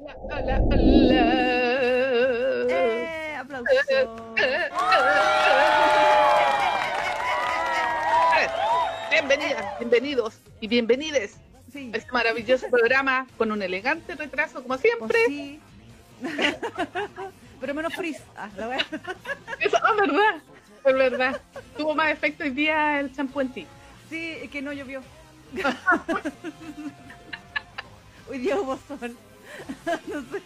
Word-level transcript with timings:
Hola, 0.00 0.16
hola. 0.22 0.60
¡Eh! 2.70 3.34
¡Aplausos! 3.38 3.68
Bienvenidas, 9.10 9.78
bienvenidos 9.78 10.38
y 10.60 10.68
bienvenides 10.68 11.36
Sí, 11.72 11.90
a 11.92 11.96
este 11.98 12.12
maravilloso 12.12 12.68
programa 12.70 13.26
con 13.36 13.50
un 13.52 13.60
elegante 13.62 14.14
retraso, 14.14 14.54
como 14.62 14.68
pues 14.68 14.80
siempre. 14.82 15.18
sí. 15.26 15.60
Pero 17.60 17.74
menos 17.74 17.94
frizz. 17.94 18.18
Ah, 18.36 18.48
la 18.56 18.68
wea. 18.68 18.78
Eso 19.60 19.76
es 19.76 19.96
verdad, 19.96 20.36
es 20.84 20.94
verdad. 20.94 21.40
Tuvo 21.76 21.94
más 21.94 22.10
efecto 22.12 22.44
hoy 22.44 22.50
día 22.50 23.00
el 23.00 23.12
champú 23.14 23.40
en 23.40 23.52
ti. 23.52 23.66
Sí, 24.08 24.36
es 24.42 24.50
que 24.50 24.62
no 24.62 24.72
llovió. 24.72 25.02
Hoy 28.30 28.38
día 28.38 28.58
hubo 28.60 28.78
sol. 28.88 29.16
No 30.06 30.20
sé. 30.22 30.42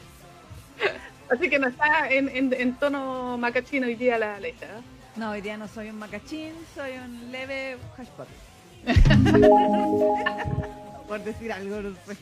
Así 1.30 1.48
que 1.48 1.58
no 1.58 1.68
está 1.68 2.10
en, 2.10 2.28
en, 2.28 2.52
en 2.52 2.74
tono 2.74 3.38
macachino 3.38 3.86
hoy 3.86 3.94
día 3.94 4.18
la 4.18 4.38
leche. 4.40 4.64
¿eh? 4.66 4.82
No, 5.16 5.30
hoy 5.30 5.40
día 5.40 5.56
no 5.56 5.66
soy 5.68 5.88
un 5.90 5.98
macachín, 5.98 6.52
soy 6.74 6.92
un 6.98 7.30
leve 7.32 7.76
hashpot. 7.96 8.28
Por 11.08 11.20
decir 11.24 11.52
algo, 11.52 11.80
no 11.82 11.94
sé. 12.06 12.16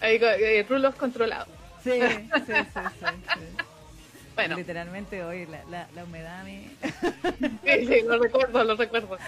Ahí, 0.00 0.18
eh, 0.20 0.64
rulos 0.68 0.94
controlados. 0.94 1.48
Sí, 1.84 2.00
sí, 2.00 2.00
sí, 2.46 2.52
sí. 2.74 2.80
sí. 3.34 3.40
Bueno, 4.34 4.56
Literalmente 4.56 5.22
hoy 5.24 5.46
la, 5.46 5.62
la, 5.70 5.86
la 5.94 6.04
humedad 6.04 6.44
me... 6.44 6.70
sí, 7.64 7.86
sí, 7.86 8.02
lo 8.06 8.18
recuerdo, 8.18 8.64
lo 8.64 8.76
recuerdo. 8.76 9.18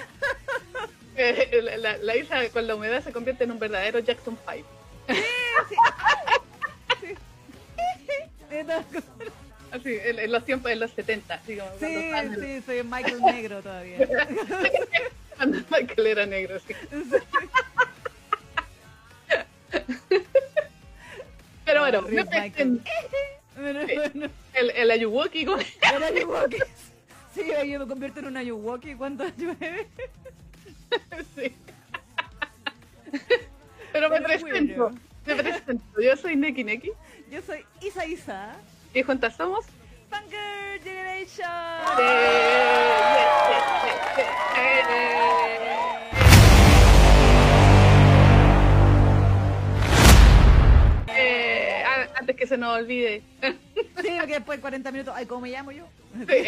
Eh, 1.16 1.60
la, 1.62 1.77
la- 1.77 1.98
la 1.98 2.16
isla 2.16 2.48
con 2.50 2.66
la 2.66 2.74
humedad 2.74 3.02
se 3.05 3.12
convierte 3.12 3.44
en 3.44 3.52
un 3.52 3.58
verdadero 3.58 3.98
Jackson 3.98 4.38
5. 4.50 4.66
Así, 9.70 9.97
en, 10.05 10.19
en 10.19 10.30
los 10.33 10.45
tiempos 10.45 10.69
de 10.69 10.77
los 10.77 10.91
70, 10.91 11.34
así 11.34 11.56
como 11.56 11.70
Sí, 11.81 11.97
sí, 12.41 12.62
soy 12.67 12.83
Michael 12.83 13.20
Negro 13.22 13.62
todavía. 13.62 13.98
cuando 15.36 15.59
Michael 15.70 16.06
era 16.06 16.27
negro, 16.27 16.61
sí. 16.61 16.75
Pero 21.64 21.81
bueno, 21.81 22.03
No, 22.03 22.09
me 22.09 22.25
presento. 22.25 22.84
Bueno, 23.56 23.81
Sí. 23.86 23.94
bueno. 23.97 24.28
El, 24.55 24.70
el 24.70 24.91
Ayuwoki, 24.91 25.44
¿cómo? 25.44 25.59
Era 25.83 26.06
Ayuwoki. 26.06 26.56
Sí, 27.34 27.42
yo 27.70 27.78
me 27.81 27.87
convierto 27.87 28.20
en 28.20 28.27
un 28.27 28.37
Ayuwoki 28.37 28.94
cuando 28.94 29.25
llueve. 29.39 29.87
Sí. 31.34 31.55
Pero 33.92 34.11
me 34.11 34.16
Pero 34.20 34.25
presento, 34.28 34.83
bueno. 34.91 34.98
me 35.27 35.34
presento. 35.37 36.00
Yo 36.03 36.16
soy 36.16 36.37
Neki 36.37 36.64
Neki 36.64 36.92
Yo 37.33 37.41
soy 37.41 37.64
Isa 37.80 38.05
Isa, 38.05 38.52
y 38.92 39.02
juntas 39.02 39.34
somos. 39.36 39.64
Funker 40.11 40.83
Generation. 40.83 41.48
Eh, 41.98 43.25
eh, 44.19 44.25
eh, 44.58 44.83
eh. 44.91 46.42
Eh, 51.08 51.83
antes 52.19 52.36
que 52.36 52.47
se 52.47 52.56
nos 52.56 52.77
olvide. 52.78 53.22
Sí, 54.03 54.08
porque 54.19 54.34
después 54.34 54.58
de 54.58 54.60
40 54.62 54.91
minutos, 54.92 55.14
ay, 55.16 55.27
¿cómo 55.27 55.42
me 55.42 55.50
llamo 55.50 55.72
yo? 55.72 55.86
Sí. 56.28 56.44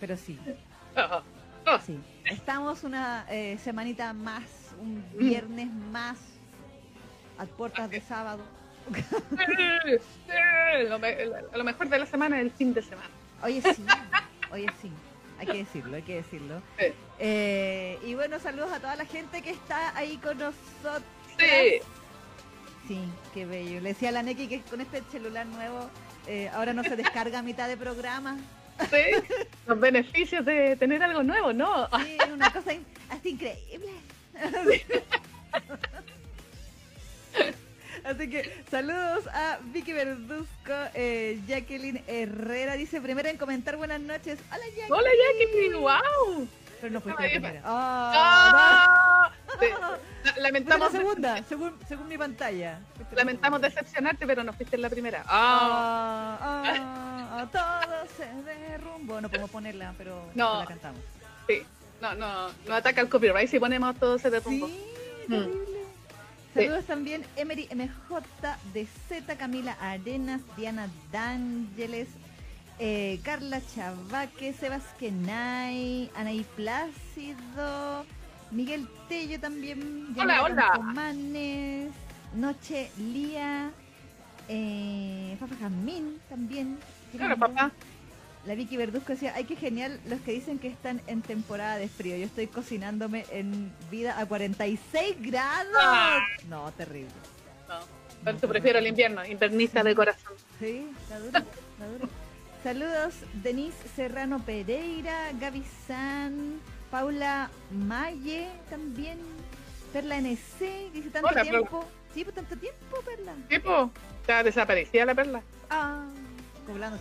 Pero 0.00 0.16
sí, 0.16 0.38
Oh, 0.96 1.22
oh. 1.66 1.78
sí. 1.84 1.98
Estamos 2.24 2.82
una 2.84 3.26
eh, 3.30 3.58
semanita 3.62 4.12
más, 4.12 4.42
un 4.80 4.98
Mm. 5.14 5.18
viernes 5.18 5.68
más, 5.92 6.18
a 7.38 7.44
puertas 7.46 7.90
de 7.90 8.00
sábado. 8.00 8.42
Lo, 10.88 10.98
me- 10.98 11.16
lo 11.54 11.64
mejor 11.64 11.88
de 11.88 11.98
la 11.98 12.06
semana 12.06 12.36
es 12.38 12.44
el 12.44 12.50
fin 12.52 12.74
de 12.74 12.82
semana. 12.82 13.08
Oye, 13.42 13.60
sí, 13.62 13.84
oye, 14.52 14.66
sí. 14.80 14.90
Hay 15.38 15.46
que 15.46 15.58
decirlo, 15.58 15.96
hay 15.96 16.02
que 16.02 16.14
decirlo. 16.16 16.62
Sí. 16.78 16.86
Eh, 17.18 17.98
y 18.04 18.14
bueno, 18.14 18.38
saludos 18.38 18.72
a 18.72 18.80
toda 18.80 18.96
la 18.96 19.04
gente 19.04 19.42
que 19.42 19.50
está 19.50 19.96
ahí 19.96 20.16
con 20.18 20.38
nosotros. 20.38 21.02
Sí. 21.38 21.80
Sí, 22.88 23.00
qué 23.34 23.44
bello. 23.44 23.80
Le 23.80 23.90
decía 23.90 24.10
a 24.10 24.12
la 24.12 24.22
Neki 24.22 24.48
que 24.48 24.60
con 24.62 24.80
este 24.80 25.02
celular 25.10 25.44
nuevo 25.46 25.90
eh, 26.26 26.48
ahora 26.54 26.72
no 26.72 26.84
se 26.84 26.96
descarga 26.96 27.40
a 27.40 27.42
mitad 27.42 27.68
de 27.68 27.76
programa. 27.76 28.38
Sí, 28.90 29.34
los 29.66 29.80
beneficios 29.80 30.44
de 30.44 30.76
tener 30.76 31.02
algo 31.02 31.22
nuevo, 31.22 31.52
¿no? 31.52 31.88
Sí, 32.04 32.16
es 32.22 32.30
una 32.30 32.50
cosa 32.52 32.72
así 33.10 33.30
increíble. 33.30 33.90
Así 38.04 38.28
que 38.30 38.64
saludos 38.70 39.26
a 39.28 39.58
Vicky 39.72 39.92
Verduzco, 39.92 40.72
eh, 40.94 41.40
Jacqueline 41.46 42.02
Herrera 42.06 42.74
dice 42.74 43.00
primero 43.00 43.28
en 43.28 43.36
comentar 43.36 43.76
buenas 43.76 44.00
noches. 44.00 44.38
Hola 44.50 44.64
Jacqueline. 44.66 44.92
Hola 44.92 45.10
Jackie, 45.40 45.74
wow. 45.74 46.48
Pero 46.80 46.92
no 46.92 47.00
fuiste 47.00 47.22
la 47.22 47.30
primera. 47.30 47.60
Ah, 47.64 49.30
Ah, 49.32 49.32
no. 49.80 50.32
Lamentamos, 50.42 50.92
la 50.92 50.98
segunda, 50.98 51.42
según, 51.48 51.74
según 51.88 52.06
mi 52.08 52.18
pantalla. 52.18 52.80
Lamentamos 53.14 53.60
decepcionarte, 53.62 54.26
pero 54.26 54.44
no 54.44 54.52
fuiste 54.52 54.76
en 54.76 54.82
la 54.82 54.90
primera. 54.90 55.24
Ah, 55.26 56.36
Ah, 56.40 57.28
ah, 57.32 57.46
todo 57.50 58.06
se 58.16 58.26
derrumbó. 58.68 59.20
No 59.22 59.28
podemos 59.28 59.50
ponerla, 59.50 59.94
pero 59.96 60.22
No. 60.34 60.60
la 60.60 60.66
cantamos. 60.66 61.00
sí. 61.48 61.62
No, 62.02 62.14
no, 62.14 62.48
no 62.68 62.74
ataca 62.74 63.00
el 63.00 63.08
copyright 63.08 63.48
si 63.48 63.58
ponemos 63.58 63.96
todo 63.98 64.16
ese 64.16 64.28
derrumbo. 64.28 64.68
Sí. 64.68 65.50
Saludos 66.56 66.86
también 66.86 67.22
Emery 67.36 67.68
MJ 67.74 68.22
de 68.72 68.86
Z, 69.08 69.36
Camila 69.36 69.76
Arenas, 69.78 70.40
Diana 70.56 70.88
D'Ángeles, 71.12 72.08
eh, 72.78 73.20
Carla 73.22 73.60
Chavaque, 73.74 74.54
Sebas 74.54 74.82
Kenay, 74.98 76.10
Anaí 76.16 76.46
Plácido, 76.56 78.06
Miguel 78.50 78.88
Tello 79.06 79.38
también, 79.38 80.14
Hola, 80.18 80.44
hola. 80.44 80.70
Campomanes, 80.72 81.90
Noche 82.34 82.90
Lía, 82.96 83.70
eh, 84.48 85.36
Fafa 85.38 85.56
Jamín 85.56 86.18
también. 86.30 86.78
Claro, 87.14 87.36
papá. 87.36 87.70
La 88.46 88.54
Vicky 88.54 88.76
Verduzco 88.76 89.12
decía, 89.12 89.32
ay, 89.34 89.44
qué 89.44 89.56
genial 89.56 89.98
los 90.06 90.20
que 90.20 90.30
dicen 90.32 90.58
que 90.60 90.68
están 90.68 91.02
en 91.08 91.20
temporada 91.20 91.78
de 91.78 91.88
frío. 91.88 92.16
Yo 92.16 92.26
estoy 92.26 92.46
cocinándome 92.46 93.26
en 93.32 93.72
vida 93.90 94.20
a 94.20 94.26
46 94.26 95.16
grados. 95.20 95.74
Ah. 95.80 96.20
No, 96.48 96.70
terrible. 96.72 97.10
No, 97.68 97.80
por 98.22 98.34
eso 98.34 98.48
prefiero 98.48 98.78
el 98.78 98.86
invierno, 98.86 99.24
invernista 99.26 99.82
de 99.82 99.94
corazón. 99.96 100.32
Sí, 100.60 100.88
está 101.02 101.18
duro, 101.18 101.38
está 101.38 101.86
duro. 101.92 102.08
Saludos, 102.62 103.14
Denise 103.42 103.76
Serrano 103.94 104.40
Pereira, 104.40 105.32
Gaby 105.40 105.64
San, 105.86 106.60
Paula 106.90 107.50
Maye 107.72 108.48
también, 108.70 109.18
Perla 109.92 110.18
NC, 110.18 110.92
dice 110.92 111.10
tanto 111.10 111.28
Hola, 111.28 111.42
Perla. 111.42 111.50
tiempo. 111.58 111.84
Sí, 112.14 112.24
pues 112.24 112.34
tanto 112.34 112.56
tiempo, 112.56 112.96
Perla. 113.04 113.34
Tipo, 113.48 113.90
está 114.20 114.42
desaparecida 114.42 115.04
la 115.04 115.14
perla. 115.14 115.42
Ah, 115.68 116.06
cobrando 116.66 116.98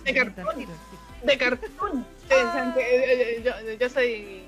De 1.24 1.34
50 1.34 1.38
cartón. 1.38 2.06
tiros, 2.06 2.06
sí. 2.22 2.28
De 2.28 2.36
cartón. 2.44 2.70
Eh, 2.70 2.74
que, 2.76 2.82
eh, 2.82 3.38
eh, 3.38 3.44
yo, 3.44 3.74
yo 3.80 3.90
soy. 3.90 4.06
eh, 4.06 4.46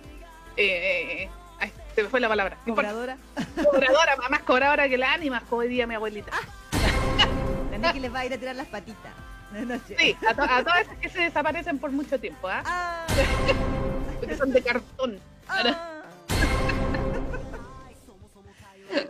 eh, 0.58 1.24
eh, 1.24 1.30
ay, 1.60 1.72
se 1.96 2.04
me 2.04 2.10
fue 2.10 2.20
la 2.20 2.28
palabra. 2.30 2.58
Cobradora. 2.66 3.18
Cobradora, 3.64 4.16
más 4.30 4.42
cobradora 4.42 4.90
que 4.90 4.98
la 4.98 5.14
ánimas, 5.14 5.44
como 5.44 5.64
mi 5.88 5.96
abuelita. 5.96 6.32
La 7.72 7.78
Neki 7.78 8.00
les 8.00 8.14
va 8.14 8.20
a 8.20 8.26
ir 8.26 8.34
a 8.34 8.38
tirar 8.38 8.56
las 8.56 8.68
patitas. 8.68 9.12
noche. 9.52 9.96
Sí, 10.00 10.18
a, 10.28 10.34
to- 10.34 10.42
a 10.42 10.64
todas 10.64 10.82
esas 10.82 10.98
que 10.98 11.10
se 11.10 11.20
desaparecen 11.22 11.78
por 11.78 11.92
mucho 11.92 12.20
tiempo, 12.20 12.48
¿ah? 12.48 12.64
Ah, 12.66 13.06
Porque 14.20 14.36
son 14.36 14.52
de 14.52 14.62
cartón. 14.64 15.20
ah. 15.48 15.94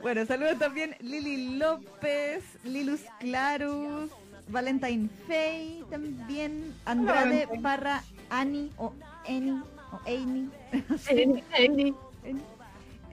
Bueno, 0.02 0.26
saludos 0.26 0.58
también 0.60 0.96
Lili 1.00 1.58
López, 1.58 2.44
Lilus 2.64 3.02
Clarus, 3.20 4.12
Valentine 4.50 5.10
Fay 5.28 5.84
también, 5.90 6.74
Andrade 6.86 7.46
Valentine. 7.46 7.62
Parra, 7.62 8.04
Ani 8.30 8.72
o 8.78 8.94
Eni 9.26 9.62
o 9.92 10.00
eh, 10.06 11.44
Eni. 11.58 11.94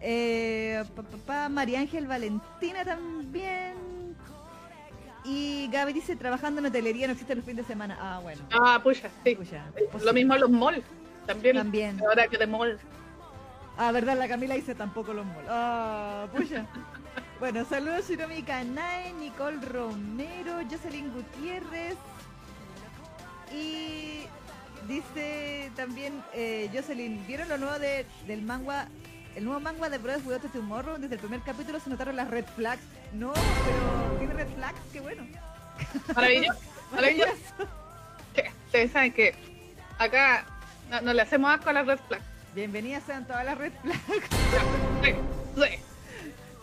Eh, 0.00 0.84
María 1.50 1.80
Ángel 1.80 2.06
Valentina 2.06 2.84
también. 2.84 3.74
Y 5.24 5.68
Gaby 5.72 5.94
dice, 5.94 6.16
trabajando 6.16 6.60
en 6.60 6.66
hotelería 6.66 7.06
no 7.06 7.14
existen 7.14 7.38
los 7.38 7.46
fines 7.46 7.66
de 7.66 7.72
semana. 7.72 7.96
Ah, 7.98 8.20
bueno. 8.22 8.42
Ah, 8.52 8.78
pucha, 8.82 9.08
sí. 9.24 9.34
Pucha, 9.34 9.64
Lo 9.80 9.90
posible. 9.90 10.12
mismo 10.12 10.36
los 10.36 10.50
malls. 10.50 10.84
También. 11.26 11.56
También. 11.56 12.00
Ahora 12.00 12.28
que 12.28 12.36
de 12.36 12.46
mall. 12.46 12.78
Ah, 13.78 13.90
verdad, 13.90 14.18
la 14.18 14.28
Camila 14.28 14.54
dice 14.54 14.74
tampoco 14.74 15.14
los 15.14 15.24
molos. 15.24 15.48
Ah, 15.48 16.26
pucha. 16.36 16.66
Bueno, 17.40 17.64
saludos 17.64 18.08
Shiromi 18.08 18.42
Kanae, 18.42 19.12
Nicole 19.14 19.60
Romero, 19.60 20.60
Jocelyn 20.70 21.12
Gutiérrez. 21.12 21.96
Y 23.52 24.26
dice 24.88 25.70
también 25.76 26.22
eh, 26.32 26.70
Jocelyn, 26.72 27.26
¿vieron 27.26 27.48
lo 27.48 27.58
nuevo 27.58 27.78
de, 27.78 28.06
del 28.26 28.42
manga 28.42 28.88
el 29.34 29.44
nuevo 29.44 29.58
manga 29.60 29.88
de 29.88 29.98
Brothers 29.98 30.24
Without 30.24 30.52
Tomorrow, 30.52 30.96
desde 30.98 31.16
el 31.16 31.20
primer 31.20 31.40
capítulo 31.40 31.80
se 31.80 31.90
notaron 31.90 32.14
las 32.14 32.30
red 32.30 32.44
flags. 32.54 32.82
No, 33.12 33.32
pero 33.32 34.18
tiene 34.18 34.34
red 34.34 34.48
flags, 34.54 34.78
qué 34.92 35.00
bueno. 35.00 35.26
Maravilloso. 36.14 36.60
Maravilloso. 36.92 37.32
Ustedes 38.66 38.92
saben 38.92 39.12
que 39.12 39.34
acá 39.98 40.46
no, 40.88 41.00
no 41.00 41.12
le 41.12 41.22
hacemos 41.22 41.52
asco 41.52 41.70
a 41.70 41.72
las 41.72 41.86
red 41.86 41.98
flags. 42.06 42.24
Bienvenidas 42.54 43.02
sean 43.04 43.26
todas 43.26 43.44
las 43.44 43.58
red 43.58 43.72
flags. 43.82 44.28
Sí, 45.02 45.14
sí. 45.56 45.93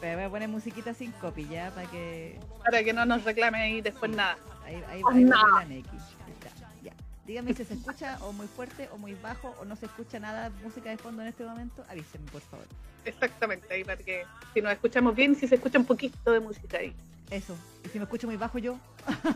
Pero 0.01 0.17
voy 0.17 0.25
a 0.25 0.29
poner 0.29 0.49
musiquita 0.49 0.93
sin 0.93 1.11
copy 1.13 1.47
ya 1.47 1.69
para 1.75 1.89
que 1.89 2.37
Para 2.65 2.83
que 2.83 2.91
no 2.91 3.05
nos 3.05 3.23
reclame 3.23 3.61
ahí 3.61 3.81
después 3.81 4.11
nada. 4.11 4.37
Ahí, 4.65 4.83
ahí, 4.89 5.01
Oh, 5.05 5.09
ahí 5.11 5.23
va 5.25 5.37
no. 5.37 5.59
la 5.59 5.65
Neki. 5.65 5.89
Ahí 5.89 6.33
está, 6.39 6.49
ya. 6.83 6.91
Dígame 7.25 7.53
si 7.53 7.63
se 7.63 7.75
escucha 7.75 8.17
o 8.21 8.33
muy 8.33 8.47
fuerte 8.47 8.89
o 8.91 8.97
muy 8.97 9.13
bajo 9.13 9.55
o 9.61 9.65
no 9.65 9.75
se 9.75 9.85
escucha 9.85 10.19
nada 10.19 10.49
música 10.63 10.89
de 10.89 10.97
fondo 10.97 11.21
en 11.21 11.27
este 11.29 11.43
momento. 11.45 11.83
Avísenme, 11.87 12.29
por 12.31 12.41
favor. 12.41 12.65
Exactamente, 13.05 13.73
ahí 13.73 13.83
para 13.83 13.97
que 13.97 14.23
si 14.53 14.61
nos 14.61 14.71
escuchamos 14.73 15.15
bien, 15.15 15.35
si 15.35 15.47
se 15.47 15.55
escucha 15.55 15.79
un 15.79 15.85
poquito 15.85 16.31
de 16.31 16.39
música 16.39 16.77
ahí. 16.79 16.93
Eso. 17.29 17.55
Y 17.85 17.89
si 17.89 17.97
me 17.97 18.03
escucho 18.03 18.27
muy 18.27 18.37
bajo 18.37 18.57
yo, 18.59 18.77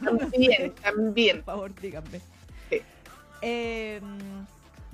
También, 0.03 0.73
también. 0.81 1.37
por 1.37 1.45
favor, 1.45 1.75
díganme. 1.81 2.19
Sí. 2.69 2.81
Eh, 3.41 4.01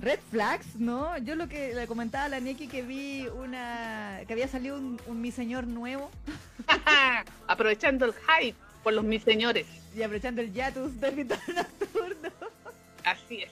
red 0.02 0.18
flags, 0.30 0.76
¿no? 0.76 1.16
Yo 1.18 1.34
lo 1.36 1.48
que 1.48 1.74
le 1.74 1.86
comentaba 1.86 2.24
a 2.24 2.28
la 2.28 2.40
Neki 2.40 2.66
que 2.68 2.82
vi 2.82 3.26
una. 3.28 4.20
que 4.26 4.32
había 4.34 4.48
salido 4.48 4.76
un, 4.76 5.00
un 5.06 5.20
mi 5.20 5.30
señor 5.30 5.66
nuevo 5.66 6.10
Aprovechando 7.46 8.04
el 8.06 8.12
hype 8.14 8.56
por 8.82 8.92
los 8.92 9.04
mis 9.04 9.22
señores. 9.22 9.66
y 9.94 10.02
aprovechando 10.02 10.42
el 10.42 10.52
Yatus 10.52 11.00
del 11.00 11.14
Vitor 11.14 11.38
Nocturno. 11.54 12.30
Así 13.04 13.42
es. 13.42 13.50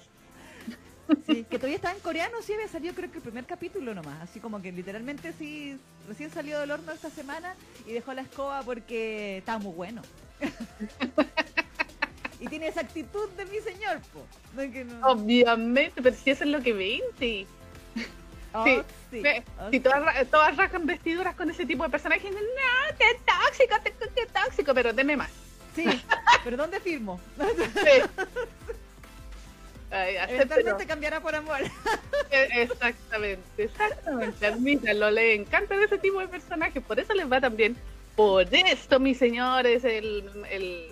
Sí, 1.26 1.44
que 1.44 1.56
todavía 1.58 1.76
estaba 1.76 1.94
en 1.94 2.00
coreano, 2.00 2.36
sí 2.40 2.52
había 2.52 2.68
salido 2.68 2.94
creo 2.94 3.10
que 3.10 3.16
el 3.18 3.22
primer 3.22 3.44
capítulo 3.44 3.94
nomás, 3.94 4.20
así 4.22 4.38
como 4.38 4.62
que 4.62 4.70
literalmente 4.70 5.32
sí, 5.32 5.76
recién 6.06 6.30
salió 6.30 6.60
del 6.60 6.70
horno 6.70 6.92
esta 6.92 7.10
semana 7.10 7.54
y 7.84 7.92
dejó 7.92 8.14
la 8.14 8.22
escoba 8.22 8.62
porque 8.62 9.38
estaba 9.38 9.58
muy 9.58 9.72
bueno. 9.72 10.02
y 12.40 12.48
tiene 12.48 12.68
esa 12.68 12.80
actitud 12.80 13.28
de 13.30 13.44
mi 13.46 13.58
señor, 13.60 14.00
po. 14.12 14.26
No, 14.54 14.72
que 14.72 14.84
no- 14.84 15.06
Obviamente, 15.06 16.00
pero 16.02 16.16
si 16.16 16.30
eso 16.30 16.44
es 16.44 16.50
lo 16.50 16.60
que 16.60 16.72
vende. 16.72 17.46
Oh, 18.52 18.64
sí, 18.64 18.82
sí, 19.12 19.22
oh, 19.60 19.70
Si 19.70 19.78
todas, 19.78 20.28
todas 20.28 20.56
rasgan 20.56 20.84
vestiduras 20.86 21.36
con 21.36 21.48
ese 21.50 21.64
tipo 21.66 21.84
de 21.84 21.90
personajes, 21.90 22.32
no, 22.32 22.96
qué 22.98 23.04
tóxico, 23.24 23.76
qué, 24.14 24.26
tóxico, 24.26 24.74
pero 24.74 24.92
deme 24.92 25.16
más. 25.16 25.30
sí, 25.76 25.84
pero 26.44 26.56
¿dónde 26.56 26.80
firmo? 26.80 27.20
Sí. 27.38 28.24
Ay. 29.92 30.16
Eventualmente 30.28 30.86
cambiará 30.86 31.20
por 31.20 31.34
amor. 31.34 31.58
Eh, 32.30 32.48
Exactamente, 32.62 33.64
exactamente. 33.64 34.46
Admítanlo, 34.46 35.10
le 35.10 35.34
encantan 35.34 35.82
ese 35.82 35.98
tipo 35.98 36.20
de 36.20 36.28
personajes, 36.28 36.82
por 36.82 36.98
eso 37.00 37.12
les 37.14 37.30
va 37.30 37.40
tan 37.40 37.56
bien. 37.56 37.76
Por 38.14 38.52
esto, 38.54 39.00
mi 39.00 39.14
señor, 39.14 39.66
es 39.66 39.84
el, 39.84 40.30
el, 40.50 40.90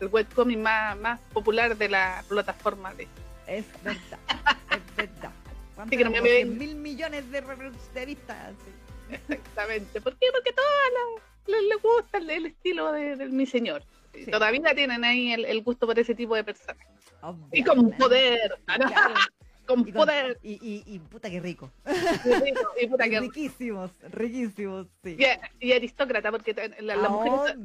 el 0.00 0.08
webcomic 0.08 0.58
más, 0.58 0.96
más 0.98 1.20
popular 1.32 1.76
de 1.76 1.88
la 1.88 2.24
plataforma 2.28 2.92
de. 2.94 3.08
Es 3.46 3.64
verdad, 3.82 4.18
es 4.70 4.96
verdad. 4.96 5.30
Sí, 5.90 5.96
que 5.96 6.04
no 6.04 6.10
me 6.10 6.18
Como 6.18 6.30
ven. 6.30 6.46
100 6.48 6.58
mil 6.58 6.74
millones 6.76 7.30
de, 7.30 7.40
de 7.42 8.06
vistas. 8.06 8.54
sí. 8.64 9.14
Exactamente. 9.28 10.00
¿Por 10.00 10.16
qué? 10.18 10.26
Porque 10.32 10.50
a 10.50 10.54
todas 10.54 10.70
las- 10.92 11.62
les, 11.62 11.80
gusta 11.82 12.18
el, 12.18 12.28
el 12.30 12.46
estilo 12.46 12.90
de, 12.92 13.16
mi 13.26 13.46
señor. 13.46 13.84
Sí. 14.14 14.30
Todavía 14.30 14.74
tienen 14.74 15.04
ahí 15.04 15.32
el, 15.32 15.44
el 15.44 15.62
gusto 15.62 15.86
por 15.86 15.96
ese 15.98 16.14
tipo 16.14 16.34
de 16.34 16.42
personas. 16.42 16.84
Y 17.52 17.62
con 17.62 17.78
Obviamente. 17.78 17.96
poder, 18.02 18.58
¿no? 18.66 18.86
Claro. 18.88 19.14
Con 19.66 19.80
Y, 19.80 19.84
con- 19.84 19.92
poder. 19.92 20.38
y, 20.42 20.52
y, 20.54 20.84
y 20.86 20.98
puta 21.00 21.28
que 21.28 21.40
rico. 21.40 21.70
Y, 22.24 22.32
rico, 22.32 22.60
y 22.80 22.86
puta 22.86 23.04
que- 23.10 23.20
Riquísimos, 23.20 23.90
riquísimos, 24.12 24.86
sí. 25.02 25.16
y- 25.60 25.72
aristócrata, 25.72 26.30
porque 26.30 26.54
te- 26.54 26.80
la- 26.82 26.96
las 26.96 27.10
mujeres. 27.10 27.56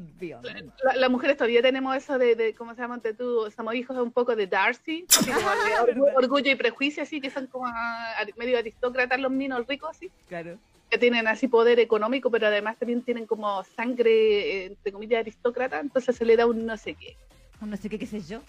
La- 0.83 0.95
las 0.95 1.09
mujeres 1.09 1.37
todavía 1.37 1.61
tenemos 1.61 1.95
eso 1.95 2.17
de, 2.17 2.35
de 2.35 2.53
¿cómo 2.53 2.73
se 2.75 2.81
llama? 2.81 2.97
De 2.97 3.13
tú, 3.13 3.49
somos 3.55 3.75
hijos 3.75 3.97
un 3.97 4.11
poco 4.11 4.35
de 4.35 4.47
Darcy, 4.47 5.05
así 5.09 5.31
como 5.31 5.49
de 5.49 5.73
Ah, 5.75 5.85
orgullo 6.15 6.51
y 6.51 6.55
prejuicio, 6.55 7.03
así 7.03 7.21
que 7.21 7.29
son 7.29 7.47
como 7.47 7.65
ah, 7.67 8.15
medio 8.37 8.57
aristócratas 8.57 9.19
los 9.19 9.31
minos 9.31 9.65
ricos, 9.67 9.91
así, 9.91 10.11
Claro. 10.27 10.57
que 10.89 10.97
tienen 10.97 11.27
así 11.27 11.47
poder 11.47 11.79
económico, 11.79 12.29
pero 12.31 12.47
además 12.47 12.77
también 12.77 13.01
tienen 13.03 13.25
como 13.25 13.63
sangre, 13.75 14.65
entre 14.65 14.91
comillas, 14.91 15.19
aristócrata, 15.21 15.79
entonces 15.79 16.15
se 16.15 16.25
le 16.25 16.35
da 16.35 16.45
un 16.45 16.65
no 16.65 16.75
sé 16.77 16.95
qué. 16.95 17.15
Un 17.61 17.69
no 17.69 17.77
sé 17.77 17.89
qué, 17.89 17.97
qué 17.99 18.05
sé 18.07 18.21
yo. 18.21 18.41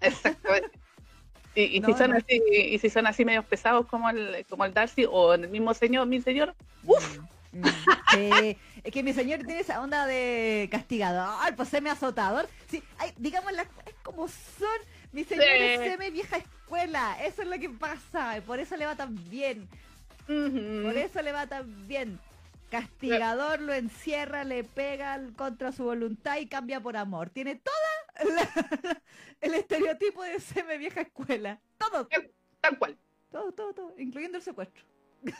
Exactamente. 0.00 0.70
Y, 1.54 1.76
y 1.76 1.80
No, 1.80 1.88
si 1.88 1.94
son 1.94 2.10
no. 2.12 2.16
así, 2.16 2.40
y 2.50 2.78
si 2.78 2.90
son 2.90 3.06
así 3.06 3.24
medios 3.24 3.44
pesados 3.44 3.86
como 3.86 4.08
el, 4.10 4.44
como 4.48 4.64
el 4.64 4.72
Darcy 4.72 5.04
o 5.10 5.34
el 5.34 5.48
mismo 5.48 5.74
señor, 5.74 6.06
mi 6.06 6.20
señor, 6.20 6.54
mm, 6.84 7.64
sí. 8.12 8.56
Es 8.84 8.92
que 8.92 9.02
mi 9.02 9.12
señor 9.12 9.40
tiene 9.40 9.60
esa 9.60 9.80
onda 9.82 10.06
de 10.06 10.68
castigador, 10.70 11.54
pues 11.56 11.68
semi 11.68 11.90
azotador. 11.90 12.48
Sí, 12.68 12.82
ay, 12.98 13.12
digamos 13.16 13.52
las 13.52 13.66
cosas 13.66 13.94
como 14.04 14.28
son. 14.28 14.68
Mi 15.12 15.24
señor 15.24 15.44
Sí. 15.44 15.62
es 15.64 15.80
semi 15.90 16.10
vieja 16.10 16.36
escuela. 16.36 17.16
Eso 17.24 17.42
es 17.42 17.48
lo 17.48 17.58
que 17.58 17.68
pasa. 17.68 18.40
Por 18.46 18.60
eso 18.60 18.76
le 18.76 18.86
va 18.86 18.94
tan 18.94 19.16
bien. 19.28 19.68
Por 20.28 20.96
eso 20.96 21.20
le 21.22 21.32
va 21.32 21.48
tan 21.48 21.88
bien. 21.88 22.20
Castigador 22.70 23.60
lo 23.60 23.72
encierra, 23.74 24.44
le 24.44 24.62
pega 24.64 25.20
contra 25.36 25.72
su 25.72 25.84
voluntad 25.84 26.38
y 26.38 26.46
cambia 26.46 26.80
por 26.80 26.96
amor. 26.96 27.30
Tiene 27.30 27.56
toda 27.56 28.34
la- 28.34 29.02
el 29.40 29.54
estereotipo 29.54 30.22
de 30.22 30.38
semi 30.40 30.78
vieja 30.78 31.00
escuela. 31.00 31.60
Todo, 31.78 32.08
tal 32.60 32.78
cual. 32.78 32.96
todo, 33.30 33.52
todo, 33.52 33.74
todo, 33.74 33.94
incluyendo 33.98 34.38
el 34.38 34.44
secuestro. 34.44 34.84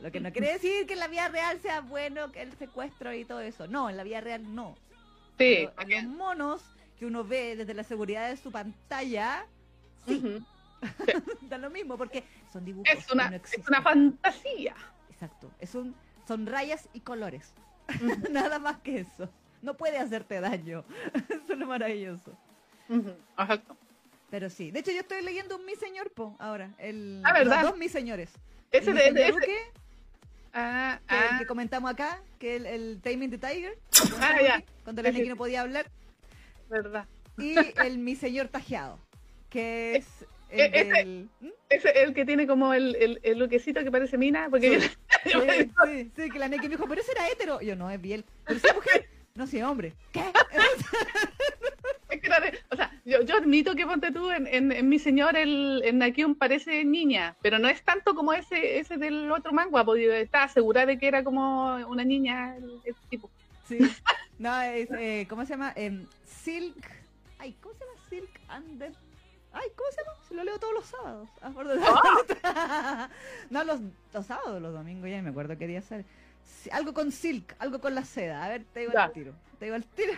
Lo 0.00 0.10
que 0.10 0.20
no 0.20 0.32
quiere 0.32 0.52
decir 0.52 0.86
que 0.86 0.94
en 0.94 0.98
la 0.98 1.08
vida 1.08 1.28
real 1.28 1.60
sea 1.60 1.80
bueno 1.82 2.32
que 2.32 2.40
el 2.42 2.52
secuestro 2.56 3.12
y 3.12 3.24
todo 3.24 3.40
eso. 3.40 3.66
No, 3.68 3.90
en 3.90 3.96
la 3.96 4.02
vida 4.02 4.20
real 4.20 4.54
no. 4.54 4.74
sí, 5.38 5.68
Pero 5.76 5.88
los 5.88 6.04
monos 6.04 6.62
que 6.98 7.04
uno 7.06 7.22
ve 7.24 7.56
desde 7.56 7.74
la 7.74 7.84
seguridad 7.84 8.28
de 8.30 8.36
su 8.38 8.50
pantalla, 8.50 9.46
sí, 10.06 10.42
da 11.42 11.58
lo 11.58 11.70
mismo 11.70 11.96
porque 11.96 12.24
son 12.52 12.64
dibujos 12.64 12.92
es, 12.92 13.10
una, 13.10 13.30
no 13.30 13.36
es 13.36 13.68
una 13.68 13.82
fantasía. 13.82 14.74
Exacto, 15.10 15.50
es 15.58 15.74
un, 15.74 15.94
son 16.26 16.46
rayas 16.46 16.88
y 16.92 17.00
colores. 17.00 17.52
Nada 18.30 18.58
más 18.58 18.78
que 18.78 19.00
eso. 19.00 19.28
No 19.62 19.74
puede 19.76 19.98
hacerte 19.98 20.40
daño. 20.40 20.84
Eso 21.28 21.52
es 21.52 21.58
lo 21.58 21.66
maravilloso. 21.66 22.32
Exacto. 22.88 23.76
Pero 24.30 24.48
sí. 24.48 24.70
De 24.70 24.80
hecho, 24.80 24.90
yo 24.90 25.00
estoy 25.00 25.22
leyendo 25.22 25.56
un 25.56 25.66
Mi 25.66 25.74
Señor 25.74 26.10
Po 26.12 26.34
ahora. 26.38 26.70
El, 26.78 27.20
Ah, 27.26 27.32
¿verdad? 27.34 27.60
Los 27.62 27.70
dos 27.72 27.78
Mi 27.78 27.88
Señores. 27.90 28.30
Ese 28.72 28.90
El 28.90 28.96
de, 28.96 29.12
Mi 29.12 29.18
Señor 29.18 29.42
ese- 29.42 29.50
Uke, 29.50 29.58
ah, 30.54 30.98
que, 31.06 31.14
ah, 31.14 31.36
que 31.38 31.46
comentamos 31.46 31.90
acá, 31.90 32.22
que 32.38 32.56
el, 32.56 32.64
el 32.64 33.00
Taming 33.02 33.30
the 33.30 33.38
Tiger. 33.38 33.78
Ah, 34.20 34.40
ya. 34.40 34.62
Cuando 34.84 35.02
la 35.02 35.12
Sí, 35.12 35.28
no 35.28 35.36
podía 35.36 35.60
hablar. 35.60 35.90
verdad. 36.70 37.06
Y 37.36 37.54
el 37.84 37.98
Mi 37.98 38.16
Señor 38.16 38.48
Tajeado, 38.48 38.98
que 39.50 39.96
es 39.96 40.06
el 40.50 40.60
Eh, 40.60 40.70
ese- 40.74 40.92
del... 40.92 41.28
¿Mm? 41.40 41.48
Ese 41.68 41.88
es 41.90 41.96
el 42.08 42.14
que 42.14 42.24
tiene 42.24 42.46
como 42.46 42.74
el, 42.74 42.96
el, 42.96 43.20
el 43.22 43.38
loquecito 43.38 43.82
que 43.84 43.90
parece 43.92 44.18
mina, 44.18 44.48
porque 44.50 44.80
Sí. 44.80 44.88
yo- 45.32 45.40
Sí, 45.42 45.70
sí, 45.86 46.10
sí, 46.16 46.30
que 46.30 46.38
la 46.38 46.48
Neki 46.48 46.64
me 46.64 46.70
dijo, 46.76 46.86
pero 46.88 47.00
ese 47.00 47.12
era 47.12 47.28
hétero. 47.28 47.60
Yo, 47.60 47.76
no, 47.76 47.90
es 47.90 48.00
biel. 48.00 48.24
Pero 48.46 48.58
si 48.58 48.66
es 48.66 48.74
mujer. 48.74 49.08
No, 49.34 49.46
si 49.46 49.58
es 49.58 49.64
hombre. 49.64 49.92
¿Qué? 50.12 50.20
es 52.10 52.20
que 52.20 52.28
de- 52.28 52.58
o 52.70 52.76
sea, 52.76 52.90
yo, 53.04 53.22
yo 53.22 53.36
admito 53.36 53.74
que 53.76 53.86
ponte 53.86 54.10
tú 54.10 54.30
en, 54.30 54.46
en, 54.48 54.72
en 54.72 54.88
mi 54.88 54.98
señor 54.98 55.36
el 55.36 55.82
en 55.84 55.98
Nakion 55.98 56.34
parece 56.34 56.84
niña, 56.84 57.36
pero 57.40 57.58
no 57.58 57.68
es 57.68 57.82
tanto 57.82 58.14
como 58.14 58.32
ese 58.32 58.78
ese 58.80 58.96
del 58.96 59.30
otro 59.30 59.52
manga, 59.52 59.84
porque 59.84 60.20
estaba 60.22 60.48
segura 60.48 60.86
de 60.86 60.98
que 60.98 61.06
era 61.06 61.22
como 61.22 61.76
una 61.86 62.04
niña 62.04 62.56
el, 62.56 62.80
el 62.84 62.94
tipo. 63.08 63.30
Sí. 63.68 63.78
No, 64.38 64.60
es, 64.62 64.88
eh, 64.90 65.26
¿cómo 65.28 65.44
se 65.44 65.50
llama? 65.50 65.72
Em, 65.76 66.04
Silk. 66.24 66.90
Ay, 67.38 67.54
¿cómo 67.62 67.74
se 67.74 67.84
llama? 67.84 67.96
Silk 68.08 68.40
Under. 68.56 68.92
Ay, 69.52 69.68
¿cómo 69.76 69.90
se 69.90 70.02
llama? 70.04 70.16
Se 70.28 70.34
lo 70.34 70.44
leo 70.44 70.58
todos 70.58 70.74
los 70.74 70.86
sábados. 70.86 71.28
Ah, 71.42 71.50
perdón. 71.54 71.80
no, 73.50 73.64
los, 73.64 73.80
los 74.12 74.26
sábados, 74.26 74.62
los 74.62 74.72
domingos, 74.72 75.10
ya 75.10 75.22
me 75.22 75.30
acuerdo 75.30 75.56
qué 75.58 75.66
día 75.66 75.82
sale. 75.82 76.04
Sí, 76.44 76.70
algo 76.72 76.94
con 76.94 77.10
Silk, 77.12 77.54
algo 77.58 77.80
con 77.80 77.94
la 77.94 78.04
seda. 78.04 78.44
A 78.44 78.48
ver, 78.48 78.64
te 78.72 78.80
digo 78.80 78.92
Ya. 78.92 79.06
el 79.06 79.12
tiro. 79.12 79.34
Te 79.58 79.64
digo 79.66 79.76
el 79.76 79.84
tiro. 79.84 80.12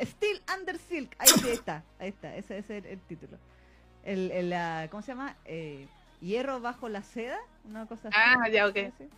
Steel 0.00 0.42
Under 0.58 0.78
Silk. 0.78 1.14
Ahí 1.18 1.28
sí 1.28 1.48
está. 1.48 1.82
Ahí 1.98 2.08
está. 2.08 2.34
Ese 2.36 2.58
es 2.58 2.70
el, 2.70 2.86
el 2.86 3.00
título. 3.00 3.38
El, 4.04 4.30
el, 4.30 4.52
ah, 4.52 4.86
¿Cómo 4.90 5.02
se 5.02 5.08
llama? 5.12 5.36
Eh, 5.44 5.88
Hierro 6.20 6.60
bajo 6.60 6.88
la 6.88 7.02
seda. 7.02 7.38
Una 7.64 7.86
cosa 7.86 8.08
así. 8.08 8.16
Ah, 8.20 8.48
ya, 8.48 8.66
ok. 8.66 8.76
Así. 8.76 9.08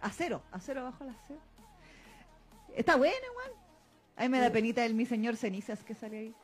Acero. 0.00 0.42
Acero 0.52 0.82
bajo 0.84 1.04
la 1.04 1.14
seda. 1.26 1.38
Está 2.74 2.96
bueno, 2.96 3.14
igual. 3.32 3.52
Ahí 4.16 4.28
me 4.28 4.40
da 4.40 4.50
penita 4.50 4.84
el 4.84 4.94
mi 4.94 5.06
señor 5.06 5.36
cenizas 5.36 5.84
que 5.84 5.94
sale 5.94 6.18
ahí. 6.18 6.34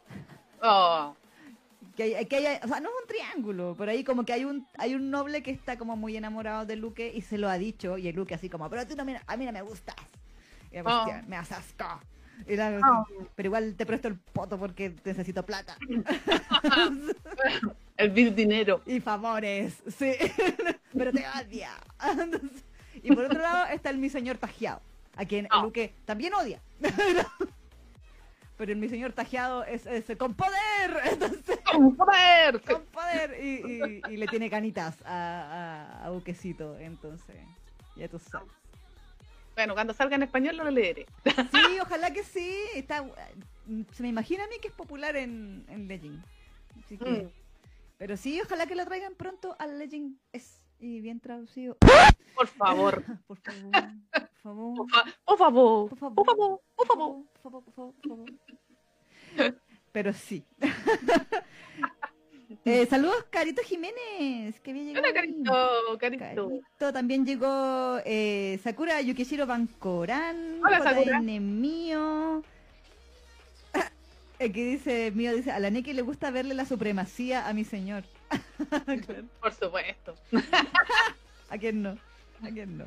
Oh, 0.63 1.15
Que 1.97 2.17
hay, 2.17 2.27
que 2.27 2.37
hay- 2.37 2.59
o 2.63 2.69
sea, 2.69 2.81
no 2.81 2.89
es 2.89 2.95
un 3.03 3.09
triángulo, 3.09 3.75
pero 3.79 3.93
ahí 3.93 4.03
como 4.03 4.25
que 4.25 4.33
hay 4.33 4.45
un 4.45 4.67
hay 4.79 4.95
un 4.95 5.11
noble 5.11 5.43
que 5.43 5.53
está 5.53 5.79
como 5.79 5.97
muy 5.97 6.17
enamorado 6.17 6.67
de 6.67 6.75
Luque 6.77 7.13
y 7.15 7.23
se 7.23 7.39
lo 7.39 7.49
ha 7.49 7.57
dicho 7.57 7.97
y 7.99 8.09
el 8.09 8.17
Luque 8.17 8.35
así 8.35 8.49
como, 8.51 8.69
pero 8.69 8.87
tú 8.87 8.97
no 8.97 9.05
me- 9.05 9.21
a 9.27 9.37
mí 9.37 9.47
no 9.47 9.53
me 9.53 9.63
gustas. 9.63 9.95
Y 10.73 10.77
la 10.77 10.83
Oh. 10.83 11.05
cuestión, 11.05 11.29
me 11.29 11.37
haces 11.37 11.59
asco. 11.59 12.01
Y 12.49 12.57
la- 12.57 12.81
Oh. 12.83 13.07
Pero 13.37 13.47
igual 13.47 13.77
te 13.77 13.87
presto 13.87 14.09
el 14.09 14.19
poto 14.19 14.59
porque 14.59 14.93
necesito 15.05 15.45
plata. 15.47 15.77
El 17.97 18.11
vil 18.11 18.35
dinero. 18.35 18.83
Y 18.87 18.99
favores, 19.01 19.75
sí. 19.87 20.15
Pero 20.99 21.13
te 21.13 21.25
odia. 21.29 21.71
Entonces, 22.19 22.65
y 23.05 23.15
por 23.15 23.25
otro 23.27 23.41
lado 23.41 23.67
está 23.73 23.91
el 23.91 23.99
mi 23.99 24.09
señor 24.11 24.37
tajeado, 24.39 24.81
a 25.17 25.25
quien 25.25 25.47
Ah. 25.51 25.63
Luque 25.63 25.95
también 26.05 26.35
odia. 26.35 26.61
Pero 28.57 28.71
el 28.73 28.79
mi 28.79 28.89
señor 28.89 29.13
tajeado 29.13 29.65
es, 29.65 29.85
es 29.87 30.05
con 30.17 30.35
poder. 30.35 31.01
Entonces, 31.13 31.59
¡Con 31.71 31.97
poder! 31.97 32.61
con 32.63 32.83
poder. 32.87 33.37
Y, 33.43 34.01
y- 34.09 34.13
y 34.13 34.17
le 34.17 34.27
tiene 34.29 34.49
canitas 34.49 34.97
a, 35.05 35.99
a, 36.01 36.07
a 36.07 36.11
Buquecito. 36.11 36.79
Entonces, 36.79 37.37
ya 37.97 38.09
tú 38.09 38.19
sabes. 38.19 38.49
Bueno, 39.57 39.75
cuando 39.75 39.93
salga 39.93 40.17
en 40.17 40.23
español 40.25 40.57
lo 40.57 40.71
leeré. 40.71 41.07
Sí, 41.25 41.79
ojalá 41.81 42.13
que 42.13 42.23
sí. 42.25 42.57
Está, 42.75 43.05
se 43.93 44.03
me 44.03 44.09
imagina 44.09 44.45
a 44.45 44.49
mí 44.49 44.57
que 44.61 44.69
es 44.69 44.75
popular 44.75 45.17
en, 45.17 45.65
en 45.69 45.89
Legend. 45.89 46.23
Así 46.85 46.97
que- 46.99 47.05
Mm. 47.11 47.31
Pero 47.97 48.17
sí, 48.17 48.41
ojalá 48.45 48.67
que 48.67 48.75
lo 48.75 48.85
traigan 48.85 49.15
pronto 49.15 49.55
al 49.59 49.79
Legend. 49.79 50.17
Es 50.33 50.61
y 50.85 51.01
bien 51.01 51.19
traducido. 51.21 51.77
Por 52.35 52.47
favor. 52.49 53.03
Por 53.27 53.39
favor, 53.39 53.95
por 54.37 54.43
favor. 54.43 54.77
Por, 54.77 54.91
fa- 54.91 55.05
por 55.25 55.39
favor. 55.39 55.89
Por 55.89 55.99
favor. 55.99 56.15
Por 56.15 56.27
favor. 56.27 56.61
Por 56.77 56.87
favor. 56.87 57.25
por 57.43 57.43
favor, 57.43 57.65
por 57.65 57.75
favor, 57.75 57.95
por 57.95 58.09
favor. 59.37 59.55
Pero 59.93 60.13
sí. 60.13 60.45
Eh, 62.67 62.87
saludos, 62.87 63.25
Carito 63.31 63.63
Jiménez, 63.63 64.61
que. 64.61 64.71
Hola, 64.71 65.09
ahí. 65.09 65.13
carito, 65.15 65.99
carito. 65.99 66.19
Carito, 66.19 66.93
también 66.93 67.27
llegó 67.27 67.99
eh, 68.05 68.59
Sakura 68.63 69.01
Yukishiro 69.03 69.47
Bancoran. 69.47 70.61
Hola, 70.65 70.83
Sakura. 70.83 71.21
Mío. 71.21 72.43
Que 74.39 74.49
dice, 74.49 75.11
mío 75.13 75.35
dice, 75.35 75.51
a 75.53 75.59
la 75.59 75.71
Neki 75.71 75.93
le 75.95 76.03
gusta 76.03 76.31
verle 76.31 76.55
la 76.55 76.65
supremacía 76.67 77.49
a 77.49 77.53
mi 77.55 77.65
señor. 77.65 78.05
Claro. 78.29 79.25
Por 79.41 79.53
supuesto. 79.55 80.15
¿A 81.51 81.59
quién 81.59 81.83
no? 81.83 81.91
¿A 82.43 82.49
quién 82.53 82.79
no? 82.79 82.87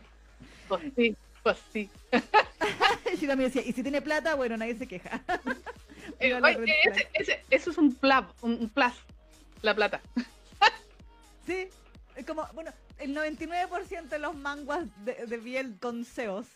Pues 0.67 0.81
sí, 0.95 1.15
pues 1.43 1.57
sí. 1.71 1.89
Yo 2.11 3.27
también 3.27 3.49
decía, 3.51 3.61
y 3.65 3.71
si 3.73 3.81
tiene 3.81 4.01
plata, 4.01 4.35
bueno, 4.35 4.57
nadie 4.57 4.75
se 4.75 4.87
queja. 4.87 5.21
Eh, 6.19 6.33
oye, 6.33 6.75
ese, 6.85 7.07
ese- 7.13 7.45
eso 7.49 7.71
es 7.71 7.77
un 7.77 7.97
un, 8.41 8.51
un 8.53 8.69
plus, 8.69 8.93
la 9.61 9.73
plata. 9.75 10.01
Sí, 11.45 11.69
es 12.15 12.25
como, 12.25 12.45
bueno, 12.53 12.71
el 12.99 13.15
99% 13.15 14.09
de 14.09 14.19
los 14.19 14.35
manguas 14.35 14.85
de, 15.05 15.25
de 15.25 15.37
Biel 15.37 15.77
con 15.79 16.03
CEOs. 16.05 16.47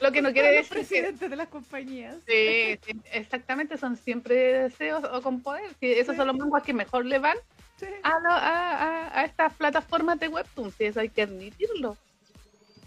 Lo 0.00 0.12
que 0.12 0.22
no 0.22 0.32
quiere 0.32 0.56
los 0.56 0.68
decir 0.68 0.70
que 0.70 0.74
presidentes 0.88 1.30
de 1.30 1.36
las 1.36 1.48
compañías. 1.48 2.16
Sí, 2.26 2.78
sí, 2.86 2.92
exactamente, 3.12 3.76
son 3.76 3.96
siempre 3.96 4.34
deseos 4.62 5.04
o 5.04 5.20
con 5.22 5.40
poder. 5.42 5.70
Esos 5.80 6.14
Sí. 6.14 6.18
son 6.18 6.26
los 6.26 6.36
manguas 6.36 6.62
que 6.62 6.72
mejor 6.72 7.04
le 7.06 7.18
van 7.18 7.36
Sí. 7.78 7.86
a, 8.02 8.18
lo- 8.20 8.30
a, 8.30 9.08
a- 9.08 9.20
a 9.20 9.24
estas 9.24 9.54
plataformas 9.54 10.18
de 10.20 10.28
webtoon, 10.28 10.70
sí, 10.72 10.84
eso 10.84 11.00
hay 11.00 11.08
que 11.08 11.22
admitirlo. 11.22 11.96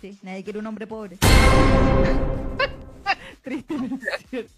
Sí, 0.01 0.17
nadie 0.21 0.43
quiere 0.43 0.59
un 0.59 0.67
hombre 0.67 0.85
pobre. 0.87 1.17
Triste, 3.43 3.75
pero 3.79 3.95
es 3.95 4.25
cierto. 4.29 4.53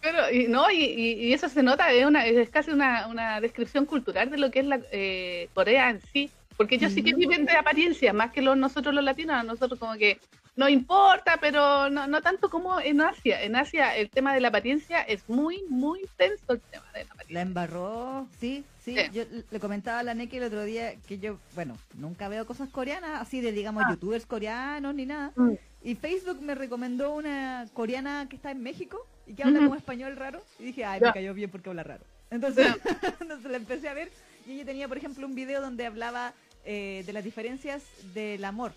Pero, 0.00 0.30
y, 0.30 0.46
no, 0.46 0.70
y, 0.70 0.76
y- 0.84 1.12
y 1.26 1.32
eso 1.32 1.48
se 1.48 1.62
nota, 1.62 1.90
es, 1.92 2.06
una, 2.06 2.24
es 2.26 2.48
casi 2.50 2.70
una, 2.70 3.08
una 3.08 3.40
descripción 3.40 3.84
cultural 3.84 4.30
de 4.30 4.38
lo 4.38 4.50
que 4.50 4.60
es 4.60 4.66
la 4.66 4.80
eh, 4.92 5.48
Corea 5.54 5.90
en 5.90 6.00
sí, 6.12 6.30
porque 6.56 6.76
ellos 6.76 6.92
sí 6.92 7.02
que 7.02 7.14
Mm. 7.14 7.18
viven 7.18 7.46
de 7.46 7.52
apariencia, 7.52 8.12
más 8.12 8.32
que 8.32 8.42
los, 8.42 8.56
nosotros 8.56 8.94
los 8.94 9.04
latinos, 9.04 9.36
a 9.36 9.42
nosotros 9.42 9.78
como 9.80 9.94
que 9.94 10.18
no 10.58 10.68
importa, 10.68 11.38
pero 11.40 11.88
no, 11.88 12.08
no 12.08 12.20
tanto 12.20 12.50
como 12.50 12.80
en 12.80 13.00
Asia. 13.00 13.44
En 13.44 13.54
Asia 13.54 13.96
el 13.96 14.10
tema 14.10 14.34
de 14.34 14.40
la 14.40 14.48
apariencia 14.48 15.00
es 15.02 15.28
muy, 15.28 15.62
muy 15.68 16.00
tenso 16.16 16.54
el 16.54 16.60
tema 16.60 16.84
de 16.94 17.04
la 17.04 17.12
apariencia. 17.12 17.34
La 17.34 17.42
embarró, 17.42 18.26
sí, 18.40 18.64
sí. 18.82 18.96
Sí. 18.96 19.10
Yo 19.12 19.22
le 19.48 19.60
comentaba 19.60 20.00
a 20.00 20.02
la 20.02 20.14
Neki 20.14 20.38
el 20.38 20.42
otro 20.42 20.64
día 20.64 20.96
que 21.06 21.20
yo, 21.20 21.38
bueno, 21.54 21.78
nunca 21.94 22.26
veo 22.28 22.44
cosas 22.44 22.68
coreanas, 22.70 23.22
así 23.22 23.40
de, 23.40 23.52
digamos, 23.52 23.84
Ah. 23.86 23.90
youtubers 23.90 24.26
coreanos 24.26 24.96
ni 24.96 25.06
nada. 25.06 25.30
Mm. 25.36 25.52
Y 25.84 25.94
Facebook 25.94 26.42
me 26.42 26.56
recomendó 26.56 27.14
una 27.14 27.68
coreana 27.72 28.26
que 28.28 28.34
está 28.34 28.50
en 28.50 28.60
México 28.60 29.06
y 29.28 29.34
que 29.34 29.44
habla 29.44 29.60
como 29.60 29.76
español 29.76 30.16
raro. 30.16 30.42
Y 30.58 30.64
dije, 30.64 30.84
ay, 30.84 31.00
me 31.00 31.12
cayó 31.12 31.34
bien 31.34 31.50
porque 31.50 31.70
habla 31.70 31.84
raro. 31.84 32.02
Entonces, 32.32 32.66
entonces 33.20 33.48
la 33.48 33.58
empecé 33.58 33.88
a 33.88 33.94
ver 33.94 34.10
y 34.44 34.54
ella 34.54 34.64
tenía, 34.64 34.88
por 34.88 34.96
ejemplo, 34.96 35.24
un 35.24 35.36
video 35.36 35.60
donde 35.60 35.86
hablaba 35.86 36.32
eh, 36.64 37.04
de 37.06 37.12
las 37.12 37.22
diferencias 37.22 37.84
del 38.12 38.44
amor 38.44 38.72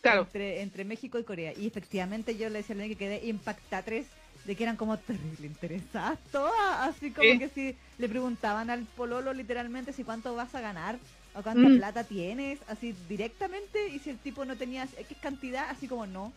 Claro. 0.00 0.22
entre, 0.22 0.62
entre 0.62 0.84
México 0.84 1.18
y 1.18 1.24
Corea. 1.24 1.52
Y 1.56 1.66
efectivamente 1.66 2.36
yo 2.36 2.48
le 2.48 2.58
decía 2.62 2.76
a 2.76 2.88
que 2.88 2.96
quedé 2.96 3.26
impactatres 3.26 4.06
de 4.44 4.56
que 4.56 4.62
eran 4.62 4.76
como 4.76 4.96
terrible 4.98 5.46
interesadas 5.46 6.18
todas. 6.32 6.88
Así 6.88 7.10
como 7.10 7.30
Sí. 7.30 7.38
que 7.38 7.48
si 7.48 7.76
le 7.98 8.08
preguntaban 8.08 8.70
al 8.70 8.84
pololo 8.84 9.32
literalmente 9.32 9.92
si 9.92 10.04
cuánto 10.04 10.34
vas 10.34 10.54
a 10.54 10.60
ganar 10.60 10.98
o 11.34 11.42
cuánta 11.42 11.68
Mm. 11.68 11.76
plata 11.78 12.04
tienes, 12.04 12.58
así 12.68 12.94
directamente. 13.08 13.88
Y 13.88 13.98
si 13.98 14.10
el 14.10 14.18
tipo 14.18 14.44
no 14.44 14.56
tenía 14.56 14.84
X 14.96 15.16
cantidad, 15.20 15.68
así 15.70 15.88
como 15.88 16.06
no. 16.06 16.32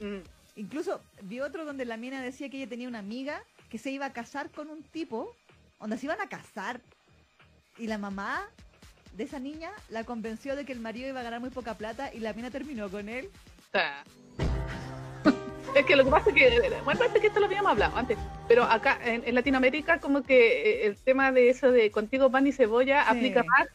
Mm. 0.00 0.18
Incluso 0.56 1.00
vi 1.22 1.40
otro 1.40 1.64
donde 1.64 1.84
la 1.84 1.96
mina 1.96 2.20
decía 2.22 2.48
que 2.50 2.58
ella 2.58 2.68
tenía 2.68 2.88
una 2.88 2.98
amiga 3.00 3.42
que 3.70 3.78
se 3.78 3.90
iba 3.90 4.06
a 4.06 4.12
casar 4.12 4.50
con 4.50 4.68
un 4.70 4.82
tipo, 4.82 5.34
donde 5.80 5.96
se 5.98 6.06
iban 6.06 6.20
a 6.20 6.28
casar. 6.28 6.80
Y 7.78 7.86
la 7.86 7.96
mamá 7.98 8.48
de 9.12 9.24
esa 9.24 9.38
niña 9.38 9.70
la 9.90 10.04
convenció 10.04 10.56
de 10.56 10.64
que 10.64 10.72
el 10.72 10.80
marido 10.80 11.08
iba 11.08 11.20
a 11.20 11.24
ganar 11.24 11.40
muy 11.40 11.50
poca 11.50 11.74
plata 11.74 12.12
y 12.12 12.20
la 12.20 12.32
mina 12.32 12.50
terminó 12.50 12.88
con 12.90 13.08
él. 13.08 13.28
Es 15.74 15.86
que 15.86 15.96
lo 15.96 16.04
que 16.04 16.10
pasa 16.10 16.28
es 16.28 16.34
que, 16.36 16.60
bueno, 16.84 16.98
parece 16.98 17.18
que 17.18 17.28
esto 17.28 17.40
lo 17.40 17.46
habíamos 17.46 17.72
hablado 17.72 17.96
antes, 17.96 18.18
pero 18.46 18.64
acá 18.64 18.98
en, 19.02 19.22
en 19.26 19.34
Latinoamérica 19.34 20.00
como 20.00 20.22
que 20.22 20.82
eh, 20.82 20.86
el 20.86 20.96
tema 20.98 21.32
de 21.32 21.48
eso 21.48 21.70
de 21.72 21.90
contigo 21.90 22.30
pan 22.30 22.46
y 22.46 22.52
cebolla 22.52 23.02
Sí. 23.04 23.08
aplica 23.16 23.42
más 23.42 23.68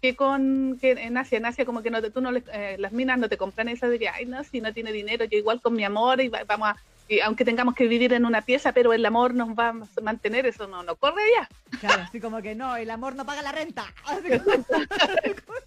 que 0.00 0.14
con 0.14 0.78
que 0.80 0.92
en 0.92 1.16
Asia. 1.18 1.38
En 1.38 1.46
Asia 1.46 1.64
como 1.64 1.82
que 1.82 1.90
no 1.90 2.00
te- 2.00 2.10
tú 2.12 2.20
no 2.20 2.30
les- 2.30 2.44
eh, 2.52 2.76
las 2.78 2.92
minas 2.92 3.18
no 3.18 3.28
te 3.28 3.36
compran 3.36 3.68
eso 3.68 3.88
de 3.88 3.98
que, 3.98 4.08
ay, 4.08 4.24
no, 4.26 4.44
si 4.44 4.60
no 4.60 4.72
tiene 4.72 4.92
dinero, 4.92 5.24
yo 5.24 5.36
igual 5.36 5.60
con 5.60 5.74
mi 5.74 5.82
amor 5.82 6.20
y 6.20 6.28
va- 6.28 6.44
vamos 6.46 6.68
a, 6.68 6.76
y 7.08 7.20
aunque 7.20 7.44
tengamos 7.44 7.74
que 7.74 7.86
vivir 7.86 8.12
en 8.12 8.24
una 8.24 8.42
pieza, 8.42 8.72
pero 8.72 8.92
el 8.92 9.04
amor 9.06 9.32
nos 9.34 9.50
va 9.50 9.68
a 9.68 10.00
mantener, 10.02 10.46
eso 10.46 10.66
no, 10.66 10.82
no 10.82 10.96
corre 10.96 11.22
allá. 11.22 11.48
Claro, 11.80 12.02
así 12.02 12.20
como 12.20 12.42
que 12.42 12.54
no, 12.54 12.76
el 12.76 12.90
amor 12.90 13.14
no 13.14 13.24
paga 13.24 13.42
la 13.42 13.52
renta. 13.52 13.86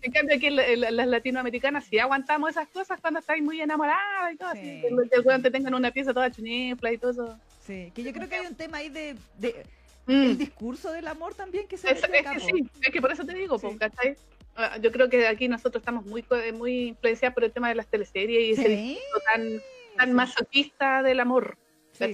En 0.02 0.12
cambio 0.14 0.36
aquí 0.38 0.50
las 0.50 1.08
latinoamericanas 1.08 1.84
sí 1.86 2.00
aguantamos 2.00 2.52
esas 2.52 2.68
cosas 2.70 3.00
cuando 3.02 3.20
estáis 3.20 3.44
muy 3.44 3.60
enamoradas 3.62 4.34
y 4.34 4.38
todo, 4.38 4.52
Sí. 4.54 4.60
así, 4.60 4.82
que 4.82 4.88
el, 4.88 5.26
weón 5.26 5.42
te 5.42 5.52
tengan 5.52 5.74
una 5.74 5.92
pieza 5.92 6.14
toda 6.14 6.32
chunifla 6.32 6.92
y 6.94 6.98
todo 6.98 7.12
eso. 7.12 7.40
Sí, 7.66 7.92
que 7.94 8.04
yo 8.04 8.14
creo 8.14 8.28
que 8.30 8.36
hay 8.36 8.46
un 8.46 8.56
tema 8.56 8.78
ahí 8.78 8.90
de, 8.90 9.16
de 9.38 9.66
Mm. 10.08 10.24
el 10.24 10.38
discurso 10.40 10.92
del 10.92 11.08
amor 11.08 11.36
también 11.36 11.68
que 11.68 11.78
se 11.78 11.92
Es, 11.92 12.02
es 12.02 12.10
que 12.10 12.40
sí, 12.40 12.52
es 12.82 12.90
que 12.90 13.00
por 13.02 13.12
eso 13.12 13.24
te 13.26 13.34
digo, 13.36 13.60
Sí. 13.60 13.68
¿cachai? 13.78 14.16
Ah, 14.56 14.78
Yo 14.82 14.92
creo 14.92 15.08
que 15.08 15.28
aquí 15.28 15.48
nosotros 15.48 15.82
estamos 15.82 16.04
muy 16.06 16.24
co- 16.24 16.36
muy 16.56 16.88
influenciados 16.88 17.36
por 17.36 17.44
el 17.44 17.52
tema 17.52 17.70
de 17.70 17.76
las 17.76 17.86
teleseries 17.88 18.42
y 18.48 18.52
ese 18.54 18.64
Sí, 18.64 18.70
discurso 18.98 19.20
tan, 19.32 19.62
tan 20.00 20.10
sí, 20.10 20.14
masoquista 20.16 21.04
del 21.04 21.20
amor. 21.20 21.58
sí. 21.92 22.14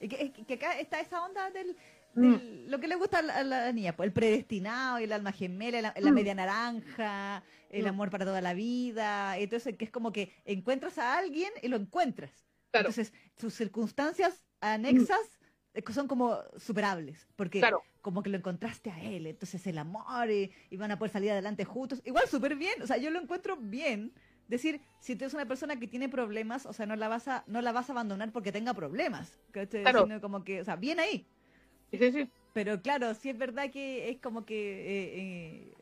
que, 0.00 0.32
que 0.32 0.54
acá 0.54 0.78
está 0.80 1.00
esa 1.00 1.24
onda 1.24 1.50
del, 1.50 1.76
Mm. 2.14 2.20
del- 2.32 2.70
lo 2.70 2.78
que 2.78 2.88
le 2.88 2.96
gusta 2.96 3.20
a 3.20 3.22
la, 3.22 3.36
a 3.38 3.42
la 3.44 3.72
niña, 3.72 3.96
pues 3.96 4.06
el 4.08 4.12
predestinado, 4.12 4.98
el 4.98 5.12
alma 5.12 5.32
gemela, 5.32 5.80
la, 5.80 5.94
la 5.98 6.10
Mm. 6.10 6.14
media 6.14 6.34
naranja, 6.34 7.42
el 7.70 7.84
Mm. 7.84 7.88
amor 7.88 8.10
para 8.10 8.24
toda 8.26 8.40
la 8.42 8.52
vida. 8.52 9.38
Entonces, 9.38 9.76
que 9.78 9.84
es 9.86 9.90
como 9.90 10.12
que 10.12 10.30
encuentras 10.44 10.98
a 10.98 11.16
alguien 11.16 11.50
y 11.62 11.68
lo 11.68 11.76
encuentras. 11.76 12.30
Claro, 12.70 12.88
Entonces, 12.88 13.12
sus 13.36 13.54
circunstancias 13.54 14.44
anexas 14.60 15.38
eh, 15.74 15.82
son 15.92 16.06
como 16.06 16.38
superables, 16.58 17.26
porque 17.36 17.60
claro. 17.60 17.82
como 18.02 18.22
que 18.22 18.28
lo 18.28 18.36
encontraste 18.36 18.90
a 18.90 19.00
él, 19.02 19.26
entonces 19.26 19.66
el 19.66 19.78
amor 19.78 20.30
y, 20.30 20.52
y 20.68 20.76
van 20.76 20.90
a 20.90 20.98
poder 20.98 21.12
salir 21.12 21.30
adelante 21.30 21.64
juntos. 21.64 22.02
Igual 22.04 22.28
súper 22.28 22.56
bien, 22.56 22.82
o 22.82 22.86
sea, 22.86 22.98
yo 22.98 23.08
lo 23.10 23.18
encuentro 23.20 23.56
bien. 23.56 24.12
Decir, 24.52 24.82
si 25.00 25.16
tú 25.16 25.24
eres 25.24 25.32
una 25.32 25.46
persona 25.46 25.80
que 25.80 25.86
tiene 25.86 26.10
problemas, 26.10 26.66
o 26.66 26.74
sea, 26.74 26.84
no 26.84 26.94
la 26.94 27.08
vas 27.08 27.26
a, 27.26 27.42
no 27.46 27.62
la 27.62 27.72
vas 27.72 27.88
a 27.88 27.92
abandonar 27.92 28.30
porque 28.32 28.52
tenga 28.52 28.74
problemas. 28.74 29.38
¿cachai? 29.50 29.80
Claro. 29.80 30.02
Sino 30.02 30.20
como 30.20 30.44
que, 30.44 30.60
o 30.60 30.64
sea, 30.66 30.76
bien 30.76 31.00
ahí. 31.00 31.24
Sí, 31.90 31.96
sí, 31.96 32.12
sí. 32.12 32.30
Pero 32.52 32.82
claro, 32.82 33.14
sí 33.14 33.30
es 33.30 33.38
verdad 33.38 33.70
que 33.70 34.10
es 34.10 34.18
como 34.18 34.44
que 34.44 34.54
eh, 34.54 35.20
eh, 35.20 35.74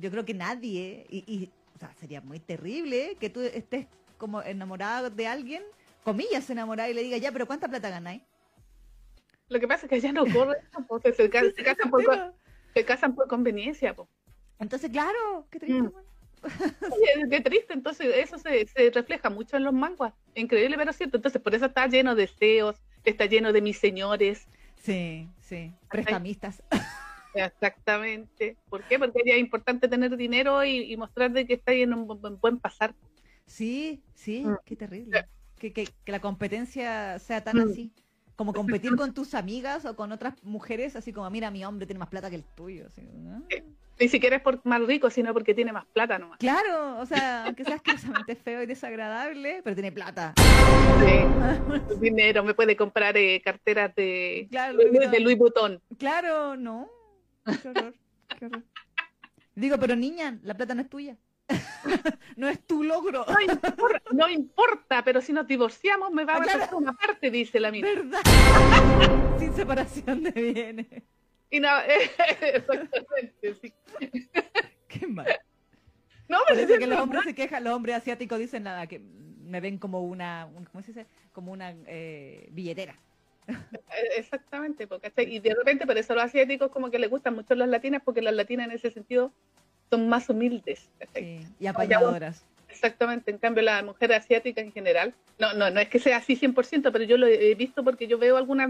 yo 0.00 0.10
creo 0.10 0.26
que 0.26 0.34
nadie, 0.34 1.06
y, 1.08 1.24
y, 1.26 1.50
o 1.76 1.78
sea, 1.78 1.94
sería 1.94 2.20
muy 2.20 2.40
terrible 2.40 3.16
que 3.18 3.30
tú 3.30 3.40
estés 3.40 3.86
como 4.18 4.42
enamorado 4.42 5.08
de 5.08 5.26
alguien, 5.26 5.62
comillas 6.02 6.50
enamorado, 6.50 6.90
y 6.90 6.94
le 6.94 7.04
digas, 7.04 7.22
ya, 7.22 7.32
pero 7.32 7.46
¿cuánta 7.46 7.68
plata 7.68 7.88
ganáis? 7.88 8.20
Lo 9.48 9.58
que 9.58 9.66
pasa 9.66 9.86
es 9.86 9.88
que 9.88 9.94
allá 9.94 10.12
no 10.12 10.26
corre, 10.26 10.58
po, 10.88 11.00
se, 11.00 11.14
se 11.14 11.30
ca- 11.30 11.40
se 11.40 11.62
casan 11.62 11.90
por, 11.90 12.04
se 12.74 12.84
casan 12.84 13.14
por 13.14 13.28
conveniencia. 13.28 13.94
Po. 13.96 14.06
Entonces, 14.58 14.90
claro, 14.90 15.46
qué 15.50 15.58
triste. 15.58 15.80
Mm. 15.80 15.90
Qué 17.30 17.40
triste, 17.40 17.72
entonces 17.74 18.08
eso 18.16 18.38
se, 18.38 18.66
se 18.66 18.90
refleja 18.90 19.30
mucho 19.30 19.56
en 19.56 19.64
los 19.64 19.72
manguas. 19.72 20.12
Increíble, 20.34 20.76
pero 20.76 20.92
cierto. 20.92 21.16
Entonces, 21.16 21.40
por 21.40 21.54
eso 21.54 21.66
está 21.66 21.86
lleno 21.86 22.14
de 22.14 22.22
deseos, 22.22 22.76
está 23.04 23.26
lleno 23.26 23.52
de 23.52 23.60
mis 23.62 23.78
señores. 23.78 24.46
Sí, 24.76 25.28
sí, 25.40 25.72
prestamistas. 25.90 26.62
Exactamente. 27.34 28.56
¿Por 28.68 28.82
qué? 28.84 28.98
Porque 28.98 29.22
es 29.24 29.38
importante 29.38 29.88
tener 29.88 30.16
dinero 30.16 30.64
y, 30.64 30.92
y 30.92 30.96
mostrar 30.96 31.30
de 31.32 31.46
que 31.46 31.54
está 31.54 31.72
ahí 31.72 31.82
en 31.82 31.94
un 31.94 32.06
bu- 32.06 32.38
buen 32.40 32.58
pasar. 32.58 32.94
Sí, 33.46 34.02
sí, 34.14 34.44
Mm. 34.44 34.56
qué 34.64 34.76
terrible. 34.76 35.26
Que, 35.58 35.72
que, 35.72 35.88
que 36.04 36.12
la 36.12 36.20
competencia 36.20 37.18
sea 37.18 37.42
tan 37.42 37.56
Mm. 37.58 37.70
así. 37.70 37.92
como 38.36 38.52
competir 38.52 38.96
con 38.96 39.14
tus 39.14 39.32
amigas 39.34 39.84
o 39.84 39.94
con 39.94 40.10
otras 40.10 40.34
mujeres, 40.42 40.96
así 40.96 41.12
como, 41.12 41.30
mira, 41.30 41.52
mi 41.52 41.64
hombre 41.64 41.86
tiene 41.86 42.00
más 42.00 42.08
plata 42.08 42.30
que 42.30 42.36
el 42.36 42.42
tuyo. 42.42 42.86
Así, 42.88 43.02
¿no? 43.02 43.44
Ni 44.00 44.08
siquiera 44.08 44.36
es 44.36 44.42
por 44.42 44.60
más 44.66 44.82
rico, 44.82 45.08
sino 45.08 45.32
porque 45.32 45.54
tiene 45.54 45.72
más 45.72 45.84
plata 45.86 46.18
nomás. 46.18 46.38
Claro, 46.38 46.98
o 46.98 47.06
sea, 47.06 47.44
aunque 47.46 47.64
sea 47.64 47.76
asquerosamente 47.76 48.34
feo 48.44 48.62
y 48.62 48.66
desagradable, 48.66 49.60
pero 49.62 49.74
tiene 49.76 49.92
plata. 49.92 50.34
Sí, 50.36 51.96
dinero, 52.00 52.42
me 52.42 52.54
puede 52.54 52.76
comprar 52.76 53.16
eh, 53.16 53.40
carteras 53.44 53.94
de, 53.94 54.48
Claro, 54.50 54.76
de, 54.78 54.90
Louis 54.92 55.10
de 55.10 55.20
Louis 55.20 55.38
Vuitton. 55.38 55.80
Claro, 55.98 56.56
no. 56.56 56.88
Qué 57.62 57.68
horror, 57.68 57.94
qué 58.38 58.46
horror. 58.46 58.62
Digo, 59.54 59.78
pero 59.78 59.94
niña, 59.94 60.38
la 60.42 60.54
plata 60.54 60.74
no 60.74 60.82
es 60.82 60.88
tuya. 60.88 61.16
no 62.36 62.48
es 62.48 62.58
tu 62.66 62.82
logro. 62.82 63.24
No 63.28 63.40
importa, 63.40 64.02
no 64.12 64.28
importa, 64.28 65.04
pero 65.04 65.20
si 65.20 65.32
nos 65.32 65.46
divorciamos 65.46 66.10
me 66.10 66.24
va 66.24 66.34
a 66.34 66.36
Ah, 66.38 66.42
claro. 66.42 66.58
tocar 66.60 66.74
una 66.74 66.92
parte, 66.94 67.30
dice 67.30 67.60
la 67.60 67.70
mina. 67.70 67.86
¿Verdad? 67.88 68.20
Sin 69.38 69.54
separación 69.54 70.22
de 70.24 70.30
bienes. 70.32 71.02
Y 71.50 71.60
no, 71.60 71.68
exactamente, 72.42 73.54
sí. 73.60 73.72
Qué 74.88 75.06
mal. 75.06 75.26
No, 76.28 76.38
pero 76.48 76.60
Parece 76.60 76.78
que 76.78 76.86
los 76.86 76.98
hombres 77.00 77.22
se 77.24 77.34
quejan, 77.34 77.64
los 77.64 77.74
hombres 77.74 77.96
asiáticos 77.96 78.38
dicen 78.38 78.62
nada, 78.62 78.86
que 78.86 78.98
me 78.98 79.60
ven 79.60 79.78
como 79.78 80.02
una, 80.02 80.46
un- 80.46 80.64
¿cómo 80.64 80.82
se 80.82 80.92
dice? 80.92 81.06
Como 81.32 81.52
una 81.52 81.74
eh, 81.86 82.48
billetera. 82.50 82.96
Eh, 83.46 83.54
Exactamente, 84.16 84.86
porque, 84.86 85.12
y 85.18 85.38
de 85.38 85.54
repente 85.54 85.86
por 85.86 85.98
eso 85.98 86.14
los 86.14 86.24
asiáticos 86.24 86.70
como 86.70 86.90
que 86.90 86.98
les 86.98 87.10
gustan 87.10 87.34
mucho 87.34 87.54
las 87.54 87.68
latinas, 87.68 88.02
porque 88.04 88.22
las 88.22 88.34
latinas 88.34 88.66
en 88.68 88.72
ese 88.72 88.90
sentido 88.90 89.32
son 89.90 90.08
más 90.08 90.28
humildes. 90.30 90.90
y 91.60 91.66
apañadoras. 91.66 92.44
Exactamente, 92.68 93.30
en 93.30 93.38
cambio 93.38 93.62
la 93.62 93.82
mujer 93.84 94.12
asiática 94.14 94.60
en 94.60 94.72
general, 94.72 95.14
no, 95.38 95.52
no, 95.54 95.70
no 95.70 95.78
es 95.78 95.88
que 95.88 95.98
sea 96.00 96.16
así 96.16 96.34
100%, 96.36 96.90
pero 96.90 97.04
yo 97.04 97.16
lo 97.18 97.26
he 97.28 97.54
visto 97.54 97.84
porque 97.84 98.08
yo 98.08 98.18
veo 98.18 98.36
algunos 98.36 98.66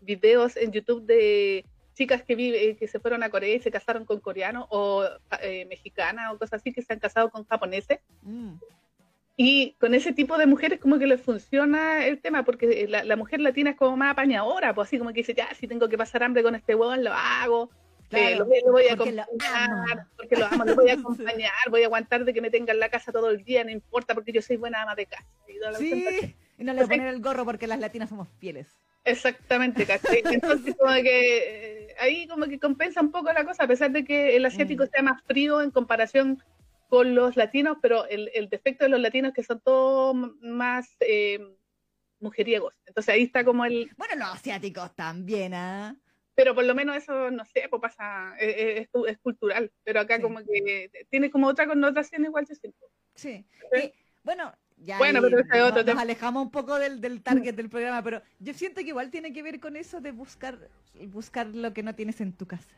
videos 0.00 0.56
en 0.56 0.72
YouTube 0.72 1.04
de 1.04 1.64
chicas 1.94 2.22
que 2.22 2.34
vive, 2.34 2.76
que 2.76 2.88
se 2.88 3.00
fueron 3.00 3.22
a 3.22 3.30
Corea 3.30 3.54
y 3.54 3.60
se 3.60 3.70
casaron 3.70 4.04
con 4.04 4.20
coreanos 4.20 4.66
o 4.68 5.04
eh, 5.40 5.64
mexicanas 5.66 6.32
o 6.32 6.38
cosas 6.38 6.60
así 6.60 6.72
que 6.72 6.82
se 6.82 6.92
han 6.92 6.98
casado 6.98 7.30
con 7.30 7.44
japoneses 7.44 8.00
Mm, 8.22 8.54
y 9.38 9.72
con 9.78 9.94
ese 9.94 10.12
tipo 10.12 10.38
de 10.38 10.46
mujeres 10.46 10.80
como 10.80 10.98
que 10.98 11.06
les 11.06 11.20
funciona 11.20 12.06
el 12.06 12.20
tema 12.20 12.44
porque 12.44 12.86
la, 12.88 13.04
la 13.04 13.16
mujer 13.16 13.40
latina 13.40 13.70
es 13.70 13.76
como 13.76 13.96
más 13.96 14.12
apañadora, 14.12 14.74
pues 14.74 14.88
así 14.88 14.98
como 14.98 15.10
que 15.10 15.20
dice, 15.20 15.34
ya, 15.34 15.52
si 15.54 15.68
tengo 15.68 15.88
que 15.88 15.98
pasar 15.98 16.22
hambre 16.22 16.42
con 16.42 16.54
este 16.54 16.74
huevón, 16.74 17.04
lo 17.04 17.12
hago, 17.12 17.70
eh, 18.10 18.36
claro, 18.36 18.46
lo, 18.46 18.66
lo 18.66 18.72
voy 18.72 18.88
a 18.88 18.96
porque 18.96 19.12
lo 19.12 19.22
acompañar, 19.22 20.06
porque 20.16 20.36
lo 20.36 20.46
amo, 20.46 20.64
lo 20.64 20.74
voy 20.76 20.90
a 20.90 20.94
acompañar, 20.94 21.70
voy 21.70 21.82
a 21.82 21.86
aguantar 21.86 22.24
de 22.24 22.32
que 22.32 22.40
me 22.40 22.50
tenga 22.50 22.72
en 22.72 22.80
la 22.80 22.88
casa 22.88 23.12
todo 23.12 23.30
el 23.30 23.44
día, 23.44 23.64
no 23.64 23.70
importa, 23.70 24.14
porque 24.14 24.32
yo 24.32 24.40
soy 24.40 24.56
buena 24.56 24.82
ama 24.82 24.94
de 24.94 25.06
casa. 25.06 25.26
Y. 25.48 25.74
Sí, 25.76 26.36
y 26.58 26.64
no 26.64 26.72
le 26.72 26.84
voy 26.84 26.94
a 26.94 26.98
poner 26.98 27.14
el 27.14 27.20
gorro 27.20 27.44
porque 27.44 27.66
las 27.66 27.80
latinas 27.80 28.08
somos 28.08 28.28
fieles. 28.38 28.68
Exactamente, 29.06 29.86
¿cachai? 29.86 30.22
Entonces 30.42 30.76
como 30.78 30.92
que 30.94 31.86
eh, 31.88 31.94
ahí 31.98 32.26
como 32.28 32.46
que 32.46 32.58
compensa 32.58 33.00
un 33.00 33.10
poco 33.12 33.32
la 33.32 33.44
cosa, 33.44 33.64
a 33.64 33.68
pesar 33.68 33.90
de 33.92 34.04
que 34.04 34.36
el 34.36 34.44
asiático 34.44 34.84
Mm. 34.84 34.88
sea 34.88 35.02
más 35.02 35.22
frío 35.22 35.62
en 35.62 35.70
comparación 35.70 36.42
con 36.88 37.14
los 37.14 37.36
latinos, 37.36 37.78
pero 37.82 38.06
el, 38.06 38.30
el 38.34 38.48
defecto 38.48 38.84
de 38.84 38.90
los 38.90 39.00
latinos 39.00 39.30
es 39.30 39.34
que 39.34 39.42
son 39.42 39.60
todos 39.60 40.14
más 40.40 40.96
eh, 41.00 41.40
mujeriegos. 42.20 42.74
Entonces 42.86 43.14
ahí 43.14 43.22
está 43.24 43.44
como 43.44 43.64
el, 43.64 43.90
Bueno, 43.96 44.14
los 44.16 44.34
asiáticos 44.34 44.94
también, 44.94 45.54
¿ah? 45.54 45.96
pero 46.34 46.54
por 46.54 46.64
lo 46.64 46.74
menos 46.74 46.96
eso, 46.96 47.30
no 47.30 47.44
sé, 47.46 47.66
pues 47.70 47.80
pasa, 47.80 48.34
eh, 48.38 48.50
eh, 48.58 48.78
es, 48.82 48.88
cu- 48.88 49.06
es 49.06 49.18
cultural, 49.18 49.72
pero 49.84 50.00
acá 50.00 50.16
Sí. 50.16 50.22
como 50.22 50.40
que 50.40 50.90
tiene 51.08 51.30
como 51.30 51.46
otra 51.46 51.66
connotación 51.66 52.24
igual, 52.24 52.46
yo 52.46 52.54
siento. 52.54 52.86
Sí. 53.14 53.46
Sí. 53.72 53.80
Y, 53.84 53.92
bueno, 54.22 54.52
ya 54.78 54.98
Bueno, 54.98 55.20
pero 55.22 55.38
ese 55.40 55.48
es 55.48 55.58
nos- 55.58 55.68
otro 55.68 55.76
nos 55.82 55.84
tema. 55.86 56.02
alejamos 56.02 56.42
un 56.44 56.50
poco 56.50 56.78
del, 56.78 57.00
del 57.00 57.22
target 57.22 57.54
del 57.54 57.68
programa, 57.68 58.02
pero 58.02 58.22
yo 58.40 58.52
siento 58.54 58.82
que 58.82 58.88
igual 58.88 59.10
tiene 59.10 59.32
que 59.32 59.42
ver 59.42 59.58
con 59.60 59.76
eso 59.76 60.00
de 60.00 60.12
buscar, 60.12 60.58
buscar 61.08 61.46
lo 61.46 61.72
que 61.72 61.82
no 61.82 61.94
tienes 61.94 62.20
en 62.20 62.32
tu 62.32 62.46
casa. 62.46 62.74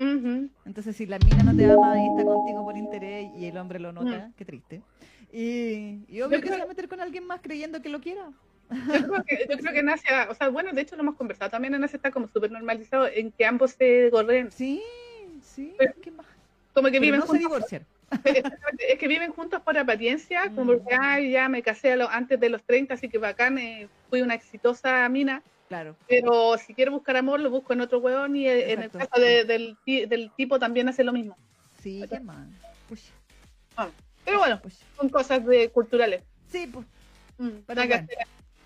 Ujú. 0.00 0.48
Entonces, 0.64 0.94
si 0.94 1.06
la 1.06 1.18
mina 1.18 1.42
no 1.42 1.56
te 1.56 1.64
ama 1.70 1.96
y 2.00 2.06
está 2.08 2.24
contigo 2.24 2.64
por 2.64 2.76
interés 2.76 3.30
y 3.36 3.46
el 3.46 3.56
hombre 3.56 3.80
lo 3.80 3.92
nota, 3.92 4.30
qué 4.36 4.44
triste. 4.44 4.82
Y, 5.32 6.00
y 6.08 6.20
obvio 6.22 6.22
Yo 6.22 6.30
que 6.30 6.40
creo- 6.42 6.52
se 6.54 6.58
va 6.58 6.64
a 6.64 6.68
meter 6.68 6.88
con 6.88 7.00
alguien 7.00 7.26
más 7.26 7.40
creyendo 7.40 7.82
que 7.82 7.88
lo 7.88 8.00
quiera. 8.00 8.30
Yo 8.70 9.06
creo 9.08 9.24
que, 9.24 9.46
yo 9.50 9.56
creo 9.58 9.72
que 9.72 9.78
en 9.80 9.88
Asia, 9.88 10.28
o 10.30 10.34
sea, 10.34 10.50
bueno, 10.50 10.72
de 10.72 10.82
hecho 10.82 10.94
lo 10.94 11.02
hemos 11.02 11.16
conversado 11.16 11.50
también 11.50 11.74
en 11.74 11.82
Asia 11.84 11.96
está 11.96 12.10
como 12.10 12.28
súper 12.28 12.50
normalizado 12.50 13.08
en 13.08 13.32
que 13.32 13.44
ambos 13.46 13.72
se 13.72 14.10
gorren, 14.10 14.50
Sí, 14.52 14.82
sí, 15.42 15.74
Pero- 15.78 15.94
¿qué 16.02 16.10
más? 16.10 16.26
como 16.74 16.86
que 16.88 16.92
Pero 16.92 17.00
viven 17.02 17.20
no 17.20 17.26
se 17.26 17.30
juntos. 17.32 17.48
divorcian. 17.48 17.86
Es 18.88 18.98
que 18.98 19.08
viven 19.08 19.32
juntos 19.32 19.60
por 19.62 19.76
apariencia, 19.76 20.44
como 20.54 20.64
Mm. 20.72 20.78
porque 20.78 20.94
ay, 20.98 21.30
ya 21.32 21.48
me 21.48 21.62
casé 21.62 21.92
a 21.92 21.96
lo- 21.96 22.08
antes 22.08 22.40
de 22.40 22.48
los 22.48 22.62
30, 22.62 22.94
así 22.94 23.08
que 23.08 23.18
bacán, 23.18 23.58
eh, 23.58 23.88
fui 24.08 24.22
una 24.22 24.34
exitosa 24.34 25.06
mina, 25.08 25.42
Claro. 25.68 25.94
pero 26.08 26.56
si 26.56 26.72
quiero 26.74 26.92
buscar 26.92 27.16
amor 27.18 27.40
lo 27.40 27.50
busco 27.50 27.72
en 27.74 27.82
otro 27.82 27.98
hueón 27.98 28.34
y 28.36 28.46
eh, 28.48 28.72
en 28.72 28.82
el 28.82 28.90
caso 28.90 29.20
de- 29.20 29.44
del, 29.44 29.76
del 29.86 30.30
tipo 30.36 30.58
también 30.58 30.88
hace 30.88 31.04
lo 31.04 31.12
mismo. 31.12 31.36
Sí, 31.82 32.02
qué 32.08 32.20
más. 32.20 32.48
Pucha, 32.88 33.90
Pero 34.24 34.38
bueno, 34.40 34.60
son 34.96 35.08
cosas 35.08 35.44
de 35.46 35.70
culturales. 35.70 36.22
Sí, 36.50 36.66
pues. 36.66 36.86
Mm, 37.38 37.60
que. 37.66 38.06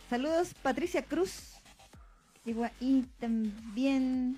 Saludos, 0.09 0.55
Patricia 0.63 1.03
Cruz. 1.03 1.55
Y 2.45 3.03
también, 3.21 4.37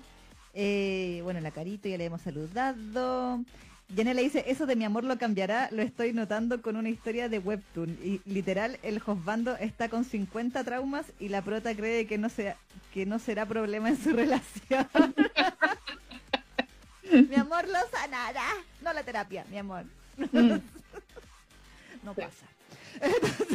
eh, 0.53 1.21
bueno, 1.23 1.39
la 1.41 1.49
Carito 1.51 1.89
ya 1.89 1.97
le 1.97 2.05
hemos 2.05 2.21
saludado. 2.21 3.43
Yanela 3.89 4.21
dice, 4.21 4.43
eso 4.47 4.65
de 4.65 4.75
mi 4.75 4.83
amor 4.83 5.03
lo 5.03 5.17
cambiará, 5.17 5.69
lo 5.71 5.83
estoy 5.83 6.11
notando 6.11 6.61
con 6.61 6.75
una 6.75 6.89
historia 6.89 7.29
de 7.29 7.39
Webtoon. 7.39 7.97
Y 8.03 8.19
literal, 8.25 8.79
el 8.81 8.99
Josbando 8.99 9.55
está 9.57 9.89
con 9.89 10.05
50 10.05 10.63
traumas 10.63 11.05
y 11.19 11.29
la 11.29 11.43
prota 11.43 11.75
cree 11.75 12.07
que 12.07 12.17
no, 12.17 12.29
sea, 12.29 12.57
que 12.93 13.05
no 13.05 13.19
será 13.19 13.45
problema 13.45 13.89
en 13.89 14.01
su 14.01 14.09
relación. 14.13 14.87
mi 17.29 17.35
amor 17.35 17.67
lo 17.67 17.77
sanará. 17.91 18.47
No 18.81 18.91
la 18.91 19.03
terapia, 19.03 19.45
mi 19.51 19.59
amor. 19.59 19.85
Mm. 20.31 20.55
No 22.03 22.13
pasa. 22.13 22.45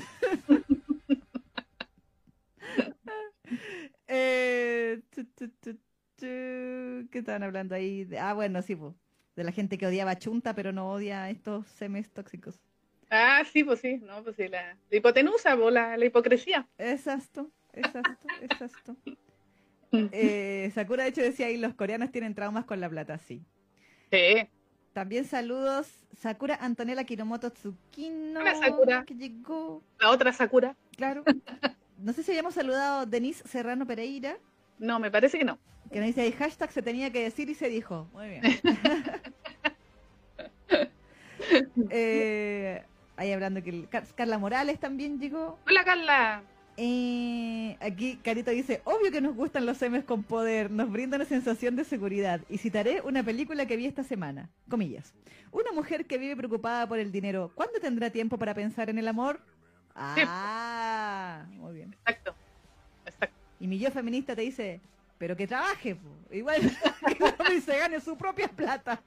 Eh, 4.12 5.00
tu, 5.10 5.24
tu, 5.24 5.48
tu, 5.48 5.74
tu, 6.16 6.26
¿Qué 7.10 7.12
estaban 7.12 7.44
hablando 7.44 7.76
ahí? 7.76 8.08
Ah, 8.20 8.32
bueno, 8.32 8.60
sí, 8.60 8.74
po, 8.74 8.96
de 9.40 9.44
la 9.44 9.52
gente 9.52 9.78
que 9.78 9.86
odiaba 9.86 10.12
a 10.12 10.18
Chunta, 10.18 10.54
pero 10.54 10.70
no 10.70 10.92
odia 10.92 11.24
a 11.24 11.30
estos 11.30 11.66
semes 11.66 12.10
tóxicos. 12.10 12.60
Ah, 13.10 13.42
sí, 13.50 13.64
pues 13.64 13.80
sí, 13.80 13.96
no, 13.98 14.22
pues 14.22 14.36
sí, 14.36 14.48
la, 14.48 14.76
la 14.90 14.96
hipotenusa, 14.96 15.56
pues, 15.56 15.72
la, 15.74 15.96
la 15.96 16.04
hipocresía. 16.04 16.68
Exacto, 16.78 17.50
exacto, 17.72 18.28
exacto. 18.42 18.96
Mm. 19.92 20.06
Eh, 20.12 20.70
Sakura, 20.74 21.04
de 21.04 21.08
hecho, 21.08 21.22
decía 21.22 21.46
ahí, 21.46 21.56
los 21.56 21.74
coreanos 21.74 22.12
tienen 22.12 22.34
traumas 22.34 22.66
con 22.66 22.80
la 22.80 22.88
plata, 22.88 23.18
sí. 23.18 23.42
Sí. 24.12 24.48
También 24.92 25.24
saludos, 25.24 25.88
Sakura 26.12 26.56
Antonella 26.60 27.04
Kiromoto 27.04 27.50
Tsukino, 27.50 28.40
Hola, 28.40 28.54
Sakura. 28.56 29.04
que 29.04 29.14
llegó, 29.14 29.82
La 29.98 30.10
otra 30.10 30.32
Sakura, 30.32 30.76
claro. 30.96 31.24
No 31.96 32.12
sé 32.12 32.22
si 32.22 32.30
habíamos 32.32 32.54
saludado 32.54 33.00
a 33.00 33.06
Denise 33.06 33.46
Serrano 33.48 33.86
Pereira, 33.86 34.36
no, 34.80 34.98
me 34.98 35.10
parece 35.10 35.38
que 35.38 35.44
no. 35.44 35.58
que 35.92 35.98
nos 35.98 36.06
dice 36.08 36.22
ahí, 36.22 36.32
hashtag 36.32 36.72
se 36.72 36.82
tenía 36.82 37.10
que 37.12 37.22
decir 37.22 37.48
y 37.48 37.54
se 37.54 37.68
dijo. 37.68 38.08
Muy 38.12 38.28
bien. 38.28 38.42
Eh, 41.90 42.82
ahí 43.16 43.32
hablando 43.32 43.62
que 43.62 43.70
el- 43.70 43.88
Car- 43.88 44.04
Carla 44.14 44.38
Morales 44.38 44.78
también 44.78 45.18
llegó. 45.18 45.58
Hola, 45.66 45.84
Carla. 45.84 46.42
Eh, 46.76 47.76
aquí 47.80 48.18
Carito 48.22 48.50
dice, 48.52 48.80
obvio 48.84 49.10
que 49.10 49.20
nos 49.20 49.34
gustan 49.34 49.66
los 49.66 49.76
semes 49.76 50.04
con 50.04 50.22
poder, 50.22 50.70
nos 50.70 50.90
brinda 50.90 51.16
una 51.16 51.24
sensación 51.24 51.76
de 51.76 51.84
seguridad. 51.84 52.40
Y 52.48 52.58
citaré 52.58 53.00
una 53.02 53.22
película 53.22 53.66
que 53.66 53.76
vi 53.76 53.86
esta 53.86 54.04
semana. 54.04 54.48
Comillas. 54.68 55.12
Una 55.50 55.72
mujer 55.72 56.06
que 56.06 56.18
vive 56.18 56.36
preocupada 56.36 56.86
por 56.86 56.98
el 56.98 57.10
dinero, 57.10 57.50
¿cuándo 57.54 57.80
tendrá 57.80 58.10
tiempo 58.10 58.38
para 58.38 58.54
pensar 58.54 58.88
en 58.88 58.98
el 58.98 59.08
amor? 59.08 59.40
Ah, 59.94 61.46
muy 61.50 61.74
bien. 61.74 61.94
Exacto. 62.06 62.34
Y 63.60 63.66
mi 63.66 63.78
yo 63.78 63.90
feminista 63.90 64.34
te 64.34 64.42
dice, 64.42 64.80
pero 65.18 65.36
que 65.36 65.46
trabaje, 65.46 65.94
po. 65.94 66.34
igual 66.34 66.60
y 67.54 67.60
se 67.60 67.78
gane 67.78 68.00
su 68.00 68.16
propia 68.16 68.48
plata. 68.48 69.00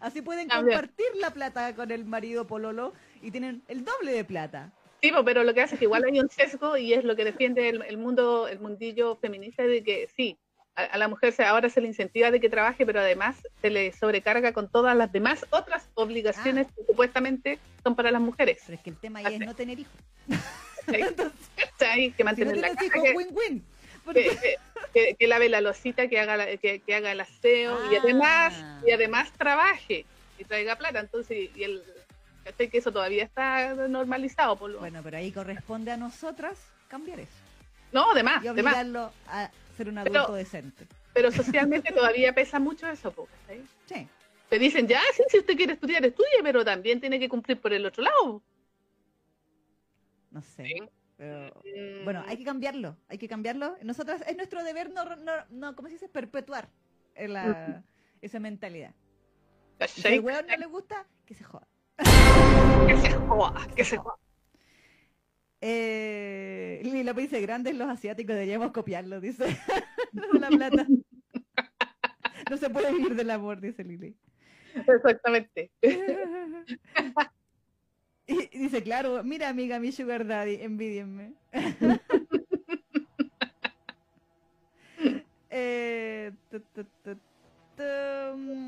Así 0.00 0.22
pueden 0.22 0.48
compartir 0.48 1.06
la 1.16 1.32
plata 1.32 1.74
con 1.74 1.90
el 1.90 2.04
marido 2.04 2.46
pololo 2.46 2.92
y 3.20 3.32
tienen 3.32 3.62
el 3.66 3.84
doble 3.84 4.12
de 4.12 4.24
plata. 4.24 4.72
Sí, 5.02 5.12
pero 5.24 5.44
lo 5.44 5.54
que 5.54 5.62
hace 5.62 5.74
es 5.74 5.78
que 5.78 5.84
igual 5.84 6.04
hay 6.04 6.18
un 6.20 6.28
sesgo 6.28 6.76
y 6.76 6.92
es 6.92 7.04
lo 7.04 7.16
que 7.16 7.24
defiende 7.24 7.68
el, 7.68 7.82
el 7.82 7.98
mundo, 7.98 8.48
el 8.48 8.60
mundillo 8.60 9.16
feminista 9.16 9.64
de 9.64 9.82
que 9.82 10.08
sí, 10.16 10.36
a, 10.76 10.84
a 10.84 10.98
la 10.98 11.08
mujer 11.08 11.32
se, 11.32 11.44
ahora 11.44 11.68
se 11.68 11.80
le 11.80 11.88
incentiva 11.88 12.30
de 12.30 12.40
que 12.40 12.48
trabaje, 12.48 12.86
pero 12.86 13.00
además 13.00 13.36
se 13.60 13.70
le 13.70 13.92
sobrecarga 13.92 14.52
con 14.52 14.68
todas 14.68 14.96
las 14.96 15.10
demás 15.12 15.44
otras 15.50 15.88
obligaciones 15.94 16.68
que 16.68 16.84
supuestamente 16.84 17.58
son 17.82 17.96
para 17.96 18.10
las 18.10 18.20
mujeres. 18.20 18.62
Pero 18.66 18.76
es 18.76 18.82
que 18.82 18.90
el 18.90 18.96
tema 18.96 19.20
ahí 19.20 19.34
es 19.34 19.40
no 19.40 19.54
tener 19.54 19.78
hijos. 19.78 19.94
¿cachai? 20.86 22.12
Que 22.12 22.16
Si 22.16 22.22
no 22.22 22.24
mantener 22.24 22.56
la 22.56 22.68
casa, 22.68 22.84
hijos, 22.84 23.02
que, 23.02 23.12
win-win. 23.12 23.64
Que, 24.12 24.24
Porque- 24.30 24.38
que- 24.40 24.56
que- 24.92 25.14
que 25.14 25.26
lave 25.26 25.48
la 25.48 25.60
losita, 25.60 26.08
que 26.08 26.18
haga, 26.20 26.36
la- 26.36 26.56
que, 26.56 26.80
que 26.80 26.94
haga 26.94 27.12
el 27.12 27.20
aseo 27.20 27.92
y 27.92 27.96
Ah. 27.96 28.00
además 28.02 28.64
y 28.86 28.90
además 28.92 29.32
trabaje 29.32 30.04
y 30.38 30.44
traiga 30.44 30.76
plata. 30.76 31.00
Entonces, 31.00 31.50
y 31.54 31.62
el. 31.64 31.82
Que 32.56 32.70
eso 32.78 32.90
todavía 32.90 33.24
está 33.24 33.74
normalizado. 33.74 34.56
Por 34.56 34.70
lo, 34.70 34.78
Bueno, 34.78 35.00
pero 35.02 35.18
ahí 35.18 35.30
corresponde 35.32 35.90
a 35.90 35.98
nosotras 35.98 36.56
cambiar 36.88 37.20
eso. 37.20 37.30
No, 37.92 38.14
de 38.14 38.22
más, 38.22 38.42
y 38.42 38.48
de 38.48 38.62
más. 38.62 38.72
obligarlo 38.74 39.12
a 39.28 39.50
ser 39.76 39.88
un 39.88 39.96
Pero- 40.02 40.20
adulto 40.20 40.34
decente. 40.34 40.86
Pero 41.12 41.30
socialmente 41.32 41.92
todavía 41.92 42.32
pesa 42.34 42.58
mucho 42.58 42.88
eso, 42.88 43.12
¿cachai? 43.12 43.62
Sí. 43.86 44.08
Te 44.48 44.58
dicen, 44.58 44.86
ya, 44.88 45.00
sí, 45.14 45.22
si 45.28 45.38
usted 45.40 45.56
quiere 45.56 45.74
estudiar, 45.74 46.04
estudie, 46.06 46.42
pero 46.42 46.64
también 46.64 47.00
tiene 47.00 47.18
que 47.20 47.28
cumplir 47.28 47.60
por 47.60 47.72
el 47.74 47.84
otro 47.84 48.02
lado. 48.02 48.40
No 50.30 50.40
sé. 50.42 50.64
Sí. 50.64 50.82
Pero, 51.18 51.52
Mm, 51.64 52.04
bueno, 52.04 52.24
hay 52.26 52.36
que 52.38 52.44
cambiarlo. 52.44 52.96
Hay 53.08 53.18
que 53.18 53.28
cambiarlo. 53.28 53.76
Nosotras, 53.82 54.22
es 54.26 54.36
nuestro 54.36 54.62
deber 54.64 54.90
no, 54.92 55.04
no, 55.16 55.32
no 55.50 55.74
¿cómo 55.76 55.88
se 55.88 55.94
dice? 55.94 56.08
Perpetuar 56.08 56.70
la- 57.16 57.82
esa 58.22 58.38
mentalidad. 58.40 58.94
Si 58.94 59.82
al 59.82 59.88
¿cachai? 59.88 60.18
weón 60.20 60.46
no 60.46 60.56
le 60.56 60.66
gusta, 60.66 61.06
que 61.26 61.34
se 61.34 61.42
joda. 61.44 61.66
Que 62.86 62.96
se 62.96 63.12
joda, 63.12 63.68
que 63.74 63.84
se 63.84 63.96
joda. 63.98 64.14
Eh, 65.60 66.80
Lili 66.84 67.02
López 67.02 67.24
dice, 67.24 67.40
grandes 67.40 67.74
los 67.76 67.88
asiáticos, 67.88 68.34
deberíamos 68.34 68.70
copiarlo, 68.70 69.20
dice. 69.20 69.44
la 70.32 70.48
plata. 70.48 70.86
No 72.48 72.56
se 72.56 72.70
puede 72.70 72.92
vivir 72.92 73.16
del 73.16 73.30
amor, 73.30 73.60
dice 73.60 73.82
Lili. 73.82 74.16
Exactamente. 74.86 75.72
Y 78.28 78.58
dice, 78.58 78.82
claro, 78.82 79.24
mira 79.24 79.48
amiga, 79.48 79.80
mi 79.80 79.90
sugar 79.90 80.26
daddy, 80.26 80.56
envidienme. 80.60 81.32
eh, 85.50 86.32
tu, 86.50 86.60
tu, 86.60 86.84
tu, 87.02 87.14
tu. 87.74 87.82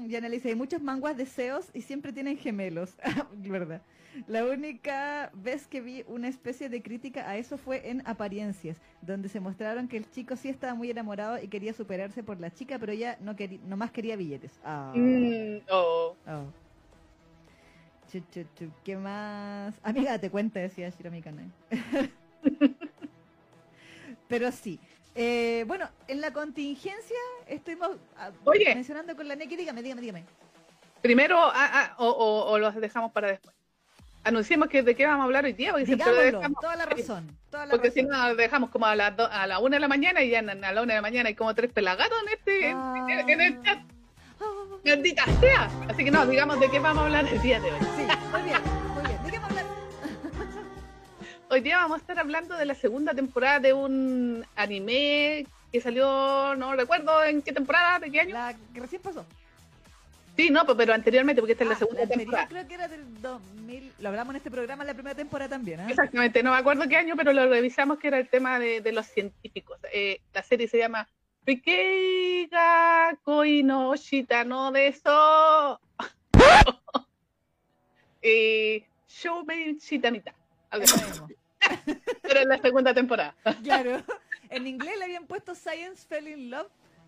Y 0.08 0.16
Ana 0.16 0.30
le 0.30 0.36
dice, 0.36 0.48
hay 0.48 0.54
muchos 0.54 0.80
manguas 0.82 1.14
deseos 1.16 1.68
y 1.74 1.82
siempre 1.82 2.10
tienen 2.12 2.38
gemelos. 2.38 2.96
¿Verdad? 3.34 3.82
La 4.26 4.46
única 4.46 5.30
vez 5.34 5.66
que 5.66 5.82
vi 5.82 6.04
una 6.08 6.28
especie 6.28 6.70
de 6.70 6.82
crítica 6.82 7.28
a 7.28 7.36
eso 7.36 7.58
fue 7.58 7.90
en 7.90 8.02
Apariencias, 8.06 8.78
donde 9.02 9.28
se 9.28 9.40
mostraron 9.40 9.88
que 9.88 9.98
el 9.98 10.10
chico 10.10 10.36
sí 10.36 10.48
estaba 10.48 10.74
muy 10.74 10.90
enamorado 10.90 11.38
y 11.40 11.48
quería 11.48 11.74
superarse 11.74 12.22
por 12.22 12.40
la 12.40 12.50
chica, 12.50 12.78
pero 12.78 12.92
ella 12.92 13.18
no 13.20 13.36
quería, 13.36 13.60
nomás 13.66 13.90
quería 13.92 14.16
billetes. 14.16 14.58
Ah. 14.64 14.92
Mm, 14.96 15.58
oh. 15.70 16.16
Oh. 16.26 16.46
¿Qué 18.84 18.96
más? 18.96 19.74
Amiga, 19.82 20.18
te 20.18 20.30
cuenta, 20.30 20.58
decía 20.60 20.88
Shiromi 20.90 21.22
Kanai. 21.22 21.46
Pero 24.28 24.50
sí. 24.52 24.78
Eh, 25.14 25.64
bueno, 25.66 25.88
en 26.08 26.20
la 26.20 26.32
contingencia 26.32 27.16
estuvimos 27.46 27.90
ah, 28.16 28.30
Oye. 28.44 28.74
mencionando 28.74 29.16
con 29.16 29.26
la 29.28 29.34
Neki. 29.36 29.56
Dígame, 29.56 29.82
dígame, 29.82 30.00
dígame. 30.00 30.24
Primero, 31.02 31.36
ah, 31.40 31.52
ah, 31.54 31.94
o, 31.98 32.06
o, 32.08 32.50
o 32.52 32.58
los 32.58 32.74
dejamos 32.76 33.10
para 33.12 33.28
después. 33.28 33.54
Anunciemos 34.22 34.68
que 34.68 34.82
de 34.82 34.94
qué 34.94 35.06
vamos 35.06 35.22
a 35.22 35.24
hablar 35.24 35.46
hoy 35.46 35.54
día, 35.54 35.70
porque 35.72 35.86
siempre 35.86 36.06
lo 36.06 36.12
Digámoslo, 36.12 36.38
dejamos. 36.40 36.60
toda 36.60 36.76
la 36.76 36.86
razón. 36.86 37.38
Toda 37.50 37.66
la 37.66 37.70
Porque 37.72 37.90
si 37.90 38.02
no, 38.02 38.10
nos 38.28 38.36
dejamos 38.36 38.70
como 38.70 38.84
a 38.86 38.94
las 38.94 39.16
do- 39.16 39.26
a 39.30 39.46
la 39.46 39.58
una 39.60 39.76
de 39.76 39.80
la 39.80 39.88
mañana 39.88 40.22
y 40.22 40.28
ya 40.30 40.40
a 40.40 40.42
la 40.42 40.82
una 40.82 40.92
de 40.94 40.98
la 40.98 41.02
mañana 41.02 41.28
hay 41.30 41.34
como 41.34 41.54
tres 41.54 41.72
pelagatos 41.72 42.16
en 42.26 42.28
este 42.38 42.72
Ah. 42.74 43.06
en, 43.08 43.30
en 43.30 43.40
el 43.40 43.62
chat. 43.62 43.78
Maldita 44.84 45.24
sea. 45.40 45.70
Así 45.88 46.04
que 46.04 46.10
no, 46.10 46.26
digamos 46.26 46.58
de 46.60 46.70
qué 46.70 46.78
vamos 46.78 47.02
a 47.02 47.06
hablar 47.06 47.26
el 47.26 47.40
día 47.42 47.60
de 47.60 47.70
hoy. 47.72 47.78
sí, 47.96 48.02
muy 48.32 48.42
bien, 48.42 48.58
muy 48.94 49.02
bien. 49.06 49.22
¿De 49.24 49.30
qué 49.30 49.38
vamos 49.38 49.56
a 49.56 49.60
hablar? 49.60 49.66
Hoy 51.50 51.60
día 51.60 51.76
vamos 51.78 51.96
a 51.98 52.00
estar 52.00 52.18
hablando 52.18 52.56
de 52.56 52.64
la 52.64 52.74
segunda 52.74 53.12
temporada 53.12 53.58
de 53.60 53.72
un 53.72 54.44
anime 54.56 55.46
que 55.72 55.80
salió, 55.80 56.54
no 56.56 56.74
recuerdo 56.74 57.22
en 57.24 57.42
qué 57.42 57.52
temporada, 57.52 57.98
de 57.98 58.10
qué 58.10 58.20
año. 58.20 58.34
La 58.34 58.54
que 58.72 58.80
recién 58.80 59.02
pasó. 59.02 59.24
Sí, 60.36 60.48
no, 60.48 60.64
pues, 60.64 60.78
pero 60.78 60.94
anteriormente, 60.94 61.42
porque 61.42 61.52
esta 61.52 61.64
es 61.64 61.70
la 61.70 61.74
Ah, 61.76 61.78
segunda 61.78 62.06
temporada. 62.06 62.48
creo 62.48 62.66
que 62.68 62.74
era 62.74 62.88
del 62.88 63.20
2000. 63.20 63.92
Lo 63.98 64.08
hablamos 64.08 64.30
en 64.30 64.36
este 64.36 64.50
programa 64.50 64.84
en 64.84 64.86
la 64.88 64.94
primera 64.94 65.14
temporada 65.14 65.50
también, 65.50 65.80
¿ah? 65.80 65.86
Exactamente, 65.90 66.42
no 66.42 66.52
me 66.52 66.56
acuerdo 66.58 66.88
qué 66.88 66.96
año, 66.96 67.14
pero 67.16 67.32
lo 67.32 67.46
revisamos 67.48 67.98
que 67.98 68.08
era 68.08 68.18
el 68.18 68.28
tema 68.28 68.58
de, 68.58 68.80
de 68.80 68.92
los 68.92 69.06
científicos. 69.06 69.78
Eh, 69.92 70.20
la 70.32 70.42
serie 70.42 70.66
se 70.68 70.78
llama 70.78 71.08
Rikeiga 71.46 73.16
Koi 73.22 73.62
no 73.62 73.94
Shita 73.96 74.44
no 74.44 74.70
de 74.72 74.88
eso. 74.88 75.80
eh. 78.22 78.86
Algo. 80.70 80.84
Eso 80.84 80.96
mismo. 81.08 81.28
Pero 82.22 82.40
en 82.40 82.48
la 82.48 82.58
segunda 82.58 82.94
temporada. 82.94 83.34
Claro. 83.62 84.02
En 84.50 84.66
inglés 84.66 84.98
le 84.98 85.04
habían 85.04 85.26
puesto 85.26 85.54
Science 85.54 86.04
fell 86.08 86.26
in 86.26 86.50
love, 86.50 86.66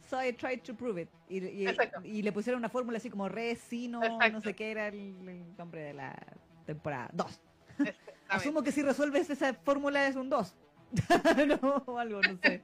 so 0.08 0.22
I 0.22 0.32
tried 0.32 0.60
to 0.62 0.74
prove 0.74 1.00
it. 1.00 1.08
Y, 1.28 1.38
y- 1.44 1.66
y 2.04 2.22
le 2.22 2.32
pusieron 2.32 2.60
una 2.60 2.68
fórmula 2.68 2.98
así 2.98 3.10
como 3.10 3.28
re, 3.28 3.56
si, 3.56 3.88
no, 3.88 4.02
Exacto. 4.02 4.30
no 4.30 4.40
sé 4.42 4.54
qué 4.54 4.70
era 4.70 4.88
el, 4.88 4.96
el 5.28 5.56
nombre 5.56 5.80
de 5.82 5.94
la 5.94 6.14
temporada 6.66 7.08
2. 7.12 7.40
Exactamente. 7.78 7.98
Asumo 8.28 8.62
que 8.62 8.72
si 8.72 8.82
resuelves 8.82 9.28
esa 9.30 9.54
fórmula 9.54 10.06
es 10.06 10.16
un 10.16 10.28
2. 10.30 10.54
no, 11.62 11.82
o 11.86 11.98
algo, 11.98 12.20
no 12.22 12.38
sé. 12.42 12.62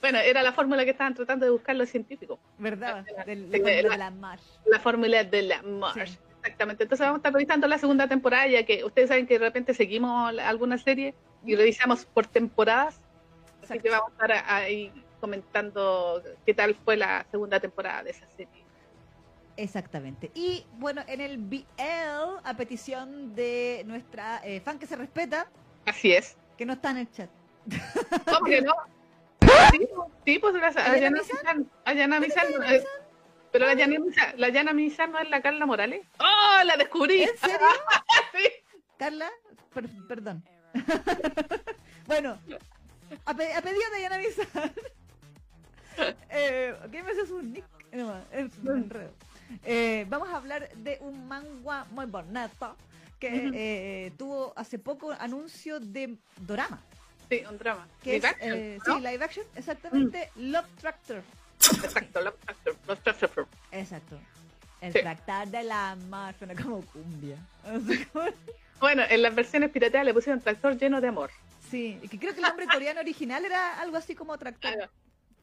Bueno, 0.00 0.18
era 0.18 0.42
la 0.42 0.52
fórmula 0.52 0.84
que 0.84 0.90
estaban 0.92 1.14
tratando 1.14 1.44
de 1.44 1.50
buscar 1.52 1.74
los 1.76 1.88
científicos. 1.88 2.38
¿Verdad? 2.58 3.04
La 3.16 3.24
fórmula 3.24 3.58
la- 3.58 3.70
de 3.70 3.98
la 3.98 4.10
MASH. 4.10 4.42
La 4.66 4.78
fórmula 4.80 5.24
de 5.24 5.42
la 5.42 5.62
Marsh. 5.62 6.10
Sí. 6.10 6.18
Exactamente. 6.40 6.84
Entonces 6.84 7.04
vamos 7.04 7.16
a 7.16 7.20
estar 7.20 7.32
revisando 7.32 7.66
la 7.66 7.78
segunda 7.78 8.06
temporada, 8.06 8.46
ya 8.46 8.64
que 8.64 8.84
ustedes 8.84 9.08
saben 9.08 9.26
que 9.26 9.38
de 9.38 9.44
repente 9.44 9.74
seguimos 9.74 10.32
la- 10.32 10.48
alguna 10.48 10.78
serie 10.78 11.14
y 11.44 11.56
revisamos 11.56 12.04
por 12.06 12.26
temporadas. 12.26 13.00
Así 13.64 13.80
que 13.80 13.90
vamos 13.90 14.10
a 14.10 14.12
estar 14.12 14.44
ahí 14.46 14.92
comentando 15.20 16.22
qué 16.46 16.54
tal 16.54 16.74
fue 16.76 16.96
la 16.96 17.26
segunda 17.30 17.58
temporada 17.58 18.04
de 18.04 18.10
esa 18.10 18.26
serie. 18.36 18.64
Exactamente. 19.56 20.30
Y 20.34 20.64
bueno, 20.78 21.02
en 21.08 21.20
el 21.20 21.38
BL, 21.38 22.38
a 22.44 22.54
petición 22.56 23.34
de 23.34 23.82
nuestra 23.86 24.40
eh, 24.44 24.60
fan 24.60 24.78
que 24.78 24.86
se 24.86 24.94
respeta, 24.94 25.48
Así 25.84 26.12
es. 26.12 26.36
que 26.56 26.64
no 26.64 26.74
está 26.74 26.92
en 26.92 26.98
el 26.98 27.10
chat. 27.10 27.28
¿Cómo 28.26 28.46
que 28.46 28.62
no? 28.62 28.72
Sí, 29.72 29.88
sí, 30.24 30.38
pues 30.38 30.54
la 30.54 30.68
¿Ayana 30.68 30.92
Ayana 30.92 31.10
Mizan? 31.20 31.58
Mizan. 31.58 31.70
Ayana 31.84 32.20
Mizan, 32.20 32.46
eh, 32.66 32.84
Pero 33.52 33.66
la 33.66 33.72
Ayana 33.72 33.98
Mizan, 33.98 34.34
la 34.40 34.46
Ayana 34.46 34.72
Mizan 34.72 35.12
no 35.12 35.18
es 35.18 35.28
la 35.30 35.40
Carla 35.42 35.66
Morales. 35.66 36.06
¡Oh, 36.18 36.64
la 36.64 36.76
descubrí! 36.76 37.22
¿En 37.22 37.36
serio? 37.38 37.58
Sí. 38.32 38.48
Carla, 38.98 39.30
per- 39.72 39.88
perdón. 40.08 40.44
bueno, 42.06 42.38
a, 43.24 43.34
pe- 43.34 43.54
a 43.54 43.62
pedido 43.62 43.90
de 43.94 44.02
Yana 44.02 44.18
Bizar. 44.18 44.72
eh, 46.30 46.74
¿Qué 46.90 47.02
me 47.02 47.10
haces 47.12 47.30
un 47.30 47.52
nick? 47.52 47.64
No, 47.92 48.18
es 48.32 48.50
un 48.58 48.68
enredo. 48.76 49.12
Eh, 49.64 50.04
vamos 50.08 50.28
a 50.28 50.36
hablar 50.36 50.68
de 50.74 50.98
un 51.00 51.26
manga 51.26 51.86
muy 51.90 52.06
bonito 52.06 52.76
que 53.18 53.50
eh, 53.54 54.12
tuvo 54.18 54.52
hace 54.56 54.78
poco 54.78 55.12
anuncio 55.12 55.80
de 55.80 56.16
Dorama. 56.36 56.82
Sí, 57.28 57.42
un 57.48 57.58
drama. 57.58 57.86
Live 58.04 58.26
action, 58.26 58.52
eh, 58.52 58.78
¿no? 58.86 58.94
sí, 58.96 59.00
live 59.02 59.24
action, 59.24 59.46
exactamente, 59.54 60.30
Love 60.36 60.66
Tractor. 60.80 61.22
Exacto, 61.82 62.20
Love 62.22 62.36
Tractor, 62.44 62.76
Love 62.86 63.00
Tractor. 63.02 63.46
Exacto. 63.72 64.18
El 64.80 64.92
Sí. 64.92 65.00
tractar 65.00 65.48
de 65.48 65.62
la 65.64 65.96
mar 66.08 66.34
suena 66.38 66.54
como 66.54 66.80
cumbia. 66.86 67.36
Bueno, 68.80 69.02
en 69.08 69.22
las 69.22 69.34
versiones 69.34 69.70
pirateadas 69.70 70.06
le 70.06 70.14
pusieron 70.14 70.40
tractor 70.40 70.76
lleno 70.78 71.00
de 71.00 71.08
amor. 71.08 71.30
Sí, 71.68 71.98
y 72.00 72.08
que 72.08 72.18
creo 72.18 72.32
que 72.32 72.40
el 72.40 72.46
nombre 72.46 72.66
coreano 72.72 73.00
original 73.00 73.44
era 73.44 73.80
algo 73.80 73.96
así 73.96 74.14
como 74.14 74.38
tractor. 74.38 74.72
Claro, 74.72 74.90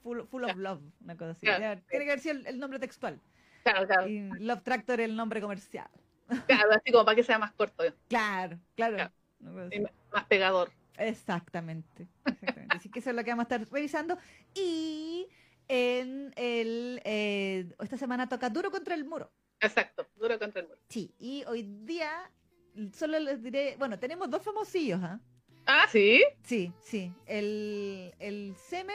Full, 0.04 0.22
full 0.30 0.44
of 0.44 0.56
love, 0.56 0.82
una 1.04 1.18
cosa 1.18 1.32
así. 1.32 1.42
Claro, 1.46 1.80
sí. 1.80 1.86
Tiene 1.90 2.06
que 2.06 2.12
haber 2.12 2.22
sido 2.22 2.36
el, 2.36 2.48
el 2.48 2.60
nombre 2.60 2.80
textual. 2.80 3.20
claro, 3.64 3.86
claro, 3.88 4.08
Y 4.08 4.30
Love 4.40 4.64
Tractor 4.64 5.02
el 5.02 5.16
nombre 5.16 5.42
comercial. 5.42 5.90
claro, 6.48 6.72
así 6.72 6.92
como 6.92 7.04
para 7.06 7.16
que 7.16 7.24
sea 7.24 7.38
más 7.38 7.52
corto 7.54 7.84
Claro, 8.08 8.58
claro. 8.76 9.12
Más 10.14 10.24
pegador. 10.30 10.72
Exactamente. 10.98 12.08
exactamente. 12.26 12.76
Así 12.76 12.90
que 12.90 13.00
eso 13.00 13.10
es 13.12 13.16
lo 13.16 13.24
que 13.24 13.32
vamos 13.32 13.44
a 13.50 13.56
estar 13.56 13.68
revisando. 13.72 14.18
Y 14.54 15.28
en 15.68 16.34
el 16.36 17.02
eh, 17.04 17.68
esta 17.80 17.98
semana 17.98 18.28
toca 18.30 18.50
Duro 18.50 18.72
contra 18.72 18.96
el 18.96 19.06
Muro. 19.06 19.32
Exacto, 19.62 20.06
duro 20.16 20.38
contra 20.38 20.62
el 20.62 20.68
muro. 20.68 20.80
Sí, 20.90 21.14
y 21.18 21.44
hoy 21.48 21.64
día 21.64 22.12
solo 22.94 23.18
les 23.20 23.42
diré, 23.42 23.76
bueno, 23.80 23.98
tenemos 23.98 24.30
dos 24.30 24.44
famosillos, 24.44 25.00
¿ah? 25.02 25.20
Ah, 25.66 25.86
sí. 25.90 26.22
Sí, 26.44 26.72
sí. 26.82 27.12
El, 27.26 28.14
el 28.20 28.54
Seme, 28.58 28.94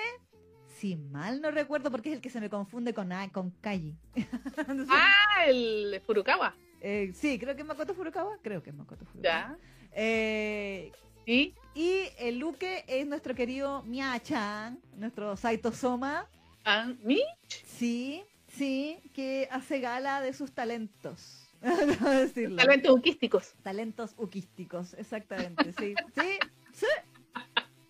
si 0.68 0.96
mal 0.96 1.40
no 1.40 1.50
recuerdo, 1.50 1.90
porque 1.90 2.10
es 2.10 2.16
el 2.16 2.20
que 2.20 2.30
se 2.30 2.40
me 2.40 2.50
confunde 2.50 2.92
con, 2.94 3.10
ah, 3.10 3.28
con 3.32 3.50
Kaji. 3.50 3.96
No 4.68 4.84
sé. 4.84 4.90
Ah, 4.92 5.46
el 5.48 6.00
Furukawa. 6.06 6.54
Eh, 6.82 7.10
sí, 7.14 7.38
creo 7.38 7.56
que 7.56 7.62
es 7.62 7.66
Makoto 7.66 7.94
Furukawa. 7.94 8.38
Creo 8.42 8.62
que 8.62 8.70
es 8.70 8.76
Makoto 8.76 9.04
Furukawa. 9.06 9.22
Ya. 9.22 9.58
Eh, 9.92 10.92
Y 11.26 11.54
y 11.74 12.08
el 12.18 12.38
Luke 12.38 12.84
es 12.88 13.06
nuestro 13.06 13.34
querido 13.34 13.82
Mia-chan, 13.84 14.78
nuestro 14.96 15.36
Saito 15.36 15.72
Soma. 15.72 16.26
a 16.64 16.86
mí. 17.02 17.22
Sí, 17.64 18.22
sí, 18.48 18.98
que 19.14 19.48
hace 19.50 19.80
gala 19.80 20.20
de 20.20 20.32
sus 20.32 20.52
talentos. 20.52 21.46
No 22.00 22.10
decirlo. 22.10 22.56
Talentos 22.56 22.90
uquísticos. 22.92 23.52
Talentos 23.62 24.14
uquísticos, 24.16 24.94
exactamente. 24.94 25.72
Sí, 25.78 25.94
sí, 26.14 26.38
sí. 26.72 26.86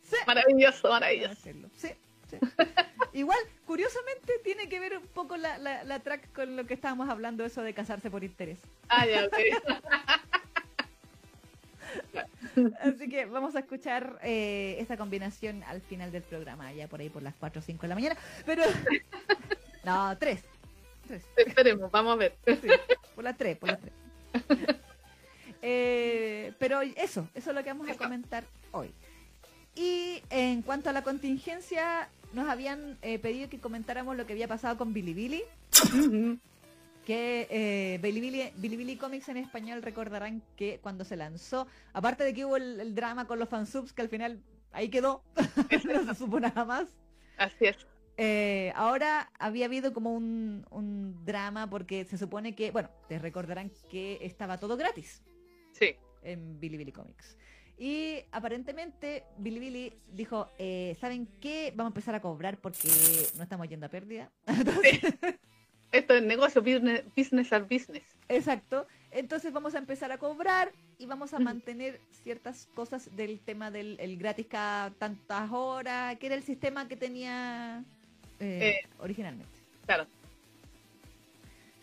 sí. 0.03 0.17
Maravilloso, 0.27 0.89
maravilloso. 0.89 1.37
Sí, 1.77 1.89
sí. 2.29 2.37
Igual, 3.13 3.39
curiosamente, 3.67 4.33
tiene 4.43 4.69
que 4.69 4.81
ver 4.81 4.99
un 4.99 5.07
poco 5.07 5.37
la, 5.37 5.57
la, 5.59 5.85
la 5.85 6.01
track 6.01 6.33
con 6.33 6.57
lo 6.57 6.67
que 6.67 6.75
estábamos 6.75 7.09
hablando, 7.09 7.45
eso 7.45 7.63
de 7.63 7.73
casarse 7.73 8.11
por 8.11 8.25
interés. 8.25 8.59
Ah, 8.89 9.07
ya, 9.07 9.25
ok. 9.25 9.37
Así 12.81 13.09
que 13.09 13.27
vamos 13.27 13.55
a 13.57 13.61
escuchar 13.61 14.19
eh, 14.23 14.77
esta 14.79 14.97
combinación 14.97 15.63
al 15.65 15.81
final 15.81 16.13
del 16.13 16.23
programa, 16.23 16.73
ya 16.73 16.89
por 16.89 17.01
ahí 17.01 17.09
por 17.09 17.23
las 17.23 17.35
4 17.37 17.61
o 17.61 17.63
5 17.63 17.83
de 17.83 17.89
la 17.89 17.95
mañana. 17.95 18.17
Pero. 18.47 18.63
No, 19.83 20.15
3. 20.19 20.45
Esperemos, 21.39 21.91
vamos 21.91 22.13
a 22.13 22.17
ver. 22.17 22.37
Sí, 22.45 22.69
por 23.15 23.25
las 23.25 23.35
3, 23.39 23.57
por 23.57 23.71
las 23.71 23.79
3. 23.81 23.93
Eh, 25.63 26.53
pero 26.59 26.83
eso, 26.83 27.29
eso 27.35 27.51
es 27.51 27.57
lo 27.57 27.63
que 27.65 27.71
vamos 27.71 27.89
a 27.89 27.95
comentar 27.95 28.45
hoy. 28.73 28.93
Y 29.75 30.23
en 30.29 30.61
cuanto 30.61 30.91
a 30.91 30.93
la 30.93 31.03
contingencia, 31.03 32.11
nos 32.33 32.49
habían 32.49 32.99
eh, 33.03 33.19
pedido 33.19 33.49
que 33.49 33.59
comentáramos 33.59 34.17
lo 34.17 34.27
que 34.27 34.35
había 34.35 34.49
pasado 34.49 34.77
con 34.77 34.93
Bilibili. 34.93 35.43
que 37.11 37.49
eh, 37.51 37.99
Bilibili, 38.01 38.53
Bilibili 38.55 38.97
Comics 38.97 39.29
en 39.29 39.37
español 39.39 39.83
recordarán 39.83 40.45
que 40.55 40.79
cuando 40.81 41.05
se 41.05 41.17
lanzó, 41.17 41.67
aparte 41.93 42.23
de 42.23 42.33
que 42.33 42.45
hubo 42.45 42.57
el, 42.57 42.79
el 42.79 42.95
drama 42.95 43.27
con 43.27 43.41
los 43.41 43.49
fansubs, 43.49 43.93
que 43.93 44.03
al 44.03 44.09
final 44.09 44.41
ahí 44.71 44.89
quedó, 44.91 45.25
no 45.85 46.05
se 46.05 46.15
supo 46.15 46.39
nada 46.39 46.65
más. 46.65 46.87
Así 47.37 47.67
es. 47.67 47.77
Eh, 48.17 48.73
ahora 48.77 49.29
había 49.41 49.65
habido 49.67 49.93
como 49.93 50.15
un, 50.15 50.65
un 50.71 51.25
drama 51.25 51.69
porque 51.69 52.05
se 52.05 52.17
supone 52.17 52.55
que, 52.55 52.71
bueno, 52.71 52.91
te 53.09 53.19
recordarán 53.19 53.73
que 53.89 54.19
estaba 54.23 54.59
todo 54.59 54.77
gratis 54.77 55.21
Sí. 55.73 55.97
en 56.23 56.61
Bilibili 56.61 56.93
Comics. 56.93 57.37
Y 57.77 58.19
aparentemente 58.31 59.25
Bilibili 59.37 59.95
dijo, 60.13 60.49
eh, 60.59 60.97
¿saben 61.01 61.27
qué? 61.41 61.73
Vamos 61.75 61.91
a 61.91 61.93
empezar 61.95 62.15
a 62.15 62.21
cobrar 62.21 62.59
porque 62.61 62.89
no 63.37 63.43
estamos 63.43 63.69
yendo 63.69 63.87
a 63.87 63.89
pérdida. 63.89 64.31
Entonces, 64.47 65.01
Esto 65.93 66.15
es 66.15 66.23
negocio, 66.23 66.63
business, 66.63 67.03
business 67.17 67.53
are 67.53 67.65
business. 67.65 68.05
exacto. 68.29 68.87
Entonces 69.13 69.53
vamos 69.53 69.75
a 69.75 69.79
empezar 69.79 70.13
a 70.13 70.19
cobrar 70.19 70.71
y 70.99 71.07
vamos 71.07 71.35
a 71.35 71.41
mantener 71.41 72.01
ciertas 72.23 72.69
cosas 72.77 73.15
del 73.17 73.41
tema 73.41 73.73
del 73.73 73.99
el 73.99 74.17
gratis 74.17 74.47
cada 74.49 74.91
tantas 74.91 75.51
horas, 75.51 76.17
que 76.19 76.27
era 76.27 76.37
el 76.37 76.45
sistema 76.45 76.87
que 76.87 76.97
tenía 76.97 77.83
eh, 78.39 78.79
Eh. 78.85 78.89
originalmente. 79.01 79.51
Claro. 79.87 80.07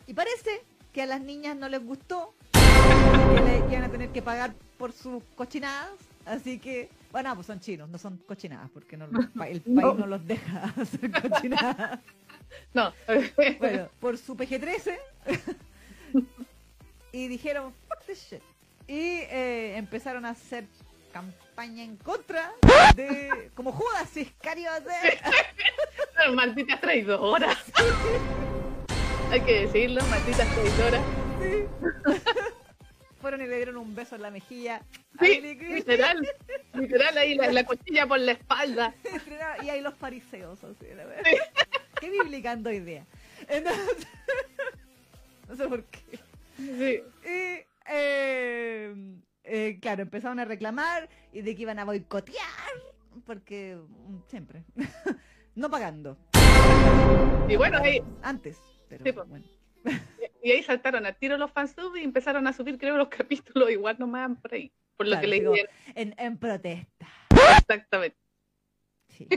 Y 0.05 0.13
parece 0.13 0.61
que 0.93 1.01
a 1.01 1.05
las 1.05 1.19
niñas 1.19 1.57
no 1.57 1.67
les 1.67 1.83
gustó, 1.83 2.33
que 2.53 3.41
le 3.41 3.57
iban 3.69 3.83
a 3.83 3.89
tener 3.89 4.09
que 4.09 4.21
pagar 4.21 4.53
por 4.77 4.93
sus 4.93 5.21
cochinadas, 5.35 5.91
así 6.25 6.59
que, 6.59 6.89
bueno, 7.11 7.35
pues 7.35 7.47
son 7.47 7.59
chinos, 7.59 7.89
no 7.89 7.97
son 7.97 8.17
cochinadas, 8.25 8.69
porque 8.69 8.95
no, 8.95 9.03
el 9.05 9.11
No. 9.11 9.33
país 9.33 9.61
no 9.67 10.07
los 10.07 10.25
deja 10.25 10.63
hacer 10.81 11.11
cochinadas. 11.11 11.99
No. 12.73 12.93
Bueno, 13.59 13.89
por 13.99 14.17
su 14.17 14.35
PG-13. 14.35 14.97
y 17.11 17.27
dijeron, 17.27 17.73
fuck 17.87 18.05
this 18.05 18.27
shit. 18.29 18.41
Y 18.87 19.19
eh, 19.29 19.77
empezaron 19.77 20.25
a 20.25 20.29
hacer 20.29 20.65
campaña 21.11 21.83
en 21.83 21.97
contra 21.97 22.53
de, 22.95 23.51
como 23.55 23.71
Judas 23.71 24.15
Iscariote. 24.15 24.93
Malditas 26.33 26.79
traidoras. 26.79 27.57
Hay 29.31 29.41
que 29.41 29.65
decirlo, 29.65 30.03
malditas 30.05 30.47
traidoras. 30.53 31.01
Fueron 33.19 33.41
y 33.41 33.47
le 33.47 33.55
dieron 33.57 33.77
un 33.77 33.95
beso 33.95 34.15
en 34.15 34.21
la 34.21 34.31
mejilla. 34.31 34.81
Sí, 35.19 35.41
literal. 35.41 36.25
Literal 36.73 37.17
ahí 37.17 37.35
la, 37.35 37.51
la 37.51 37.63
cuchilla 37.65 38.05
por 38.05 38.19
la 38.19 38.33
espalda. 38.33 38.93
y 39.63 39.69
ahí 39.69 39.81
los 39.81 39.95
fariseos, 39.95 40.63
así, 40.63 40.85
la 40.95 41.05
verdad. 41.05 41.23
Qué 41.99 42.09
bíblica 42.09 42.51
ando 42.51 42.69
hoy 42.69 42.79
día. 42.79 43.05
Entonces, 43.47 44.07
no 45.47 45.55
sé 45.55 45.67
por 45.67 45.83
qué. 45.85 46.19
Sí. 46.57 47.01
Y, 47.27 47.65
eh, 47.89 49.15
eh, 49.43 49.77
claro, 49.81 50.01
empezaron 50.03 50.39
a 50.39 50.45
reclamar 50.45 51.09
y 51.31 51.41
de 51.41 51.55
que 51.55 51.61
iban 51.61 51.79
a 51.79 51.85
boicotear, 51.85 52.45
porque 53.25 53.77
mm, 53.77 54.17
siempre, 54.27 54.63
no 55.55 55.69
pagando. 55.69 56.17
Y 57.47 57.55
bueno, 57.55 57.77
ahí, 57.79 58.01
Antes, 58.21 58.59
pero 58.89 59.03
Sí, 59.05 59.11
pues. 59.11 59.27
bueno. 59.27 59.45
y 60.43 60.51
ahí 60.51 60.63
saltaron 60.63 61.05
a 61.05 61.13
tiro 61.13 61.37
los 61.37 61.51
fansubs 61.51 61.97
y 61.97 62.03
empezaron 62.03 62.45
a 62.47 62.53
subir, 62.53 62.77
creo, 62.77 62.97
los 62.97 63.07
capítulos 63.09 63.69
igual 63.71 63.95
nomás 63.99 64.37
por 64.41 64.53
ahí. 64.53 64.71
Por 64.97 65.07
lo 65.07 65.19
Claro, 65.19 65.29
que 65.29 65.49
bien. 65.51 65.67
En, 65.95 66.15
en 66.17 66.37
protesta. 66.37 67.07
Exactamente. 67.59 68.17
Sí. 69.09 69.27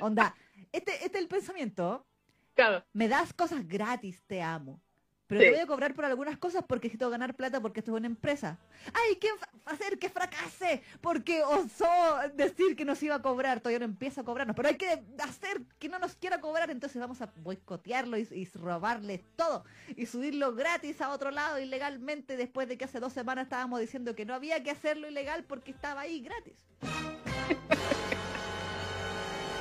Onda, 0.00 0.34
este, 0.72 0.92
este 1.04 1.18
es 1.18 1.22
el 1.22 1.28
pensamiento. 1.28 2.06
Claro. 2.54 2.84
Me 2.92 3.08
das 3.08 3.32
cosas 3.32 3.66
gratis, 3.66 4.22
te 4.26 4.42
amo. 4.42 4.80
Pero 5.26 5.42
Sí. 5.42 5.46
te 5.46 5.52
voy 5.52 5.60
a 5.60 5.66
cobrar 5.68 5.94
por 5.94 6.04
algunas 6.04 6.36
cosas 6.38 6.64
porque 6.66 6.88
necesito 6.88 7.08
ganar 7.08 7.36
plata 7.36 7.60
porque 7.60 7.78
esto 7.78 7.92
es 7.92 7.98
una 7.98 8.08
empresa. 8.08 8.58
¡Ay, 8.92 9.14
qué 9.20 9.28
hacer 9.64 9.96
que 9.96 10.08
fracase! 10.08 10.82
Porque 11.00 11.44
osó 11.44 11.86
decir 12.34 12.74
que 12.74 12.84
nos 12.84 13.00
iba 13.04 13.14
a 13.14 13.22
cobrar. 13.22 13.60
Todavía 13.60 13.78
no 13.78 13.84
empieza 13.84 14.22
a 14.22 14.24
cobrarnos. 14.24 14.56
Pero 14.56 14.70
hay 14.70 14.76
que 14.76 15.04
hacer 15.22 15.62
que 15.78 15.88
no 15.88 16.00
nos 16.00 16.16
quiera 16.16 16.40
cobrar. 16.40 16.68
Entonces 16.70 17.00
vamos 17.00 17.22
a 17.22 17.32
boicotearlo 17.36 18.18
y, 18.18 18.26
y 18.32 18.44
robarle 18.58 19.18
todo. 19.36 19.64
Y 19.94 20.06
subirlo 20.06 20.52
gratis 20.56 21.00
a 21.00 21.10
otro 21.10 21.30
lado 21.30 21.60
ilegalmente 21.60 22.36
después 22.36 22.66
de 22.66 22.76
que 22.76 22.86
hace 22.86 22.98
dos 22.98 23.12
semanas 23.12 23.44
estábamos 23.44 23.78
diciendo 23.78 24.16
que 24.16 24.24
no 24.24 24.34
había 24.34 24.64
que 24.64 24.72
hacerlo 24.72 25.06
ilegal 25.08 25.44
porque 25.44 25.70
estaba 25.70 26.00
ahí 26.00 26.22
gratis. 26.22 26.56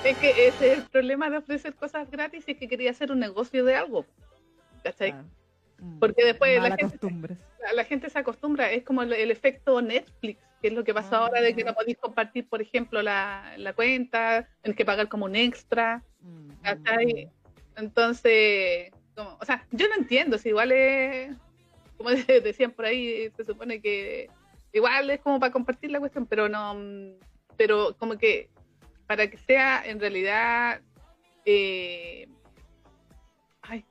Es 0.04 0.18
que 0.18 0.48
ese 0.48 0.72
es 0.72 0.78
el 0.80 0.84
problema 0.86 1.30
de 1.30 1.38
ofrecer 1.38 1.74
cosas 1.76 2.10
gratis, 2.10 2.44
es 2.48 2.58
que 2.58 2.68
quería 2.68 2.92
hacer 2.92 3.12
un 3.12 3.20
negocio 3.20 3.66
de 3.66 3.76
algo. 3.76 4.06
¿Cachai? 4.84 5.12
Ah, 5.12 5.24
mm, 5.80 6.00
Porque 6.00 6.24
después 6.26 6.62
la 6.62 6.76
gente-. 6.76 6.98
La, 7.62 7.74
la 7.74 7.84
gente 7.84 8.10
se 8.10 8.18
acostumbra, 8.18 8.72
es 8.72 8.84
como 8.84 9.02
el, 9.04 9.12
el 9.12 9.32
efecto 9.32 9.82
Netflix, 9.82 10.40
que 10.62 10.70
es 10.70 10.74
lo 10.74 10.84
que 10.86 10.94
pasó 10.94 11.16
Ah. 11.16 11.20
ahora 11.26 11.42
de 11.42 11.54
que 11.54 11.64
no 11.66 11.74
podéis 11.74 11.98
compartir, 11.98 12.48
por 12.48 12.62
ejemplo, 12.62 13.02
la, 13.02 13.54
la 13.58 13.74
cuenta, 13.74 14.48
tienes 14.62 14.78
que 14.78 14.86
pagar 14.86 15.10
como 15.10 15.26
un 15.26 15.36
extra. 15.36 16.02
Mm, 16.22 16.50
¿cachai? 16.64 17.26
mm, 17.26 17.80
Entonces, 17.80 18.92
como, 19.16 19.38
o 19.42 19.46
sea, 19.46 19.66
yo 19.72 19.88
no 19.90 19.96
entiendo, 19.96 20.38
si 20.38 20.50
igual 20.50 20.72
es, 20.72 21.36
como 21.98 22.10
decían 22.44 22.72
por 22.72 22.86
ahí, 22.86 23.30
se 23.36 23.44
supone 23.44 23.82
que 23.82 24.30
igual 24.72 25.10
es 25.10 25.20
como 25.20 25.40
para 25.42 25.52
compartir 25.52 25.92
la 25.92 26.00
cuestión, 26.00 26.26
pero 26.26 26.48
no, 26.48 26.78
pero 27.58 27.96
como 27.98 28.18
que 28.18 28.50
para 29.10 29.28
que 29.28 29.38
sea 29.38 29.82
en 29.84 30.00
realidad, 30.00 30.82
eh, 31.44 32.28
ay, 33.64 33.84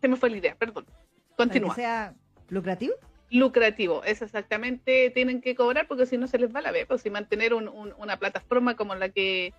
se 0.00 0.08
me 0.08 0.16
fue 0.16 0.30
la 0.30 0.38
idea, 0.38 0.54
perdón, 0.54 0.86
para 0.86 0.96
que 0.96 1.36
continúa. 1.36 1.74
sea 1.74 2.14
lucrativo. 2.48 2.94
Lucrativo, 3.30 4.02
es 4.04 4.22
exactamente, 4.22 5.10
tienen 5.10 5.42
que 5.42 5.54
cobrar 5.54 5.86
porque 5.88 6.06
si 6.06 6.16
no 6.16 6.26
se 6.26 6.38
les 6.38 6.54
va 6.56 6.62
la 6.62 6.70
vez, 6.72 6.86
pues 6.86 7.02
si 7.02 7.10
mantener 7.10 7.52
un- 7.52 7.68
un- 7.68 7.92
una 7.98 8.18
plataforma 8.18 8.74
como 8.74 8.94
la 8.94 9.10
que, 9.10 9.52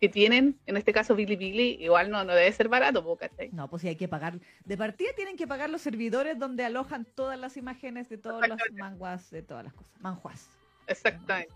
que 0.00 0.08
tienen, 0.08 0.58
en 0.64 0.78
este 0.78 0.94
caso 0.94 1.14
Bilibili, 1.14 1.76
igual 1.78 2.08
no, 2.10 2.24
no 2.24 2.32
debe 2.34 2.50
ser 2.52 2.68
barato, 2.70 3.14
¿cachai? 3.16 3.50
No, 3.52 3.68
pues 3.68 3.82
sí 3.82 3.88
hay 3.88 3.96
que 3.96 4.08
pagar. 4.08 4.38
De 4.64 4.78
partida 4.78 5.10
tienen 5.16 5.36
que 5.36 5.46
pagar 5.46 5.68
los 5.68 5.82
servidores 5.82 6.38
donde 6.38 6.64
alojan 6.64 7.04
todas 7.04 7.38
las 7.38 7.58
imágenes 7.58 8.08
de 8.08 8.16
todos 8.16 8.48
los 8.48 8.58
manguas, 8.72 9.30
de 9.30 9.42
todas 9.42 9.64
las 9.64 9.74
cosas. 9.74 9.92
Manjuas. 10.00 10.48
Exactamente. 10.86 11.52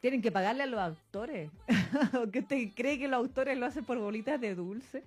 Tienen 0.00 0.22
que 0.22 0.30
pagarle 0.30 0.62
a 0.62 0.66
los 0.66 0.80
autores. 0.80 1.50
¿O 2.22 2.30
qué 2.30 2.42
te 2.42 2.72
cree 2.72 2.98
que 2.98 3.08
los 3.08 3.18
autores 3.18 3.58
lo 3.58 3.66
hacen 3.66 3.84
por 3.84 3.98
bolitas 3.98 4.40
de 4.40 4.54
dulce? 4.54 5.02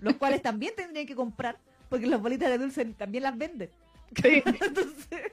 Los 0.00 0.14
cuales 0.14 0.42
también 0.42 0.74
tendrían 0.76 1.06
que 1.06 1.14
comprar, 1.14 1.58
porque 1.88 2.06
las 2.06 2.20
bolitas 2.20 2.48
de 2.50 2.58
dulce 2.58 2.84
también 2.86 3.24
las 3.24 3.36
venden. 3.36 3.70
Sí. 4.22 4.42
Entonces, 4.62 5.32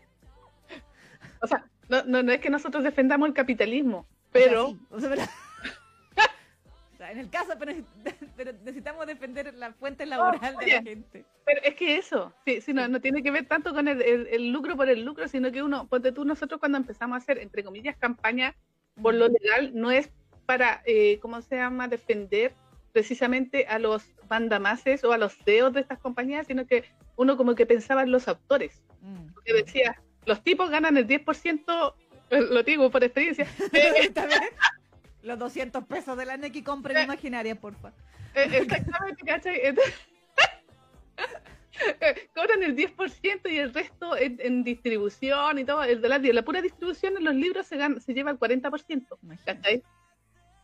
O 1.42 1.48
sea, 1.48 1.66
no, 1.90 2.04
no, 2.04 2.24
no 2.24 2.32
es 2.32 2.40
que 2.40 2.50
nosotros 2.50 2.84
defendamos 2.84 3.28
el 3.28 3.34
capitalismo, 3.34 4.06
pero 4.32 4.64
o 4.64 4.68
sea, 4.68 4.76
sí, 4.78 4.86
o 4.92 5.00
sea, 5.00 5.10
pero- 5.10 5.24
en 7.12 7.20
el 7.20 7.30
caso, 7.30 7.54
pero, 7.60 8.52
necesitamos 8.64 9.06
defender 9.08 9.54
la 9.56 9.74
fuente 9.74 10.06
laboral 10.06 10.56
de 10.58 10.68
la 10.68 10.82
gente. 10.84 11.26
Pero 11.46 11.62
es 11.64 11.76
que 11.76 11.98
eso, 11.98 12.34
sí, 12.46 12.62
sí, 12.62 12.74
no, 12.74 12.88
no 12.88 13.00
tiene 13.02 13.22
que 13.24 13.32
ver 13.32 13.46
tanto 13.48 13.74
con 13.74 13.88
el, 13.88 14.02
el- 14.02 14.28
el 14.28 14.50
lucro 14.52 14.76
por 14.76 14.90
el 14.90 15.04
lucro, 15.04 15.28
sino 15.28 15.52
que 15.52 15.62
uno, 15.64 15.88
ponte 15.88 16.12
tú, 16.12 16.26
nosotros 16.26 16.60
cuando 16.60 16.78
empezamos 16.78 17.16
a 17.16 17.18
hacer, 17.18 17.38
entre 17.40 17.64
comillas, 17.64 17.96
campaña 17.98 18.56
por 19.02 19.14
lo 19.14 19.28
legal, 19.28 19.72
no 19.74 19.92
es 19.92 20.10
para, 20.46 20.82
eh, 20.86 21.20
¿cómo 21.22 21.42
se 21.42 21.56
llama?, 21.58 21.88
defender 21.88 22.54
precisamente 22.94 23.66
a 23.68 23.78
los 23.80 24.06
bandamases 24.30 25.04
o 25.04 25.12
a 25.12 25.18
los 25.18 25.34
CEOs 25.44 25.74
de 25.74 25.82
estas 25.82 26.00
compañías, 26.00 26.48
sino 26.48 26.66
que 26.66 26.86
uno 27.18 27.36
como 27.36 27.56
que 27.56 27.66
pensaba 27.66 28.04
en 28.04 28.12
los 28.12 28.28
autores, 28.28 28.82
Mm. 29.02 29.34
porque 29.34 29.54
decía, 29.54 30.02
los 30.26 30.42
tipos 30.44 30.70
ganan 30.72 30.98
el 30.98 31.06
10%, 31.06 31.94
eh, 32.30 32.42
lo 32.52 32.64
digo 32.64 32.90
por 32.90 33.04
experiencia, 33.04 33.46
eh. 33.74 34.12
Los 35.26 35.40
200 35.40 35.84
pesos 35.86 36.16
de 36.18 36.26
la 36.26 36.38
NEC 36.38 36.56
y 36.58 36.62
compren 36.62 36.98
Eh. 36.98 37.04
imaginaria, 37.04 37.56
porfa. 37.56 37.92
Eh, 38.36 38.48
Exactamente, 38.62 39.24
¿cachai? 39.26 39.60
Eh, 42.00 42.30
Cobran 42.34 42.64
el 42.64 42.74
10% 42.74 43.52
y 43.52 43.58
el 43.58 43.74
resto 43.74 44.16
en, 44.16 44.38
en 44.40 44.64
distribución 44.64 45.60
y 45.60 45.66
todo. 45.66 45.84
El 45.84 46.02
de 46.02 46.08
la, 46.08 46.20
la 46.20 46.42
pura 46.42 46.62
distribución 46.62 47.18
en 47.18 47.26
los 47.26 47.36
libros 47.36 47.68
se, 47.68 47.76
gana, 47.76 48.00
se 48.00 48.14
lleva 48.14 48.32
el 48.32 48.40
40%, 48.40 49.18
Imagínate. 49.22 49.44
¿cachai? 49.44 49.84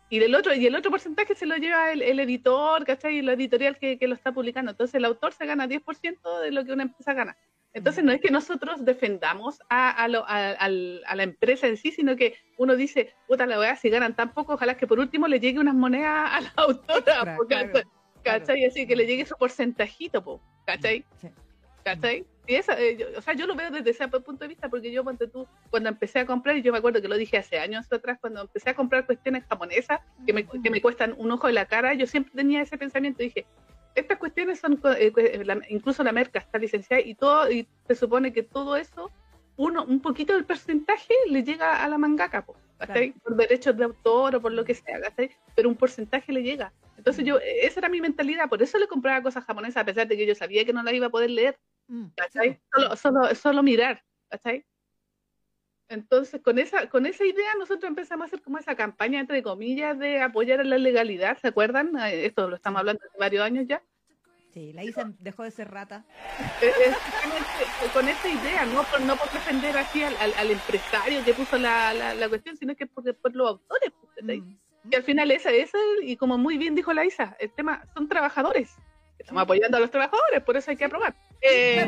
Y, 0.09 0.19
del 0.19 0.33
otro, 0.35 0.53
y 0.53 0.65
el 0.65 0.75
otro 0.75 0.89
porcentaje 0.89 1.35
se 1.35 1.45
lo 1.45 1.57
lleva 1.57 1.91
el, 1.91 2.01
el 2.01 2.19
editor, 2.21 2.85
¿cachai? 2.85 3.17
Y 3.17 3.21
la 3.23 3.33
editorial 3.33 3.77
que, 3.77 3.97
que 3.97 4.07
lo 4.07 4.15
está 4.15 4.31
publicando. 4.31 4.71
Entonces 4.71 4.95
el 4.95 5.03
autor 5.05 5.33
se 5.33 5.45
gana 5.45 5.67
10% 5.67 6.39
de 6.43 6.51
lo 6.51 6.63
que 6.63 6.71
una 6.71 6.83
empresa 6.83 7.13
gana. 7.13 7.35
Entonces 7.73 8.03
no 8.03 8.11
es 8.11 8.19
que 8.19 8.31
nosotros 8.31 8.83
defendamos 8.83 9.59
a, 9.69 9.89
a, 9.91 10.07
lo- 10.09 10.25
a- 10.27 10.51
al- 10.51 11.01
a 11.05 11.15
la 11.15 11.23
empresa 11.23 11.67
en 11.67 11.77
sí, 11.77 11.91
sino 11.91 12.15
que 12.17 12.35
uno 12.57 12.75
dice, 12.75 13.13
puta 13.27 13.45
la 13.45 13.57
weá, 13.59 13.75
si 13.77 13.89
ganan 13.89 14.15
tan 14.15 14.33
poco, 14.33 14.53
ojalá 14.55 14.75
que 14.75 14.87
por 14.87 14.99
último 14.99 15.27
le 15.27 15.39
llegue 15.39 15.59
unas 15.59 15.75
monedas 15.75 16.31
a 16.33 16.41
la 16.41 16.53
autora, 16.57 16.97
Extra, 16.97 17.37
po, 17.37 17.45
claro, 17.47 17.71
¿cachai? 18.23 18.55
claro. 18.57 18.67
Así 18.67 18.85
que 18.87 18.95
le 18.95 19.05
llegue 19.05 19.25
su 19.25 19.35
porcentajito, 19.37 20.21
po, 20.23 20.41
¿cachai? 20.65 21.05
Sí. 21.21 21.29
¿Cachai? 21.83 22.25
Y 22.45 22.55
esa, 22.55 22.79
eh, 22.79 22.97
yo- 22.97 23.07
o 23.17 23.21
sea, 23.21 23.33
yo 23.35 23.47
lo 23.47 23.55
veo 23.55 23.71
desde 23.71 23.89
ese 23.91 24.07
punto 24.07 24.33
de 24.43 24.49
vista, 24.49 24.67
porque 24.67 24.91
yo, 24.91 25.03
ponte 25.03 25.27
tú, 25.27 25.47
cuando 25.69 25.89
empecé 25.89 26.19
a 26.19 26.25
comprar, 26.25 26.57
y 26.57 26.61
yo 26.61 26.71
me 26.73 26.77
acuerdo 26.79 27.01
que 27.01 27.07
lo 27.07 27.15
dije 27.15 27.37
hace 27.37 27.57
años 27.57 27.91
atrás, 27.91 28.17
cuando 28.19 28.41
empecé 28.41 28.69
a 28.71 28.75
comprar 28.75 29.05
cuestiones 29.05 29.45
japonesas, 29.49 30.01
que 30.27 30.33
me, 30.33 30.45
que 30.45 30.69
me 30.69 30.81
cuestan 30.81 31.15
un 31.17 31.31
ojo 31.31 31.47
de 31.47 31.53
la 31.53 31.65
cara, 31.65 31.93
yo 31.93 32.05
siempre 32.05 32.33
tenía 32.35 32.61
ese 32.61 32.77
pensamiento, 32.77 33.23
dije, 33.23 33.45
estas 33.95 34.17
cuestiones 34.17 34.59
son, 34.59 34.79
eh, 34.97 35.11
cu- 35.11 35.21
la- 35.43 35.61
incluso 35.69 36.03
la 36.03 36.11
merca 36.11 36.39
está 36.39 36.57
licenciada 36.57 37.01
y 37.01 37.15
todo, 37.15 37.51
y 37.51 37.67
se 37.87 37.95
supone 37.95 38.31
que 38.33 38.43
todo 38.43 38.75
eso, 38.75 39.11
uno, 39.57 39.83
un 39.83 40.01
poquito 40.01 40.33
del 40.33 40.45
porcentaje 40.45 41.13
le 41.27 41.43
llega 41.43 41.83
a 41.83 41.87
la 41.89 41.97
mangaka, 41.97 42.45
po, 42.45 42.55
por 43.23 43.35
derechos 43.35 43.77
de 43.77 43.83
autor 43.83 44.35
o 44.35 44.41
por 44.41 44.51
lo 44.51 44.65
que 44.65 44.73
sea, 44.73 44.99
¿cachai? 45.01 45.29
pero 45.55 45.69
un 45.69 45.75
porcentaje 45.75 46.31
le 46.31 46.41
llega. 46.41 46.73
Entonces 46.97 47.25
yo, 47.25 47.37
eh, 47.39 47.65
esa 47.65 47.79
era 47.79 47.89
mi 47.89 47.99
mentalidad, 48.01 48.47
por 48.49 48.61
eso 48.61 48.77
le 48.77 48.87
compraba 48.87 49.21
cosas 49.21 49.43
japonesas, 49.43 49.81
a 49.81 49.85
pesar 49.85 50.07
de 50.07 50.17
que 50.17 50.25
yo 50.25 50.35
sabía 50.35 50.65
que 50.65 50.73
no 50.73 50.81
las 50.83 50.93
iba 50.93 51.07
a 51.07 51.11
poder 51.11 51.29
leer. 51.31 51.59
Mm. 51.87 52.05
Solo, 52.73 52.95
solo, 52.95 53.35
solo 53.35 53.63
mirar, 53.63 54.03
¿cachai? 54.29 54.65
Entonces, 55.91 56.41
con 56.41 56.57
esa, 56.57 56.87
con 56.89 57.05
esa 57.05 57.25
idea 57.25 57.53
nosotros 57.59 57.83
empezamos 57.89 58.23
a 58.23 58.27
hacer 58.27 58.41
como 58.41 58.57
esa 58.57 58.75
campaña, 58.75 59.19
entre 59.19 59.43
comillas, 59.43 59.99
de 59.99 60.21
apoyar 60.21 60.61
a 60.61 60.63
la 60.63 60.77
legalidad, 60.77 61.37
¿se 61.39 61.49
acuerdan? 61.49 61.91
Eh, 61.99 62.25
Esto 62.27 62.47
lo 62.49 62.55
estamos 62.55 62.79
hablando 62.79 63.01
hace 63.07 63.17
varios 63.19 63.43
años 63.43 63.65
ya. 63.67 63.81
Sí, 64.53 64.71
la 64.73 64.83
Isa 64.85 65.11
dejó 65.19 65.43
de 65.43 65.51
ser 65.51 65.69
rata. 65.69 66.05
Eh, 66.61 66.65
eh, 66.65 66.71
exactamente, 66.87 67.45
con 67.93 68.07
esa 68.07 68.27
idea, 68.29 68.65
no 68.65 68.83
por, 68.83 69.01
no 69.01 69.15
por 69.17 69.29
defender 69.31 69.77
así 69.77 70.01
al, 70.03 70.15
al- 70.17 70.33
al 70.37 70.51
empresario 70.51 71.23
que 71.25 71.33
puso 71.33 71.57
la, 71.57 71.93
la, 71.93 72.13
la 72.13 72.29
cuestión, 72.29 72.55
sino 72.57 72.73
que 72.75 72.85
por, 72.85 73.13
por 73.15 73.35
los 73.35 73.47
autores, 73.49 73.91
¿cachai? 74.15 74.39
Mm, 74.41 74.57
Y 74.91 74.95
al 74.95 75.03
final 75.03 75.31
esa 75.31 75.51
es, 75.51 75.71
y 76.03 76.15
como 76.17 76.37
muy 76.37 76.57
bien 76.57 76.73
dijo 76.75 76.93
la 76.93 77.05
Isa, 77.05 77.35
el 77.39 77.51
tema 77.53 77.83
son 77.93 78.07
trabajadores. 78.07 78.75
Estamos 79.19 79.43
apoyando 79.43 79.75
a 79.77 79.79
los 79.81 79.91
trabajadores, 79.91 80.41
por 80.43 80.55
eso 80.57 80.71
hay 80.71 80.77
que 80.77 80.85
aprobar. 80.85 81.13
Eh, 81.41 81.81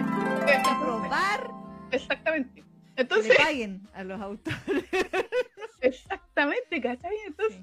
eh, 0.48 0.62
Aprobar 0.66 1.50
exactamente. 1.92 2.64
Que 2.96 3.02
Entonces, 3.02 3.30
le 3.30 3.36
paguen 3.36 3.82
a 3.94 4.04
los 4.04 4.20
autores. 4.22 4.58
Exactamente, 5.82 6.82
¿cachai? 6.82 7.16
Entonces, 7.28 7.62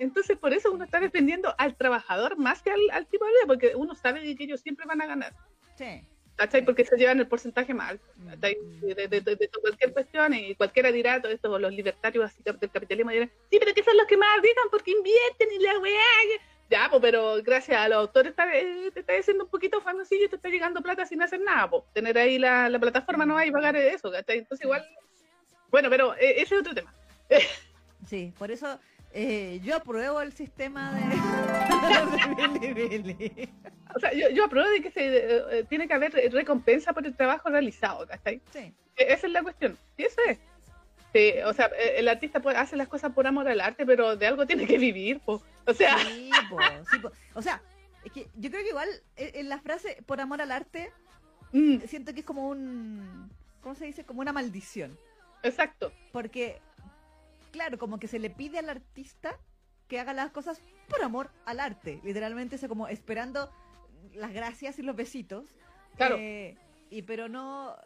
entonces 0.00 0.38
por 0.38 0.52
eso 0.52 0.70
uno 0.70 0.84
está 0.84 1.00
defendiendo 1.00 1.54
al 1.58 1.76
trabajador 1.76 2.36
más 2.38 2.62
que 2.62 2.70
al, 2.70 2.80
al 2.92 3.06
tipo 3.06 3.24
de 3.24 3.32
vida, 3.32 3.42
porque 3.46 3.72
uno 3.74 3.94
sabe 3.94 4.36
que 4.36 4.44
ellos 4.44 4.60
siempre 4.60 4.86
van 4.86 5.02
a 5.02 5.06
ganar, 5.06 5.34
Sí. 5.76 6.02
¿cachai? 6.36 6.64
Porque 6.64 6.84
se 6.84 6.96
llevan 6.96 7.18
el 7.18 7.26
porcentaje 7.26 7.74
más 7.74 7.90
alto. 7.90 8.04
Mm. 8.16 8.28
De, 8.38 8.56
de- 8.94 9.20
de- 9.20 9.36
de 9.36 9.50
cualquier 9.60 9.92
cuestión, 9.92 10.32
y 10.34 10.54
cualquiera 10.54 10.92
dirá, 10.92 11.20
todo 11.20 11.32
esto, 11.32 11.58
los 11.58 11.72
libertarios 11.72 12.24
así 12.24 12.42
del 12.44 12.58
capitalismo 12.70 13.10
dirán, 13.10 13.30
sí, 13.50 13.58
pero 13.58 13.74
que 13.74 13.82
son 13.82 13.96
los 13.96 14.06
que 14.06 14.16
más 14.16 14.28
arriesgan 14.38 14.66
porque 14.70 14.92
invierten 14.92 15.48
y 15.52 15.58
la 15.62 15.78
weá. 15.80 16.40
Que-". 16.70 16.74
Ya, 16.76 16.88
pues, 16.88 17.02
pero 17.02 17.42
gracias 17.42 17.76
a 17.78 17.88
los 17.88 17.98
autores 17.98 18.30
está, 18.30 18.46
eh, 18.56 18.90
te 18.94 19.00
está 19.00 19.12
diciendo 19.14 19.44
un 19.44 19.50
poquito 19.50 19.80
famosillo 19.80 20.24
y 20.24 20.28
te 20.28 20.36
está 20.36 20.48
llegando 20.48 20.80
plata 20.80 21.04
sin 21.04 21.20
hacer 21.20 21.40
nada, 21.40 21.68
pues. 21.68 21.82
Tener 21.92 22.16
ahí 22.16 22.38
la, 22.38 22.68
la 22.68 22.78
plataforma 22.78 23.26
no 23.26 23.36
hay 23.36 23.48
y 23.48 23.52
pagar 23.52 23.76
eso, 23.76 24.10
¿cachai? 24.10 24.38
Entonces 24.38 24.64
igual, 24.64 24.82
bueno, 25.70 25.90
pero 25.90 26.14
eh, 26.14 26.40
ese 26.40 26.54
es 26.54 26.60
otro 26.60 26.74
tema. 26.74 26.94
Sí, 28.06 28.32
por 28.38 28.50
eso 28.50 28.78
eh, 29.12 29.60
yo 29.62 29.76
apruebo 29.76 30.20
el 30.22 30.32
sistema 30.32 30.92
de. 30.94 31.00
O 33.94 33.98
sea, 33.98 34.12
yo, 34.12 34.28
yo 34.30 34.44
apruebo 34.44 34.68
de 34.70 34.80
que 34.82 34.90
se, 34.90 35.00
eh, 35.16 35.42
eh, 35.50 35.64
tiene 35.68 35.88
que 35.88 35.94
haber 35.94 36.12
recompensa 36.32 36.92
por 36.92 37.04
el 37.06 37.16
trabajo 37.16 37.48
realizado, 37.50 38.06
¿cachai? 38.06 38.40
Sí, 38.52 38.72
E- 38.96 39.12
Esa 39.12 39.26
es 39.26 39.32
la 39.32 39.42
cuestión. 39.42 39.76
Y 39.96 40.04
eso 40.04 40.20
es. 40.28 40.38
Sí, 41.12 41.32
o 41.44 41.52
sea, 41.52 41.66
eh, 41.66 41.94
el 41.96 42.08
artista 42.08 42.40
puede, 42.40 42.56
hace 42.56 42.76
las 42.76 42.88
cosas 42.88 43.12
por 43.12 43.26
amor 43.26 43.48
al 43.48 43.60
arte, 43.60 43.84
pero 43.84 44.16
de 44.16 44.26
algo 44.26 44.46
tiene 44.46 44.66
que 44.66 44.78
vivir, 44.78 45.20
po. 45.20 45.42
O 45.66 45.74
sea, 45.74 45.98
sí, 45.98 46.30
po, 46.50 46.58
sí, 46.90 46.98
po. 46.98 47.10
O 47.34 47.42
sea, 47.42 47.62
es 48.04 48.12
que 48.12 48.28
yo 48.36 48.50
creo 48.50 48.62
que 48.62 48.68
igual 48.70 48.88
eh, 49.16 49.32
en 49.34 49.48
la 49.48 49.60
frase 49.60 50.02
por 50.06 50.20
amor 50.20 50.40
al 50.40 50.52
arte 50.52 50.92
mm, 51.52 51.80
siento 51.86 52.14
que 52.14 52.20
es 52.20 52.26
como 52.26 52.48
un 52.48 53.30
¿cómo 53.60 53.74
se 53.74 53.86
dice? 53.86 54.04
como 54.04 54.20
una 54.20 54.32
maldición, 54.32 54.96
exacto. 55.42 55.92
porque 56.12 56.60
claro, 57.50 57.78
como 57.78 57.98
que 57.98 58.08
se 58.08 58.18
le 58.18 58.30
pide 58.30 58.58
al 58.58 58.70
artista 58.70 59.36
que 59.88 59.98
haga 59.98 60.14
las 60.14 60.30
cosas 60.30 60.60
por 60.88 61.02
amor 61.02 61.30
al 61.44 61.60
arte, 61.60 62.00
literalmente 62.04 62.56
es 62.56 62.66
como 62.68 62.88
esperando 62.88 63.52
las 64.14 64.32
gracias 64.32 64.78
y 64.78 64.82
los 64.82 64.96
besitos. 64.96 65.46
Claro. 65.96 66.16
Eh, 66.18 66.56
y 66.88 67.02
pero 67.02 67.28
no 67.28 67.76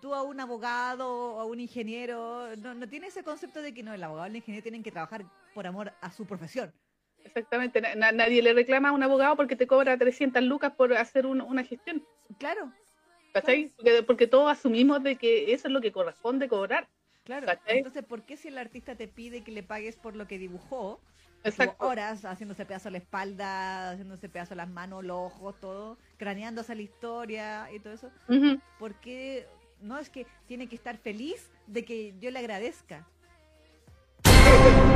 tú 0.00 0.14
a 0.14 0.22
un 0.22 0.40
abogado 0.40 1.34
o 1.36 1.40
a 1.40 1.44
un 1.44 1.60
ingeniero 1.60 2.54
no, 2.56 2.74
no 2.74 2.88
tiene 2.88 3.08
ese 3.08 3.22
concepto 3.24 3.60
de 3.62 3.72
que 3.74 3.82
no 3.82 3.92
el 3.94 4.02
abogado 4.02 4.24
o 4.24 4.30
el 4.30 4.36
ingeniero 4.36 4.62
tienen 4.62 4.82
que 4.82 4.92
trabajar 4.92 5.24
por 5.54 5.66
amor 5.66 5.92
a 6.00 6.10
su 6.12 6.26
profesión. 6.26 6.72
Exactamente. 7.24 7.80
Na- 7.80 7.94
na- 7.94 8.12
nadie 8.12 8.42
le 8.42 8.52
reclama 8.52 8.88
a 8.88 8.92
un 8.92 9.02
abogado 9.02 9.36
porque 9.36 9.56
te 9.56 9.66
cobra 9.66 9.96
300 9.96 10.42
lucas 10.42 10.72
por 10.72 10.92
hacer 10.94 11.26
un- 11.26 11.40
una 11.40 11.64
gestión. 11.64 12.04
Claro, 12.38 12.72
¿Cachai? 13.32 13.72
Porque, 13.76 14.02
porque 14.02 14.26
todos 14.26 14.50
asumimos 14.52 15.02
de 15.02 15.16
que 15.16 15.54
eso 15.54 15.68
es 15.68 15.72
lo 15.72 15.80
que 15.80 15.90
corresponde 15.92 16.48
cobrar. 16.48 16.86
claro. 17.24 17.46
¿Cachai? 17.46 17.78
Entonces, 17.78 18.04
¿por 18.04 18.22
qué 18.24 18.36
si 18.36 18.48
el 18.48 18.58
artista 18.58 18.94
te 18.94 19.08
pide 19.08 19.42
que 19.42 19.52
le 19.52 19.62
pagues 19.62 19.96
por 19.96 20.16
lo 20.16 20.26
que 20.28 20.36
dibujó? 20.38 21.00
Exacto. 21.44 21.84
horas 21.88 22.24
haciéndose 22.24 22.64
pedazo 22.66 22.88
la 22.90 22.98
espalda, 22.98 23.90
haciéndose 23.90 24.28
pedazo 24.28 24.54
las 24.54 24.68
manos, 24.68 25.02
los 25.02 25.16
ojos, 25.32 25.58
todo, 25.60 25.98
craneándose 26.16 26.74
la 26.76 26.82
historia 26.82 27.68
y 27.72 27.80
todo 27.80 27.94
eso. 27.94 28.10
¿Por 28.78 28.94
qué 29.00 29.46
no 29.82 29.98
es 29.98 30.10
que 30.10 30.26
tiene 30.46 30.68
que 30.68 30.76
estar 30.76 30.96
feliz 30.96 31.50
de 31.66 31.84
que 31.84 32.14
yo 32.20 32.30
le 32.30 32.38
agradezca? 32.38 33.06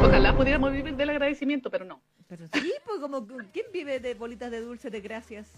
Ojalá 0.03 0.35
pudiéramos 0.35 0.73
vivir 0.73 0.97
del 0.97 1.11
agradecimiento, 1.11 1.71
pero 1.71 1.85
no. 1.85 2.01
Pero 2.29 2.47
sí, 2.49 2.73
pues 2.85 3.01
como 3.01 3.27
¿quién 3.53 3.67
vive 3.73 4.01
de 4.01 4.15
bolitas 4.15 4.51
de 4.51 4.61
dulce 4.61 4.91
de 4.91 5.01
gracias? 5.01 5.49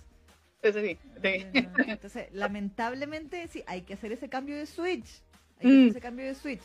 Eso 0.61 0.81
sí. 0.81 0.99
sí. 1.23 1.47
Entonces, 1.87 2.29
lamentablemente, 2.33 3.47
sí, 3.49 3.63
hay 3.67 3.83
que 3.83 3.95
hacer 3.95 4.13
ese 4.13 4.29
cambio 4.29 4.57
de 4.57 4.67
switch. 4.67 5.23
Hay 5.61 5.63
que 5.63 5.67
Mm. 5.69 5.71
hacer 5.71 5.89
ese 5.91 6.01
cambio 6.01 6.27
de 6.27 6.35
switch. 6.35 6.63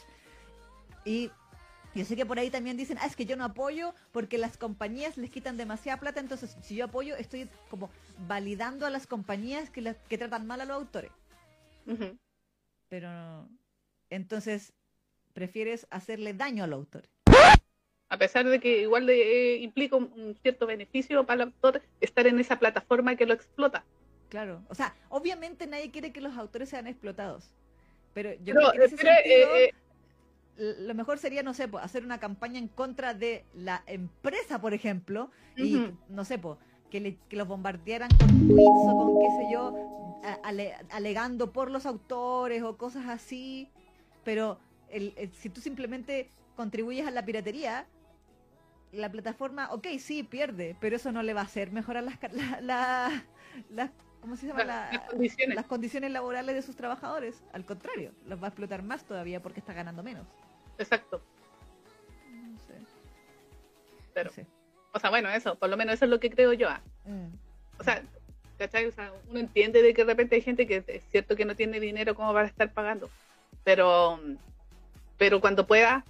Y 1.06 1.32
yo 1.96 2.04
sé 2.06 2.16
que 2.16 2.26
por 2.26 2.40
ahí 2.40 2.50
también 2.50 2.76
dicen, 2.76 2.98
ah, 3.00 3.06
es 3.06 3.16
que 3.16 3.26
yo 3.26 3.36
no 3.38 3.46
apoyo 3.46 3.94
porque 4.12 4.38
las 4.38 4.58
compañías 4.58 5.16
les 5.18 5.30
quitan 5.30 5.58
demasiada 5.58 6.00
plata, 6.00 6.20
entonces 6.20 6.58
si 6.62 6.76
yo 6.76 6.86
apoyo 6.86 7.16
estoy 7.16 7.48
como 7.70 7.90
validando 8.28 8.86
a 8.86 8.90
las 8.90 9.06
compañías 9.06 9.70
que, 9.70 9.82
las- 9.82 9.98
que 10.10 10.18
tratan 10.18 10.48
mal 10.48 10.60
a 10.62 10.66
los 10.66 10.76
autores. 10.76 11.12
Ujú. 11.86 12.18
Pero 12.94 13.12
no. 13.12 13.50
entonces 14.12 14.72
prefieres 15.34 15.88
hacerle 15.90 16.36
daño 16.36 16.64
al 16.64 16.74
autor. 16.74 17.10
a 18.08 18.18
pesar 18.20 18.48
de 18.48 18.60
que 18.60 18.84
igual 18.84 19.08
le, 19.08 19.16
eh, 19.16 19.58
implica 19.64 19.96
un, 19.96 20.14
un 20.16 20.36
cierto 20.44 20.68
beneficio 20.68 21.26
para 21.26 21.42
el 21.42 21.50
autor 21.50 21.82
estar 22.02 22.28
en 22.28 22.40
esa 22.40 22.60
plataforma 22.60 23.16
que 23.16 23.26
lo 23.26 23.34
explota. 23.34 23.84
Claro. 24.30 24.62
O 24.70 24.76
sea, 24.76 24.96
obviamente 25.10 25.66
nadie 25.66 25.90
quiere 25.90 26.14
que 26.14 26.22
los 26.22 26.38
autores 26.38 26.70
sean 26.70 26.86
explotados. 26.86 27.50
Pero 28.14 28.34
yo 28.34 28.54
Pero, 28.54 28.60
creo 28.60 28.72
que 28.74 28.78
en 28.78 28.84
ese 28.84 28.98
pero, 28.98 29.10
sentido, 29.16 29.56
eh, 29.56 29.74
eh, 30.58 30.76
lo 30.82 30.94
mejor 30.94 31.18
sería, 31.18 31.42
no 31.42 31.56
sé, 31.56 31.68
po, 31.68 31.80
hacer 31.80 32.06
una 32.06 32.20
campaña 32.20 32.60
en 32.60 32.68
contra 32.68 33.16
de 33.16 33.44
la 33.56 33.82
empresa, 33.88 34.62
por 34.62 34.76
ejemplo, 34.76 35.32
y 35.58 35.90
no 36.10 36.26
sé, 36.26 36.38
po, 36.38 36.60
que, 36.94 37.00
le- 37.00 37.18
que 37.28 37.36
los 37.36 37.48
bombardearan 37.48 38.08
con 38.20 38.28
tweets 38.48 38.88
o 38.88 38.96
con 38.96 39.20
qué 39.20 39.26
sé 39.38 39.52
yo, 39.52 40.20
ale- 40.44 40.76
alegando 40.92 41.52
por 41.52 41.72
los 41.72 41.88
autores 41.88 42.62
o 42.62 42.78
cosas 42.78 43.08
así. 43.10 43.68
Pero 44.24 44.60
el- 44.92 45.16
el- 45.18 45.34
si 45.34 45.50
tú 45.50 45.60
simplemente 45.60 46.30
contribuyes 46.56 47.08
a 47.08 47.10
la 47.10 47.26
piratería, 47.26 47.88
la 48.92 49.12
plataforma, 49.12 49.74
ok, 49.74 49.88
sí, 49.98 50.22
pierde, 50.22 50.78
pero 50.80 50.96
eso 50.96 51.12
no 51.12 51.24
le 51.24 51.34
va 51.34 51.42
a 51.42 51.46
hacer 51.46 51.72
mejorar 51.72 52.04
las, 52.04 52.20
la, 52.32 52.62
la- 52.62 53.24
las- 53.72 53.90
¿cómo 54.22 54.36
se 54.36 54.46
llama? 54.46 54.64
las, 54.64 54.94
La- 54.94 55.00
las 55.00 55.10
condiciones. 55.10 55.56
las 55.56 55.66
condiciones 55.66 56.12
laborales 56.12 56.54
de 56.54 56.62
sus 56.62 56.76
trabajadores. 56.76 57.44
Al 57.54 57.66
contrario, 57.66 58.12
los 58.28 58.40
va 58.40 58.46
a 58.46 58.50
explotar 58.50 58.84
más 58.84 59.04
todavía 59.04 59.42
porque 59.42 59.62
está 59.62 59.74
ganando 59.74 60.04
menos. 60.04 60.28
Exacto. 60.78 61.24
No 62.32 62.60
sé. 62.60 62.76
Pero, 64.14 64.30
no 64.30 64.36
sé. 64.36 64.46
O 64.94 65.00
sea, 65.00 65.10
bueno, 65.10 65.30
eso, 65.30 65.56
por 65.56 65.70
lo 65.70 65.78
menos 65.78 65.96
eso 65.96 66.06
es 66.06 66.12
lo 66.12 66.20
que 66.20 66.30
creo 66.30 66.54
yo. 66.54 66.70
ah. 66.70 66.82
Mm, 67.06 67.28
O 67.80 67.84
sea, 67.84 68.02
¿cachai? 68.58 68.86
O 68.86 68.92
sea, 68.92 69.12
uno 69.30 69.40
entiende 69.40 69.82
de 69.82 69.94
que 69.94 70.04
de 70.06 70.12
repente 70.14 70.36
hay 70.36 70.42
gente 70.42 70.66
que 70.68 70.84
es 70.88 71.04
cierto 71.12 71.36
que 71.36 71.46
no 71.46 71.56
tiene 71.56 71.80
dinero 71.80 72.16
como 72.16 72.32
para 72.34 72.48
estar 72.48 72.72
pagando, 72.72 73.10
pero, 73.64 74.20
pero 75.18 75.42
cuando 75.42 75.66
pueda, 75.68 76.06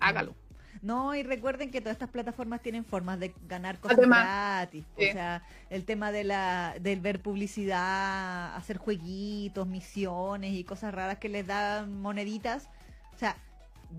hágalo. 0.00 0.34
No, 0.82 1.14
y 1.14 1.22
recuerden 1.22 1.70
que 1.70 1.80
todas 1.82 1.92
estas 1.96 2.08
plataformas 2.08 2.62
tienen 2.62 2.86
formas 2.86 3.20
de 3.20 3.34
ganar 3.46 3.78
cosas 3.78 3.98
Además, 3.98 4.24
gratis. 4.24 4.84
sí. 4.96 5.08
O 5.10 5.12
sea, 5.12 5.42
el 5.68 5.84
tema 5.84 6.10
de 6.10 6.24
la 6.24 6.74
del 6.80 7.00
ver 7.00 7.20
publicidad, 7.20 8.56
hacer 8.56 8.78
jueguitos, 8.78 9.66
misiones 9.66 10.52
y 10.54 10.64
cosas 10.64 10.94
raras 10.94 11.18
que 11.18 11.28
les 11.28 11.46
dan 11.46 12.00
moneditas. 12.00 12.66
O 13.14 13.18
sea, 13.18 13.36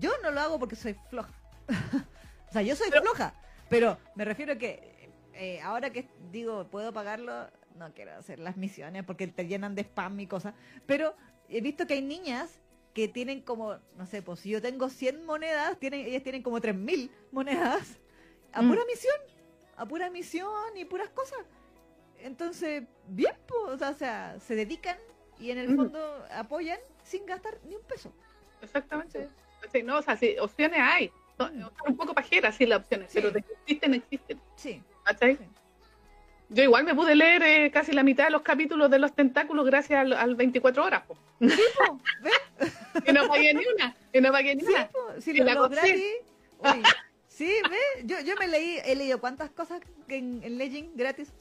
yo 0.00 0.10
no 0.24 0.32
lo 0.32 0.40
hago 0.40 0.58
porque 0.58 0.74
soy 0.74 0.96
floja. 1.08 1.30
o 2.48 2.52
sea, 2.52 2.62
yo 2.62 2.74
soy 2.74 2.88
Pero- 2.90 3.02
floja, 3.02 3.32
pero 3.72 3.96
me 4.16 4.26
refiero 4.26 4.52
a 4.52 4.56
que 4.56 5.08
eh, 5.32 5.58
ahora 5.62 5.88
que 5.88 6.06
digo, 6.30 6.68
puedo 6.68 6.92
pagarlo, 6.92 7.48
no 7.74 7.90
quiero 7.94 8.12
hacer 8.12 8.38
las 8.38 8.58
misiones 8.58 9.02
porque 9.02 9.26
te 9.28 9.46
llenan 9.46 9.74
de 9.74 9.80
spam 9.80 10.20
y 10.20 10.26
cosas, 10.26 10.52
pero 10.84 11.16
he 11.48 11.62
visto 11.62 11.86
que 11.86 11.94
hay 11.94 12.02
niñas 12.02 12.60
que 12.92 13.08
tienen 13.08 13.40
como, 13.40 13.78
no 13.96 14.04
sé, 14.04 14.20
pues 14.20 14.40
si 14.40 14.50
yo 14.50 14.60
tengo 14.60 14.90
100 14.90 15.24
monedas, 15.24 15.78
tienen, 15.78 16.04
ellas 16.04 16.22
tienen 16.22 16.42
como 16.42 16.60
3000 16.60 17.10
monedas 17.30 17.98
a 18.52 18.60
Mm. 18.60 18.68
pura 18.68 18.82
misión, 18.84 19.16
a 19.78 19.86
pura 19.86 20.10
misión 20.10 20.76
y 20.76 20.84
puras 20.84 21.08
cosas. 21.08 21.38
Entonces, 22.20 22.82
bien, 23.06 23.34
pues, 23.48 23.80
o 23.80 23.94
sea, 23.94 24.38
se 24.38 24.54
dedican 24.54 24.98
y 25.40 25.50
en 25.50 25.56
el 25.56 25.70
Mm. 25.70 25.76
fondo 25.76 26.26
apoyan 26.30 26.78
sin 27.04 27.24
gastar 27.24 27.58
ni 27.66 27.74
un 27.74 27.82
peso. 27.84 28.12
Exactamente. 28.60 29.30
Sí, 29.72 29.82
no, 29.82 29.96
o 29.96 30.02
sea, 30.02 30.14
sí, 30.14 30.36
opciones 30.38 30.78
hay. 30.78 31.10
Un 31.86 31.96
poco 31.96 32.14
pajeras, 32.14 32.54
sí, 32.56 32.66
las 32.66 32.80
opciones, 32.80 33.10
Sí. 33.10 33.18
pero 33.18 33.30
de 33.30 33.42
que 33.42 33.52
existen, 33.52 33.94
existen. 33.94 34.40
Sí, 34.56 34.82
¿Cachai? 35.04 35.36
Sí. 35.36 35.44
Yo 36.50 36.62
igual 36.64 36.84
me 36.84 36.94
pude 36.94 37.14
leer 37.14 37.42
eh, 37.42 37.70
casi 37.70 37.92
la 37.92 38.02
mitad 38.02 38.24
de 38.24 38.30
los 38.30 38.42
capítulos 38.42 38.90
de 38.90 38.98
los 38.98 39.14
tentáculos 39.14 39.64
gracias 39.64 40.00
al, 40.00 40.12
al 40.12 40.34
24 40.34 40.84
horas. 40.84 41.02
po. 41.06 41.14
po, 41.38 42.00
¿ves? 42.22 42.72
Y 43.06 43.12
no 43.12 43.26
pagué 43.26 43.54
ni 43.54 43.62
una. 43.74 43.96
Y 44.12 44.20
no 44.20 44.30
pagué 44.30 44.54
ni 44.54 44.60
Sí, 44.62 44.66
una. 44.68 44.90
si 45.20 45.32
lo, 45.32 45.44
la 45.44 45.54
lo 45.54 45.68
gocé. 45.68 45.74
gratis. 45.80 46.02
uy, 46.58 46.82
sí, 47.26 47.50
¿ves? 47.70 48.04
Yo, 48.04 48.20
yo 48.20 48.36
me 48.38 48.46
leí, 48.48 48.76
he 48.84 48.94
leído 48.94 49.18
cuántas 49.18 49.48
cosas 49.50 49.80
que 50.06 50.16
en, 50.18 50.40
en 50.44 50.58
Legend 50.58 50.90
gratis. 50.94 51.32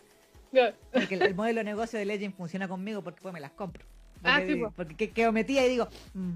Porque 0.94 1.16
el, 1.16 1.22
el 1.24 1.36
modelo 1.36 1.60
de 1.60 1.64
negocio 1.66 2.00
de 2.00 2.06
Legend 2.06 2.34
funciona 2.36 2.68
conmigo 2.70 3.02
porque 3.04 3.20
pues 3.22 3.34
me 3.34 3.40
las 3.42 3.52
compro. 3.52 3.84
Porque, 4.22 4.30
Ah, 4.30 4.42
sí, 4.48 4.56
po. 4.56 4.72
porque 4.76 4.96
que- 4.96 5.12
quedo 5.12 5.32
metida 5.34 5.66
y 5.66 5.70
digo, 5.70 5.88
"Mm, 6.14 6.32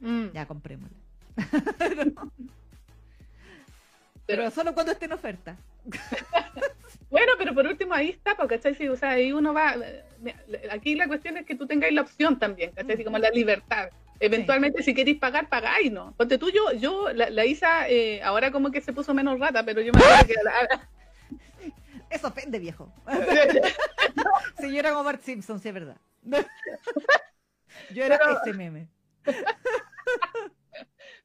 Mm. 0.00 0.32
ya 0.34 0.44
comprémosla. 0.46 0.96
Pero- 4.26 4.42
Pero 4.42 4.50
solo 4.50 4.74
cuando 4.74 4.92
esté 4.92 5.04
en 5.06 5.12
oferta. 5.12 5.56
Bueno, 7.08 7.32
pero 7.38 7.54
por 7.54 7.64
último 7.66 7.94
ahí 7.94 8.10
está, 8.10 8.36
po, 8.36 8.48
¿cachai? 8.48 8.74
Sí, 8.74 8.88
o 8.88 8.96
sea, 8.96 9.10
ahí 9.10 9.32
uno 9.32 9.54
va. 9.54 9.76
eh, 9.76 10.04
Aquí 10.72 10.96
la 10.96 11.06
cuestión 11.06 11.36
es 11.36 11.46
que 11.46 11.54
tú 11.54 11.64
tengáis 11.66 11.94
la 11.94 12.02
opción 12.02 12.36
también, 12.38 12.72
¿cachai? 12.72 13.02
Como 13.04 13.16
la 13.18 13.30
libertad. 13.30 13.90
Eventualmente, 14.18 14.82
si 14.82 14.92
queréis 14.92 15.18
pagar, 15.18 15.48
pagáis, 15.48 15.92
¿no? 15.92 16.12
Ponte 16.16 16.36
tú, 16.36 16.50
yo, 16.50 16.72
yo 16.72 17.12
la, 17.12 17.30
la 17.30 17.44
Isa, 17.46 17.88
eh, 17.88 18.20
ahora 18.22 18.50
como 18.50 18.72
que 18.72 18.80
se 18.80 18.92
puso 18.92 19.14
menos 19.14 19.38
rata, 19.38 19.62
pero 19.64 19.80
yo 19.80 19.92
me 19.92 20.00
acuerdo 20.00 20.26
que 20.26 20.34
la- 20.42 20.88
Eso 22.10 22.26
ofende, 22.28 22.58
viejo. 22.58 22.92
Si 24.58 24.72
yo 24.72 24.78
era 24.80 24.90
como 24.90 25.04
Bart 25.04 25.22
Simpson, 25.22 25.60
sí 25.60 25.68
es 25.68 25.74
verdad. 25.74 25.96
Yo 27.92 28.04
era 28.04 28.18
Pero- 28.18 28.40
ese 28.42 28.52
meme. 28.52 28.88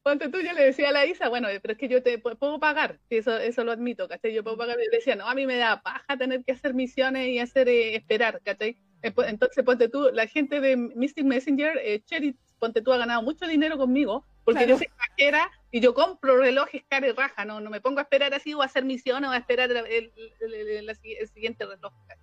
Ponte 0.02 0.28
tú, 0.28 0.40
yo 0.40 0.52
le 0.52 0.64
decía 0.64 0.88
a 0.88 0.92
la 0.92 1.06
Isa, 1.06 1.28
bueno, 1.28 1.48
pero 1.60 1.72
es 1.72 1.78
que 1.78 1.88
yo 1.88 2.02
te 2.02 2.20
pu- 2.22 2.36
puedo 2.36 2.58
pagar, 2.58 2.98
eso, 3.10 3.36
eso 3.38 3.64
lo 3.64 3.72
admito, 3.72 4.08
¿cachai? 4.08 4.32
Yo 4.34 4.42
puedo 4.42 4.56
pagar, 4.56 4.78
y 4.80 4.84
le 4.90 4.96
decía, 4.96 5.14
no, 5.16 5.26
a 5.28 5.34
mí 5.34 5.46
me 5.46 5.56
da 5.56 5.80
paja 5.82 6.16
tener 6.16 6.44
que 6.44 6.52
hacer 6.52 6.74
misiones 6.74 7.28
y 7.28 7.38
hacer 7.38 7.68
eh, 7.68 7.94
esperar, 7.96 8.40
¿cachai? 8.44 8.76
Eh, 9.02 9.12
Entonces, 9.26 9.64
ponte 9.64 9.88
tú, 9.88 10.10
la 10.12 10.26
gente 10.26 10.60
de 10.60 10.76
Mystic 10.76 11.24
Messenger, 11.24 11.78
eh, 11.82 12.00
Cherry, 12.04 12.36
ponte 12.58 12.82
tú, 12.82 12.92
ha 12.92 12.98
ganado 12.98 13.22
mucho 13.22 13.46
dinero 13.46 13.76
conmigo, 13.76 14.24
porque 14.44 14.60
Claro. 14.64 14.70
yo 14.74 14.78
soy 14.78 14.88
pajera 14.96 15.50
y 15.70 15.80
yo 15.80 15.94
compro 15.94 16.36
relojes 16.36 16.82
cara 16.88 17.08
y 17.08 17.12
raja, 17.12 17.44
no, 17.44 17.60
no 17.60 17.70
me 17.70 17.80
pongo 17.80 17.98
a 17.98 18.02
esperar 18.02 18.34
así 18.34 18.54
o 18.54 18.62
a 18.62 18.66
hacer 18.66 18.84
misiones 18.84 19.28
o 19.30 19.32
a 19.32 19.36
esperar 19.36 19.70
el, 19.70 20.12
el 20.40 21.28
siguiente 21.28 21.64
reloj, 21.66 21.92
¿cachai? 22.06 22.21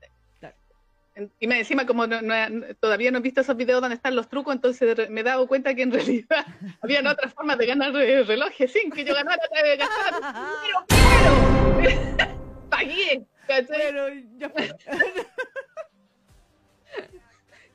Claro. 1.13 1.29
Y 1.39 1.47
me 1.47 1.59
encima, 1.59 1.85
como 1.85 2.05
no- 2.07 2.21
no- 2.21 2.75
todavía 2.79 3.11
no 3.11 3.17
he 3.17 3.21
visto 3.21 3.41
esos 3.41 3.55
videos 3.57 3.81
donde 3.81 3.95
están 3.95 4.15
los 4.15 4.29
trucos, 4.29 4.55
entonces 4.55 5.09
me 5.09 5.21
he 5.21 5.23
dado 5.23 5.47
cuenta 5.47 5.73
que 5.75 5.81
en 5.83 5.91
realidad 6.27 6.45
habían 6.81 7.07
otras 7.07 7.33
formas 7.33 7.57
de 7.57 7.65
ganar 7.65 7.95
eh, 7.95 8.23
relojes 8.23 8.71
sin 8.71 8.91
que 8.91 9.03
yo 9.03 9.13
ganara 9.13 9.41
de 9.63 9.77
gastar 9.77 10.13
dinero 10.15 10.85
primero. 10.87 11.41
Pagué, 12.69 13.25
¿cachai? 13.47 13.65
Pero 13.67 14.07
ya 14.37 14.49
fue. 14.49 14.69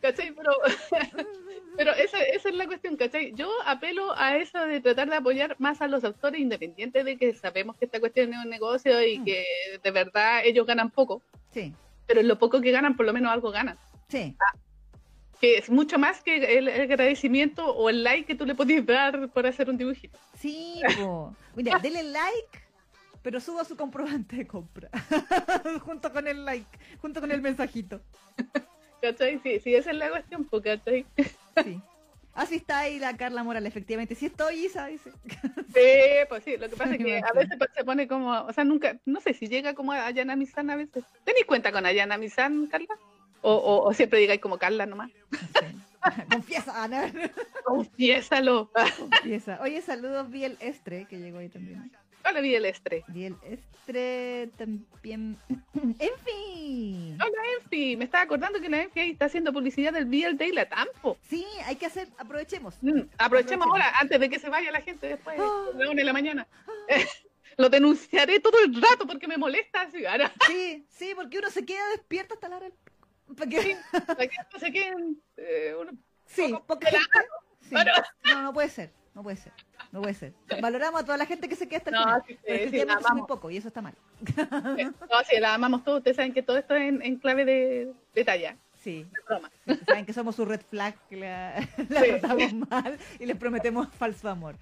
¿cachai? 0.01 0.33
Pero, 0.33 0.53
pero 1.77 1.93
esa, 1.95 2.23
esa 2.23 2.49
es 2.51 2.55
la 2.55 2.67
cuestión, 2.67 2.97
¿cachai? 2.97 3.33
Yo 3.35 3.51
apelo 3.67 4.13
a 4.17 4.37
eso 4.37 4.65
de 4.67 4.81
tratar 4.81 5.09
de 5.09 5.17
apoyar 5.17 5.57
más 5.59 5.81
a 5.81 5.89
los 5.89 6.05
autores 6.05 6.41
independientes 6.41 7.05
de 7.05 7.17
que 7.17 7.33
sabemos 7.35 7.77
que 7.77 7.87
esta 7.87 8.01
cuestión 8.01 8.33
es 8.33 8.39
un 8.45 8.51
negocio 8.51 9.03
y 9.03 9.19
Mm. 9.19 9.25
que 9.25 9.45
de 9.83 9.91
verdad 9.91 10.43
ellos 10.45 10.67
ganan 10.67 10.91
poco, 10.91 11.23
Sí, 11.53 11.73
pero 12.07 12.21
en 12.21 12.29
lo 12.29 12.39
poco 12.39 12.61
que 12.61 12.71
ganan 12.71 12.97
por 12.97 13.07
lo 13.07 13.13
menos 13.13 13.33
algo 13.33 13.51
ganan. 13.51 13.79
sí. 14.09 14.37
Que 15.41 15.59
es 15.59 15.69
mucho 15.69 15.99
más 15.99 16.23
que 16.23 16.59
el, 16.59 16.69
agradecimiento 16.69 17.67
o 17.67 17.91
el 17.91 18.03
like 18.03 18.25
que 18.25 18.35
tú 18.35 18.47
le 18.47 18.55
podías 18.55 18.87
dar 18.87 19.29
por 19.29 19.47
hacer 19.47 19.69
un 19.69 19.77
dibujito. 19.77 20.19
Sí, 20.39 20.81
po. 20.97 21.35
Mira, 21.55 21.79
dele 21.83 22.03
like, 22.03 22.61
pero 23.21 23.41
suba 23.41 23.65
su 23.65 23.77
comprobante 23.77 24.37
de 24.37 24.47
compra. 24.47 24.89
junto 25.85 26.13
con 26.13 26.29
el 26.29 26.47
like, 26.47 26.79
junto 27.03 27.21
con 27.21 27.31
el 27.31 27.43
mensajito. 27.43 28.01
¿Cachai? 29.03 29.39
Sí, 29.43 29.61
sí, 29.61 29.75
esa 29.75 29.91
es 29.91 29.97
la 29.97 30.09
cuestión, 30.09 30.45
¿cachai? 30.45 31.05
Sí. 31.63 31.83
Así 32.35 32.57
está 32.57 32.81
ahí 32.81 32.99
la 32.99 33.17
Carla 33.17 33.45
Moral, 33.45 33.67
efectivamente. 33.67 34.15
Sí 34.15 34.27
estoy, 34.27 34.67
Isa, 34.67 34.87
dice. 34.87 35.13
Sí, 35.75 35.81
pues 36.29 36.45
sí, 36.45 36.57
lo 36.57 36.69
que 36.69 36.77
pasa 36.77 36.95
es 36.95 37.05
que 37.05 37.19
a 37.19 37.33
veces 37.33 37.59
se 37.75 37.85
pone 37.85 38.07
como, 38.07 38.31
o 38.31 38.53
sea, 38.53 38.63
nunca, 38.63 38.97
no 39.07 39.21
sé 39.21 39.35
si 39.35 39.49
llega 39.49 39.75
como 39.75 39.93
a 39.93 40.07
Ayana 40.07 40.37
Misan 40.37 40.71
a 40.71 40.77
veces. 40.77 41.05
¿Tenéis 41.25 41.47
cuenta 41.47 41.73
con 41.73 41.85
Ayana 41.85 42.17
Misan, 42.17 42.69
Carla? 42.69 42.95
O, 43.43 43.53
o, 43.53 43.89
o 43.89 43.93
siempre 43.93 44.21
digáis 44.21 44.41
como 44.41 44.59
Carla 44.59 44.87
nomás. 44.87 45.11
No 46.05 46.11
sé. 46.11 46.27
Confiesa, 46.31 46.85
Ana. 46.85 47.11
Confiésalo. 47.65 48.71
Confiesa. 48.99 49.59
Oye, 49.63 49.81
saludos, 49.81 50.29
Biel 50.31 50.59
Estre, 50.61 51.07
que 51.07 51.19
llegó 51.19 51.39
ahí 51.39 51.49
también. 51.49 51.91
Hola, 52.29 52.41
vi 52.41 52.55
el 52.55 52.65
estre. 52.65 53.05
Biel 53.09 53.37
Estre 53.45 54.49
también. 54.57 55.37
en 55.75 56.19
fin. 56.25 57.19
Hola, 57.21 57.43
Enfi. 57.61 57.97
Me 57.97 58.05
estaba 58.05 58.25
acordando 58.25 58.61
que 58.61 58.69
la 58.69 58.83
Enfi 58.83 59.01
ahí 59.01 59.11
está 59.11 59.27
haciendo 59.27 59.53
publicidad 59.53 59.93
del 59.93 60.07
VL 60.07 60.37
Day 60.37 60.53
la 60.53 60.69
Tampo. 60.69 61.19
Sí, 61.29 61.45
hay 61.67 61.77
que 61.77 61.87
hacer, 61.87 62.09
aprovechemos. 62.19 62.77
Mm, 62.83 62.89
aprovechemos 62.89 63.15
Aprovechemos. 63.19 63.67
ahora, 63.69 63.93
antes 64.01 64.19
de 64.21 64.31
que 64.31 64.39
se 64.39 64.49
vaya 64.49 64.71
la 64.73 64.81
gente 64.81 65.07
después, 65.09 65.39
Ah. 65.39 65.67
a 65.75 65.77
la 65.77 65.87
una 65.91 65.95
de 66.01 66.05
la 66.05 66.13
mañana. 66.13 66.47
Lo 67.57 67.69
denunciaré 67.69 68.41
todo 68.41 68.59
el 68.65 68.75
rato 68.83 69.07
porque 69.07 69.29
me 69.29 69.37
molesta 69.37 69.83
así. 69.83 70.05
Sí, 70.49 70.85
sí, 70.89 71.13
porque 71.15 71.39
uno 71.39 71.51
se 71.51 71.65
queda 71.65 71.89
despierto 71.91 72.35
hasta 72.35 72.49
la 72.49 72.57
hora 72.57 72.67
del. 72.67 72.75
¿Para 73.37 73.49
qué? 73.51 73.77
para 74.07 74.27
que 74.27 74.37
no 74.53 74.59
se 74.59 74.73
queden 74.73 75.23
eh, 75.37 75.75
uno- 75.81 75.93
Sí, 76.27 76.53
gente. 76.69 77.27
Ahora- 77.73 78.07
No, 78.25 78.43
no 78.43 78.53
puede 78.53 78.69
ser. 78.71 78.93
No 79.15 79.23
puede 79.23 79.37
ser. 79.37 79.53
No 79.93 80.01
puede 80.03 80.15
ser. 80.15 80.33
Valoramos 80.61 81.01
a 81.01 81.05
toda 81.05 81.17
la 81.17 81.27
gente 81.27 81.49
que 81.49 81.55
se 81.57 81.69
queda 81.69 81.79
hasta 81.79 81.91
el 81.91 81.97
No, 81.97 82.03
final. 82.03 82.25
sí, 82.27 82.35
sí, 82.35 82.41
pero 82.47 82.71
sí, 82.71 82.77
es 82.79 82.87
muy 82.87 82.95
amamos. 82.95 83.29
poco 83.29 83.51
y 83.51 83.57
eso 83.57 83.69
está 83.69 83.81
mal. 83.81 83.95
No, 85.11 85.23
sí, 85.29 85.39
la 85.39 85.55
amamos 85.55 85.85
todos. 85.85 85.99
Ustedes 85.99 86.17
saben 86.17 86.33
que 86.35 86.43
todo 86.43 86.57
esto 86.59 86.75
es 86.75 86.83
en, 86.89 87.01
en 87.03 87.17
clave 87.17 87.45
de, 87.45 87.93
de 88.15 88.25
talla, 88.25 88.57
Sí. 88.83 89.07
Saben 89.87 90.05
que 90.05 90.13
somos 90.13 90.37
su 90.37 90.45
red 90.45 90.61
flag, 90.69 90.95
que 91.09 91.17
la, 91.17 91.55
la 91.89 92.01
Sí. 92.03 92.11
tratamos 92.11 92.53
mal 92.69 92.99
y 93.19 93.25
les 93.25 93.37
prometemos 93.37 93.89
falso 93.95 94.29
amor. 94.29 94.57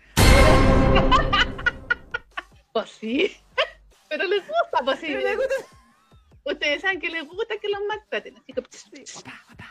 Pues 2.72 2.90
sí. 2.90 3.36
Pero 4.08 4.24
les 4.24 4.40
gusta, 4.46 4.84
pues 4.84 4.98
sí. 5.00 5.08
Les 5.08 5.36
gusta- 5.36 5.54
Ustedes 6.44 6.82
saben 6.82 7.00
que 7.00 7.08
les 7.08 7.24
gusta 7.26 7.56
que 7.58 7.68
los 7.68 7.80
maltraten. 7.88 8.36
Así 8.36 8.52
que, 8.52 8.62
Sí, 8.70 9.04
guapa, 9.14 9.40
guapa. 9.46 9.70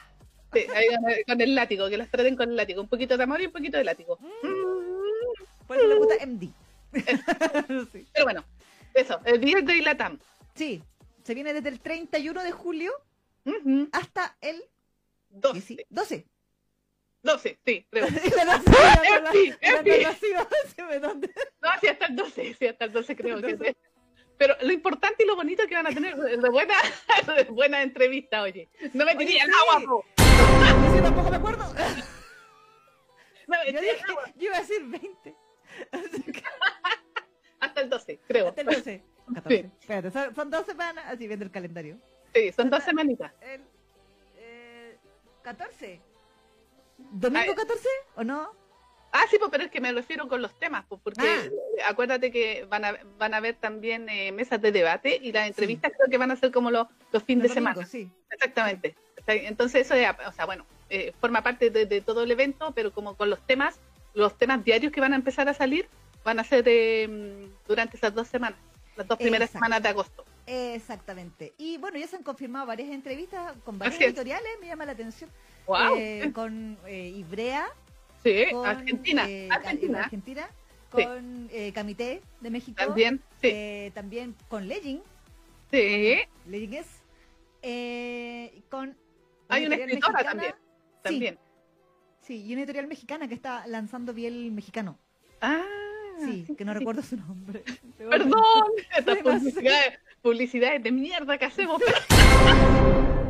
sí, 0.54 0.60
ahí 0.76 0.88
con, 0.96 1.10
el, 1.12 1.26
con 1.26 1.42
el 1.42 1.56
látigo, 1.56 1.90
que 1.90 1.98
los 1.98 2.10
traten 2.10 2.36
con 2.36 2.50
el 2.50 2.56
látigo. 2.56 2.82
Un 2.82 2.88
poquito 2.88 3.18
de 3.18 3.24
amor 3.24 3.42
y 3.42 3.46
un 3.48 3.52
poquito 3.52 3.78
de 3.78 3.84
látigo. 3.84 4.18
Por 5.72 5.80
eso 5.80 5.88
le 5.88 5.96
gusta 5.96 6.26
MD. 6.26 6.50
sí. 7.94 8.06
Pero 8.12 8.26
bueno, 8.26 8.44
eso, 8.94 9.22
el 9.24 9.40
día 9.40 9.62
de 9.62 9.82
Latam. 9.82 10.20
Sí, 10.54 10.84
se 11.24 11.34
viene 11.34 11.54
desde 11.54 11.70
el 11.70 11.80
31 11.80 12.44
de 12.44 12.52
julio 12.52 12.92
hasta 13.94 14.38
el 14.42 14.62
12. 15.30 15.76
10 15.76 15.88
12. 15.90 16.28
12, 17.24 17.60
sí, 17.66 17.88
creo. 17.90 18.06
No, 18.06 18.12
sí, 21.80 21.88
hasta 21.88 22.06
el 22.08 22.16
12, 22.18 22.56
sí, 22.60 22.68
hasta 22.68 22.86
el 22.86 22.92
12 22.92 23.16
creo 23.16 23.42
que 23.42 23.58
sí. 23.58 23.78
Pero 24.38 24.58
lo 24.62 24.74
importante 24.74 25.24
y 25.24 25.28
lo 25.28 25.38
bonito 25.38 25.66
que 25.68 25.76
van 25.76 25.88
a 25.88 25.92
tener 25.92 26.18
de 26.18 26.50
buena, 26.50 26.74
de 27.38 27.44
buena 27.46 27.82
entrevista, 27.82 28.42
oye. 28.42 28.68
No 28.92 29.06
me 29.06 29.12
al 29.12 29.20
sí. 29.20 29.38
agua, 29.40 29.88
po. 29.88 30.04
Yo 30.96 31.02
tampoco 31.02 31.30
me 31.30 31.38
acuerdo. 31.38 31.64
No 33.48 33.58
me 33.64 33.72
Yo 33.72 33.80
dije, 33.80 33.98
yo 34.36 34.48
iba 34.48 34.58
a 34.58 34.62
decir 34.62 34.84
20. 34.84 35.36
Que, 35.92 36.44
Hasta 37.60 37.82
el 37.82 37.90
12, 37.90 38.20
creo. 38.28 38.48
Hasta 38.50 38.62
el 38.62 38.68
12. 38.68 39.04
14. 39.34 39.62
Sí. 39.62 39.70
Espérate, 39.80 40.12
son, 40.12 40.36
son 40.36 40.50
dos 40.50 40.66
semanas, 40.66 41.06
así 41.08 41.26
viendo 41.28 41.46
el 41.46 41.52
calendario. 41.52 41.98
Sí, 42.34 42.52
son 42.52 42.70
dos 42.70 42.84
semanitas. 42.84 43.32
El 43.42 43.62
eh, 44.38 44.98
14. 45.44 46.02
¿Domingo 46.98 47.46
Ay. 47.52 47.56
14 47.56 47.88
o 48.16 48.24
no? 48.24 48.52
Ah, 49.14 49.24
sí, 49.30 49.38
pues, 49.40 49.50
pero 49.52 49.64
es 49.66 49.72
que 49.72 49.82
me 49.82 49.92
refiero 49.94 50.28
con 50.28 50.42
los 50.42 50.58
temas, 50.60 50.86
pues, 50.88 51.00
porque 51.04 51.22
Ah. 51.26 51.90
acuérdate 51.90 52.32
que 52.32 52.66
van 52.70 52.84
a, 52.86 52.98
van 53.18 53.34
a 53.34 53.38
haber 53.38 53.56
también 53.56 54.08
eh, 54.10 54.32
mesas 54.32 54.62
de 54.62 54.72
debate 54.72 55.18
y 55.22 55.32
las 55.32 55.48
entrevistas 55.48 55.92
creo 55.98 56.10
que 56.10 56.18
van 56.18 56.32
a 56.32 56.36
ser 56.36 56.52
como 56.52 56.72
los, 56.72 56.88
los 57.12 57.24
fines 57.24 57.44
de 57.44 57.54
semana. 57.54 57.86
Sí. 57.86 58.10
Exactamente. 58.30 58.96
Entonces 59.28 59.82
eso, 59.86 59.96
es, 59.96 60.10
o 60.28 60.32
sea, 60.32 60.46
bueno, 60.46 60.66
eh, 60.90 61.14
forma 61.22 61.42
parte 61.42 61.70
de, 61.70 61.86
de 61.86 62.02
todo 62.02 62.24
el 62.24 62.32
evento, 62.32 62.72
pero 62.74 62.92
como 62.92 63.16
con 63.16 63.30
los 63.30 63.40
temas, 63.46 63.80
los 64.14 64.38
temas 64.38 64.64
diarios 64.64 64.92
que 64.92 65.02
van 65.02 65.14
a 65.14 65.16
empezar 65.16 65.48
a 65.50 65.54
salir, 65.54 65.88
van 66.24 66.40
a 66.40 66.44
ser 66.44 66.64
eh, 66.68 67.48
durante 67.68 67.98
esas 67.98 68.14
dos 68.14 68.28
semanas, 68.28 68.60
las 68.96 69.08
dos 69.08 69.18
primeras 69.18 69.50
Exacto. 69.50 69.66
semanas 69.66 69.84
de 69.84 69.90
agosto. 69.90 70.26
Exactamente. 70.48 71.54
Y 71.58 71.78
bueno, 71.78 71.98
ya 71.98 72.08
se 72.08 72.16
han 72.18 72.24
confirmado 72.24 72.66
varias 72.66 72.90
entrevistas 72.90 73.54
con 73.64 73.78
varios 73.80 74.00
editoriales, 74.02 74.50
me 74.60 74.68
llama 74.68 74.86
la 74.86 74.92
atención. 74.94 75.30
Wow. 75.68 75.96
Eh, 75.98 76.32
con 76.34 76.78
eh, 76.86 77.14
Ibrea, 77.16 77.68
sí, 78.24 78.46
con 78.52 78.66
Argentina. 78.68 79.30
eh, 79.30 79.48
Argentina. 79.52 80.00
Argentina, 80.04 80.50
Sí. 80.96 81.04
con 81.06 81.48
eh, 81.54 81.72
Camité 81.74 82.22
de 82.42 82.50
México, 82.50 82.76
También. 82.78 83.22
Sí. 83.42 83.48
eh, 83.54 83.92
también 83.94 84.36
con 84.50 84.68
Legend, 84.68 85.02
sí. 85.72 86.18
Legend 86.48 86.74
es, 86.74 86.88
eh, 87.62 88.62
con 88.70 88.98
Hay 89.48 89.66
una 89.68 89.76
escritora 89.76 90.12
mexicana. 90.14 90.30
también. 90.30 90.54
Sí, 90.54 91.02
También. 91.04 91.36
sí, 91.36 91.40
y 92.30 92.54
una 92.54 92.62
editorial 92.62 92.88
mexicana 92.88 93.28
que 93.28 93.34
está 93.34 93.66
lanzando 93.68 94.14
Biel 94.14 94.52
mexicano. 94.52 94.98
Ah. 95.42 95.64
Sí, 96.20 96.46
que 96.56 96.64
no 96.64 96.74
recuerdo 96.74 97.02
su 97.02 97.18
nombre. 97.18 97.64
Perdón. 97.98 98.72
Estas 98.96 99.18
publicidades, 99.24 100.00
publicidades 100.22 100.84
de 100.84 100.92
mierda 100.92 101.38
que 101.38 101.46
hacemos. 101.46 101.82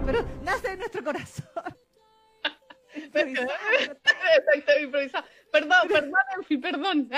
Pero 0.06 0.26
nace 0.44 0.70
de 0.70 0.78
nuestro 0.78 1.04
corazón. 1.04 1.46
Improvisado. 2.94 3.50
Exacto, 3.80 4.72
improvisado. 4.84 5.26
Perdón, 5.52 5.88
perdón, 5.88 6.20
Elfi, 6.38 6.58
perdón. 6.58 7.10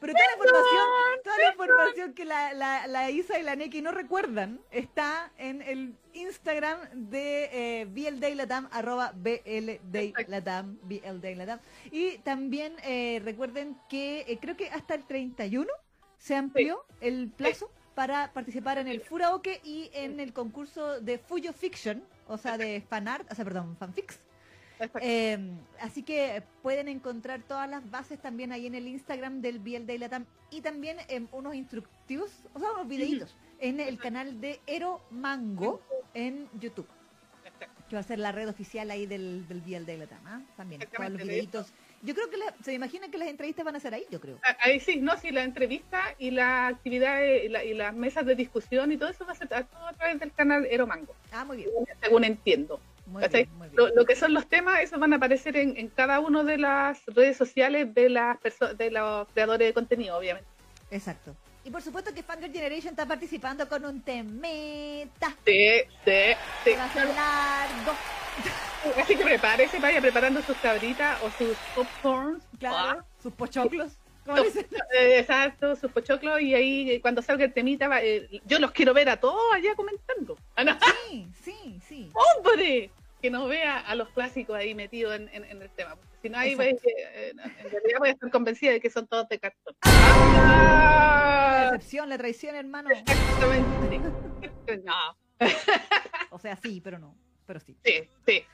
Pero 0.00 0.12
toda 0.12 0.26
la 0.26 0.32
información, 0.32 0.86
toda 1.24 1.38
la 1.38 1.50
información 1.50 2.14
que 2.14 2.24
la, 2.24 2.52
la, 2.52 2.86
la 2.86 3.10
Isa 3.10 3.38
y 3.38 3.42
la 3.42 3.56
Neki 3.56 3.82
no 3.82 3.92
recuerdan 3.92 4.60
está 4.70 5.32
en 5.38 5.62
el 5.62 5.96
Instagram 6.12 6.78
de 6.92 7.50
eh, 7.52 7.84
BLDaylatam, 7.86 8.68
arroba 8.72 9.12
BLDaylatam, 9.14 10.78
BLDaylatam. 10.82 11.60
Y 11.90 12.18
también 12.18 12.74
eh, 12.84 13.20
recuerden 13.24 13.76
que 13.88 14.24
eh, 14.26 14.38
creo 14.40 14.56
que 14.56 14.68
hasta 14.70 14.94
el 14.94 15.04
31 15.04 15.70
se 16.18 16.34
amplió 16.34 16.84
el 17.00 17.30
plazo 17.30 17.70
para 17.94 18.32
participar 18.32 18.78
en 18.78 18.88
el 18.88 19.00
Furaoke 19.00 19.60
y 19.64 19.90
en 19.94 20.20
el 20.20 20.32
concurso 20.32 21.00
de 21.00 21.18
Fuyo 21.18 21.52
Fiction, 21.52 22.02
o 22.28 22.36
sea, 22.36 22.58
de 22.58 22.82
fanart, 22.88 23.30
o 23.30 23.34
sea, 23.34 23.44
perdón, 23.44 23.76
fanfics. 23.78 24.20
Eh, 25.00 25.38
así 25.80 26.02
que 26.02 26.42
pueden 26.62 26.88
encontrar 26.88 27.42
todas 27.42 27.68
las 27.68 27.88
bases 27.90 28.20
también 28.20 28.52
ahí 28.52 28.66
en 28.66 28.74
el 28.74 28.86
Instagram 28.88 29.40
del 29.40 29.58
BL 29.58 29.86
Day 29.86 29.98
Latam 29.98 30.26
y 30.50 30.60
también 30.60 30.98
en 31.08 31.28
unos 31.32 31.54
instructivos, 31.54 32.30
o 32.54 32.58
sea, 32.60 32.72
unos 32.72 32.86
videitos 32.88 33.36
en 33.58 33.80
el 33.80 33.98
canal 33.98 34.40
de 34.40 34.60
Ero 34.66 35.00
Mango 35.10 35.80
en 36.14 36.48
YouTube, 36.60 36.86
que 37.88 37.96
va 37.96 38.00
a 38.00 38.04
ser 38.04 38.18
la 38.18 38.32
red 38.32 38.48
oficial 38.48 38.90
ahí 38.90 39.06
del, 39.06 39.46
del 39.48 39.60
BL 39.62 39.84
Day 39.86 39.96
Latam, 39.96 40.26
¿ah? 40.26 40.42
También, 40.56 40.80
todos 40.82 41.10
los 41.10 41.22
videitos. 41.22 41.72
Yo 42.02 42.14
creo 42.14 42.28
que 42.28 42.36
la- 42.36 42.54
se 42.62 42.74
imaginan 42.74 43.10
que 43.10 43.16
las 43.18 43.28
entrevistas 43.28 43.64
van 43.64 43.76
a 43.76 43.80
ser 43.80 43.94
ahí, 43.94 44.04
yo 44.10 44.20
creo. 44.20 44.38
Ah, 44.44 44.56
Ahí 44.60 44.78
sí, 44.80 44.96
no, 45.00 45.16
sí, 45.16 45.30
la 45.30 45.42
entrevista 45.44 46.14
y 46.18 46.30
la 46.30 46.66
actividad 46.66 47.22
y, 47.22 47.48
la- 47.48 47.64
y 47.64 47.72
las 47.74 47.94
mesas 47.94 48.26
de 48.26 48.34
discusión 48.34 48.92
y 48.92 48.98
todo 48.98 49.08
eso 49.08 49.24
va 49.24 49.32
a 49.32 49.34
ser 49.34 49.52
a, 49.54 49.64
todo 49.64 49.86
a 49.86 49.92
través 49.94 50.20
del 50.20 50.32
canal 50.32 50.66
Ero 50.70 50.86
Mango, 50.86 51.14
Ah, 51.32 51.44
muy 51.44 51.56
bien, 51.56 51.70
según 52.02 52.24
entiendo. 52.24 52.78
Muy 53.06 53.26
bien, 53.28 53.48
muy 53.56 53.68
bien. 53.68 53.76
Lo, 53.76 53.94
lo 53.94 54.04
que 54.04 54.16
son 54.16 54.34
los 54.34 54.46
temas, 54.48 54.80
esos 54.80 54.98
van 54.98 55.12
a 55.12 55.16
aparecer 55.16 55.56
en, 55.56 55.76
en 55.76 55.88
cada 55.88 56.20
una 56.20 56.42
de 56.42 56.58
las 56.58 57.04
redes 57.06 57.36
sociales 57.36 57.94
de 57.94 58.08
las 58.10 58.38
de 58.76 58.90
los 58.90 59.28
creadores 59.28 59.68
de 59.68 59.74
contenido, 59.74 60.16
obviamente. 60.16 60.48
Exacto. 60.90 61.34
Y 61.64 61.70
por 61.70 61.82
supuesto 61.82 62.14
que 62.14 62.22
Fangirl 62.22 62.52
Generation 62.52 62.92
está 62.92 63.06
participando 63.06 63.68
con 63.68 63.84
un 63.84 64.00
temeta. 64.00 65.34
Sí, 65.44 65.80
sí, 66.04 66.34
sí. 66.64 66.70
que 66.70 66.76
va 66.76 66.84
a 66.84 66.92
ser 66.92 67.06
largo. 67.06 67.92
Así 69.02 69.16
que 69.16 69.24
prepárese, 69.24 69.80
vaya 69.80 70.00
preparando 70.00 70.40
sus 70.42 70.56
cabritas 70.58 71.20
o 71.22 71.30
sus 71.30 71.56
popcorns. 71.74 72.44
Claro, 72.60 73.04
sus 73.20 73.32
pochoclos. 73.32 73.98
¿Cómo 74.26 74.38
Ah, 74.38 74.42
eh, 74.98 75.18
exacto, 75.20 75.76
sus 75.76 75.90
pochoclos 75.92 76.40
y 76.40 76.54
ahí 76.54 76.90
eh, 76.90 77.00
cuando 77.00 77.22
salga 77.22 77.44
el 77.44 77.52
temita, 77.52 77.88
va, 77.88 78.02
eh, 78.02 78.28
yo 78.44 78.58
los 78.58 78.72
quiero 78.72 78.92
ver 78.92 79.08
a 79.08 79.18
todos 79.18 79.40
allá 79.54 79.74
comentando. 79.74 80.36
Ah, 80.56 80.78
Sí, 81.10 81.26
sí, 81.42 81.80
sí. 81.88 82.10
¡Hombre! 82.14 82.90
Que 83.22 83.30
no 83.30 83.46
vea 83.48 83.78
a 83.78 83.94
los 83.94 84.10
clásicos 84.10 84.54
ahí 84.56 84.74
metidos 84.74 85.14
en, 85.16 85.28
en- 85.32 85.44
en 85.44 85.62
el 85.62 85.70
tema. 85.70 85.96
si 86.20 86.28
no, 86.28 86.38
ahí 86.38 86.54
vais, 86.54 86.76
eh, 86.84 87.30
en 87.32 87.70
realidad 87.70 87.98
voy 87.98 88.08
a 88.10 88.12
estar 88.12 88.30
convencida 88.30 88.72
de 88.72 88.80
que 88.80 88.90
son 88.90 89.06
todos 89.06 89.26
de 89.28 89.38
cartón. 89.38 89.74
La 89.84 89.90
¡Ah! 91.68 91.70
decepción, 91.72 92.08
la 92.10 92.18
traición, 92.18 92.54
hermano. 92.56 92.90
Exactamente. 92.90 94.00
No, 94.84 95.16
O 96.30 96.38
sea, 96.40 96.56
sí, 96.56 96.80
pero 96.82 96.98
no. 96.98 97.16
Pero 97.46 97.60
sí. 97.60 97.76
sí, 97.84 98.08
sí. 98.26 98.44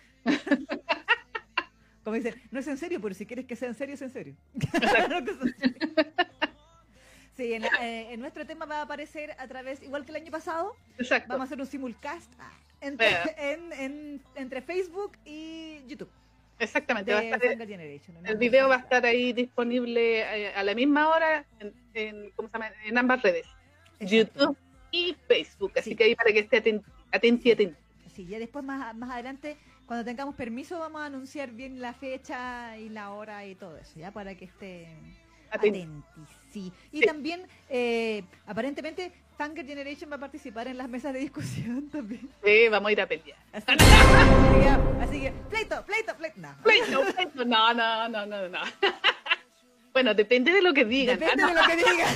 Como 2.04 2.16
dicen, 2.16 2.34
no 2.50 2.58
es 2.60 2.66
en 2.66 2.76
serio, 2.78 3.00
pero 3.00 3.14
si 3.14 3.26
quieres 3.26 3.46
que 3.46 3.54
sea 3.56 3.68
en 3.68 3.74
serio, 3.74 3.94
es 3.94 4.02
en 4.02 4.10
serio. 4.10 4.34
No, 4.54 5.24
que 5.24 5.30
es 5.30 5.40
en 5.40 5.54
serio. 5.58 5.76
Sí, 7.36 7.54
en, 7.54 7.62
la- 7.62 7.68
eh, 7.80 8.12
en 8.12 8.20
nuestro 8.20 8.44
tema 8.46 8.66
va 8.66 8.78
a 8.78 8.82
aparecer 8.82 9.34
a 9.38 9.46
través, 9.48 9.82
igual 9.82 10.04
que 10.04 10.10
el 10.10 10.16
año 10.16 10.30
pasado, 10.30 10.76
Exacto. 10.98 11.28
vamos 11.28 11.42
a 11.42 11.44
hacer 11.46 11.60
un 11.60 11.66
simulcast 11.66 12.30
ah, 12.38 12.52
entre, 12.80 13.06
en- 13.38 13.72
en- 13.72 14.20
entre 14.34 14.60
Facebook 14.62 15.12
y 15.24 15.78
YouTube 15.86 16.10
Exactamente. 16.58 17.12
Va 17.12 17.20
a 17.20 17.22
estar- 17.22 17.42
en 17.44 18.26
el 18.26 18.36
video 18.36 18.68
va 18.68 18.76
a 18.76 18.78
estar 18.78 19.04
ahí 19.06 19.32
disponible 19.32 20.20
eh, 20.20 20.52
a 20.54 20.62
la 20.62 20.74
misma 20.74 21.08
hora 21.08 21.44
en, 21.58 21.72
en- 21.94 22.30
¿cómo 22.36 22.48
se 22.48 22.52
llama? 22.52 22.70
en 22.84 22.98
ambas 22.98 23.22
redes, 23.22 23.46
Exacto. 23.98 24.38
YouTube 24.40 24.56
y 24.92 25.16
Facebook. 25.26 25.72
Así 25.76 25.90
Sí. 25.90 25.96
que 25.96 26.04
ahí 26.04 26.14
para 26.14 26.30
que 26.32 26.40
esté 26.40 26.58
atento, 26.58 26.88
atento 27.10 27.48
y 27.48 27.52
atento. 27.52 27.78
Sí, 28.14 28.26
ya 28.26 28.38
después 28.38 28.62
más, 28.64 28.94
más 28.94 29.10
adelante, 29.10 29.56
cuando 29.86 30.04
tengamos 30.04 30.34
permiso, 30.34 30.78
vamos 30.78 31.00
a 31.02 31.06
anunciar 31.06 31.50
bien 31.50 31.80
la 31.80 31.92
fecha 31.92 32.76
y 32.78 32.88
la 32.88 33.10
hora 33.12 33.44
y 33.46 33.54
todo 33.54 33.76
eso, 33.76 33.92
ya 33.96 34.10
para 34.10 34.34
que 34.34 34.44
esté 34.46 34.86
Atento. 35.50 35.78
atentis. 35.80 36.36
Sí. 36.52 36.72
Y 36.92 37.00
Sí. 37.00 37.06
también, 37.06 37.46
eh, 37.68 38.24
aparentemente, 38.46 39.12
Fanger 39.36 39.66
Generation 39.66 40.10
va 40.10 40.16
a 40.16 40.20
participar 40.20 40.68
en 40.68 40.76
las 40.78 40.88
mesas 40.88 41.12
de 41.12 41.18
discusión 41.20 41.88
también. 41.92 42.28
Sí, 42.44 42.68
vamos 42.70 42.88
a 42.88 42.92
ir 42.92 43.00
a 43.00 43.06
pelear. 43.06 43.38
Así 43.52 43.66
que, 43.66 43.84
así 45.02 45.20
que- 45.20 45.32
pleito, 45.50 45.84
pleito, 45.84 46.16
pleito. 46.16 46.40
No. 46.40 46.54
Pleito, 46.62 47.00
pleito. 47.14 47.44
No, 47.44 47.74
no, 47.74 48.08
no, 48.08 48.26
no, 48.26 48.48
no. 48.48 48.58
Bueno, 49.92 50.14
depende 50.14 50.52
de 50.52 50.62
lo 50.62 50.72
que 50.72 50.86
digan. 50.86 51.18
Depende 51.18 51.42
Ah, 51.42 51.48
de 51.48 51.54
lo 51.54 51.62
que 51.66 51.76
digan. 51.76 52.14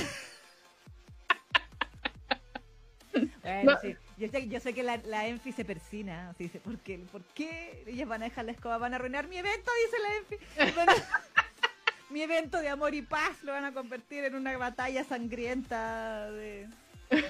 Bueno, 3.43 3.71
No. 3.73 3.79
sí. 3.79 3.95
Yo 4.17 4.27
sé, 4.29 4.47
yo 4.47 4.59
sé 4.59 4.73
que 4.73 4.81
la, 4.83 4.97
la 5.05 5.27
Enfi 5.27 5.51
se 5.51 5.63
persina. 5.63 6.29
Así 6.31 6.45
dice, 6.45 6.59
¿por 6.59 6.77
qué, 6.79 6.97
¿por 7.11 7.21
qué 7.35 7.83
ellas 7.85 8.07
van 8.07 8.21
a 8.23 8.25
dejar 8.25 8.45
la 8.45 8.51
escoba? 8.51 8.77
Van 8.79 8.93
a 8.93 8.95
arruinar 8.97 9.27
mi 9.27 9.37
evento, 9.37 9.71
dice 9.85 9.97
la 10.01 10.15
Enfi. 10.15 10.81
A- 10.91 10.95
mi 12.09 12.21
evento 12.23 12.57
de 12.59 12.69
amor 12.69 12.95
y 12.95 13.01
paz 13.03 13.43
lo 13.43 13.51
van 13.51 13.65
a 13.65 13.73
convertir 13.73 14.23
en 14.23 14.33
una 14.35 14.57
batalla 14.57 15.03
sangrienta 15.03 16.31
de, 16.31 16.67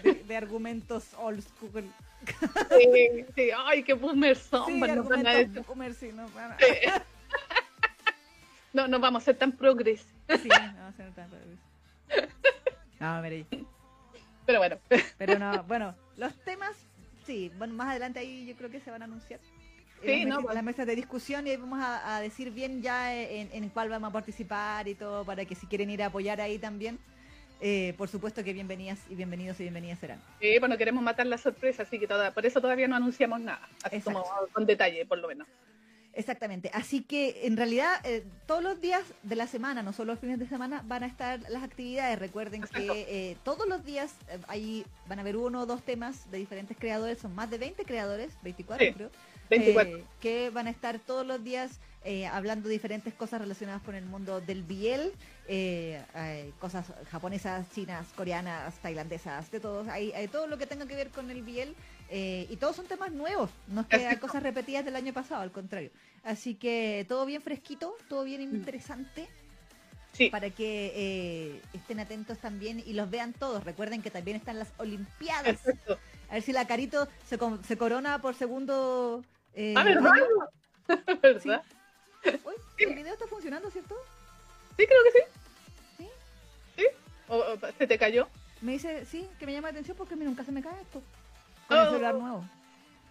de- 0.04 0.24
de 0.26 0.38
argumentos 0.38 1.14
old 1.18 1.42
school. 1.44 1.92
Sí, 2.70 3.26
sí. 3.36 3.50
Ay, 3.66 3.84
qué 3.84 3.94
boomers 3.94 4.40
son. 4.40 4.66
Sí, 4.66 4.80
van 4.80 5.28
a 5.28 5.32
decir. 5.34 5.64
boomer, 5.68 5.94
sí, 5.94 6.12
no, 6.14 6.28
van 6.30 6.54
a- 6.54 6.58
No, 8.74 8.88
no 8.88 9.00
vamos 9.00 9.24
a 9.24 9.26
ser 9.26 9.38
tan 9.38 9.52
progres. 9.52 10.06
sí, 10.42 10.48
no, 10.50 10.92
se 10.94 11.04
nota, 11.04 11.28
pero- 11.30 12.28
No, 13.00 13.22
mire. 13.22 13.46
Pero 14.48 14.60
bueno, 14.60 14.78
Pero 15.18 15.38
no, 15.38 15.62
bueno, 15.64 15.94
los 16.16 16.34
temas, 16.46 16.76
sí, 17.26 17.52
bueno, 17.58 17.74
más 17.76 17.90
adelante 17.90 18.20
ahí 18.20 18.48
yo 18.48 18.56
creo 18.56 18.72
que 18.72 18.80
se 18.80 18.90
van 18.90 19.02
a 19.02 19.06
anunciar. 19.06 19.40
Sí, 20.04 20.26
no, 20.26 20.42
pues. 20.42 20.56
las 20.56 20.64
mesas 20.64 20.88
de 20.88 20.96
discusión 20.96 21.46
y 21.46 21.50
ahí 21.52 21.58
vamos 21.58 21.80
a, 21.80 22.16
a 22.16 22.22
decir 22.22 22.52
bien 22.52 22.82
ya 22.82 23.14
en, 23.14 23.50
en 23.52 23.70
cuál 23.70 23.90
vamos 23.90 24.10
a 24.10 24.14
participar 24.14 24.88
y 24.88 24.96
todo, 24.96 25.26
para 25.26 25.44
que 25.44 25.54
si 25.54 25.68
quieren 25.68 25.90
ir 25.90 26.02
a 26.02 26.06
apoyar 26.08 26.40
ahí 26.40 26.60
también, 26.60 26.98
eh, 27.60 27.94
por 27.98 28.08
supuesto 28.08 28.44
que 28.44 28.54
bienvenidas 28.54 29.00
y 29.10 29.16
bienvenidos 29.16 29.60
y 29.60 29.64
bienvenidas 29.64 30.00
serán. 30.00 30.22
sí, 30.40 30.58
bueno, 30.60 30.78
queremos 30.78 31.04
matar 31.04 31.26
la 31.26 31.38
sorpresa, 31.38 31.84
así 31.84 32.00
que 32.00 32.08
toda, 32.08 32.32
por 32.32 32.46
eso 32.46 32.62
todavía 32.62 32.88
no 32.88 32.96
anunciamos 32.96 33.42
nada. 33.42 33.68
Así 33.84 33.98
Exacto. 33.98 34.22
como 34.24 34.48
con 34.54 34.66
detalle, 34.66 35.06
por 35.06 35.18
lo 35.18 35.28
menos. 35.28 35.48
Exactamente, 36.18 36.72
así 36.74 37.04
que 37.04 37.46
en 37.46 37.56
realidad 37.58 37.94
eh, 38.04 38.26
todos 38.48 38.64
los 38.64 38.82
días 38.82 39.04
de 39.22 39.36
la 39.36 39.46
semana, 39.46 39.84
no 39.84 39.94
solo 39.94 40.14
los 40.14 40.20
fines 40.20 40.40
de 40.40 40.48
semana, 40.48 40.84
van 40.88 41.04
a 41.04 41.06
estar 41.06 41.40
las 41.50 41.62
actividades. 41.62 42.18
Recuerden 42.18 42.64
que 42.64 43.06
eh, 43.08 43.38
todos 43.44 43.68
los 43.68 43.86
días 43.86 44.16
eh, 44.30 44.40
ahí 44.48 44.84
van 45.08 45.20
a 45.20 45.22
haber 45.22 45.38
uno 45.38 45.62
o 45.62 45.66
dos 45.68 45.84
temas 45.84 46.30
de 46.32 46.40
diferentes 46.40 46.76
creadores, 46.76 47.20
son 47.20 47.36
más 47.36 47.52
de 47.52 47.60
20 47.60 47.86
creadores, 47.86 48.34
24 48.42 48.86
Sí. 48.88 48.94
creo. 48.94 49.12
24. 49.50 49.98
eh, 49.98 50.04
que 50.20 50.50
van 50.50 50.68
a 50.68 50.72
estar 50.72 51.00
todos 51.00 51.26
los 51.26 51.42
días 51.44 51.80
eh, 52.04 52.26
hablando 52.26 52.68
diferentes 52.68 53.14
cosas 53.14 53.40
relacionadas 53.40 53.82
con 53.82 53.96
el 53.96 54.06
mundo 54.06 54.42
del 54.42 54.64
biel, 54.64 55.14
eh, 55.48 56.02
cosas 56.60 56.86
japonesas, 57.12 57.70
chinas, 57.72 58.08
coreanas, 58.16 58.76
tailandesas, 58.80 59.52
de 59.52 59.60
todos, 59.60 59.88
hay, 59.88 60.12
hay 60.14 60.28
todo 60.28 60.48
lo 60.48 60.58
que 60.58 60.66
tenga 60.68 60.86
que 60.88 60.96
ver 60.96 61.10
con 61.10 61.30
el 61.30 61.44
biel 61.44 61.76
eh, 62.10 62.48
y 62.50 62.56
todos 62.58 62.76
son 62.76 62.86
temas 62.86 63.12
nuevos, 63.12 63.50
no 63.68 63.82
es 63.82 63.88
que 63.88 64.08
hay 64.08 64.18
cosas 64.18 64.44
repetidas 64.44 64.86
del 64.86 64.96
año 64.96 65.14
pasado, 65.14 65.42
al 65.42 65.52
contrario. 65.52 65.92
Así 66.24 66.56
que 66.56 67.06
todo 67.08 67.26
bien 67.26 67.42
fresquito, 67.42 67.96
todo 68.10 68.24
bien 68.24 68.42
interesante 68.42 69.28
Sí, 70.14 70.32
para 70.32 70.50
que 70.50 70.92
eh, 70.96 71.62
estén 71.74 72.00
atentos 72.00 72.40
también 72.40 72.82
y 72.84 72.94
los 72.94 73.08
vean 73.10 73.34
todos. 73.34 73.64
Recuerden 73.64 74.02
que 74.02 74.10
también 74.10 74.36
están 74.38 74.58
las 74.58 74.70
Olimpiadas. 74.78 75.48
exacto. 75.48 76.00
A 76.30 76.34
ver 76.34 76.42
si 76.42 76.54
la 76.54 76.66
Carito 76.66 77.08
se, 77.28 77.38
se 77.68 77.78
corona 77.78 78.20
por 78.20 78.34
segundo 78.34 79.24
eh, 79.54 79.76
Ah, 79.78 79.84
¿verdad? 79.84 80.12
año. 80.14 80.24
¿Verdad? 81.22 81.62
Uy, 82.26 82.54
el 82.80 82.96
video 82.96 83.14
está 83.14 83.28
funcionando, 83.28 83.70
¿cierto? 83.70 83.96
Sí, 84.76 84.88
creo 84.88 85.04
que 85.04 85.12
sí. 85.12 85.26
Sí. 85.98 86.08
¿Sí? 86.78 86.86
¿O, 87.28 87.38
o 87.38 87.58
se 87.78 87.86
te 87.86 87.98
cayó? 88.00 88.28
Me 88.62 88.72
dice, 88.72 89.06
sí, 89.06 89.28
que 89.40 89.46
me 89.46 89.54
llama 89.54 89.68
la 89.68 89.74
atención 89.74 89.96
porque 89.96 90.16
a 90.16 90.18
mí 90.18 90.26
nunca 90.26 90.44
se 90.44 90.52
me 90.52 90.64
cae 90.64 90.82
esto. 90.82 91.04
Con 91.68 91.78
Oh. 91.78 91.82
el 91.84 91.88
celular 91.90 92.16
nuevo. 92.16 92.50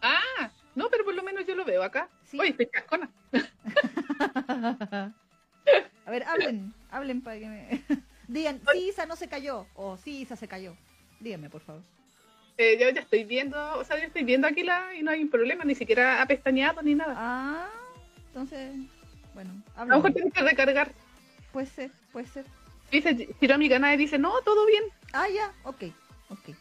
Ah, 0.03 0.51
no, 0.75 0.89
pero 0.91 1.05
por 1.05 1.15
lo 1.15 1.23
menos 1.23 1.47
yo 1.47 1.55
lo 1.55 1.65
veo 1.65 1.83
acá. 1.83 2.09
Sí. 2.25 2.39
Oye, 2.41 2.51
estoy 2.51 2.67
cascona. 2.67 3.11
A 6.07 6.11
ver, 6.11 6.23
hablen, 6.25 6.73
hablen 6.91 7.21
para 7.23 7.39
que 7.39 7.47
me... 7.49 7.83
Digan, 8.29 8.61
sí, 8.73 8.89
Isa 8.89 9.07
no 9.07 9.17
se 9.17 9.29
cayó. 9.29 9.67
O 9.75 9.97
sí, 9.97 10.21
Isa 10.23 10.37
se 10.37 10.47
cayó. 10.49 10.77
Díganme, 11.21 11.51
por 11.51 11.61
favor. 11.63 11.83
Eh, 12.59 12.79
yo 12.81 12.89
ya 12.91 13.01
estoy 13.03 13.25
viendo, 13.25 13.79
o 13.79 13.85
sea, 13.85 13.99
yo 13.99 14.05
estoy 14.07 14.25
viendo 14.25 14.47
aquí 14.47 14.63
la, 14.63 14.95
y 14.95 15.03
no 15.03 15.11
hay 15.11 15.25
problema, 15.27 15.65
ni 15.65 15.75
siquiera 15.75 16.23
ha 16.23 16.27
pestañeado 16.27 16.81
ni 16.83 16.95
nada. 16.95 17.15
Ah, 17.17 17.69
entonces, 18.29 18.75
bueno, 19.35 19.51
A 19.77 19.85
lo 19.85 19.97
mejor 19.97 20.13
tienes 20.15 20.33
que 20.33 20.41
recargar. 20.43 20.93
Puede 21.53 21.67
ser, 21.67 21.91
puede 22.13 22.27
ser. 22.29 22.47
Dice, 22.91 23.29
Hiromi 23.41 23.69
Kanai 23.69 23.97
dice, 23.99 24.19
no, 24.19 24.41
todo 24.43 24.65
bien. 24.67 24.85
Ah, 25.13 25.27
ya, 25.29 25.53
ok, 25.65 25.85
ok. 26.31 26.57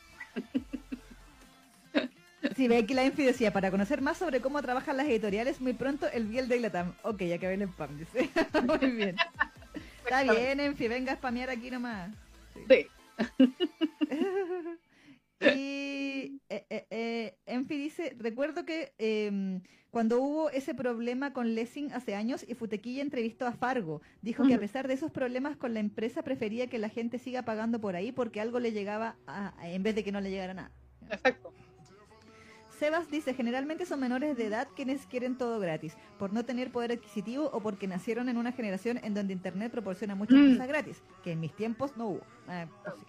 Sí, 2.55 2.67
ve 2.67 2.77
aquí 2.77 2.93
la 2.93 3.03
Enfi 3.03 3.23
decía, 3.23 3.51
para 3.53 3.71
conocer 3.71 4.01
más 4.01 4.17
sobre 4.17 4.41
cómo 4.41 4.61
trabajan 4.61 4.97
las 4.97 5.07
editoriales, 5.07 5.61
muy 5.61 5.73
pronto 5.73 6.07
el 6.11 6.25
Biel 6.27 6.47
de 6.47 6.59
Latam. 6.59 6.93
Ok, 7.03 7.21
ya 7.23 7.35
acabé 7.35 7.55
el 7.55 7.61
spam, 7.63 7.97
dice. 7.97 8.29
muy 8.63 8.91
bien. 8.91 9.15
Está 10.03 10.23
bien, 10.23 10.59
Enfi, 10.59 10.87
venga 10.87 11.13
a 11.13 11.15
spamear 11.15 11.49
aquí 11.49 11.71
nomás. 11.71 12.11
Sí. 12.67 12.87
Y 15.41 16.39
eh, 16.49 16.65
eh, 16.69 16.87
eh, 16.89 17.37
Enfi 17.45 17.77
dice, 17.77 18.15
recuerdo 18.17 18.65
que 18.65 18.93
em, 18.97 19.61
cuando 19.91 20.19
hubo 20.21 20.49
ese 20.49 20.73
problema 20.73 21.33
con 21.33 21.55
Lessing 21.55 21.91
hace 21.91 22.15
años 22.15 22.45
y 22.47 22.53
Futequilla 22.55 23.01
entrevistó 23.01 23.45
a 23.45 23.51
Fargo, 23.51 24.01
dijo 24.21 24.47
que 24.47 24.53
a 24.53 24.59
pesar 24.59 24.87
de 24.87 24.93
esos 24.93 25.11
problemas 25.11 25.57
con 25.57 25.73
la 25.73 25.81
empresa 25.81 26.23
prefería 26.23 26.67
que 26.67 26.79
la 26.79 26.89
gente 26.89 27.19
siga 27.19 27.43
pagando 27.43 27.79
por 27.81 27.95
ahí 27.97 28.11
porque 28.13 28.39
algo 28.39 28.59
le 28.59 28.71
llegaba 28.71 29.17
a- 29.27 29.53
en 29.63 29.83
vez 29.83 29.93
de 29.95 30.03
que 30.05 30.11
no 30.13 30.21
le 30.21 30.29
llegara 30.31 30.53
nada. 30.53 30.71
Exacto. 31.11 31.53
Sebas 32.79 33.09
dice, 33.09 33.33
generalmente 33.33 33.85
son 33.85 33.99
menores 33.99 34.35
de 34.37 34.45
edad 34.47 34.67
quienes 34.75 35.05
quieren 35.05 35.37
todo 35.37 35.59
gratis, 35.59 35.95
por 36.19 36.33
no 36.33 36.43
tener 36.45 36.71
poder 36.71 36.91
adquisitivo 36.91 37.49
o 37.51 37.61
porque 37.61 37.87
nacieron 37.87 38.27
en 38.29 38.37
una 38.37 38.51
generación 38.51 38.99
en 39.03 39.13
donde 39.13 39.33
Internet 39.33 39.71
proporciona 39.71 40.15
muchas 40.15 40.37
Mm. 40.39 40.51
cosas 40.53 40.67
gratis, 40.67 41.01
que 41.23 41.31
en 41.31 41.39
mis 41.39 41.53
tiempos 41.55 41.95
no 41.95 42.07
hubo. 42.07 42.21
Ah, 42.47 42.67
pues 42.83 42.95
sí. 42.99 43.05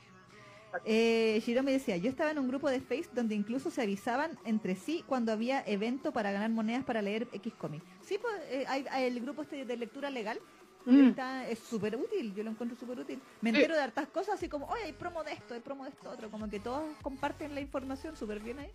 Eh, 0.85 1.41
Shiromi 1.45 1.73
decía, 1.73 1.97
yo 1.97 2.11
estaba 2.11 2.31
en 2.31 2.39
un 2.39 2.49
grupo 2.49 2.69
de 2.69 2.81
Face 2.81 3.09
donde 3.13 3.35
incluso 3.35 3.71
se 3.71 3.83
avisaban 3.83 4.39
entre 4.45 4.77
sí 4.77 5.03
cuando 5.07 5.33
había 5.33 5.63
evento 5.67 6.13
para 6.13 6.33
ganar 6.33 6.51
monedas 6.51 6.85
para 6.85 7.01
leer 7.01 7.27
X 7.33 7.55
cómic. 7.55 7.83
Sí, 8.03 8.19
pues 8.21 8.35
eh, 8.51 8.65
hay, 8.69 8.85
hay 8.91 9.05
el 9.05 9.21
grupo 9.21 9.43
este 9.43 9.65
de 9.65 9.77
lectura 9.77 10.11
legal. 10.11 10.39
Mm. 10.85 11.09
Está, 11.09 11.49
es 11.49 11.59
súper 11.61 11.97
útil, 11.97 12.35
yo 12.35 12.45
lo 12.45 12.51
encuentro 12.51 12.79
súper 12.79 13.01
útil. 13.01 13.21
Me 13.41 13.51
Sí. 13.51 13.57
entero 13.57 13.75
de 13.75 13.81
hartas 13.83 14.07
cosas 14.09 14.35
así 14.35 14.49
como, 14.49 14.67
oye, 14.67 14.85
hay 14.85 14.93
promo 14.93 15.25
de 15.25 15.33
esto, 15.33 15.55
hay 15.55 15.61
promo 15.61 15.85
de 15.85 15.91
esto 15.91 16.11
otro, 16.11 16.31
como 16.31 16.49
que 16.49 16.61
todos 16.61 16.85
comparten 17.03 17.55
la 17.55 17.61
información 17.61 18.15
súper 18.17 18.41
bien 18.41 18.59
ahí. 18.61 18.71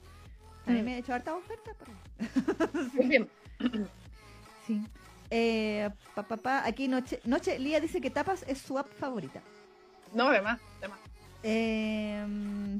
A 0.68 0.72
mí 0.72 0.82
Mm. 0.82 0.86
me 0.86 0.94
ha 0.94 0.98
hecho 0.98 1.14
hartas 1.14 1.36
ofertas. 1.36 1.76
pero- 1.80 1.92
Muy 2.94 3.06
bien. 3.08 3.30
Sí. 4.68 4.82
Eh, 5.32 5.90
pa, 6.14 6.24
pa, 6.24 6.38
pa, 6.38 6.66
aquí 6.68 6.88
Noche, 6.88 7.20
Noche 7.26 7.58
Lía 7.58 7.80
dice 7.80 8.00
que 8.02 8.10
Tapas 8.12 8.44
es 8.48 8.60
su 8.60 8.78
app 8.78 8.92
favorita. 8.94 9.42
No, 10.14 10.28
además, 10.28 10.60
además. 10.80 11.00
Eh, 11.44 12.24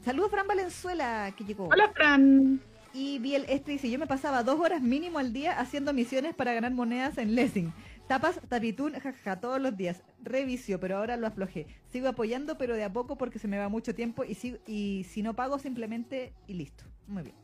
saludos 0.06 0.30
Fran 0.32 0.48
Valenzuela 0.48 1.34
que 1.36 1.44
llegó. 1.44 1.68
Hola, 1.70 1.90
Fran. 1.92 2.62
Y 2.94 3.20
Biel 3.20 3.46
este 3.48 3.72
dice, 3.72 3.90
yo 3.90 3.98
me 3.98 4.06
pasaba 4.06 4.44
dos 4.44 4.60
horas 4.60 4.82
mínimo 4.82 5.18
al 5.18 5.32
día 5.34 5.60
haciendo 5.60 5.94
misiones 5.94 6.36
para 6.36 6.54
ganar 6.54 6.72
monedas 6.74 7.18
en 7.18 7.36
Lessing. 7.36 7.74
Tapas, 8.08 8.40
tapitún, 8.50 8.94
jajaja, 8.94 9.40
todos 9.40 9.62
los 9.62 9.76
días. 9.78 10.04
Revicio, 10.22 10.80
pero 10.80 10.98
ahora 10.98 11.16
lo 11.16 11.28
aflojé. 11.28 11.66
Sigo 11.92 12.10
apoyando, 12.10 12.58
pero 12.58 12.76
de 12.76 12.84
a 12.84 12.92
poco 12.92 13.18
porque 13.18 13.40
se 13.40 13.48
me 13.48 13.58
va 13.58 13.70
mucho 13.70 13.96
tiempo 13.96 14.26
y, 14.26 14.36
si, 14.36 14.58
y 14.68 15.06
si 15.10 15.24
no 15.24 15.34
pago 15.34 15.58
simplemente 15.58 16.34
y 16.48 16.54
listo. 16.56 16.84
Muy 17.08 17.24
bien. 17.24 17.36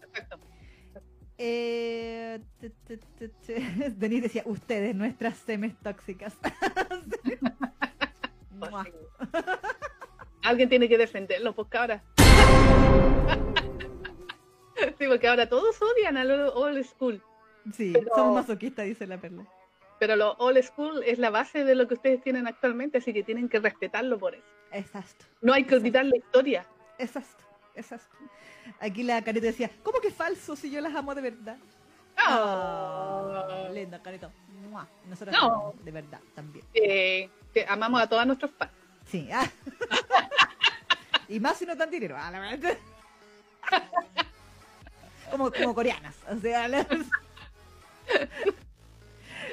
Eh, 1.40 2.40
Denise 3.96 4.22
decía, 4.24 4.42
ustedes, 4.46 4.96
nuestras 4.96 5.38
semes 5.38 5.76
tóxicas. 5.84 6.36
Alguien 10.44 10.70
tiene 10.70 10.90
que 10.90 10.98
defenderlo, 10.98 11.54
porque 11.54 11.78
ahora. 11.78 12.04
sí, 14.98 15.06
porque 15.08 15.28
ahora 15.28 15.48
todos 15.50 15.80
odian 15.82 16.18
al 16.18 16.32
old 16.32 16.84
school. 16.86 17.22
sí, 17.74 17.92
Pero- 17.94 18.08
somos 18.16 18.36
masoquistas, 18.36 18.86
dice 18.86 19.06
la 19.08 19.18
perla. 19.20 19.46
Pero 20.00 20.16
lo 20.16 20.34
old 20.34 20.62
school 20.62 21.02
es 21.06 21.18
la 21.18 21.32
base 21.32 21.64
de 21.66 21.74
lo 21.74 21.88
que 21.88 21.96
ustedes 21.96 22.22
tienen 22.22 22.46
actualmente, 22.48 23.00
así 23.00 23.14
que 23.14 23.24
tienen 23.24 23.50
que 23.50 23.60
respetarlo 23.60 24.20
por 24.20 24.36
eso. 24.36 24.46
Exacto. 24.72 25.26
No 25.42 25.54
hay 25.54 25.64
que 25.64 25.76
olvidar 25.76 26.06
la 26.06 26.18
historia. 26.18 26.68
Exacto, 27.00 27.44
exacto. 27.78 28.18
Aquí 28.80 29.04
la 29.04 29.22
carita 29.24 29.46
decía, 29.48 29.72
¿cómo 29.84 30.00
que 30.02 30.12
falso 30.12 30.56
si 30.56 30.70
yo 30.70 30.82
las 30.82 30.94
amo 30.96 31.16
de 31.16 31.22
verdad? 31.22 31.58
Ah. 32.18 33.70
linda 33.72 34.02
carita. 34.02 34.30
Mua. 34.70 34.88
Nosotros 35.06 35.36
No. 35.40 35.48
amamos 35.48 35.86
de 35.86 35.92
verdad 35.92 36.20
también. 36.36 36.66
Eh, 36.74 37.30
amamos 37.68 38.02
a 38.02 38.08
todos 38.08 38.26
nuestros 38.26 38.52
fans. 38.52 38.72
Sí. 39.10 39.30
ah. 39.32 39.50
y 41.30 41.40
más 41.40 41.58
si 41.58 41.66
no 41.66 41.78
tan 41.78 41.90
dinero. 41.90 42.16
Ah, 42.18 42.32
la 42.32 42.40
verdad. 42.40 42.78
como, 45.32 45.52
como 45.52 45.74
coreanas. 45.74 46.16
O 46.30 46.38
sea, 46.40 46.68
las- 46.68 46.88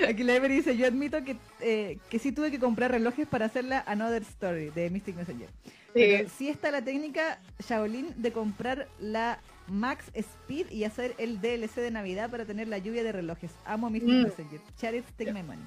Aquí 0.09 0.23
la 0.25 0.35
Emery 0.37 0.57
dice, 0.57 0.77
yo 0.77 0.87
admito 0.87 1.23
que, 1.25 1.37
eh, 1.61 1.99
que 2.11 2.19
sí 2.19 2.33
tuve 2.33 2.51
que 2.51 2.59
comprar 2.59 2.91
relojes 2.91 3.27
para 3.27 3.47
hacer 3.47 3.65
la 3.65 3.81
Another 3.87 4.23
Story 4.23 4.71
de 4.71 4.91
Mystic 4.91 5.17
Messenger. 5.17 5.49
Pero 5.93 6.29
Sí. 6.29 6.35
sí 6.39 6.49
está 6.49 6.71
la 6.71 6.83
técnica 6.83 7.39
Shaolin 7.61 8.21
de 8.21 8.33
comprar 8.33 8.89
la 8.99 9.39
Max 9.69 10.11
Speed 10.15 10.71
y 10.71 10.85
hacer 10.85 11.15
el 11.19 11.41
DLC 11.41 11.81
de 11.81 11.91
Navidad 11.91 12.31
para 12.31 12.45
tener 12.45 12.69
la 12.69 12.79
lluvia 12.79 13.03
de 13.05 13.13
relojes. 13.13 13.53
Amo 13.65 13.89
Mystic 13.91 14.11
Mm. 14.11 14.23
Messenger. 14.25 14.61
Charity, 14.77 15.13
take 15.17 15.33
my 15.33 15.43
money. 15.43 15.65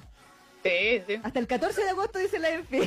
Sí, 0.62 1.02
sí. 1.06 1.20
Hasta 1.22 1.38
el 1.38 1.46
14 1.46 1.82
de 1.82 1.90
agosto 1.90 2.18
dice 2.18 2.38
la 2.38 2.50
Enfi. 2.50 2.80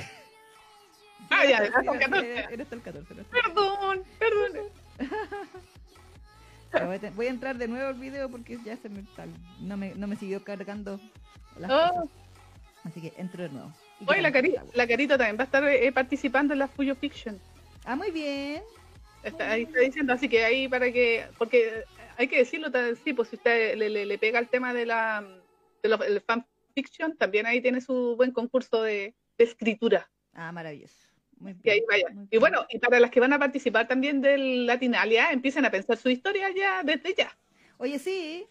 Ah, 1.30 1.46
ya, 1.46 1.58
Sí, 1.58 1.64
hasta 1.64 1.80
el 1.80 1.88
era- 1.88 2.00
14. 2.00 2.32
era- 2.54 2.64
hasta 2.64 2.76
el 2.76 2.82
14. 2.82 3.16
no 3.16 3.24
sé. 3.24 3.30
Perdón, 3.32 4.04
perdón. 4.20 4.70
Voy, 6.74 6.96
a 6.96 7.00
te- 7.00 7.10
voy 7.12 7.26
a 7.28 7.30
entrar 7.30 7.58
de 7.58 7.68
nuevo 7.68 7.88
al 7.90 7.96
video 8.00 8.30
porque 8.30 8.58
ya 8.64 8.78
se 8.78 8.90
me 8.90 9.04
no 9.60 9.78
me, 9.78 9.94
no 9.96 10.08
me 10.08 10.16
siguió 10.16 10.44
cargando 10.44 11.00
las 11.58 11.70
Oh. 11.72 11.90
cosas. 12.02 12.10
Así 12.84 13.02
que 13.02 13.14
entro 13.18 13.44
de 13.44 13.50
nuevo. 13.50 13.72
Oye, 14.08 14.22
la, 14.22 14.32
cari 14.32 14.56
la 14.74 14.88
carita 14.88 15.18
también 15.18 15.38
va 15.38 15.42
a 15.42 15.46
estar 15.46 15.64
eh, 15.64 15.92
participando 15.92 16.54
en 16.54 16.60
la 16.60 16.68
Fuyo 16.68 16.96
Fiction. 16.96 17.40
Ah, 17.86 17.96
muy 17.96 18.10
bien. 18.12 18.64
Está, 19.24 19.52
ahí 19.52 19.64
está 19.64 19.80
diciendo, 19.82 20.14
así 20.14 20.28
que 20.28 20.44
ahí 20.44 20.68
para 20.68 20.92
que, 20.92 21.26
porque 21.38 21.84
hay 22.18 22.28
que 22.28 22.40
decirlo, 22.40 22.70
sí, 23.04 23.14
pues 23.14 23.30
si 23.30 23.36
usted 23.36 23.78
le, 23.78 23.90
le, 23.92 24.06
le 24.08 24.18
pega 24.18 24.40
el 24.40 24.48
tema 24.48 24.74
de 24.74 24.88
la 24.88 25.22
de 25.84 25.90
el 26.08 26.22
fanfiction, 26.22 27.16
también 27.18 27.46
ahí 27.46 27.62
tiene 27.62 27.82
su 27.82 28.16
buen 28.16 28.32
concurso 28.32 28.82
de, 28.82 29.14
de 29.38 29.44
escritura. 29.44 30.10
Ah, 30.34 30.52
maravilloso. 30.52 30.96
Muy 31.42 31.56
Que 31.56 31.72
ahí 31.72 31.80
bien, 31.80 31.88
vaya. 31.90 32.10
muy 32.16 32.28
Y 32.30 32.38
bueno, 32.38 32.66
y 32.70 32.80
para 32.80 33.00
las 33.00 33.12
que 33.12 33.20
van 33.20 33.34
a 33.34 33.40
participar 33.40 33.88
también 33.88 34.22
del 34.22 34.66
Latinalia, 34.66 35.32
empiecen 35.32 35.66
a 35.66 35.72
pensar 35.72 35.98
su 35.98 36.10
historia 36.10 36.50
ya 36.56 36.84
desde 36.84 37.14
ya. 37.16 37.36
Oye, 37.78 37.98
sí. 38.00 38.46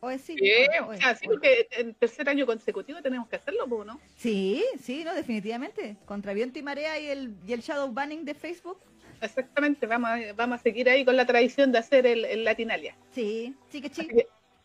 Oye, 0.00 0.18
sí. 0.18 0.36
Sí, 0.38 0.44
Oye, 0.86 0.98
sí, 1.00 1.04
oye. 1.10 1.18
porque 1.24 1.68
en 1.72 1.94
tercer 1.94 2.28
año 2.28 2.46
consecutivo 2.46 3.02
tenemos 3.02 3.28
que 3.28 3.36
hacerlo, 3.36 3.66
¿no? 3.84 4.00
Sí, 4.16 4.64
sí, 4.80 5.02
no, 5.04 5.12
definitivamente. 5.12 5.96
Contra 6.06 6.32
viento 6.32 6.60
y 6.60 6.62
marea 6.62 7.00
y 7.00 7.08
el, 7.08 7.34
y 7.46 7.52
el 7.52 7.60
shadow 7.60 7.92
banning 7.92 8.24
de 8.24 8.34
Facebook. 8.34 8.78
Exactamente, 9.20 9.86
vamos 9.86 10.10
a, 10.10 10.32
vamos 10.34 10.60
a 10.60 10.62
seguir 10.62 10.88
ahí 10.88 11.04
con 11.04 11.16
la 11.16 11.26
tradición 11.26 11.72
de 11.72 11.78
hacer 11.78 12.06
el, 12.06 12.24
el 12.24 12.44
Latinalia. 12.44 12.96
Sí, 13.10 13.56
sí 13.68 13.80
que 13.80 13.88
sí. 13.88 14.08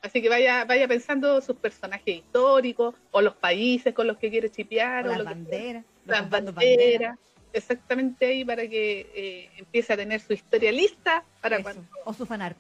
Así 0.04 0.22
que, 0.22 0.30
vaya, 0.30 0.66
vaya 0.66 0.88
pensando 0.88 1.40
sus 1.42 1.56
personajes 1.56 2.18
históricos 2.18 2.94
o 3.12 3.22
los 3.22 3.36
países 3.36 3.94
con 3.94 4.06
los 4.06 4.18
que 4.18 4.30
quiere 4.30 4.52
chipear. 4.52 5.08
O 5.08 5.10
o 5.12 5.16
las 5.16 5.24
banderas. 5.24 5.86
Las 6.06 6.30
banderas. 6.30 7.18
Exactamente 7.54 8.26
ahí 8.26 8.44
para 8.44 8.68
que 8.68 9.10
eh, 9.14 9.50
empiece 9.58 9.94
a 9.94 9.98
tener 9.98 10.20
su 10.20 10.34
historia 10.34 10.72
lista 10.72 11.24
para 11.42 11.58
Eso. 11.58 11.64
cuando. 11.64 11.84
O 12.06 12.14
su 12.14 12.26
fanart. 12.26 12.58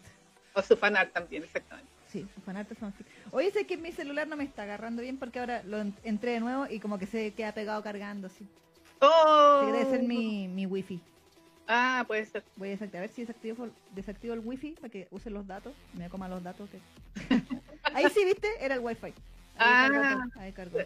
O 0.53 0.61
su 0.61 0.77
fanart 0.77 1.11
también, 1.11 1.43
exactamente. 1.43 1.91
Sí, 2.11 2.27
su 2.35 2.41
fanart 2.41 2.71
es 2.71 2.77
fanfic. 2.77 3.07
Oye, 3.31 3.49
sé 3.49 3.65
que 3.65 3.75
mi 3.75 3.91
celular 3.91 4.27
no 4.27 4.35
me 4.37 4.43
está 4.43 4.61
agarrando 4.63 5.01
bien 5.01 5.17
porque 5.17 5.39
ahora 5.39 5.63
lo 5.63 5.79
en- 5.79 5.95
entré 6.03 6.33
de 6.33 6.39
nuevo 6.41 6.67
y 6.69 6.79
como 6.79 6.99
que 6.99 7.07
se 7.07 7.33
queda 7.33 7.53
pegado 7.53 7.81
cargando. 7.81 8.29
Sí. 8.29 8.47
¡Oh! 9.01 9.63
Debe 9.65 9.89
ser 9.89 10.03
mi, 10.03 10.47
mi 10.47 10.67
wifi. 10.67 11.01
Ah, 11.67 12.03
puede 12.05 12.25
ser. 12.27 12.43
Voy 12.55 12.67
a 12.67 12.71
desactivar, 12.71 12.99
a 13.03 13.07
ver 13.07 13.15
si 13.15 13.21
desactivo, 13.21 13.69
desactivo 13.95 14.33
el 14.35 14.41
wifi 14.41 14.71
para 14.73 14.89
que 14.89 15.07
use 15.09 15.31
los 15.31 15.47
datos, 15.47 15.73
me 15.93 16.07
coma 16.07 16.27
los 16.29 16.43
datos. 16.43 16.69
que- 16.69 16.79
Ahí 17.95 18.05
sí, 18.13 18.23
¿viste? 18.25 18.47
Era 18.59 18.75
el 18.75 18.81
wifi. 18.81 19.07
Ahí 19.07 19.13
Ah. 19.57 19.89
cargó 19.91 20.39
ahí 20.39 20.51
cargó. 20.53 20.77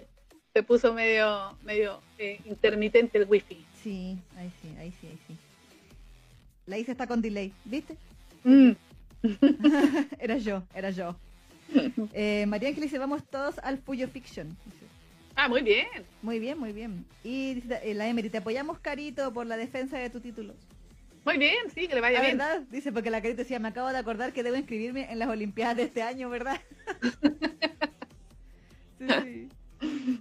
Se 0.58 0.64
puso 0.64 0.92
medio, 0.92 1.56
medio 1.64 2.02
eh, 2.18 2.40
intermitente 2.46 3.20
el 3.20 3.28
wifi. 3.30 3.64
Sí, 3.84 4.18
ahí 4.36 4.52
sí, 4.60 4.70
ahí 4.80 4.92
sí, 5.00 5.06
ahí 5.06 5.20
sí. 5.28 5.38
La 6.66 6.80
hice 6.80 6.94
está 6.94 7.06
con 7.06 7.22
delay, 7.22 7.54
¿viste? 7.64 7.96
Mm. 8.44 8.72
era 10.20 10.40
yo, 10.40 10.64
era 10.74 10.90
yo. 10.90 11.16
Eh, 12.12 12.46
María 12.48 12.70
Ángel 12.70 12.86
dice, 12.86 12.98
vamos 12.98 13.24
todos 13.30 13.60
al 13.60 13.78
Puyo 13.78 14.08
Fiction. 14.08 14.58
Ah, 15.36 15.48
muy 15.48 15.62
bien. 15.62 15.86
Muy 16.24 16.40
bien, 16.40 16.58
muy 16.58 16.74
bien. 16.74 17.06
Y 17.24 17.54
dice, 17.54 17.80
eh, 17.84 17.94
la 17.94 18.08
Emery, 18.08 18.32
te 18.32 18.40
apoyamos, 18.40 18.80
Carito, 18.80 19.32
por 19.32 19.46
la 19.46 19.58
defensa 19.58 20.00
de 20.00 20.10
tu 20.10 20.22
título. 20.22 20.56
Muy 21.24 21.38
bien, 21.38 21.70
sí, 21.76 21.88
que 21.88 21.94
le 21.94 22.02
vaya 22.02 22.18
La 22.18 22.26
bien. 22.26 22.40
verdad, 22.40 22.62
dice, 22.72 22.92
porque 22.92 23.12
la 23.12 23.22
carita 23.22 23.44
decía, 23.44 23.60
me 23.60 23.68
acabo 23.68 23.90
de 23.90 24.00
acordar 24.00 24.34
que 24.34 24.42
debo 24.42 24.56
inscribirme 24.56 25.12
en 25.12 25.20
las 25.20 25.30
Olimpiadas 25.30 25.78
de 25.78 25.84
este 25.84 26.02
año, 26.02 26.32
¿verdad? 26.32 26.60
sí, 28.98 29.08
sí. 29.24 29.50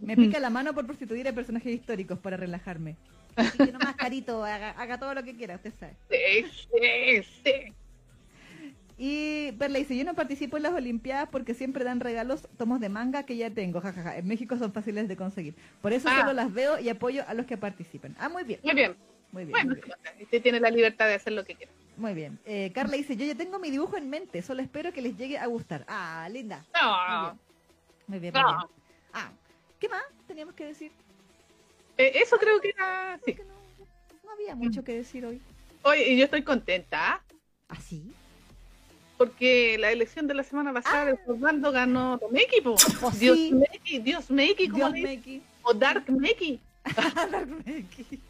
Me 0.02 0.16
pica 0.16 0.38
la 0.40 0.50
mano 0.50 0.74
por 0.74 0.86
prostituir 0.86 1.26
a 1.28 1.32
personajes 1.32 1.72
históricos 1.74 2.18
para 2.18 2.36
relajarme. 2.36 2.96
Así 3.36 3.58
que 3.58 3.70
nomás, 3.72 3.94
carito, 3.96 4.42
haga, 4.44 4.70
haga 4.70 4.98
todo 4.98 5.14
lo 5.14 5.22
que 5.22 5.34
quiera, 5.36 5.56
usted 5.56 5.72
sabe. 5.78 5.94
Sí, 6.10 6.46
sí, 6.72 7.22
sí. 7.44 7.72
Y 8.98 9.52
Perla 9.52 9.78
dice, 9.78 9.94
yo 9.96 10.04
no 10.04 10.14
participo 10.14 10.56
en 10.56 10.62
las 10.62 10.72
Olimpiadas 10.72 11.28
porque 11.30 11.52
siempre 11.52 11.84
dan 11.84 12.00
regalos 12.00 12.48
tomos 12.56 12.80
de 12.80 12.88
manga 12.88 13.24
que 13.24 13.36
ya 13.36 13.50
tengo, 13.50 13.80
jajaja. 13.82 14.16
En 14.16 14.26
México 14.26 14.56
son 14.56 14.72
fáciles 14.72 15.06
de 15.06 15.16
conseguir. 15.16 15.54
Por 15.82 15.92
eso 15.92 16.08
Ah. 16.10 16.20
solo 16.20 16.32
las 16.32 16.50
veo 16.52 16.78
y 16.80 16.88
apoyo 16.88 17.22
a 17.28 17.34
los 17.34 17.44
que 17.44 17.58
participen. 17.58 18.16
Ah, 18.18 18.30
muy 18.30 18.44
bien, 18.44 18.60
Muy 18.64 18.74
bien. 18.74 18.96
muy 19.32 19.44
bien. 19.44 19.52
Bueno, 19.52 19.70
muy 19.74 19.80
bien. 19.82 20.22
usted 20.24 20.42
tiene 20.42 20.60
la 20.60 20.70
libertad 20.70 21.06
de 21.08 21.14
hacer 21.14 21.34
lo 21.34 21.44
que 21.44 21.56
quiera. 21.56 21.72
Muy 21.98 22.14
bien. 22.14 22.38
Eh, 22.46 22.72
Carla 22.74 22.96
dice, 22.96 23.16
yo 23.16 23.26
ya 23.26 23.34
tengo 23.34 23.58
mi 23.58 23.70
dibujo 23.70 23.98
en 23.98 24.08
mente, 24.08 24.40
solo 24.40 24.62
espero 24.62 24.92
que 24.94 25.02
les 25.02 25.14
llegue 25.16 25.36
a 25.38 25.46
gustar. 25.46 25.84
Ah, 25.88 26.26
linda. 26.32 26.64
No, 26.74 27.38
Muy 28.06 28.18
bien, 28.18 28.32
muy 28.32 28.42
no. 28.42 28.48
bien. 28.48 28.58
Ah, 29.12 29.30
¿qué 29.80 29.88
más 29.88 30.02
teníamos 30.26 30.54
que 30.54 30.64
decir? 30.66 30.92
Eh, 31.98 32.12
eso 32.16 32.36
creo 32.38 32.60
que 32.60 32.70
era. 32.70 33.18
Sí. 33.24 33.36
No, 33.38 33.54
no 34.24 34.30
había 34.32 34.54
mucho 34.54 34.84
que 34.84 34.94
decir 34.94 35.24
hoy. 35.24 35.40
Oye, 35.82 36.10
y 36.12 36.16
yo 36.18 36.24
estoy 36.24 36.42
contenta 36.42 37.22
¿Ah, 37.68 37.76
sí? 37.80 38.12
porque 39.16 39.78
la 39.78 39.90
elección 39.92 40.26
de 40.26 40.34
la 40.34 40.42
semana 40.42 40.72
pasada 40.72 41.06
de 41.06 41.18
Osvaldo 41.26 41.72
ganó 41.72 42.20
Meki, 42.30 42.60
po. 42.60 42.74
Oh, 43.02 43.10
Dios 43.12 43.36
sí. 43.38 43.52
Meki, 43.54 43.98
Dios 44.00 44.30
Meki, 44.30 44.68
como 44.68 44.90
Dios. 44.90 45.08
Meki. 45.08 45.42
O 45.62 45.72
Dark 45.72 46.04
Meki. 46.10 46.60
Dark 47.30 47.48
Meki. 47.64 48.20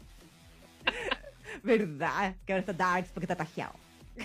¿Verdad? 1.63 2.35
Que 2.45 2.53
ahora 2.53 2.59
está 2.61 2.73
Darks 2.73 3.09
porque 3.11 3.25
está 3.25 3.35
tajeado. 3.35 3.73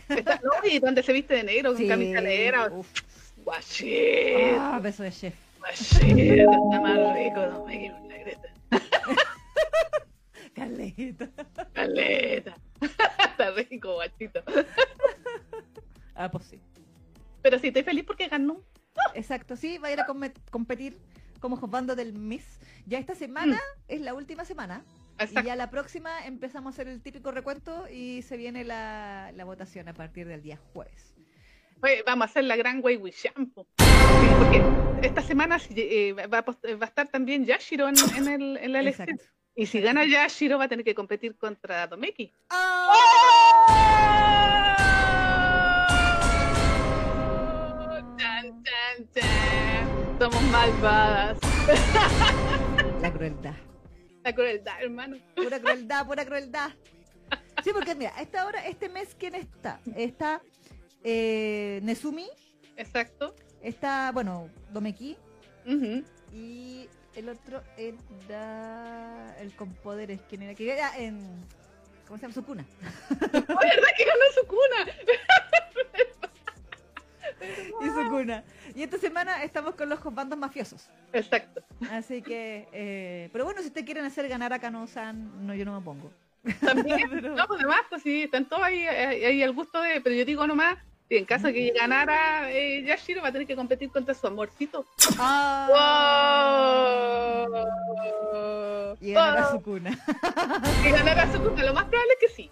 Está- 0.08 0.40
no, 0.42 0.50
y 0.68 0.78
donde 0.78 1.02
se 1.02 1.12
viste 1.12 1.34
de 1.34 1.42
negro 1.42 1.74
con 1.74 1.88
camisa 1.88 2.20
negra. 2.20 2.68
Uf. 2.72 2.88
Guachit, 3.44 4.56
Ah, 4.58 4.78
beso 4.80 5.02
de 5.02 5.10
chef. 5.10 5.34
Guachit, 5.62 6.18
está 6.18 6.80
más 6.80 7.14
rico, 7.14 7.40
Don 7.40 7.66
Meki, 7.66 7.90
con 7.90 8.08
negreta. 8.08 8.48
Caleta. 10.54 11.28
Caleta. 11.72 12.56
Está 12.82 13.50
rico, 13.52 13.94
guachito. 13.94 14.42
Ah, 16.14 16.30
pues 16.30 16.44
sí. 16.44 16.60
Pero 17.42 17.58
sí, 17.58 17.68
estoy 17.68 17.82
feliz 17.82 18.04
porque 18.04 18.28
ganó. 18.28 18.60
Exacto, 19.14 19.56
sí, 19.56 19.78
va 19.78 19.88
a 19.88 19.92
ir 19.92 20.00
a 20.00 20.06
competir 20.50 20.98
como 21.40 21.56
jugando 21.56 21.96
del 21.96 22.12
Miss. 22.12 22.60
Ya 22.86 22.98
esta 22.98 23.14
semana 23.14 23.58
es 23.88 24.00
la 24.00 24.14
última 24.14 24.44
semana. 24.44 24.84
Y 25.18 25.24
Exacto. 25.24 25.46
ya 25.46 25.56
la 25.56 25.70
próxima 25.70 26.26
empezamos 26.26 26.72
a 26.72 26.74
hacer 26.74 26.88
el 26.88 27.00
típico 27.02 27.30
recuento 27.30 27.88
y 27.88 28.22
se 28.22 28.36
viene 28.36 28.64
la, 28.64 29.32
la 29.34 29.44
votación 29.44 29.88
a 29.88 29.94
partir 29.94 30.26
del 30.26 30.42
día 30.42 30.58
jueves. 30.72 31.14
Oye, 31.82 32.02
vamos 32.06 32.26
a 32.26 32.30
hacer 32.30 32.44
la 32.44 32.56
gran 32.56 32.80
Way 32.82 32.96
with 32.98 33.14
Shampoo. 33.14 33.66
Sí, 33.78 33.84
porque 34.38 34.62
esta 35.06 35.20
semana 35.22 35.58
eh, 35.74 36.12
va, 36.12 36.38
a 36.38 36.44
post- 36.44 36.64
va 36.64 36.84
a 36.84 36.88
estar 36.88 37.08
también 37.08 37.44
Yashiro 37.44 37.88
en, 37.88 37.94
en 38.16 38.28
el- 38.28 38.56
en 38.58 38.72
la 38.72 38.80
elección. 38.80 39.08
Exacto. 39.08 39.32
Y 39.54 39.66
si 39.66 39.80
gana 39.80 40.04
Yashiro, 40.06 40.58
va 40.58 40.64
a 40.64 40.68
tener 40.68 40.84
que 40.84 40.94
competir 40.94 41.36
contra 41.36 41.86
Domeki. 41.88 42.32
Chan, 48.18 48.44
chan, 48.64 48.96
chan. 49.14 50.18
Somos 50.18 50.42
malvadas. 50.50 51.38
La 53.00 53.12
crueldad. 53.12 53.54
La 54.24 54.32
crueldad, 54.34 54.82
hermano. 54.82 55.16
Pura 55.34 55.58
crueldad, 55.60 56.06
pura 56.06 56.24
crueldad. 56.24 56.70
Sí, 57.64 57.70
porque 57.72 57.94
mira, 57.94 58.12
a 58.16 58.22
esta 58.22 58.46
hora, 58.46 58.66
este 58.66 58.88
mes, 58.88 59.14
¿quién 59.18 59.34
está? 59.34 59.80
Está 59.96 60.40
eh, 61.04 61.80
Nezumi, 61.82 62.28
Exacto. 62.76 63.34
está, 63.62 64.10
bueno, 64.12 64.48
Domeki, 64.70 65.16
y 66.32 66.88
el 67.14 67.28
otro 67.28 67.62
era 67.76 69.36
el 69.38 69.54
con 69.54 69.72
poderes, 69.74 70.20
¿quién 70.28 70.42
era? 70.42 70.54
Que 70.54 70.72
era 70.72 70.96
en, 70.98 71.20
¿cómo 72.06 72.16
se 72.18 72.22
llama? 72.22 72.34
Sukuna. 72.34 72.64
Oh, 73.20 73.58
¿Verdad 73.60 73.88
que 73.96 74.04
ganó 74.04 74.24
su 74.34 74.46
cuna? 74.46 74.92
Y 77.80 77.86
Sukuna. 77.88 78.44
Y 78.76 78.82
esta 78.84 78.98
semana 78.98 79.42
estamos 79.42 79.74
con 79.74 79.88
los 79.88 79.98
bandos 80.14 80.38
mafiosos. 80.38 80.88
Exacto. 81.12 81.62
Así 81.90 82.22
que, 82.22 82.68
eh, 82.72 83.28
pero 83.32 83.44
bueno, 83.44 83.60
si 83.60 83.66
ustedes 83.66 83.84
quieren 83.84 84.04
hacer 84.04 84.28
ganar 84.28 84.52
a 84.52 84.60
Kano-san, 84.60 85.44
no, 85.46 85.52
yo 85.54 85.64
no 85.64 85.78
me 85.78 85.84
pongo. 85.84 86.12
También. 86.60 87.00
Pero- 87.10 87.34
No, 87.34 87.46
pues 87.48 87.58
además, 87.60 87.80
pues 87.90 88.02
sí, 88.02 88.22
están 88.22 88.48
todos 88.48 88.62
ahí, 88.62 88.86
ahí, 88.86 89.24
ahí 89.24 89.42
al 89.42 89.52
gusto 89.52 89.80
de. 89.80 90.00
Pero 90.00 90.14
yo 90.14 90.24
digo 90.24 90.46
nomás, 90.46 90.76
si 91.12 91.18
en 91.18 91.26
caso 91.26 91.48
de 91.48 91.52
que 91.52 91.72
ganara 91.78 92.50
eh, 92.50 92.82
Yashiro, 92.84 93.20
va 93.20 93.28
a 93.28 93.32
tener 93.32 93.46
que 93.46 93.54
competir 93.54 93.90
contra 93.90 94.14
su 94.14 94.26
amorcito. 94.26 94.86
¡Ah! 95.18 95.68
¡Wow! 98.88 98.96
Y 98.98 99.12
ganará 99.12 99.42
¡Wow! 99.42 99.52
Sukuna. 99.52 99.90
Que 100.82 100.90
ganara 100.90 101.30
su 101.30 101.38
cuna, 101.38 101.64
lo 101.64 101.74
más 101.74 101.84
probable 101.84 102.14
es 102.14 102.18
que 102.18 102.28
sí. 102.34 102.50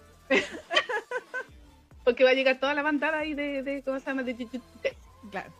Porque 2.03 2.23
va 2.23 2.29
a 2.29 2.33
llegar 2.33 2.59
toda 2.59 2.75
la 2.75 2.83
bandada 2.83 3.17
ahí 3.17 3.33
de, 3.33 3.63
de 3.63 3.81
¿cómo 3.81 3.99
se 3.99 4.05
llama? 4.05 4.21
De. 4.21 4.35
Claro. 5.31 5.51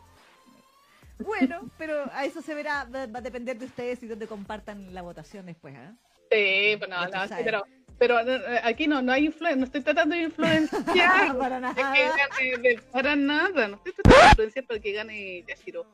Bueno, 1.18 1.72
pero 1.80 2.08
a 2.14 2.26
eso 2.26 2.44
se 2.44 2.54
verá, 2.54 2.84
va, 2.84 3.08
va 3.08 3.18
a 3.18 3.24
depender 3.24 3.58
de 3.58 3.66
ustedes 3.66 4.04
y 4.04 4.08
donde 4.08 4.28
compartan 4.28 4.94
la 4.94 5.02
votación 5.02 5.48
después, 5.48 5.76
¿ah? 5.76 5.96
Sí, 6.32 6.76
pues 6.78 6.88
no, 6.88 7.08
no, 7.08 7.28
sí, 7.28 7.34
pero, 7.44 7.66
pero 8.02 8.20
eh, 8.20 8.60
aquí 8.64 8.88
no, 8.88 9.00
no 9.04 9.12
hay 9.12 9.28
influencia, 9.28 9.56
no 9.60 9.66
estoy 9.66 9.82
tratando 9.82 10.16
de 10.16 10.24
influenciar. 10.24 11.38
Para 11.38 11.56
de 11.58 11.62
nada. 11.62 11.94
que 11.94 12.02
gane, 12.04 12.58
de- 12.58 12.82
para 12.92 13.16
nada, 13.16 13.68
no 13.68 13.76
estoy 13.76 13.94
tratando 13.94 14.18
de 14.24 14.30
influenciar 14.32 14.66
para 14.66 14.80
que 14.80 14.92
gane 14.92 15.44
Yashiro. 15.48 15.86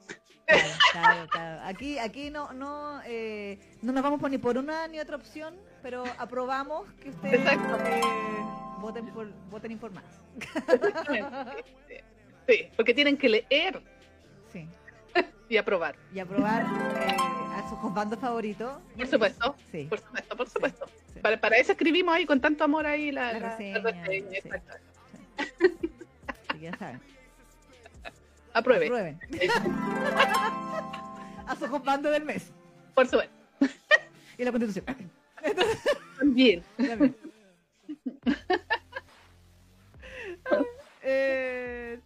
Claro, 0.46 0.70
claro, 0.94 1.28
claro. 1.30 1.62
Aquí, 1.66 2.00
aquí 2.00 2.30
no, 2.30 2.54
no, 2.54 3.02
eh, 3.06 3.60
no 3.82 3.92
nos 3.92 4.02
vamos 4.02 4.22
por 4.22 4.32
ni 4.32 4.38
por 4.38 4.58
una 4.58 4.88
ni 4.88 5.00
otra 5.02 5.18
opción, 5.18 5.54
pero 5.84 6.06
aprobamos 6.18 6.88
que 7.04 7.10
ustedes 7.10 7.42
eh, 7.46 8.02
voten 8.80 9.06
por, 9.08 9.28
voten 9.50 9.72
informados. 9.74 10.10
Sí, 11.10 11.20
Sí, 12.48 12.70
porque 12.78 12.94
tienen 12.94 13.18
que 13.18 13.28
leer 13.28 13.82
Sí. 14.54 14.66
y 15.50 15.58
aprobar. 15.58 15.98
Y 16.16 16.20
aprobar 16.20 16.62
eh, 16.62 17.18
a 17.54 17.68
sus 17.70 17.94
bandos 17.94 18.18
favoritos. 18.18 18.80
Por 18.96 19.08
supuesto, 19.08 19.56
Sí. 19.70 19.84
por 19.90 20.00
supuesto, 20.00 20.38
por 20.38 20.50
supuesto. 20.50 20.88
sí. 20.88 20.97
Para, 21.22 21.40
para 21.40 21.58
eso 21.58 21.72
escribimos 21.74 22.14
ahí 22.16 22.26
con 22.26 22.40
tanto 22.42 22.64
amor 22.64 22.86
ahí 22.86 23.12
la, 23.12 23.34
La 23.34 23.34
la- 23.34 23.40
la 23.40 23.50
reseña, 23.58 23.80
reseña, 23.80 24.30
sí. 24.30 24.36
exacto. 24.38 24.74
Así 25.38 26.48
que 26.54 26.60
ya 26.60 26.78
saben. 26.78 27.00
Apruebe, 28.54 28.86
Aprueben. 28.88 29.20
a 31.48 31.56
sus 31.58 31.70
bandos 31.84 32.12
del 32.12 32.24
mes. 32.26 32.52
por 32.96 33.08
supuesto. 33.08 33.34
Y 34.38 34.44
la 34.44 34.52
constitución. 34.52 34.86
También. 36.18 36.64
También. 36.78 37.16
Eh, 41.10 42.00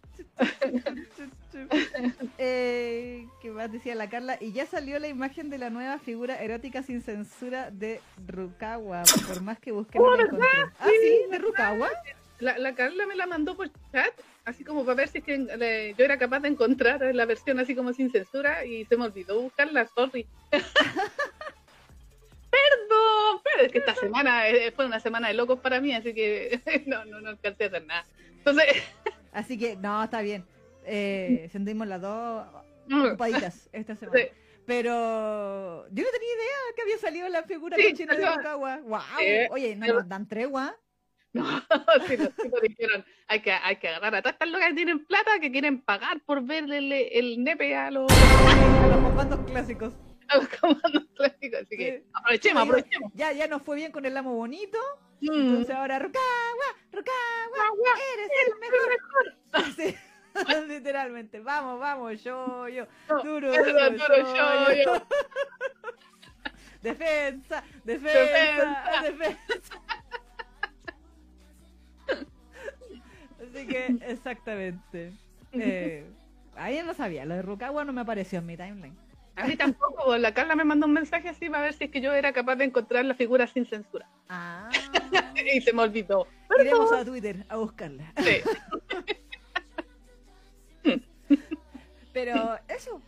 eh, 2.38 3.26
¿Qué 3.40 3.50
más 3.50 3.70
decía 3.70 3.94
la 3.94 4.08
Carla? 4.08 4.36
Y 4.40 4.52
ya 4.52 4.66
salió 4.66 4.98
la 4.98 5.08
imagen 5.08 5.50
de 5.50 5.58
la 5.58 5.70
nueva 5.70 5.98
figura 5.98 6.40
erótica 6.42 6.82
sin 6.82 7.02
censura 7.02 7.70
de 7.70 8.00
Rukawa. 8.26 9.02
Por 9.26 9.42
más 9.42 9.58
que 9.58 9.70
la 9.72 9.76
encontré. 10.22 10.48
Ah, 10.78 10.90
sí, 11.00 11.30
de 11.30 11.38
Rukawa. 11.38 11.90
La, 12.40 12.58
la 12.58 12.74
Carla 12.74 13.06
me 13.06 13.14
la 13.14 13.26
mandó 13.26 13.56
por 13.56 13.70
chat, 13.92 14.12
así 14.44 14.64
como 14.64 14.84
para 14.84 14.96
ver 14.96 15.08
si 15.08 15.18
es 15.18 15.24
que 15.24 15.38
le- 15.38 15.94
yo 15.94 16.04
era 16.04 16.18
capaz 16.18 16.40
de 16.40 16.48
encontrar 16.48 17.00
la 17.14 17.24
versión 17.24 17.60
así 17.60 17.76
como 17.76 17.92
sin 17.92 18.10
censura 18.10 18.64
y 18.64 18.84
se 18.86 18.96
me 18.96 19.04
olvidó 19.04 19.40
buscarla, 19.40 19.86
sorry. 19.86 20.26
Perdón, 22.50 23.40
pero 23.44 23.62
es 23.66 23.72
que 23.72 23.78
esta 23.78 23.94
semana 23.94 24.48
eh, 24.48 24.72
fue 24.72 24.86
una 24.86 25.00
semana 25.00 25.28
de 25.28 25.34
locos 25.34 25.60
para 25.60 25.80
mí, 25.80 25.94
así 25.94 26.12
que 26.14 26.60
no, 26.86 27.04
no, 27.04 27.20
no 27.20 27.28
alcancé 27.30 27.64
a 27.64 27.66
hacer 27.68 27.84
nada. 27.86 28.06
Entonces, 28.38 28.66
Así 29.32 29.56
que, 29.56 29.76
no, 29.76 30.02
está 30.04 30.20
bien. 30.20 30.44
Eh, 30.84 31.48
sentimos 31.52 31.86
las 31.86 32.00
dos 32.00 32.46
ocupaditas 32.90 33.68
esta 33.72 33.94
semana. 33.96 34.18
Sí. 34.18 34.28
Pero 34.66 35.86
yo 35.90 36.04
no 36.04 36.10
tenía 36.10 36.34
idea 36.34 36.56
que 36.76 36.82
había 36.82 36.98
salido 36.98 37.28
la 37.28 37.42
figura 37.42 37.76
Sí, 37.76 37.90
cochina 37.90 38.14
de. 38.14 38.26
Rukawa. 38.26 38.76
¡Wow! 38.78 39.00
Sí. 39.18 39.24
Oye, 39.50 39.76
no 39.76 39.86
nos 39.86 40.08
dan 40.08 40.28
tregua. 40.28 40.76
no, 41.32 41.44
sí 42.08 42.16
lo 42.16 42.60
dijeron, 42.60 43.04
hay 43.26 43.40
que, 43.40 43.50
hay 43.52 43.76
que 43.76 43.88
agarrar 43.88 44.16
a 44.16 44.22
todas 44.22 44.34
estas 44.34 44.50
locas 44.50 44.68
que 44.68 44.74
tienen 44.74 45.04
plata, 45.06 45.40
que 45.40 45.50
quieren 45.50 45.80
pagar 45.80 46.20
por 46.24 46.44
verle 46.44 46.76
el, 46.78 46.92
el 46.92 47.42
nepe 47.42 47.74
a 47.74 47.90
los, 47.90 48.06
A 48.12 48.96
los 49.00 49.14
bandos 49.16 49.40
clásicos. 49.50 49.94
a 50.28 50.36
los 50.36 50.48
comandos 50.48 51.04
clásicos, 51.16 51.60
así 51.62 51.76
que 51.76 52.04
aprovechemos, 52.12 52.62
aprovechemos. 52.64 53.10
Ya, 53.14 53.32
ya 53.32 53.48
nos 53.48 53.62
fue 53.62 53.76
bien 53.76 53.92
con 53.92 54.04
el 54.04 54.16
amo 54.16 54.34
bonito. 54.34 54.78
Mm. 55.22 55.32
Entonces 55.32 55.74
ahora, 55.74 55.98
Rukawa, 55.98 56.68
Rukawa, 56.92 57.98
eres 58.14 58.30
el 58.46 58.58
mejor. 58.60 59.74
Sí, 59.76 59.96
literalmente. 60.68 61.40
Vamos, 61.40 61.80
vamos, 61.80 62.22
yo, 62.22 62.68
yo. 62.68 62.86
Duro, 63.22 63.52
duro, 63.52 63.90
duro, 63.90 64.16
yo, 64.16 64.74
yo, 64.74 64.84
yo. 64.84 65.06
Defensa, 66.82 67.62
defensa, 67.84 69.02
defensa. 69.02 69.82
Exactamente. 74.08 75.12
Eh, 75.52 76.04
ahí 76.56 76.82
no 76.84 76.94
sabía, 76.94 77.24
lo 77.24 77.34
de 77.34 77.42
Rukawa 77.42 77.84
no 77.84 77.92
me 77.92 78.00
apareció 78.00 78.40
en 78.40 78.46
mi 78.46 78.56
timeline. 78.56 78.96
A 79.36 79.46
mí 79.46 79.56
tampoco, 79.56 80.16
la 80.18 80.34
Carla 80.34 80.56
me 80.56 80.64
mandó 80.64 80.86
un 80.86 80.92
mensaje 80.92 81.28
así 81.28 81.48
para 81.48 81.62
ver 81.62 81.74
si 81.74 81.84
es 81.84 81.90
que 81.90 82.00
yo 82.00 82.12
era 82.12 82.32
capaz 82.32 82.56
de 82.56 82.64
encontrar 82.64 83.04
la 83.04 83.14
figura 83.14 83.46
sin 83.46 83.64
censura. 83.64 84.06
Ah. 84.28 84.68
y 85.54 85.60
se 85.60 85.72
me 85.72 85.82
olvidó. 85.82 86.26
Iremos 86.60 86.92
a 86.92 87.04
Twitter 87.04 87.46
a 87.48 87.56
buscarla. 87.56 88.12
Sí. 88.18 88.40
Pero 92.12 92.58
eso, 92.68 93.00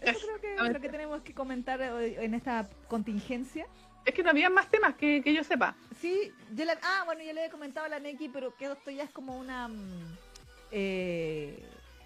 eso 0.00 0.18
creo 0.26 0.40
que 0.40 0.54
es 0.54 0.72
lo 0.72 0.80
que 0.80 0.88
tenemos 0.88 1.22
que 1.22 1.34
comentar 1.34 1.80
hoy 1.80 2.16
en 2.18 2.34
esta 2.34 2.68
contingencia. 2.88 3.66
Es 4.04 4.14
que 4.14 4.22
no 4.22 4.30
había 4.30 4.48
más 4.48 4.70
temas 4.70 4.94
que, 4.94 5.20
que 5.22 5.34
yo 5.34 5.42
sepa. 5.42 5.74
Sí, 6.00 6.32
yo 6.54 6.64
le, 6.64 6.72
ah, 6.82 7.02
bueno, 7.06 7.22
yo 7.24 7.32
le 7.32 7.46
he 7.46 7.50
comentado 7.50 7.86
a 7.86 7.88
la 7.88 7.98
Neki, 7.98 8.28
pero 8.28 8.54
que 8.54 8.66
esto 8.66 8.90
ya 8.90 9.02
es 9.02 9.10
como 9.10 9.36
una... 9.36 9.66
mm, 9.66 10.16
eh, 10.70 11.58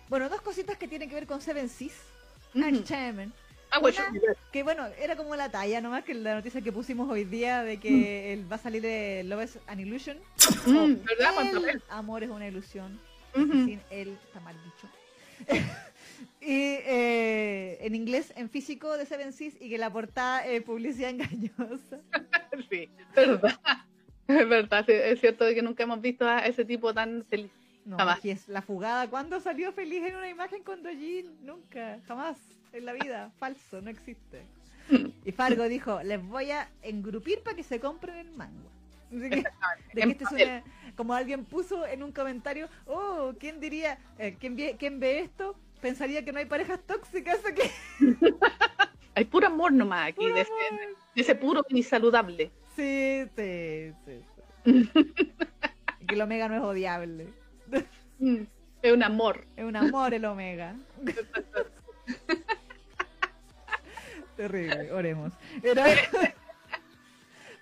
bueno, 0.08 0.28
dos 0.28 0.40
cositas 0.40 0.78
que 0.78 0.88
tienen 0.88 1.08
que 1.08 1.14
ver 1.14 1.26
con 1.26 1.40
Seven 1.42 1.68
Seas. 1.68 1.92
Ujú. 2.54 2.64
Entertainment, 2.64 3.34
Ah, 3.72 3.78
bueno, 3.78 3.98
Que 4.50 4.64
bueno, 4.64 4.86
era 4.98 5.14
como 5.14 5.36
la 5.36 5.48
talla, 5.50 5.80
nomás 5.80 6.02
que 6.02 6.14
la 6.14 6.34
noticia 6.34 6.60
que 6.60 6.72
pusimos 6.72 7.08
hoy 7.08 7.24
día 7.24 7.62
de 7.62 7.78
que 7.78 8.32
él 8.32 8.50
va 8.50 8.56
a 8.56 8.58
salir 8.58 8.82
de 8.82 9.22
Love 9.24 9.44
is 9.44 9.58
an 9.68 9.78
Illusion. 9.78 10.18
Mm, 10.66 11.04
¿verdad? 11.04 11.68
El 11.68 11.82
amor 11.90 12.24
es 12.24 12.30
una 12.30 12.48
ilusión. 12.48 12.98
Sin 13.34 13.80
él, 13.90 14.18
está 14.26 14.40
mal 14.40 14.56
dicho. 14.64 14.88
y 16.40 16.78
eh, 16.84 17.78
en 17.82 17.94
inglés, 17.94 18.32
en 18.36 18.48
físico 18.48 18.96
de 18.96 19.04
Seven 19.06 19.32
Seas 19.32 19.54
y 19.60 19.68
que 19.68 19.78
la 19.78 19.92
portada 19.92 20.46
es 20.46 20.62
publicidad 20.62 21.10
engañosa. 21.10 22.00
Sí, 22.68 22.88
verdad. 23.16 23.58
Es 24.28 24.48
verdad, 24.48 24.84
sí, 24.86 24.92
es 24.92 25.20
cierto 25.20 25.44
de 25.44 25.54
que 25.54 25.62
nunca 25.62 25.82
hemos 25.82 26.00
visto 26.00 26.28
a 26.28 26.40
ese 26.46 26.64
tipo 26.64 26.92
tan 26.94 27.24
feliz. 27.24 27.50
No, 27.84 27.96
Jamás. 27.96 28.24
es 28.24 28.48
la 28.48 28.60
fugada. 28.62 29.08
¿Cuándo 29.08 29.40
salió 29.40 29.72
feliz 29.72 30.04
en 30.04 30.14
una 30.16 30.28
imagen 30.28 30.62
con 30.62 30.82
Dojin? 30.82 31.44
Nunca, 31.44 31.98
jamás 32.06 32.36
en 32.72 32.84
la 32.84 32.92
vida. 32.92 33.32
Falso, 33.38 33.80
no 33.80 33.90
existe. 33.90 34.42
Y 35.24 35.32
Fargo 35.32 35.68
dijo, 35.68 36.02
les 36.02 36.22
voy 36.22 36.50
a 36.50 36.68
engrupir 36.82 37.40
para 37.42 37.56
que 37.56 37.62
se 37.62 37.80
compren 37.80 38.16
el 38.18 38.30
manga. 38.32 38.68
Así 39.08 39.28
que- 39.30 39.36
de 39.94 40.02
que 40.02 40.10
este 40.10 40.24
es 40.24 40.32
una- 40.32 40.64
como 40.96 41.14
alguien 41.14 41.44
puso 41.44 41.86
en 41.86 42.02
un 42.02 42.12
comentario, 42.12 42.68
oh, 42.86 43.32
¿quién 43.40 43.58
diría, 43.58 43.98
eh, 44.18 44.36
¿quién, 44.38 44.54
ve, 44.54 44.76
quién 44.78 45.00
ve 45.00 45.20
esto? 45.20 45.56
Pensaría 45.80 46.24
que 46.24 46.32
no 46.32 46.38
hay 46.38 46.46
parejas 46.46 46.80
tóxicas 46.86 47.40
aquí. 47.44 47.62
Hay 49.16 49.24
puro 49.24 49.48
amor 49.48 49.72
nomás 49.72 50.08
aquí, 50.10 50.20
Puro 50.22 50.34
de, 50.34 50.40
ese, 50.42 50.52
amor. 50.70 50.80
de 51.16 51.20
ese 51.20 51.34
puro 51.34 51.66
y 51.68 51.82
saludable. 51.82 52.50
Sí, 52.76 53.24
sí, 53.36 53.92
sí. 54.06 54.24
que 56.06 56.14
el 56.14 56.20
omega 56.22 56.48
no 56.48 56.54
es 56.54 56.62
odiable. 56.62 57.26
Mm, 58.20 58.42
Es 58.82 58.92
un 58.92 59.02
amor. 59.02 59.44
Es 59.56 59.64
un 59.64 59.74
amor 59.76 60.14
el 60.14 60.24
omega. 60.24 60.76
Terrible, 64.36 64.92
oremos. 64.92 65.32
Pero, 65.60 65.82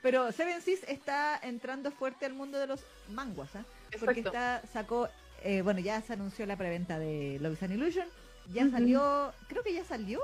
pero 0.02 0.30
Seven 0.32 0.60
Seas 0.62 0.80
está 0.86 1.38
entrando 1.42 1.90
fuerte 1.90 2.26
al 2.26 2.34
mundo 2.34 2.58
de 2.58 2.66
los 2.68 2.84
manguas, 3.08 3.56
¿ah? 3.56 3.64
Porque 3.98 4.20
está, 4.20 4.62
sacó, 4.72 5.08
eh, 5.42 5.62
bueno, 5.62 5.80
ya 5.80 6.00
se 6.02 6.12
anunció 6.14 6.46
la 6.46 6.56
preventa 6.56 6.98
de 6.98 7.38
Love 7.40 7.54
is 7.54 7.62
an 7.62 7.72
Illusion, 7.72 8.08
ya 8.52 8.68
salió, 8.70 9.32
creo 9.48 9.62
que 9.62 9.74
ya 9.74 9.84
salió, 9.84 10.20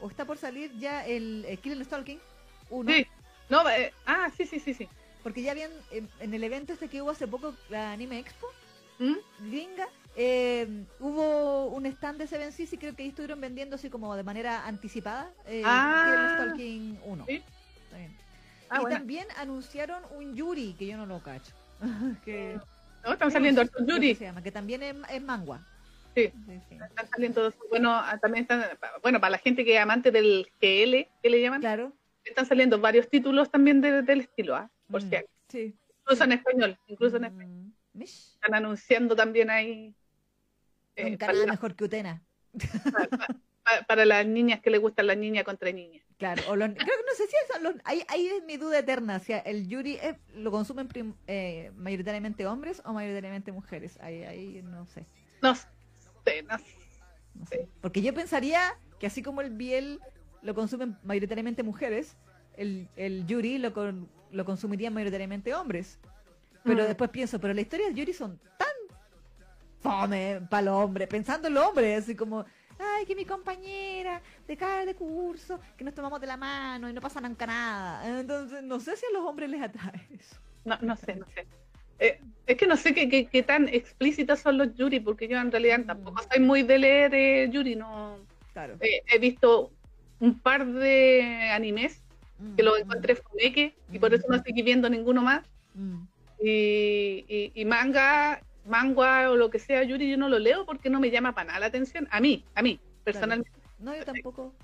o 0.00 0.08
está 0.08 0.24
por 0.24 0.38
salir 0.38 0.72
ya 0.78 1.04
el 1.06 1.44
eh, 1.48 1.56
Kill 1.56 1.72
and 1.72 1.84
Stalking 1.84 2.20
1, 2.70 2.92
Sí. 2.92 3.06
No, 3.48 3.68
eh, 3.68 3.92
ah, 4.06 4.30
sí, 4.36 4.46
sí, 4.46 4.60
sí, 4.60 4.74
sí. 4.74 4.88
porque 5.22 5.42
ya 5.42 5.50
habían, 5.52 5.70
en, 5.90 6.08
en 6.20 6.34
el 6.34 6.44
evento 6.44 6.72
este 6.72 6.88
que 6.88 7.02
hubo 7.02 7.10
hace 7.10 7.26
poco, 7.26 7.54
la 7.68 7.92
Anime 7.92 8.18
Expo, 8.20 8.46
¿Mm? 9.00 9.16
gringa, 9.48 9.88
eh, 10.16 10.84
hubo 11.00 11.66
un 11.66 11.86
stand 11.86 12.18
de 12.18 12.26
Seven 12.26 12.52
Seas 12.52 12.72
y 12.72 12.78
creo 12.78 12.94
que 12.94 13.02
ahí 13.02 13.08
estuvieron 13.08 13.40
vendiendo 13.40 13.76
así 13.76 13.90
como 13.90 14.14
de 14.14 14.22
manera 14.22 14.66
anticipada 14.66 15.30
eh, 15.46 15.62
Ah. 15.64 16.04
Kill 16.06 16.18
and 16.18 16.34
Stalking 16.34 17.00
1. 17.04 17.24
Sí. 17.26 17.42
Está 17.84 17.96
bien. 17.96 18.16
Ah, 18.68 18.82
y 18.82 18.90
también 18.90 19.26
anunciaron 19.36 20.02
un 20.16 20.34
Yuri, 20.36 20.74
que 20.78 20.86
yo 20.86 20.96
no 20.96 21.06
lo 21.06 21.20
cacho. 21.20 21.52
que, 22.24 22.58
No, 23.04 23.12
están 23.12 23.30
saliendo 23.30 23.62
que 23.62 23.84
Yuri. 23.86 24.14
se 24.14 24.24
llama, 24.24 24.42
que 24.42 24.52
también 24.52 24.82
es, 24.82 24.94
es 25.10 25.22
mangua. 25.22 25.66
Sí. 26.14 26.32
Sí, 26.46 26.60
sí. 26.68 26.74
Están 26.74 27.08
saliendo 27.08 27.42
dos. 27.42 27.54
Bueno, 27.70 27.92
ah, 27.94 28.18
también 28.20 28.42
están. 28.42 28.64
Bueno, 29.02 29.20
para 29.20 29.30
la 29.30 29.38
gente 29.38 29.64
que 29.64 29.74
es 29.76 29.80
amante 29.80 30.10
del 30.10 30.46
GL, 30.60 31.08
que 31.22 31.30
le 31.30 31.40
llaman, 31.40 31.60
Claro. 31.60 31.92
están 32.24 32.46
saliendo 32.46 32.78
varios 32.80 33.08
títulos 33.08 33.50
también 33.50 33.80
de- 33.80 34.02
del 34.02 34.20
estilo, 34.22 34.56
¿ah? 34.56 34.70
Por 34.90 35.02
Mm, 35.04 35.08
si 35.10 35.16
acaso. 35.16 35.32
Sí. 35.48 35.74
Incluso 36.02 36.24
en 36.24 36.32
español. 36.32 36.78
Incluso 36.88 37.16
en 37.16 37.24
español. 37.24 37.72
Mm, 37.94 37.98
mish. 37.98 38.32
Están 38.34 38.54
anunciando 38.54 39.14
también 39.16 39.50
ahí. 39.50 39.94
eh, 40.96 41.16
para, 41.16 41.32
nada 41.32 41.46
la- 41.46 41.52
mejor 41.52 41.74
que 41.76 41.84
Utena. 41.84 42.20
pa- 43.64 43.82
para 43.86 44.04
las 44.04 44.26
niñas 44.26 44.60
que 44.60 44.70
les 44.70 44.80
gustan 44.80 45.06
las 45.06 45.16
niñas 45.16 45.44
contra 45.44 45.70
niñas. 45.70 46.04
Claro, 46.20 46.42
o 46.48 46.54
los- 46.54 46.68
creo 46.68 46.84
que 46.86 47.04
no 47.08 47.14
sé 47.16 47.26
si 47.26 47.34
es, 47.56 47.62
los- 47.62 47.74
ahí, 47.84 48.04
ahí 48.08 48.26
es 48.28 48.44
mi 48.44 48.56
duda 48.58 48.78
eterna, 48.78 49.18
si 49.20 49.32
el 49.32 49.66
Yuri 49.66 49.94
es- 49.96 50.16
lo 50.34 50.50
consumen 50.52 50.86
prim- 50.86 51.14
eh, 51.26 51.72
mayoritariamente 51.76 52.46
hombres 52.46 52.82
o 52.84 52.92
mayoritariamente 52.92 53.50
mujeres. 53.52 53.98
Ahí, 54.02 54.22
ahí 54.24 54.62
no 54.62 54.84
sé. 54.86 55.06
No 55.42 55.54
sé, 55.54 55.66
no 56.46 56.58
sé. 56.58 56.64
no 57.34 57.46
sé. 57.46 57.68
Porque 57.80 58.02
yo 58.02 58.12
pensaría 58.14 58.60
que 58.98 59.06
así 59.06 59.22
como 59.22 59.40
el 59.40 59.50
Biel 59.50 59.98
lo 60.42 60.54
consumen 60.54 60.98
mayoritariamente 61.04 61.62
mujeres, 61.62 62.16
el, 62.58 62.88
el 62.96 63.26
Yuri 63.26 63.56
lo, 63.58 63.72
con- 63.72 64.08
lo 64.30 64.44
consumirían 64.44 64.92
mayoritariamente 64.92 65.54
hombres. 65.54 65.98
Pero 66.64 66.82
Mm. 66.84 66.86
después 66.86 67.08
pienso, 67.10 67.40
pero 67.40 67.54
las 67.54 67.62
historias 67.62 67.88
de 67.88 67.94
Yuri 67.98 68.12
son 68.12 68.38
tan 68.58 68.68
fome 69.80 70.42
para 70.50 70.62
los 70.62 70.74
hombres, 70.84 71.08
pensando 71.08 71.48
en 71.48 71.54
los 71.54 71.66
hombres, 71.66 72.02
así 72.04 72.14
como, 72.14 72.44
ay, 72.80 73.06
que 73.06 73.14
mi 73.14 73.24
compañera 73.24 74.22
de 74.46 74.56
cada 74.56 74.84
de 74.84 74.94
curso, 74.94 75.60
que 75.76 75.84
nos 75.84 75.94
tomamos 75.94 76.20
de 76.20 76.26
la 76.26 76.36
mano 76.36 76.88
y 76.88 76.92
no 76.92 77.00
pasa 77.00 77.20
nunca 77.20 77.46
nada. 77.46 78.20
Entonces, 78.20 78.62
no 78.62 78.80
sé 78.80 78.96
si 78.96 79.06
a 79.06 79.12
los 79.12 79.24
hombres 79.24 79.50
les 79.50 79.62
atrae 79.62 80.06
eso. 80.10 80.36
No, 80.64 80.78
no 80.82 80.96
sé, 80.96 81.16
no 81.16 81.26
sé. 81.34 81.46
Eh, 81.98 82.20
es 82.46 82.56
que 82.56 82.66
no 82.66 82.76
sé 82.76 82.94
qué, 82.94 83.08
qué, 83.08 83.28
qué 83.28 83.42
tan 83.42 83.68
explícitos 83.68 84.40
son 84.40 84.58
los 84.58 84.74
Yuri, 84.74 85.00
porque 85.00 85.28
yo 85.28 85.38
en 85.38 85.50
realidad 85.52 85.80
Mm. 85.80 85.86
tampoco 85.86 86.22
soy 86.30 86.40
muy 86.40 86.62
de 86.62 86.78
leer 86.78 87.14
eh, 87.14 87.48
Yuri, 87.50 87.76
no. 87.76 88.26
Claro. 88.52 88.76
Eh, 88.80 89.02
he 89.06 89.18
visto 89.18 89.70
un 90.18 90.40
par 90.40 90.66
de 90.66 91.50
animes 91.52 92.02
que 92.56 92.62
los 92.62 92.78
Mm, 92.78 92.82
encontré 92.82 93.16
fumeque 93.16 93.74
y 93.90 93.98
por 93.98 94.12
eso 94.14 94.26
no 94.28 94.38
seguí 94.42 94.62
viendo 94.62 94.88
ninguno 94.90 95.22
más. 95.22 95.46
mm, 95.74 96.06
Y, 96.42 97.24
y, 97.28 97.52
y 97.54 97.64
manga, 97.66 98.42
manga 98.70 99.30
o 99.30 99.36
lo 99.36 99.50
que 99.50 99.58
sea, 99.58 99.82
Yuri, 99.82 100.10
yo 100.10 100.16
no 100.16 100.28
lo 100.28 100.38
leo 100.38 100.64
porque 100.64 100.88
no 100.90 101.00
me 101.00 101.10
llama 101.10 101.34
para 101.34 101.48
nada 101.48 101.60
la 101.60 101.66
atención. 101.66 102.08
A 102.10 102.20
mí, 102.20 102.44
a 102.54 102.62
mí, 102.62 102.80
personalmente. 103.04 103.50
No, 103.78 103.94
yo 103.96 104.04
tampoco. 104.04 104.54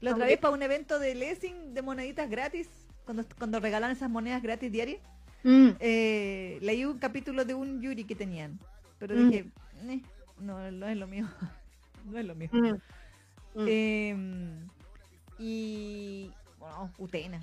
La 0.00 0.12
otra 0.12 0.26
vez 0.26 0.38
para 0.38 0.54
un 0.54 0.62
evento 0.62 0.98
de 0.98 1.14
Lessing 1.14 1.74
de 1.74 1.82
moneditas 1.82 2.28
gratis, 2.30 2.68
cuando, 3.04 3.24
cuando 3.38 3.60
regalaban 3.60 3.96
esas 3.96 4.10
monedas 4.10 4.42
gratis 4.42 4.70
diarias, 4.72 5.00
Mm, 5.44 5.70
eh, 5.78 6.58
leí 6.60 6.84
un 6.84 6.98
capítulo 6.98 7.44
de 7.44 7.54
un 7.54 7.80
Yuri 7.80 8.02
que 8.04 8.16
tenían. 8.16 8.58
Pero 8.98 9.14
Mm. 9.14 9.28
dije, 9.30 9.44
"Eh, 9.88 10.00
no, 10.40 10.70
no 10.72 10.88
es 10.88 10.96
lo 10.96 11.06
mío. 11.06 11.28
no 12.04 12.18
es 12.18 12.24
lo 12.24 12.34
mío. 12.34 12.48
mm, 12.52 13.60
mm. 13.62 13.66
Em, 13.68 14.68
y 15.38 16.32
bueno, 16.58 16.90
Utena. 16.98 17.42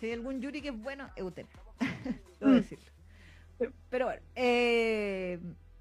Si 0.00 0.06
hay 0.06 0.12
algún 0.12 0.40
Yuri 0.40 0.62
que 0.62 0.68
es 0.68 0.78
bueno, 0.82 1.10
es 1.16 1.22
Utena. 1.22 1.48
Debo 2.40 2.52
Mm. 2.52 2.54
decirlo. 2.54 2.84
Pero 3.90 4.06
bueno, 4.06 4.22
eh, 4.34 5.38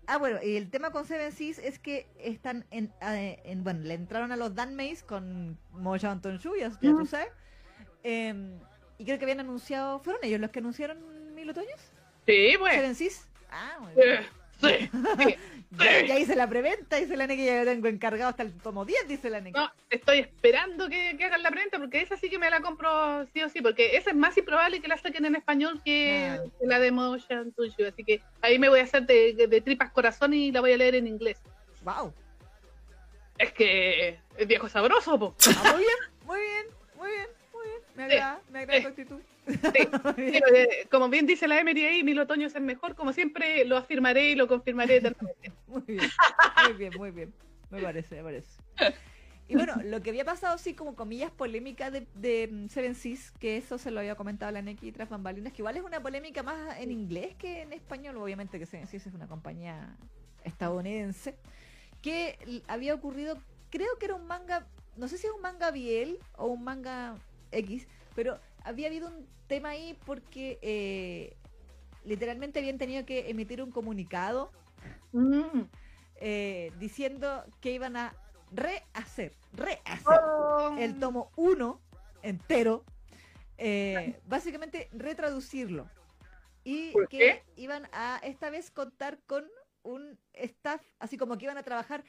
ah 0.07 0.17
bueno, 0.17 0.39
y 0.43 0.55
el 0.55 0.69
tema 0.69 0.91
con 0.91 1.05
Seven 1.05 1.31
Seas 1.31 1.59
es 1.59 1.79
que 1.79 2.07
están 2.19 2.65
en, 2.71 2.91
eh, 3.01 3.39
en- 3.45 3.63
bueno, 3.63 3.81
le 3.81 3.93
entraron 3.95 4.31
a 4.31 4.35
los 4.37 4.53
Danmays 4.55 5.03
con 5.03 5.57
Moja 5.71 6.11
Anton 6.11 6.37
Shu, 6.37 6.55
ya, 6.55 6.69
ya 6.81 6.91
tú 6.95 7.05
sabes. 7.05 7.29
Em, 8.03 8.59
y 8.97 9.05
creo 9.05 9.17
que 9.17 9.25
habían 9.25 9.39
anunciado, 9.39 9.99
¿fueron 9.99 10.23
ellos 10.23 10.39
los 10.39 10.51
que 10.51 10.59
anunciaron 10.59 10.97
Mil 11.35 11.49
Otoños? 11.49 11.79
Sí, 12.25 12.53
pues. 12.59 12.73
Seven 12.75 12.95
Seas. 12.95 13.27
Ah, 13.49 13.77
muy 13.81 13.93
bien. 13.93 14.07
Eh, 14.07 14.27
sí, 14.61 14.89
sí. 15.19 15.35
Ya, 15.79 16.01
ya 16.05 16.19
hice 16.19 16.35
la 16.35 16.47
preventa, 16.47 16.97
dice 16.97 17.17
la 17.17 17.25
Neki, 17.25 17.45
ya 17.45 17.65
tengo 17.65 17.87
encargado 17.87 18.29
hasta 18.29 18.43
el 18.43 18.53
tomo 18.53 18.85
10, 18.85 19.07
dice 19.07 19.29
la 19.29 19.41
Neki. 19.41 19.57
No, 19.57 19.71
estoy 19.89 20.19
esperando 20.19 20.87
que, 20.87 21.15
que 21.17 21.25
hagan 21.25 21.41
la 21.41 21.49
preventa 21.49 21.79
porque 21.79 22.01
esa 22.01 22.15
sí 22.17 22.29
que 22.29 22.37
me 22.37 22.49
la 22.49 22.61
compro 22.61 23.25
sí 23.33 23.41
o 23.41 23.49
sí, 23.49 23.61
porque 23.61 23.97
esa 23.97 24.11
es 24.11 24.15
más 24.15 24.37
improbable 24.37 24.81
que 24.81 24.87
la 24.87 24.97
saquen 24.97 25.25
en 25.25 25.35
español 25.35 25.81
que, 25.83 26.29
Ah. 26.29 26.43
la 26.61 26.79
de 26.79 26.91
Motion 26.91 27.51
Tuyo. 27.53 27.87
Así 27.87 28.03
que 28.03 28.21
ahí 28.41 28.59
me 28.59 28.69
voy 28.69 28.81
a 28.81 28.83
hacer 28.83 29.03
de, 29.07 29.33
de 29.47 29.61
tripas 29.61 29.91
corazón 29.91 30.33
y 30.33 30.51
la 30.51 30.61
voy 30.61 30.73
a 30.73 30.77
leer 30.77 30.95
en 30.95 31.07
inglés. 31.07 31.39
Wow. 31.83 32.13
Es 33.39 33.51
que 33.53 34.19
es 34.37 34.47
viejo 34.47 34.69
sabroso, 34.69 35.17
po. 35.17 35.35
Ah, 35.57 35.71
muy 35.73 35.81
bien, 35.81 35.97
muy 36.25 36.39
bien, 36.39 36.65
muy 36.95 37.09
bien, 37.09 37.27
muy 37.51 37.65
bien. 37.65 37.81
Me 37.95 38.03
agrada, 38.03 38.41
me 38.51 38.59
agrada 38.59 38.81
tu 38.83 38.87
actitud. 38.89 39.19
Sí. 39.47 39.87
Pero, 40.15 40.55
eh, 40.55 40.87
como 40.89 41.09
bien 41.09 41.25
dice 41.25 41.47
la 41.47 41.59
Emery 41.59 41.85
ahí, 41.85 42.03
Mil 42.03 42.19
Otoños 42.19 42.55
es 42.55 42.61
mejor. 42.61 42.95
Como 42.95 43.13
siempre, 43.13 43.65
lo 43.65 43.77
afirmaré 43.77 44.31
y 44.31 44.35
lo 44.35 44.47
confirmaré 44.47 44.97
eternamente. 44.97 45.51
Muy 45.67 45.81
bien, 45.87 46.01
muy 46.67 46.73
bien, 46.73 46.93
muy 46.97 47.11
bien. 47.11 47.33
Me 47.71 47.81
parece, 47.81 48.17
me 48.17 48.23
parece. 48.23 48.49
Y 49.47 49.55
bueno, 49.55 49.73
lo 49.83 50.01
que 50.01 50.11
había 50.11 50.23
pasado, 50.23 50.57
sí, 50.59 50.75
como 50.75 50.95
comillas 50.95 51.31
polémica 51.31 51.89
de, 51.89 52.07
de 52.13 52.47
mm, 52.51 52.69
Seven 52.69 52.93
Seas, 52.93 53.31
que 53.39 53.57
eso 53.57 53.79
se 53.79 53.89
lo 53.89 53.99
había 53.99 54.15
comentado 54.15 54.51
la 54.51 54.61
Neki 54.61 54.91
tras 54.91 55.09
bambalinas, 55.09 55.51
que 55.51 55.61
igual 55.61 55.75
es 55.75 55.83
una 55.83 56.01
polémica 56.01 56.43
más 56.43 56.79
en 56.79 56.91
inglés 56.91 57.35
que 57.35 57.63
en 57.63 57.73
español. 57.73 58.17
Obviamente 58.17 58.59
que 58.59 58.67
Seven 58.67 58.87
Seas 58.87 59.07
es 59.07 59.13
una 59.13 59.27
compañía 59.27 59.97
estadounidense, 60.43 61.35
que 62.01 62.37
había 62.67 62.93
ocurrido, 62.93 63.37
creo 63.69 63.97
que 63.99 64.05
era 64.05 64.15
un 64.15 64.27
manga, 64.27 64.67
no 64.97 65.07
sé 65.07 65.17
si 65.17 65.27
es 65.27 65.33
un 65.33 65.41
manga 65.41 65.71
Biel 65.71 66.19
o 66.37 66.47
un 66.47 66.63
manga 66.63 67.15
X, 67.51 67.87
pero 68.15 68.39
había 68.63 68.87
habido 68.87 69.07
un 69.07 69.27
tema 69.47 69.69
ahí 69.69 69.97
porque 70.05 70.59
eh, 70.61 71.35
literalmente 72.03 72.59
habían 72.59 72.77
tenido 72.77 73.05
que 73.05 73.29
emitir 73.29 73.61
un 73.61 73.71
comunicado 73.71 74.51
Mm. 75.11 75.61
eh, 76.15 76.71
diciendo 76.79 77.45
que 77.61 77.71
iban 77.71 77.95
a 77.95 78.15
rehacer, 78.51 79.33
rehacer 79.53 80.19
Oh. 80.19 80.75
el 80.79 80.99
tomo 80.99 81.31
1 81.35 81.79
entero, 82.23 82.83
eh, 83.57 84.19
básicamente 84.25 84.89
retraducirlo. 84.91 85.89
Y 86.63 86.91
¿Por 86.93 87.07
que 87.09 87.17
qué? 87.17 87.43
iban 87.57 87.87
a 87.91 88.19
esta 88.23 88.49
vez 88.49 88.71
contar 88.71 89.19
con 89.27 89.45
un 89.83 90.17
staff, 90.33 90.81
así 90.99 91.17
como 91.17 91.37
que 91.37 91.45
iban 91.45 91.57
a 91.57 91.63
trabajar 91.63 92.03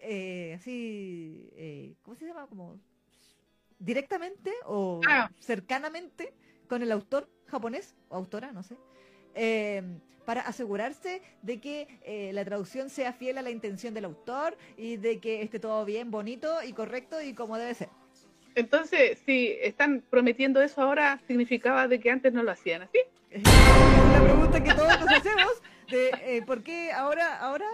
eh, 0.00 0.54
así, 0.58 1.50
eh, 1.54 1.94
¿cómo 2.02 2.14
se 2.16 2.26
llama? 2.26 2.46
Como 2.46 2.78
directamente 3.78 4.52
o 4.66 5.00
Ah. 5.08 5.30
cercanamente 5.40 6.32
con 6.68 6.82
el 6.82 6.92
autor 6.92 7.28
japonés 7.46 7.94
o 8.08 8.16
autora, 8.16 8.52
no 8.52 8.62
sé, 8.62 8.76
eh, 9.34 9.82
para 10.24 10.40
asegurarse 10.42 11.20
de 11.42 11.60
que 11.60 11.86
eh, 12.02 12.30
la 12.32 12.44
traducción 12.44 12.88
sea 12.88 13.12
fiel 13.12 13.36
a 13.38 13.42
la 13.42 13.50
intención 13.50 13.92
del 13.92 14.06
autor 14.06 14.56
y 14.78 14.96
de 14.96 15.20
que 15.20 15.42
esté 15.42 15.58
todo 15.58 15.84
bien, 15.84 16.10
bonito 16.10 16.62
y 16.62 16.72
correcto 16.72 17.20
y 17.20 17.34
como 17.34 17.58
debe 17.58 17.74
ser. 17.74 17.90
Entonces, 18.54 19.18
si 19.26 19.56
están 19.60 20.02
prometiendo 20.08 20.62
eso 20.62 20.80
ahora, 20.80 21.20
significaba 21.26 21.88
de 21.88 22.00
que 22.00 22.10
antes 22.10 22.32
no 22.32 22.42
lo 22.42 22.52
hacían 22.52 22.82
así. 22.82 22.98
Es 23.30 23.42
la 23.42 24.22
pregunta 24.22 24.62
que 24.62 24.72
todos 24.72 25.00
nos 25.00 25.08
hacemos 25.08 25.62
de 25.90 26.10
eh, 26.22 26.42
por 26.46 26.62
qué 26.62 26.92
ahora, 26.92 27.38
ahora 27.40 27.66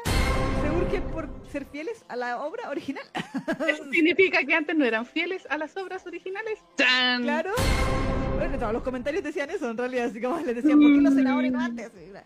urgen 0.91 1.03
por 1.13 1.29
ser 1.51 1.65
fieles 1.67 2.05
a 2.09 2.17
la 2.17 2.43
obra 2.45 2.69
original. 2.71 3.05
¿Eso 3.69 3.85
significa 3.91 4.45
que 4.45 4.55
antes 4.55 4.77
no 4.77 4.85
eran 4.85 5.07
fieles 5.07 5.47
a 5.51 5.57
las 5.59 5.77
obras 5.77 6.07
originales? 6.07 6.59
¡Chan! 6.77 7.23
Claro. 7.23 7.53
Bueno, 8.37 8.59
todos 8.59 8.73
los 8.73 8.83
comentarios 8.83 9.23
decían 9.23 9.51
eso, 9.51 9.71
en 9.71 9.77
realidad, 9.77 10.07
así 10.07 10.21
como 10.21 10.39
les 10.41 10.57
decían, 10.57 10.81
¿por 10.81 10.91
qué 11.11 11.15
senadores 11.17 11.53
no 11.53 11.61
antes? 11.61 11.91
Y, 12.07 12.11
bla. 12.11 12.25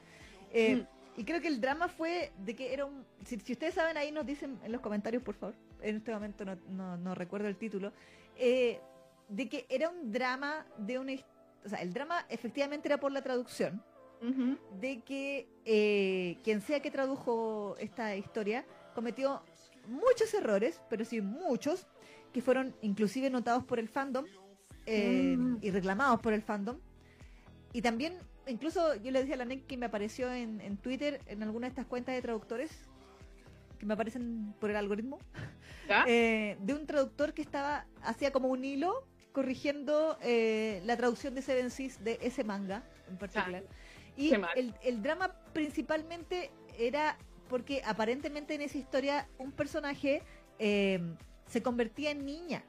Eh, 0.53 0.77
Mm. 0.77 1.21
y 1.21 1.25
creo 1.25 1.41
que 1.41 1.49
el 1.49 1.61
drama 1.61 1.89
fue 1.89 2.33
de 2.39 2.55
que 2.55 2.73
era 2.73 2.85
un... 2.87 3.05
Si, 3.25 3.39
si 3.41 3.53
ustedes 3.53 3.75
saben 3.75 3.97
ahí, 3.97 4.13
nos 4.13 4.25
dicen 4.25 4.59
en 4.65 4.73
los 4.73 4.81
comentarios, 4.81 5.23
por 5.23 5.35
favor. 5.35 5.55
En 5.83 5.97
este 5.97 6.13
momento 6.13 6.45
no, 6.45 6.57
no, 6.69 6.97
no 6.97 7.15
recuerdo 7.15 7.49
el 7.49 7.57
título. 7.57 7.93
eh, 8.37 8.81
de 9.29 9.49
que 9.49 9.65
era 9.71 9.89
un 9.89 10.13
drama 10.13 10.67
de 10.77 10.99
una... 10.99 11.13
O 11.65 11.69
sea, 11.69 11.81
el 11.81 11.93
drama 11.95 12.27
efectivamente 12.29 12.89
era 12.89 12.99
por 12.99 13.11
la 13.11 13.23
traducción. 13.23 13.83
De 14.81 15.01
que 15.03 15.49
eh, 15.65 16.39
quien 16.43 16.61
sea 16.61 16.81
que 16.81 16.91
tradujo 16.91 17.77
esta 17.79 18.17
historia 18.17 18.65
cometió 18.95 19.43
muchos 19.89 20.33
errores, 20.33 20.81
pero 20.89 21.05
sí 21.05 21.21
muchos, 21.21 21.87
que 22.33 22.41
fueron 22.41 22.75
inclusive 22.83 23.29
notados 23.31 23.65
por 23.65 23.79
el 23.79 23.89
fandom 23.89 24.25
eh, 24.87 25.35
Mm. 25.37 25.59
y 25.63 25.71
reclamados 25.71 26.21
por 26.21 26.33
el 26.33 26.43
fandom. 26.43 26.79
Y 27.73 27.83
también, 27.83 28.19
incluso 28.47 28.95
yo 28.97 29.11
le 29.11 29.21
decía 29.21 29.35
a 29.35 29.39
la 29.39 29.45
NEC 29.45 29.67
que 29.67 29.77
me 29.77 29.87
apareció 29.87 30.33
en, 30.33 30.61
en 30.61 30.77
Twitter, 30.77 31.21
en 31.27 31.43
alguna 31.43 31.67
de 31.67 31.71
estas 31.71 31.87
cuentas 31.87 32.15
de 32.15 32.23
traductores, 32.23 32.71
que 33.79 33.87
me 33.87 33.95
aparecen 33.95 34.55
por 34.61 34.71
el 34.71 34.77
algoritmo, 34.77 35.19
eh, 36.07 36.57
de 36.61 36.75
un 36.75 36.87
traductor 36.87 37.35
que 37.35 37.43
estaba, 37.43 37.87
hacía 38.03 38.31
como 38.31 38.49
un 38.49 38.65
hilo 38.65 39.07
corrigiendo 39.33 40.17
eh, 40.23 40.81
la 40.85 40.97
traducción 40.97 41.35
de 41.35 41.43
Seven 41.43 41.71
Seas 41.71 42.03
de 42.05 42.19
ese 42.23 42.45
manga 42.45 42.85
en 43.09 43.19
particular. 43.19 43.65
Y 44.17 44.33
el, 44.33 44.75
el 44.83 45.03
drama 45.03 45.35
principalmente 45.53 46.51
era 46.79 47.19
porque 47.49 47.83
aparentemente 47.85 48.55
en 48.55 48.63
esa 48.63 48.79
historia 48.79 49.29
un 49.39 49.53
personaje 49.53 50.23
eh, 50.59 51.01
se 51.47 51.63
convertía 51.63 52.11
en 52.11 52.25
niña. 52.25 52.65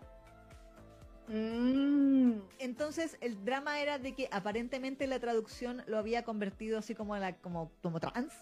Mm. 1.27 2.33
Entonces 2.59 3.17
el 3.21 3.43
drama 3.43 3.79
era 3.79 3.97
de 3.97 4.13
que 4.13 4.29
aparentemente 4.31 5.07
la 5.07 5.19
traducción 5.19 5.83
lo 5.87 5.97
había 5.97 6.23
convertido 6.23 6.77
así 6.77 6.93
como, 6.93 7.15
a 7.15 7.19
la, 7.19 7.35
como, 7.37 7.71
como 7.81 7.99
trans, 7.99 8.33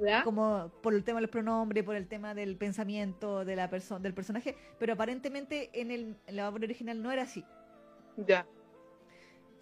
¿Ya? 0.00 0.22
como 0.22 0.70
por 0.82 0.94
el 0.94 1.04
tema 1.04 1.18
de 1.18 1.22
los 1.22 1.30
pronombres, 1.30 1.84
por 1.84 1.96
el 1.96 2.06
tema 2.06 2.34
del 2.34 2.56
pensamiento 2.56 3.44
de 3.44 3.56
la 3.56 3.68
persona 3.68 4.00
del 4.00 4.14
personaje, 4.14 4.56
pero 4.78 4.92
aparentemente 4.92 5.70
en, 5.72 5.90
el, 5.90 6.16
en 6.26 6.36
la 6.36 6.48
obra 6.48 6.64
original 6.64 7.02
no 7.02 7.10
era 7.10 7.22
así. 7.22 7.44
Ya. 8.16 8.46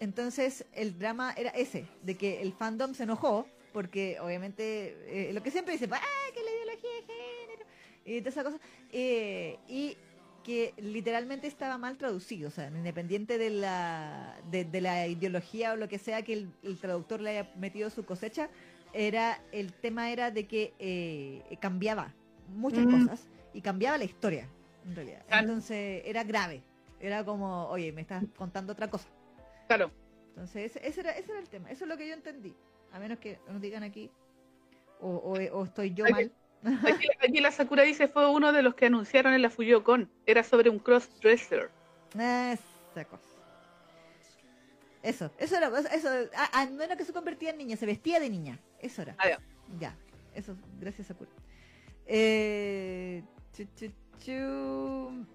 Entonces 0.01 0.65
el 0.73 0.97
drama 0.97 1.33
era 1.37 1.51
ese, 1.51 1.85
de 2.01 2.17
que 2.17 2.41
el 2.41 2.53
fandom 2.53 2.93
se 2.95 3.03
enojó, 3.03 3.47
porque 3.71 4.19
obviamente 4.19 4.97
eh, 5.29 5.31
lo 5.31 5.41
que 5.43 5.51
siempre 5.51 5.73
dice, 5.73 5.87
¡ah, 5.91 6.01
que 6.33 6.43
la 6.43 6.49
ideología 6.51 6.89
de 6.89 7.13
género! 7.13 7.65
Y 8.03 8.19
todas 8.21 8.33
esas 8.33 8.43
cosas. 8.45 8.61
eh, 8.91 9.57
y 9.69 9.95
que 10.43 10.73
literalmente 10.77 11.45
estaba 11.45 11.77
mal 11.77 11.99
traducido, 11.99 12.47
o 12.47 12.51
sea, 12.51 12.67
independiente 12.69 13.37
de 13.37 13.51
la, 13.51 14.41
de, 14.49 14.65
de 14.65 14.81
la 14.81 15.05
ideología 15.07 15.73
o 15.73 15.75
lo 15.75 15.87
que 15.87 15.99
sea 15.99 16.23
que 16.23 16.33
el, 16.33 16.51
el 16.63 16.79
traductor 16.79 17.21
le 17.21 17.29
haya 17.37 17.51
metido 17.57 17.91
su 17.91 18.03
cosecha, 18.05 18.49
era 18.91 19.39
el 19.51 19.71
tema 19.71 20.09
era 20.11 20.31
de 20.31 20.47
que 20.47 20.73
eh, 20.79 21.57
cambiaba 21.59 22.15
muchas 22.47 22.87
Mm. 22.87 22.89
cosas 23.05 23.27
y 23.53 23.61
cambiaba 23.61 23.99
la 23.99 24.05
historia, 24.05 24.49
en 24.83 24.95
realidad. 24.95 25.23
Entonces 25.29 26.01
era 26.05 26.23
grave, 26.23 26.63
era 26.99 27.23
como, 27.23 27.67
oye, 27.67 27.91
me 27.91 28.01
estás 28.01 28.23
contando 28.35 28.73
otra 28.73 28.89
cosa. 28.89 29.07
Claro. 29.75 29.91
Entonces, 30.29 30.75
ese, 30.75 30.87
ese 30.87 30.99
era, 31.01 31.11
ese 31.11 31.31
era 31.31 31.39
el 31.39 31.49
tema. 31.49 31.69
Eso 31.71 31.85
es 31.85 31.89
lo 31.89 31.97
que 31.97 32.07
yo 32.07 32.13
entendí. 32.13 32.55
A 32.91 32.99
menos 32.99 33.19
que 33.19 33.39
nos 33.47 33.61
digan 33.61 33.83
aquí. 33.83 34.11
O, 34.99 35.09
o, 35.09 35.31
o 35.33 35.63
estoy 35.65 35.93
yo 35.93 36.05
Aquí- 36.05 36.13
mal. 36.13 36.31
Aquí, 36.93 37.07
aquí 37.27 37.39
la 37.39 37.51
Sakura 37.51 37.83
dice 37.83 38.07
fue 38.07 38.29
uno 38.29 38.51
de 38.53 38.61
los 38.61 38.75
que 38.75 38.85
anunciaron 38.87 39.33
en 39.33 39.41
la 39.41 39.49
Fuyocon. 39.49 40.09
Era 40.25 40.43
sobre 40.43 40.69
un 40.69 40.79
crossdresser. 40.79 41.69
Esa 42.13 43.05
cosa. 43.05 43.23
Eso, 45.03 45.31
eso 45.39 45.57
era. 45.57 45.67
Eso, 45.91 46.09
no 46.71 46.83
era 46.83 46.95
que 46.95 47.05
se 47.05 47.13
convertía 47.13 47.49
en 47.51 47.57
niña, 47.57 47.77
se 47.77 47.85
vestía 47.85 48.19
de 48.19 48.29
niña. 48.29 48.59
Eso 48.79 49.01
era. 49.01 49.15
Ah, 49.17 49.39
ya. 49.79 49.95
Eso, 50.35 50.55
gracias 50.79 51.07
Sakura. 51.07 51.31
Eh, 52.05 53.23
chu, 53.53 53.65
chu, 53.75 53.91
chu. 54.19 55.25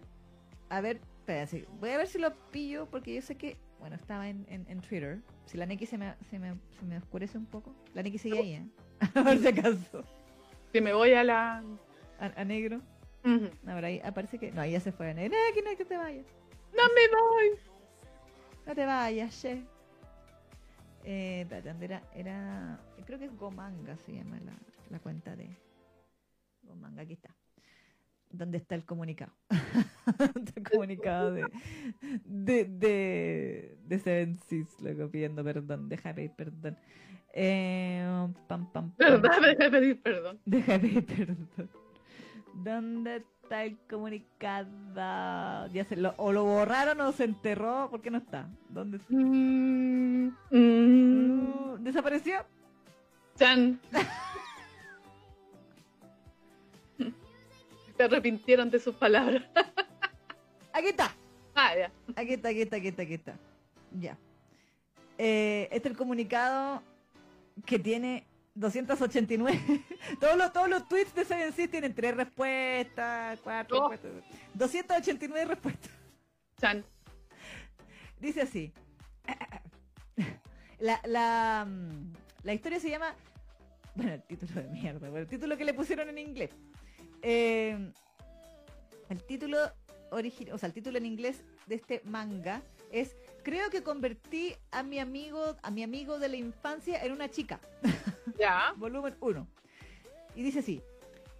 A 0.68 0.80
ver, 0.80 1.00
espera, 1.20 1.46
sí. 1.46 1.64
Voy 1.80 1.90
a 1.90 1.96
ver 1.98 2.06
si 2.06 2.18
lo 2.18 2.32
pillo 2.50 2.86
porque 2.86 3.14
yo 3.14 3.22
sé 3.22 3.36
que, 3.36 3.56
bueno, 3.78 3.96
estaba 3.96 4.28
en, 4.28 4.46
en, 4.48 4.66
en 4.68 4.80
Twitter. 4.80 5.20
Si 5.46 5.56
la 5.56 5.66
Neki 5.66 5.86
se 5.86 5.98
me, 5.98 6.14
se, 6.30 6.38
me, 6.38 6.54
se 6.78 6.84
me 6.84 6.98
oscurece 6.98 7.38
un 7.38 7.46
poco. 7.46 7.74
La 7.94 8.02
Neki 8.02 8.18
sigue 8.18 8.38
ahí, 8.38 8.52
¿eh? 8.54 8.66
Por 9.14 9.38
si 9.38 9.48
acaso. 9.48 10.04
Si 10.72 10.80
me 10.80 10.92
voy 10.92 11.12
a 11.12 11.24
la. 11.24 11.62
A, 12.18 12.40
a 12.40 12.44
negro. 12.44 12.80
Ujú. 13.24 13.50
Ahora 13.66 13.88
ahí 13.88 14.00
aparece 14.04 14.38
que. 14.38 14.52
No, 14.52 14.62
ahí 14.62 14.72
ya 14.72 14.80
se 14.80 14.92
fue 14.92 15.10
a 15.10 15.14
negro. 15.14 15.36
Eh, 15.36 15.54
que 15.54 15.62
no, 15.62 15.76
que 15.76 15.84
te 15.84 15.96
vayas. 15.96 16.26
No 16.76 16.82
me 16.94 17.20
voy. 17.20 17.58
No 18.66 18.74
te 18.74 18.84
vayas, 18.84 19.40
che. 19.40 19.64
Eh, 21.04 21.42
espérate, 21.42 21.68
¿dónde 21.68 21.84
era, 21.84 22.02
era. 22.14 22.80
Creo 23.04 23.18
que 23.18 23.26
es 23.26 23.36
Gomanga, 23.36 23.96
se 23.98 24.12
llama 24.12 24.40
la, 24.40 24.52
la 24.90 24.98
cuenta 24.98 25.36
de. 25.36 25.48
Gomanga, 26.62 27.02
aquí 27.02 27.12
está. 27.12 27.34
¿Dónde 28.30 28.58
está 28.58 28.74
el 28.74 28.84
comunicado? 28.84 29.32
el 30.56 30.62
comunicado 30.70 31.32
de. 31.32 31.46
De. 32.24 32.64
De. 32.64 33.78
De 33.84 33.98
Seven 33.98 34.38
Seas, 34.46 34.80
loco, 34.80 35.10
pidiendo 35.10 35.42
perdón. 35.44 35.88
Déjame 35.88 36.14
pedir 36.14 36.32
perdón. 36.32 36.76
Eh, 37.32 38.04
pam, 38.48 38.70
pam, 38.72 38.72
pam. 38.72 38.92
Verdad, 38.98 39.30
me 39.40 39.48
dejé 39.48 39.70
pedir 39.70 40.02
perdón. 40.02 40.40
Déjame 40.44 40.78
pedir 41.02 41.04
perdón. 41.04 41.70
¿Dónde 42.54 43.16
está 43.42 43.64
el 43.64 43.76
comunicado? 43.88 45.68
Ya 45.68 45.84
se 45.84 45.96
lo, 45.96 46.14
o 46.16 46.32
lo 46.32 46.44
borraron 46.44 47.00
o 47.02 47.12
se 47.12 47.24
enterró. 47.24 47.90
¿Por 47.90 48.00
qué 48.00 48.10
no 48.10 48.18
está? 48.18 48.48
¿Dónde 48.68 48.96
está? 48.98 49.14
Mm, 49.14 50.34
mm, 50.50 51.84
¿Desapareció? 51.84 52.44
chan. 53.36 53.78
Se 57.96 58.02
arrepintieron 58.02 58.70
de 58.70 58.78
sus 58.78 58.94
palabras. 58.94 59.42
Aquí 60.72 60.88
está. 60.88 61.14
Ah, 61.54 61.72
ya. 61.74 61.90
Aquí 62.14 62.34
está, 62.34 62.48
aquí 62.50 62.60
está, 62.62 62.76
aquí 62.76 62.88
está, 62.88 63.02
aquí 63.02 63.14
está. 63.14 63.34
Ya. 63.92 64.18
Eh, 65.16 65.68
este 65.72 65.88
es 65.88 65.92
el 65.92 65.96
comunicado 65.96 66.82
que 67.64 67.78
tiene 67.78 68.26
289. 68.54 69.58
todos, 70.20 70.36
los, 70.36 70.52
todos 70.52 70.68
los 70.68 70.86
tweets 70.86 71.14
de 71.14 71.24
Seven 71.24 71.52
Seas 71.54 71.70
tienen 71.70 71.94
tres 71.94 72.14
respuestas, 72.14 73.40
cuatro 73.42 73.84
Oh. 73.86 73.88
respuestas. 73.88 74.24
289 74.52 75.44
respuestas. 75.46 75.90
Chan. 76.60 76.84
Dice 78.20 78.42
así. 78.42 78.72
La, 80.78 81.00
la, 81.06 81.64
mm, 81.66 82.12
la 82.42 82.52
historia 82.52 82.78
se 82.78 82.90
llama. 82.90 83.14
Bueno, 83.94 84.12
el 84.12 84.22
título 84.24 84.60
de 84.62 84.68
mierda, 84.68 85.00
pero 85.00 85.16
el 85.16 85.26
título 85.26 85.56
que 85.56 85.64
le 85.64 85.72
pusieron 85.72 86.10
en 86.10 86.18
inglés. 86.18 86.50
Eh, 87.28 87.92
el 89.08 89.22
título 89.24 89.58
original, 90.12 90.54
o 90.54 90.58
sea, 90.58 90.68
el 90.68 90.72
título 90.72 90.96
en 90.96 91.06
inglés 91.06 91.42
de 91.66 91.74
este 91.74 92.00
manga 92.04 92.62
es 92.92 93.16
Creo 93.42 93.68
que 93.68 93.82
convertí 93.82 94.54
a 94.70 94.84
mi 94.84 95.00
amigo, 95.00 95.56
a 95.60 95.70
mi 95.72 95.82
amigo 95.82 96.20
de 96.20 96.28
la 96.28 96.36
infancia 96.36 97.02
en 97.04 97.10
una 97.12 97.28
chica. 97.28 97.58
Ya. 98.38 98.74
Volumen 98.76 99.16
1. 99.20 99.46
Y 100.36 100.42
dice 100.42 100.58
así. 100.60 100.80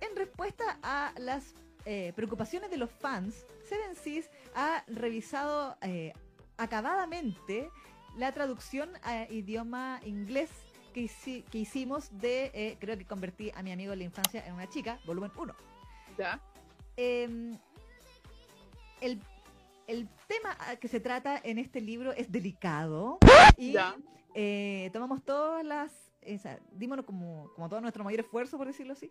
en 0.01 0.17
respuesta 0.17 0.79
a 0.83 1.13
las 1.19 1.53
eh, 1.85 2.13
preocupaciones 2.17 2.71
de 2.71 2.79
los 2.79 2.91
fans, 2.91 3.45
Seven 3.69 3.95
Seas 3.95 4.29
ha 4.55 4.83
revisado 4.89 5.77
eh, 5.83 6.15
acabadamente 6.57 7.71
la 8.17 8.33
traducción 8.33 8.91
a 9.03 9.25
idioma 9.31 10.01
inglés 10.05 10.51
que, 10.95 11.03
hici- 11.03 11.45
que 11.45 11.59
hicimos 11.59 12.09
de, 12.19 12.51
eh, 12.55 12.77
creo 12.81 12.97
que 12.97 13.05
convertí 13.05 13.53
a 13.55 13.63
mi 13.63 13.71
amigo 13.73 13.91
de 13.91 13.97
la 13.99 14.05
infancia 14.05 14.45
en 14.47 14.55
una 14.55 14.69
chica, 14.69 14.99
volumen 15.05 15.31
1. 15.37 15.55
¿Ya? 16.19 16.41
Eh, 16.97 17.57
el, 19.01 19.21
el 19.87 20.09
tema 20.27 20.57
que 20.81 20.89
se 20.89 21.01
trata 21.01 21.39
en 21.43 21.59
este 21.59 21.81
libro 21.81 22.13
es 22.13 22.31
delicado 22.33 23.19
y 23.57 23.73
Ya. 23.73 23.95
eh, 24.35 24.91
tomamos 24.93 25.23
todas 25.25 25.65
las, 25.65 25.93
esa, 26.23 26.59
dímonos 26.73 27.05
como, 27.05 27.51
como 27.55 27.69
todo 27.69 27.81
nuestro 27.81 28.03
mayor 28.05 28.21
esfuerzo, 28.21 28.57
por 28.57 28.67
decirlo 28.67 28.95
así, 28.95 29.11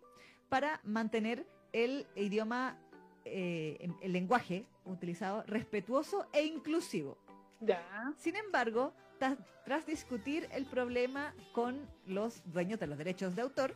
para 0.50 0.80
mantener 0.84 1.46
el 1.74 2.08
idioma, 2.16 2.78
eh, 3.26 3.78
em- 3.80 3.96
el 4.02 4.14
lenguaje 4.14 4.66
utilizado 4.86 5.44
respetuoso 5.48 6.28
e 6.34 6.44
inclusivo. 6.46 7.18
Ya. 7.62 8.14
Sin 8.18 8.36
embargo, 8.36 8.94
tras 9.64 9.86
discutir 9.86 10.48
el 10.52 10.66
problema 10.66 11.34
con 11.54 11.88
los 12.06 12.42
dueños 12.52 12.80
de 12.80 12.88
los 12.88 12.98
derechos 12.98 13.36
de 13.36 13.42
autor, 13.44 13.74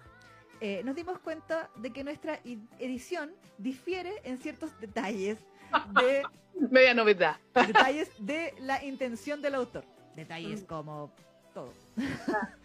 eh, 0.61 0.81
nos 0.83 0.95
dimos 0.95 1.19
cuenta 1.19 1.69
de 1.75 1.91
que 1.91 2.03
nuestra 2.03 2.39
edición 2.79 3.31
difiere 3.57 4.13
en 4.23 4.37
ciertos 4.37 4.77
detalles 4.79 5.37
de, 6.01 6.23
Media 6.71 6.93
novedad. 6.93 7.37
detalles 7.53 8.11
de 8.19 8.53
la 8.59 8.83
intención 8.83 9.41
del 9.41 9.55
autor. 9.55 9.85
Detalles 10.15 10.63
Mm. 10.63 10.65
como 10.65 11.11
todo. 11.53 11.73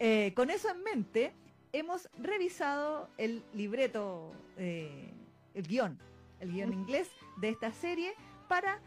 Eh, 0.00 0.32
con 0.36 0.48
eso 0.48 0.70
en 0.70 0.80
mente, 0.84 1.32
hemos 1.72 2.08
revisado 2.20 3.08
el 3.18 3.42
libreto, 3.52 4.30
eh, 4.56 5.12
el 5.54 5.66
guion, 5.66 5.98
el 6.38 6.52
guion 6.52 6.72
inglés 6.72 7.10
de 7.38 7.48
esta 7.48 7.72
serie 7.72 8.14
para, 8.46 8.78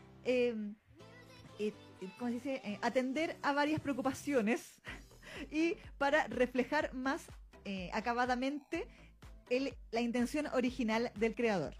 ¿cómo 2.17 2.29
se 2.29 2.35
dice? 2.35 2.61
Eh, 2.63 2.79
atender 2.81 3.35
a 3.41 3.51
varias 3.51 3.81
preocupaciones 3.81 4.81
y 5.51 5.75
para 5.97 6.27
reflejar 6.27 6.93
más 6.93 7.27
eh, 7.65 7.89
acabadamente 7.93 8.87
la 9.91 10.01
intención 10.01 10.47
original 10.53 11.11
del 11.15 11.35
creador. 11.35 11.73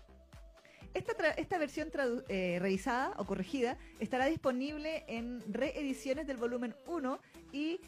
Esta, 0.94 1.14
esta 1.32 1.58
versión 1.58 1.90
eh, 2.28 2.58
revisada 2.60 3.14
o 3.18 3.26
corregida 3.26 3.78
estará 4.00 4.26
disponible 4.26 5.06
en 5.08 5.42
reediciones 5.52 6.28
del 6.28 6.36
volumen 6.36 6.76
1 6.86 7.20
y 7.54 7.80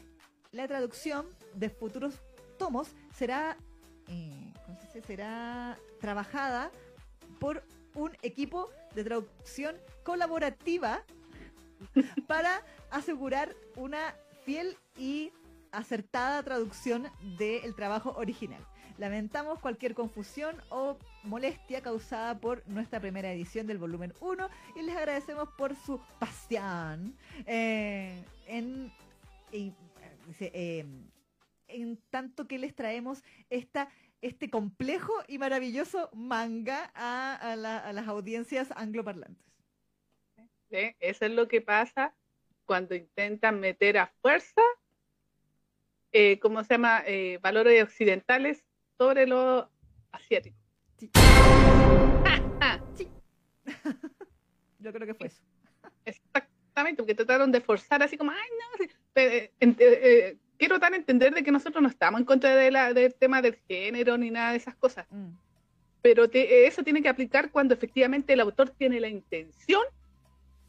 la 0.52 0.66
traducción 0.66 1.26
de 1.54 1.68
futuros 1.68 2.22
tomos 2.58 2.94
será, 3.14 3.58
eh, 4.08 4.52
será 5.06 5.76
trabajada 6.00 6.70
por 7.38 7.62
un 7.94 8.12
equipo 8.22 8.70
de 8.94 9.04
traducción 9.04 9.76
colaborativa 10.02 11.04
para 12.26 12.62
asegurar 12.90 13.54
una 13.76 14.14
fiel 14.44 14.76
y 14.96 15.32
acertada 15.76 16.42
traducción 16.42 17.08
del 17.38 17.74
trabajo 17.74 18.12
original. 18.16 18.64
Lamentamos 18.98 19.58
cualquier 19.58 19.94
confusión 19.94 20.56
o 20.70 20.96
molestia 21.24 21.82
causada 21.82 22.38
por 22.38 22.66
nuestra 22.68 23.00
primera 23.00 23.32
edición 23.32 23.66
del 23.66 23.78
volumen 23.78 24.12
1 24.20 24.48
y 24.76 24.82
les 24.82 24.96
agradecemos 24.96 25.48
por 25.58 25.74
su 25.74 26.00
pasión 26.20 27.16
eh, 27.46 28.22
en, 28.46 28.92
eh, 29.50 29.72
eh, 30.40 30.84
en 31.66 31.96
tanto 32.10 32.46
que 32.46 32.58
les 32.58 32.74
traemos 32.76 33.24
esta, 33.50 33.88
este 34.22 34.48
complejo 34.48 35.12
y 35.26 35.38
maravilloso 35.38 36.08
manga 36.12 36.92
a, 36.94 37.34
a 37.34 37.56
la- 37.56 37.78
a 37.78 37.92
las 37.92 38.06
audiencias 38.06 38.70
angloparlantes. 38.76 39.44
Eso 40.70 41.24
es 41.26 41.30
lo 41.32 41.46
que 41.48 41.60
pasa 41.60 42.14
cuando 42.64 42.94
intentan 42.94 43.60
meter 43.60 43.98
a 43.98 44.06
fuerza, 44.22 44.62
eh, 46.14 46.38
¿cómo 46.38 46.62
se 46.64 46.74
llama? 46.74 47.02
Eh, 47.06 47.38
valores 47.42 47.82
occidentales 47.82 48.64
sobre 48.96 49.26
lo 49.26 49.68
asiático. 50.12 50.56
Sí. 50.96 51.10
Yo 54.78 54.92
creo 54.92 55.06
que 55.06 55.14
fue 55.14 55.28
eso. 55.28 55.42
Exactamente, 56.04 57.02
porque 57.02 57.14
trataron 57.14 57.50
de 57.52 57.60
forzar 57.60 58.02
así 58.02 58.16
como, 58.16 58.30
ay, 58.30 58.38
no, 58.38 58.84
sí". 58.84 58.90
Eh, 59.16 59.52
ent- 59.60 59.76
eh, 59.80 60.36
quiero 60.58 60.78
dar 60.78 60.92
a 60.92 60.96
entender 60.96 61.34
de 61.34 61.42
que 61.42 61.50
nosotros 61.52 61.82
no 61.82 61.88
estamos 61.88 62.20
en 62.20 62.26
contra 62.26 62.54
de 62.54 62.70
la, 62.70 62.92
del 62.92 63.14
tema 63.14 63.42
del 63.42 63.56
género 63.68 64.18
ni 64.18 64.30
nada 64.30 64.50
de 64.52 64.58
esas 64.58 64.74
cosas, 64.76 65.06
Mm, 65.10 65.30
pero 66.02 66.28
te- 66.28 66.66
eso 66.66 66.82
tiene 66.82 67.02
que 67.02 67.08
aplicar 67.08 67.50
cuando 67.50 67.74
efectivamente 67.74 68.32
el 68.34 68.40
autor 68.40 68.70
tiene 68.70 69.00
la 69.00 69.08
intención 69.08 69.82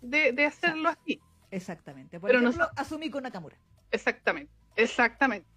de, 0.01 0.31
de 0.31 0.45
hacerlo 0.45 0.89
así. 0.89 1.19
exactamente. 1.51 2.19
Por 2.19 2.29
Pero 2.29 2.41
no 2.41 2.49
ejemplo, 2.49 2.69
asumí 2.75 3.09
con 3.09 3.23
Nakamura. 3.23 3.57
Exactamente, 3.91 4.51
exactamente. 4.75 5.47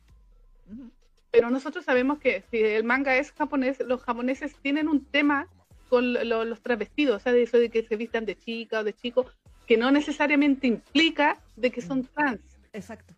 Pero 1.31 1.51
nosotros 1.51 1.85
sabemos 1.85 2.19
que 2.19 2.43
si 2.51 2.59
el 2.59 2.85
manga 2.85 3.17
es 3.17 3.33
japonés, 3.33 3.79
los 3.81 4.03
japoneses 4.03 4.55
tienen 4.63 4.89
un 4.89 5.05
tema 5.05 5.47
con 5.89 6.13
lo- 6.29 6.45
los 6.45 6.61
travestidos, 6.63 7.17
o 7.17 7.21
sea, 7.21 7.33
de 7.33 7.43
eso 7.43 7.59
de 7.59 7.71
que 7.71 7.83
se 7.83 7.97
vistan 7.97 8.25
de 8.25 8.37
chica 8.37 8.81
o 8.81 8.85
de 8.85 8.93
chico, 8.95 9.27
que 9.67 9.77
no 9.77 9.91
necesariamente 9.91 10.67
implica 10.67 11.39
de 11.57 11.71
que 11.71 11.81
son 11.83 12.05
trans. 12.05 12.41
Exacto. 12.73 13.15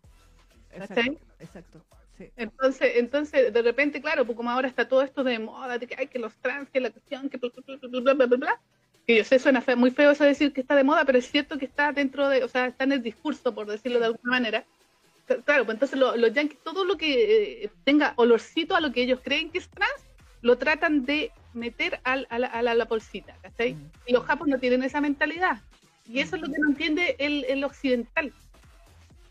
Exacto. 0.73 1.17
Exacto. 1.39 1.85
Sí. 2.17 2.29
Entonces, 2.37 2.91
entonces 2.95 3.51
de 3.53 3.61
repente, 3.61 4.01
claro, 4.01 4.25
pues 4.25 4.35
como 4.35 4.51
ahora 4.51 4.67
está 4.67 4.87
todo 4.87 5.01
esto 5.01 5.23
de 5.23 5.39
moda, 5.39 5.77
de 5.79 5.87
que 5.87 5.95
hay 5.97 6.07
que 6.07 6.19
los 6.19 6.33
trans, 6.37 6.69
que 6.69 6.79
la 6.79 6.91
cuestión, 6.91 7.29
que 7.29 7.37
bla, 7.37 7.49
bla, 7.99 8.13
bla, 8.13 8.25
bla, 8.25 8.37
bla, 8.37 8.61
que 9.07 9.17
yo 9.17 9.23
sé, 9.23 9.39
suena 9.39 9.61
fe- 9.61 9.75
muy 9.75 9.91
feo 9.91 10.11
eso 10.11 10.23
de 10.23 10.29
decir 10.29 10.53
que 10.53 10.61
está 10.61 10.75
de 10.75 10.83
moda, 10.83 11.03
pero 11.05 11.17
es 11.17 11.29
cierto 11.29 11.57
que 11.57 11.65
está 11.65 11.91
dentro 11.91 12.29
de, 12.29 12.43
o 12.43 12.47
sea, 12.47 12.67
está 12.67 12.83
en 12.83 12.91
el 12.91 13.01
discurso, 13.01 13.53
por 13.55 13.65
decirlo 13.67 13.99
de 13.99 14.05
alguna 14.07 14.31
manera. 14.31 14.65
Claro, 15.45 15.65
pues 15.65 15.75
entonces 15.75 15.97
lo- 15.99 16.15
los 16.15 16.33
yankees, 16.33 16.59
todo 16.63 16.83
lo 16.85 16.97
que 16.97 17.63
eh, 17.65 17.69
tenga 17.83 18.13
olorcito 18.17 18.75
a 18.75 18.81
lo 18.81 18.91
que 18.91 19.01
ellos 19.03 19.19
creen 19.23 19.49
que 19.51 19.57
es 19.59 19.69
trans, 19.69 19.91
lo 20.41 20.57
tratan 20.57 21.05
de 21.05 21.31
meter 21.53 21.99
al- 22.03 22.27
a, 22.29 22.39
la, 22.39 22.47
a 22.47 22.61
la- 22.61 22.85
bolsita, 22.85 23.35
¿cachai? 23.41 23.73
Mm. 23.73 23.91
Y 24.07 24.13
los 24.13 24.25
japoneses 24.25 24.55
no 24.57 24.59
tienen 24.59 24.83
esa 24.83 25.01
mentalidad. 25.01 25.61
Y 26.07 26.19
eso 26.19 26.35
es 26.35 26.41
lo 26.41 26.47
que 26.51 26.59
no 26.59 26.69
entiende 26.69 27.15
el, 27.19 27.45
el 27.45 27.63
occidental. 27.63 28.33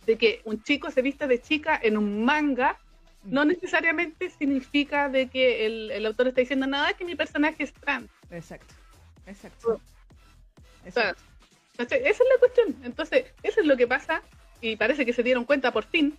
De 0.07 0.17
que 0.17 0.41
un 0.45 0.63
chico 0.63 0.91
se 0.91 1.03
vista 1.03 1.27
de 1.27 1.41
chica 1.41 1.79
en 1.83 1.97
un 1.99 2.25
manga 2.25 2.79
no 3.25 3.45
necesariamente 3.45 4.31
significa 4.31 5.09
de 5.11 5.29
que 5.29 5.67
el, 5.67 5.91
el 5.91 6.07
autor 6.07 6.29
está 6.29 6.41
diciendo 6.41 6.67
nada, 6.67 6.95
que 6.95 7.05
mi 7.05 7.17
personaje 7.17 7.65
es 7.65 7.73
trans. 7.75 8.09
Exacto. 8.31 8.75
Exacto. 9.27 9.73
O 9.75 10.91
sea, 10.91 11.11
Exacto. 11.11 11.23
Esa 11.79 11.97
es 11.97 12.19
la 12.19 12.39
cuestión. 12.39 12.77
Entonces, 12.83 13.25
eso 13.43 13.61
es 13.61 13.67
lo 13.67 13.77
que 13.77 13.87
pasa 13.87 14.23
y 14.61 14.77
parece 14.77 15.07
que 15.07 15.13
se 15.13 15.23
dieron 15.23 15.45
cuenta 15.45 15.73
por 15.73 15.85
fin, 15.85 16.17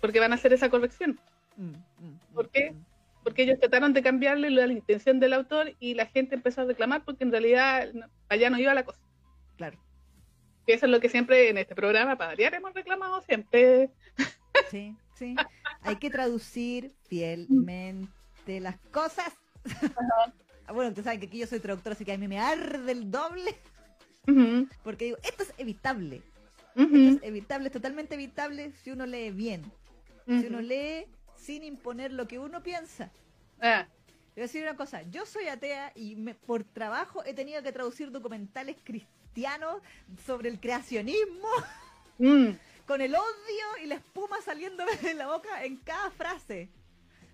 porque 0.00 0.20
van 0.20 0.32
a 0.32 0.36
hacer 0.36 0.52
esa 0.52 0.70
corrección. 0.70 1.18
Mm, 1.56 1.70
mm, 1.70 2.34
¿por 2.34 2.46
mm, 2.46 2.50
qué? 2.52 2.70
mm. 2.72 2.84
Porque 3.22 3.42
ellos 3.42 3.58
trataron 3.58 3.92
de 3.92 4.02
cambiarle 4.02 4.50
la 4.50 4.66
intención 4.66 5.20
del 5.20 5.34
autor 5.34 5.74
y 5.78 5.94
la 5.94 6.06
gente 6.06 6.34
empezó 6.34 6.62
a 6.62 6.64
reclamar 6.64 7.04
porque 7.04 7.24
en 7.24 7.30
realidad 7.30 7.90
allá 8.30 8.48
no 8.48 8.58
iba 8.58 8.72
la 8.72 8.84
cosa. 8.84 8.98
Claro. 9.58 9.78
Que 10.66 10.72
eso 10.72 10.86
es 10.86 10.92
lo 10.92 11.00
que 11.00 11.10
siempre 11.10 11.50
en 11.50 11.58
este 11.58 11.74
programa, 11.74 12.16
para 12.16 12.30
variar, 12.30 12.54
hemos 12.54 12.72
reclamado 12.72 13.20
siempre. 13.22 13.90
Sí, 14.70 14.96
sí. 15.14 15.36
Hay 15.82 15.96
que 15.96 16.10
traducir 16.10 16.92
fielmente 17.08 18.60
las 18.60 18.78
cosas. 18.90 19.34
Ah, 20.66 20.72
bueno, 20.72 20.90
ustedes 20.90 21.04
saben 21.04 21.18
que 21.18 21.26
aquí 21.26 21.38
yo 21.38 21.48
soy 21.48 21.58
traductora, 21.58 21.94
así 21.94 22.04
que 22.04 22.12
a 22.12 22.18
mí 22.18 22.28
me 22.28 22.38
arde 22.38 22.92
el 22.92 23.10
doble. 23.10 23.56
Porque 24.84 25.06
digo, 25.06 25.16
esto 25.24 25.42
es 25.42 25.52
evitable. 25.58 26.22
Esto 26.76 26.96
es 26.96 27.22
evitable, 27.22 27.66
es 27.66 27.72
totalmente 27.72 28.14
evitable 28.14 28.72
si 28.82 28.90
uno 28.90 29.06
lee 29.06 29.30
bien. 29.30 29.70
Si 30.26 30.46
uno 30.46 30.60
lee 30.60 31.06
sin 31.36 31.64
imponer 31.64 32.12
lo 32.12 32.28
que 32.28 32.38
uno 32.38 32.62
piensa. 32.62 33.10
Ah, 33.60 33.86
Te 34.06 34.40
voy 34.40 34.42
a 34.42 34.46
decir 34.46 34.62
una 34.62 34.76
cosa, 34.76 35.02
yo 35.02 35.26
soy 35.26 35.48
atea 35.48 35.92
y 35.96 36.14
me- 36.16 36.34
por 36.34 36.62
trabajo 36.64 37.24
he 37.24 37.34
tenido 37.34 37.62
que 37.62 37.72
traducir 37.72 38.10
documentales 38.12 38.76
cristianos 38.84 39.82
sobre 40.24 40.48
el 40.48 40.60
creacionismo 40.60 41.48
mm, 42.18 42.50
con 42.86 43.00
el 43.00 43.14
odio 43.14 43.82
y 43.82 43.86
la 43.86 43.96
espuma 43.96 44.40
saliéndome 44.44 44.94
de 44.96 45.14
la 45.14 45.26
boca 45.26 45.64
en 45.64 45.76
cada 45.78 46.10
frase. 46.12 46.68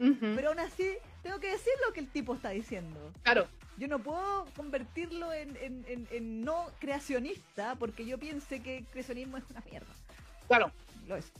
ujú. 0.01 0.33
Pero 0.35 0.49
aún 0.49 0.59
así 0.61 0.97
tengo 1.27 1.40
que 1.40 1.51
decir 1.51 1.73
lo 1.86 1.93
que 1.93 2.01
el 2.01 2.09
tipo 2.09 2.35
está 2.35 2.51
diciendo. 2.51 3.12
Claro, 3.23 3.48
Yo 3.78 3.89
no 3.89 3.98
puedo 3.98 4.47
convertirlo 4.57 5.32
en, 5.32 5.57
en- 5.57 5.85
en- 5.89 6.09
en 6.11 6.44
no 6.44 6.66
creacionista 6.78 7.74
porque 7.74 8.07
yo 8.07 8.16
piense 8.19 8.61
que 8.62 8.78
el 8.78 8.86
creacionismo 8.86 9.36
es 9.36 9.44
una 9.51 9.61
mierda. 9.70 9.93
claro. 10.48 10.70
Lo 11.07 11.16
es. 11.16 11.31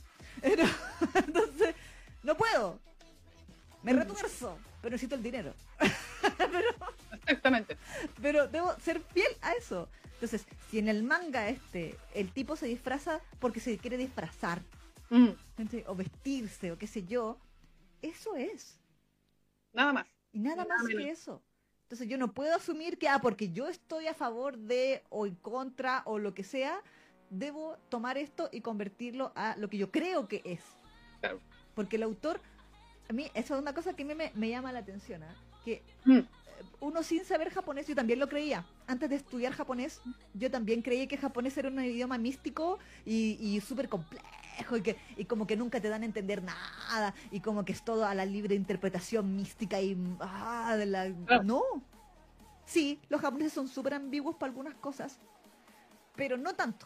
Pero, 0.41 0.63
entonces, 1.15 1.75
no 2.23 2.35
puedo. 2.37 2.79
Me 3.83 3.93
retuerzo, 3.93 4.57
pero 4.81 4.91
necesito 4.93 5.15
el 5.15 5.23
dinero. 5.23 5.53
Exactamente. 7.21 7.77
Pero 8.21 8.47
debo 8.47 8.73
ser 8.79 9.01
fiel 9.13 9.31
a 9.41 9.53
eso. 9.53 9.89
Entonces, 10.13 10.45
si 10.69 10.79
en 10.79 10.87
el 10.89 11.03
manga 11.03 11.49
este 11.49 11.95
el 12.13 12.31
tipo 12.31 12.55
se 12.55 12.65
disfraza 12.67 13.19
porque 13.39 13.59
se 13.59 13.77
quiere 13.77 13.97
disfrazar, 13.97 14.61
Mm, 15.09 15.29
o 15.85 15.95
vestirse, 15.95 16.73
o 16.73 16.77
qué 16.77 16.85
sé 16.85 17.03
yo, 17.05 17.37
eso 18.01 18.35
es. 18.35 18.77
Nada 19.77 19.93
más. 19.93 20.07
Y 20.33 20.39
nada 20.39 20.65
Nada 20.65 20.83
más 20.83 20.87
que 20.87 21.09
eso. 21.09 21.41
Entonces 21.83 22.09
yo 22.09 22.17
no 22.17 22.33
puedo 22.33 22.53
asumir 22.53 22.97
que, 22.97 23.07
ah, 23.07 23.19
porque 23.21 23.51
yo 23.51 23.67
estoy 23.67 24.07
a 24.07 24.13
favor 24.13 24.57
de 24.57 25.03
o 25.09 25.25
en 25.25 25.35
contra 25.35 26.01
o 26.05 26.19
lo 26.19 26.33
que 26.33 26.43
sea, 26.43 26.81
debo 27.29 27.77
tomar 27.89 28.17
esto 28.17 28.49
y 28.51 28.61
convertirlo 28.61 29.31
a 29.35 29.55
lo 29.57 29.69
que 29.69 29.77
yo 29.77 29.91
creo 29.91 30.27
que 30.27 30.41
es. 30.43 30.61
Claro. 31.21 31.39
Porque 31.75 31.95
el 31.95 32.03
autor, 32.03 32.41
a 33.07 33.13
mí, 33.13 33.31
eso 33.35 33.55
es 33.55 33.61
una 33.61 33.73
cosa 33.73 33.95
que 33.95 34.03
a 34.03 34.05
mí 34.05 34.15
me, 34.15 34.31
me 34.35 34.49
llama 34.49 34.73
la 34.73 34.79
atención, 34.79 35.23
¿ah? 35.23 35.35
que 35.63 35.83
Mm. 36.05 36.19
Uno 36.79 37.03
sin 37.03 37.23
saber 37.25 37.49
japonés, 37.51 37.87
yo 37.87 37.95
también 37.95 38.19
lo 38.19 38.27
creía. 38.29 38.65
Antes 38.87 39.09
de 39.09 39.15
estudiar 39.15 39.53
japonés, 39.53 40.01
yo 40.33 40.49
también 40.51 40.81
creí 40.81 41.07
que 41.07 41.17
japonés 41.17 41.57
era 41.57 41.69
un 41.69 41.79
idioma 41.83 42.17
místico 42.17 42.79
y, 43.05 43.37
y 43.39 43.61
súper 43.61 43.89
complejo 43.89 44.77
y, 44.77 44.81
que, 44.81 44.97
y 45.17 45.25
como 45.25 45.45
que 45.47 45.55
nunca 45.55 45.79
te 45.81 45.89
dan 45.89 46.01
a 46.03 46.05
entender 46.05 46.41
nada 46.43 47.13
y 47.31 47.39
como 47.41 47.63
que 47.65 47.73
es 47.73 47.83
todo 47.83 48.05
a 48.05 48.13
la 48.15 48.25
libre 48.25 48.55
interpretación 48.55 49.35
mística 49.35 49.79
y... 49.81 49.97
Ah, 50.19 50.75
de 50.77 50.85
la... 50.85 51.11
Claro. 51.25 51.43
No. 51.43 51.61
Sí, 52.65 52.99
los 53.09 53.21
japoneses 53.21 53.53
son 53.53 53.67
súper 53.67 53.93
ambiguos 53.93 54.35
para 54.35 54.49
algunas 54.51 54.75
cosas, 54.75 55.19
pero 56.15 56.37
no 56.37 56.53
tanto 56.55 56.85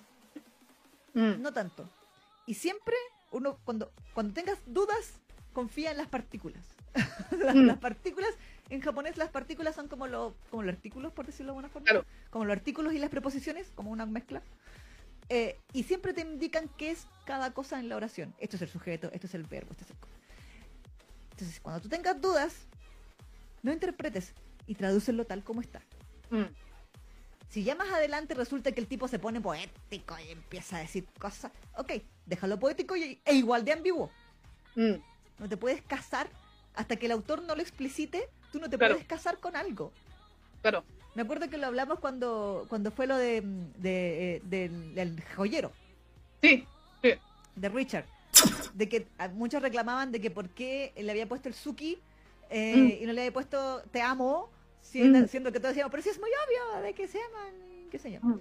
Mm. 1.14 1.42
no 1.42 1.52
tanto. 1.52 1.90
Y 2.46 2.54
siempre 2.54 2.96
uno, 3.32 3.58
cuando, 3.66 3.92
cuando 4.14 4.34
tengas 4.34 4.58
dudas, 4.66 5.14
confía 5.54 5.92
en 5.92 5.98
las 5.98 6.08
partículas. 6.08 6.64
las, 7.32 7.56
Mm. 7.56 7.66
las 7.66 7.78
partículas, 7.80 8.30
en 8.72 8.82
japonés 8.82 9.18
las 9.18 9.30
partículas 9.30 9.76
son 9.76 9.88
como, 9.88 10.08
lo, 10.08 10.34
como 10.50 10.64
los 10.64 10.74
artículos, 10.74 11.12
por 11.12 11.26
decirlo 11.26 11.52
de 11.52 11.58
alguna 11.58 11.70
forma. 11.70 11.86
Claro. 11.86 12.06
Como 12.30 12.46
los 12.46 12.56
artículos 12.56 12.94
y 12.94 13.00
las 13.00 13.10
preposiciones, 13.10 13.70
como 13.76 13.92
una 13.92 14.06
mezcla. 14.06 14.42
Eh, 15.28 15.60
y 15.74 15.84
siempre 15.84 16.14
te 16.14 16.22
indican 16.22 16.70
qué 16.78 16.92
es 16.92 17.06
cada 17.26 17.54
cosa 17.54 17.80
en 17.80 17.90
la 17.90 17.98
oración. 17.98 18.34
Esto 18.40 18.56
es 18.56 18.62
el 18.62 18.70
sujeto, 18.70 19.10
esto 19.14 19.28
es 19.28 19.36
el 19.36 19.44
verbo, 19.44 19.72
esto 19.72 19.84
es 19.84 19.92
el... 19.92 19.98
Entonces, 21.32 21.60
cuando 21.60 21.82
tú 21.82 21.90
tengas 21.90 22.20
dudas, 22.22 22.68
no 23.62 23.74
interpretes 23.74 24.34
y 24.68 24.76
tradúcelo 24.76 25.26
tal 25.26 25.44
como 25.44 25.60
está. 25.60 25.82
Mm. 26.30 26.44
Si 27.50 27.66
ya 27.66 27.76
más 27.76 27.90
adelante 27.92 28.34
resulta 28.34 28.72
que 28.72 28.80
el 28.80 28.88
tipo 28.88 29.10
se 29.10 29.20
pone 29.20 29.42
poético 29.42 30.16
y 30.26 30.32
empieza 30.32 30.78
a 30.78 30.80
decir 30.80 31.06
cosas, 31.20 31.52
ok, 31.76 31.92
déjalo 32.26 32.58
poético 32.58 32.96
y, 32.96 33.20
e 33.26 33.36
igual 33.36 33.66
de 33.66 33.74
ambiguo. 33.74 34.10
Mm. 34.76 34.96
No 35.40 35.50
te 35.50 35.58
puedes 35.58 35.82
casar 35.82 36.30
hasta 36.74 36.96
que 36.96 37.08
el 37.08 37.12
autor 37.12 37.42
no 37.42 37.56
lo 37.56 37.62
explicite, 37.62 38.30
tú 38.52 38.60
no 38.60 38.70
te 38.70 38.78
Claro. 38.78 38.96
puedes 38.96 39.08
casar 39.08 39.38
con 39.40 39.56
algo. 39.56 39.92
Claro. 40.62 40.84
Me 41.16 41.24
acuerdo 41.24 41.50
que 41.50 41.58
lo 41.58 41.68
hablamos 41.68 42.00
cuando, 42.00 42.66
cuando 42.70 42.92
fue 42.92 43.06
lo 43.08 43.18
de, 43.18 43.42
de, 43.78 44.36
eh, 44.38 44.42
del, 44.46 44.96
del 44.96 45.24
joyero, 45.36 45.72
Sí. 46.42 46.66
Sí. 47.02 47.14
de 47.56 47.70
Richard. 47.70 48.06
De 48.74 48.88
que 48.88 49.08
a- 49.18 49.28
muchos 49.28 49.62
reclamaban 49.62 50.12
de 50.12 50.22
que 50.22 50.32
por 50.32 50.50
qué 50.50 50.94
le 50.96 51.12
había 51.12 51.28
puesto 51.28 51.50
el 51.50 51.54
Suki 51.56 52.00
eh, 52.50 52.76
Mm. 52.76 53.04
y 53.04 53.06
no 53.06 53.14
le 53.14 53.22
había 53.22 53.34
puesto 53.34 53.82
te 53.92 54.02
amo, 54.02 54.50
siendo, 54.82 55.20
Mm. 55.20 55.28
siendo 55.28 55.52
que 55.52 55.60
todos 55.60 55.72
decíamos, 55.74 55.92
pero 55.92 56.04
si 56.04 56.10
es 56.10 56.20
muy 56.20 56.30
obvio 56.30 56.82
de 56.82 56.94
que 56.94 57.08
se 57.08 57.18
aman, 57.22 57.54
qué 57.92 58.00
sé 58.00 58.12
yo. 58.12 58.20
Mm. 58.22 58.40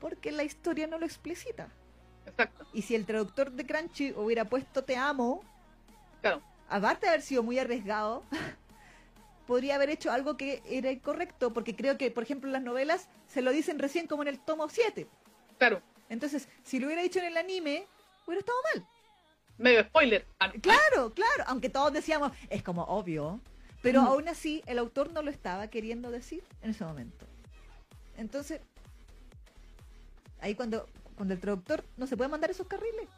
Porque 0.00 0.32
la 0.32 0.44
historia 0.44 0.86
no 0.86 0.98
lo 0.98 1.04
explicita. 1.06 1.68
Exacto. 2.26 2.66
Y 2.72 2.82
si 2.82 2.94
el 2.94 3.04
traductor 3.06 3.50
de 3.52 3.66
Crunchy 3.66 4.12
hubiera 4.12 4.44
puesto 4.44 4.82
te 4.84 4.96
amo, 4.96 5.42
Claro. 6.20 6.40
aparte 6.68 7.06
de 7.06 7.10
haber 7.10 7.22
sido 7.22 7.42
muy 7.42 7.58
arriesgado, 7.58 8.22
podría 9.48 9.76
haber 9.76 9.88
hecho 9.88 10.12
algo 10.12 10.36
que 10.36 10.62
era 10.66 10.92
incorrecto, 10.92 11.54
porque 11.54 11.74
creo 11.74 11.96
que, 11.96 12.10
por 12.10 12.22
ejemplo, 12.22 12.50
las 12.50 12.62
novelas 12.62 13.08
se 13.26 13.40
lo 13.40 13.50
dicen 13.50 13.78
recién 13.78 14.06
como 14.06 14.20
en 14.22 14.28
el 14.28 14.38
tomo 14.38 14.68
7. 14.68 15.08
Claro. 15.56 15.80
Entonces, 16.10 16.48
si 16.62 16.78
lo 16.78 16.86
hubiera 16.86 17.00
dicho 17.02 17.18
en 17.18 17.24
el 17.24 17.36
anime, 17.38 17.86
hubiera 18.26 18.40
estado 18.40 18.58
mal. 18.74 18.86
Medio 19.56 19.82
spoiler. 19.84 20.26
Ah, 20.38 20.52
Claro, 20.60 21.14
claro, 21.14 21.44
aunque 21.46 21.70
todos 21.70 21.92
decíamos, 21.94 22.30
es 22.50 22.62
como 22.62 22.82
obvio, 22.84 23.40
pero 23.80 24.02
Mm. 24.02 24.06
aún 24.06 24.28
así 24.28 24.62
el 24.66 24.78
autor 24.78 25.12
no 25.14 25.22
lo 25.22 25.30
estaba 25.30 25.68
queriendo 25.68 26.10
decir 26.10 26.44
en 26.60 26.70
ese 26.70 26.84
momento. 26.84 27.24
Entonces, 28.18 28.60
ahí 30.40 30.54
cuando, 30.54 30.86
cuando 31.16 31.32
el 31.32 31.40
traductor 31.40 31.82
no 31.96 32.06
se 32.06 32.18
puede 32.18 32.28
mandar 32.28 32.50
esos 32.50 32.66
carriles. 32.66 33.08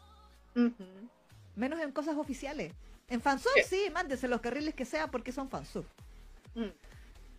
Menos 1.57 1.81
en 1.81 1.91
cosas 1.91 2.17
oficiales. 2.17 2.73
En 3.09 3.21
fansub 3.21 3.51
Sí. 3.57 3.63
sí, 3.87 3.91
mándense 3.93 4.29
los 4.29 4.41
carriles 4.41 4.75
que 4.75 4.85
sea 4.85 5.09
porque 5.09 5.33
son 5.33 5.49
fansub. 5.51 5.85
Mm. 6.55 6.65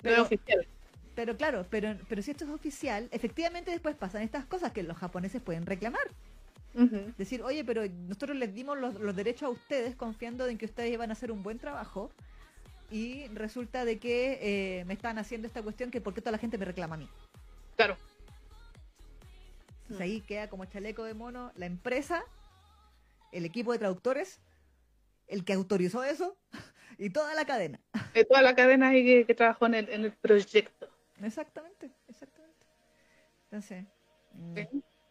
Pero- 0.02 0.16
es 0.16 0.22
oficial. 0.22 0.68
Pero 1.14 1.36
claro, 1.36 1.66
pero, 1.70 1.98
pero 2.08 2.22
si 2.22 2.32
esto 2.32 2.46
es 2.46 2.50
oficial, 2.52 3.10
efectivamente 3.12 3.70
después 3.70 3.96
pasan 3.98 4.22
estas 4.22 4.46
cosas 4.46 4.72
que 4.72 4.82
los 4.82 4.98
japoneses 4.98 5.42
pueden 5.42 5.66
reclamar. 5.66 6.08
Ujú. 6.74 7.14
Decir, 7.18 7.42
oye, 7.44 7.66
pero 7.66 7.86
nosotros 7.86 8.38
les 8.38 8.54
dimos 8.56 8.78
los, 8.80 8.96
los 8.96 9.14
derechos 9.14 9.44
a 9.44 9.50
ustedes 9.50 9.94
confiando 9.96 10.48
en 10.48 10.58
que 10.58 10.66
ustedes 10.66 10.92
iban 10.94 11.10
a 11.10 11.14
hacer 11.14 11.30
un 11.32 11.44
buen 11.44 11.60
trabajo 11.60 12.10
y 12.90 13.28
resulta 13.30 13.84
de 13.84 14.00
que 14.00 14.40
eh, 14.80 14.86
me 14.86 14.94
están 14.94 15.18
haciendo 15.20 15.48
esta 15.48 15.62
cuestión 15.62 15.92
que 15.92 16.00
por 16.00 16.14
qué 16.14 16.22
toda 16.22 16.32
la 16.32 16.38
gente 16.38 16.58
me 16.58 16.64
reclama 16.66 16.96
a 16.96 17.00
mí. 17.00 17.10
Claro. 17.76 17.98
Entonces 19.84 20.00
Mm. 20.00 20.02
ahí 20.02 20.22
queda 20.22 20.50
como 20.50 20.64
chaleco 20.66 21.04
de 21.04 21.14
mono 21.14 21.52
la 21.56 21.66
empresa, 21.66 22.24
el 23.34 23.44
equipo 23.44 23.74
de 23.74 23.80
traductores, 23.80 24.40
el 25.28 25.44
que 25.44 25.52
autorizó 25.54 26.04
eso 26.06 26.38
y 27.02 27.10
toda 27.10 27.34
la 27.34 27.46
cadena. 27.46 27.80
De 28.14 28.24
toda 28.26 28.42
la 28.42 28.56
cadena 28.56 28.90
ahí 28.90 29.04
que, 29.04 29.26
que 29.26 29.34
trabajó 29.34 29.66
en 29.66 29.76
el, 29.76 29.90
en 29.90 30.06
el 30.06 30.12
proyecto. 30.12 30.88
Exactamente, 31.24 31.90
exactamente. 32.08 32.66
Entonces, 33.46 33.86
mm. 34.34 34.56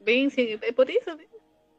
Ven, 0.00 0.30
sí, 0.30 0.58
es 0.62 0.72
por 0.72 0.90
eso, 0.90 1.16
ven, 1.16 1.28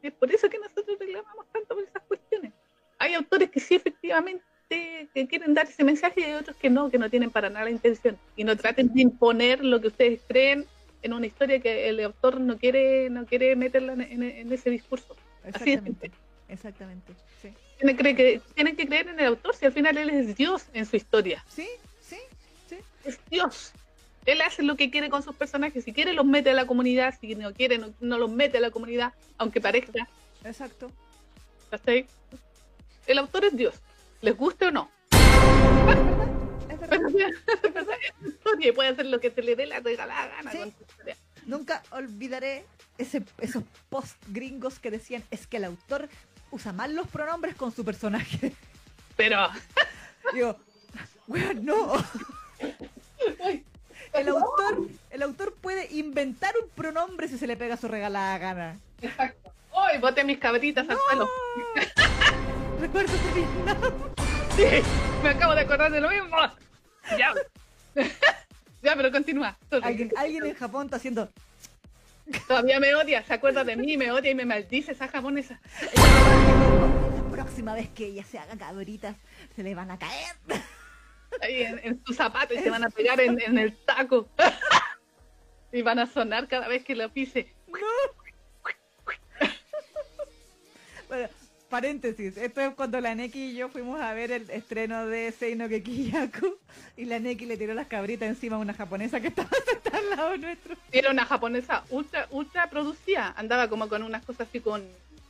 es 0.04 0.14
por 0.14 0.32
eso 0.32 0.50
que 0.50 0.60
nosotros 0.60 0.98
reclamamos 1.00 1.46
tanto 1.52 1.76
por 1.76 1.84
esas 1.84 2.04
cuestiones. 2.04 2.52
Hay 3.00 3.14
autores 3.16 3.50
que 3.50 3.60
sí 3.60 3.76
efectivamente 3.76 4.44
que 4.70 5.28
quieren 5.28 5.54
dar 5.54 5.66
ese 5.68 5.84
mensaje 5.84 6.22
y 6.22 6.24
hay 6.24 6.34
otros 6.34 6.56
que 6.58 6.70
no, 6.70 6.90
que 6.90 6.98
no 6.98 7.10
tienen 7.10 7.30
para 7.32 7.50
nada 7.50 7.66
la 7.66 7.72
intención. 7.72 8.18
Y 8.36 8.44
no 8.44 8.56
traten 8.56 8.94
de 8.94 9.02
imponer 9.02 9.64
lo 9.66 9.82
que 9.82 9.88
ustedes 9.88 10.22
creen 10.28 10.66
en 11.02 11.14
una 11.14 11.26
historia 11.26 11.60
que 11.60 11.90
el 11.90 12.00
autor 12.02 12.40
no 12.40 12.58
quiere, 12.58 13.10
no 13.10 13.26
quiere 13.26 13.56
meterla 13.56 13.94
en, 13.94 14.02
en- 14.02 14.24
en 14.24 14.54
ese 14.54 14.70
discurso. 14.70 15.16
Así 15.44 15.72
es. 15.72 15.80
exactamente, 15.80 16.12
exactamente, 16.48 17.14
sí. 17.42 17.54
Tienen, 17.82 17.98
que 17.98 18.04
creer- 18.16 18.42
tienen 18.54 18.76
que 18.76 18.86
creer 18.88 19.08
en 19.08 19.20
el 19.20 19.26
autor 19.26 19.56
si 19.56 19.66
al 19.66 19.72
final 19.74 19.98
él 19.98 20.10
es 20.12 20.36
Dios 20.36 20.66
en 20.74 20.86
su 20.86 20.96
historia. 20.96 21.44
Sí, 21.50 21.68
sí, 22.02 22.18
sí. 22.70 22.78
Es 23.04 23.20
Dios. 23.30 23.72
Él 24.26 24.40
hace 24.42 24.62
lo 24.62 24.76
que 24.76 24.92
quiere 24.92 25.10
con 25.10 25.24
sus 25.24 25.36
personajes. 25.36 25.84
Si 25.84 25.92
quiere 25.92 26.14
los 26.14 26.26
mete 26.26 26.52
a 26.52 26.54
la 26.54 26.68
comunidad, 26.68 27.16
si 27.20 27.34
no 27.34 27.52
quiere 27.54 27.80
no, 27.80 27.92
no 28.00 28.20
los 28.20 28.30
mete 28.32 28.60
a 28.60 28.62
la 28.62 28.70
comunidad, 28.70 29.14
aunque 29.40 29.60
parezca. 29.60 30.08
Exacto. 30.44 30.92
¿cachai? 31.72 32.06
El 33.08 33.18
autor 33.18 33.46
es 33.46 33.56
Dios, 33.58 33.76
les 34.22 34.38
guste 34.38 34.68
o 34.68 34.72
no. 34.72 34.92
Es 36.70 36.80
verdad. 36.80 37.00
Es 37.64 37.74
verdad, 37.74 37.98
y 38.60 38.72
puede 38.74 38.90
hacer 38.90 39.06
lo 39.08 39.20
que 39.20 39.32
se 39.32 39.42
le 39.42 39.56
dé 39.56 39.66
la 39.66 39.80
regalada 39.80 40.28
gana 40.28 40.52
Sí. 40.52 40.58
con 40.60 40.72
su 40.76 40.84
historia. 40.84 41.18
Nunca 41.48 41.82
olvidaré 41.92 42.66
ese, 43.00 43.24
esos 43.40 43.64
post 43.90 44.18
gringos 44.28 44.78
que 44.80 44.92
decían 44.92 45.24
es 45.32 45.48
que 45.48 45.58
el 45.58 45.64
autor 45.64 46.10
usa 46.52 46.72
mal 46.74 46.94
los 46.96 47.08
pronombres 47.08 47.56
con 47.56 47.72
su 47.72 47.84
personaje. 47.84 48.54
Pero 49.18 49.50
Digo, 50.34 50.58
weón, 51.28 51.66
no. 51.66 51.94
ay, 53.44 53.64
El 54.14 54.28
autor, 54.30 54.88
el 55.10 55.22
autor 55.24 55.54
puede 55.56 55.92
inventar 55.94 56.54
un 56.62 56.70
pronombre 56.70 57.28
si 57.28 57.38
se 57.38 57.48
le 57.48 57.58
pega 57.58 57.78
su 57.78 57.88
regalada 57.88 58.38
gana. 58.38 58.80
exacto. 59.02 59.52
Hoy 59.74 59.98
boté 60.00 60.24
mis 60.26 60.38
cabritas 60.38 60.88
al 60.90 60.98
suelo. 61.08 61.30
Recuerdo 62.82 63.14
Vietnam. 63.34 63.78
Sí, 64.56 64.66
me 65.24 65.30
acabo 65.30 65.56
de 65.56 65.62
acordar 65.62 65.92
de 65.92 66.02
lo 66.02 66.10
mismo. 66.10 66.36
Ya. 67.18 67.34
ya, 68.82 68.96
pero 68.96 69.12
continúa. 69.12 69.58
Alguien 70.18 70.46
en 70.46 70.56
Japón 70.56 70.86
está 70.86 70.98
haciendo. 70.98 71.30
Todavía 72.48 72.80
me 72.80 72.96
odia, 72.96 73.24
se 73.24 73.34
acuerda 73.34 73.64
de 73.64 73.76
mí, 73.76 73.98
me 73.98 74.12
odia 74.12 74.32
y 74.32 74.36
me 74.36 74.46
maldice 74.46 74.92
esa 74.94 75.08
japonesa. 75.08 75.60
La 75.96 77.32
próxima 77.32 77.74
vez 77.74 77.90
que 77.90 78.06
ella 78.06 78.24
se 78.24 78.38
haga 78.38 78.58
cabritas, 78.58 79.16
se 79.56 79.64
le 79.64 79.76
van 79.76 79.92
a 79.92 80.00
caer. 80.00 80.36
Ahí 81.42 81.64
en, 81.64 81.80
en 81.84 82.04
sus 82.06 82.16
zapatos 82.16 82.58
y 82.58 82.62
se 82.62 82.70
van 82.70 82.84
a 82.84 82.90
pegar 82.90 83.20
en, 83.22 83.42
en 83.42 83.58
el 83.58 83.76
taco. 83.86 84.30
y 85.72 85.82
van 85.82 86.00
a 86.00 86.06
sonar 86.06 86.48
cada 86.48 86.68
vez 86.68 86.84
que 86.84 86.96
lo 86.96 87.12
pise. 87.12 87.54
Bueno, 91.08 91.28
paréntesis, 91.72 92.38
esto 92.38 92.62
es 92.62 92.76
cuando 92.76 93.00
la 93.02 93.16
Neki 93.16 93.52
y 93.52 93.56
yo 93.56 93.70
fuimos 93.70 94.00
a 94.00 94.14
ver 94.14 94.32
el 94.32 94.48
estreno 94.52 95.08
de 95.08 95.32
Seino 95.32 95.68
Kekiyaku 95.70 96.58
y 96.98 97.06
la 97.06 97.18
Neki 97.20 97.46
le 97.48 97.58
tiró 97.58 97.74
las 97.74 97.88
cabritas 97.88 98.28
encima 98.30 98.58
a 98.58 98.60
una 98.60 98.74
japonesa 98.74 99.20
que 99.22 99.30
estaba 99.30 99.50
sentada 99.66 99.98
al 99.98 100.10
lado 100.12 100.38
nuestro. 100.38 100.76
Era 100.92 101.10
una 101.10 101.26
japonesa 101.26 101.84
ultra, 101.90 102.28
ultra 102.30 102.70
producida. 102.70 103.34
Andaba 103.38 103.68
como 103.70 103.88
con 103.90 104.04
unas 104.04 104.24
cosas 104.24 104.48
así 104.50 104.60
con, 104.60 104.86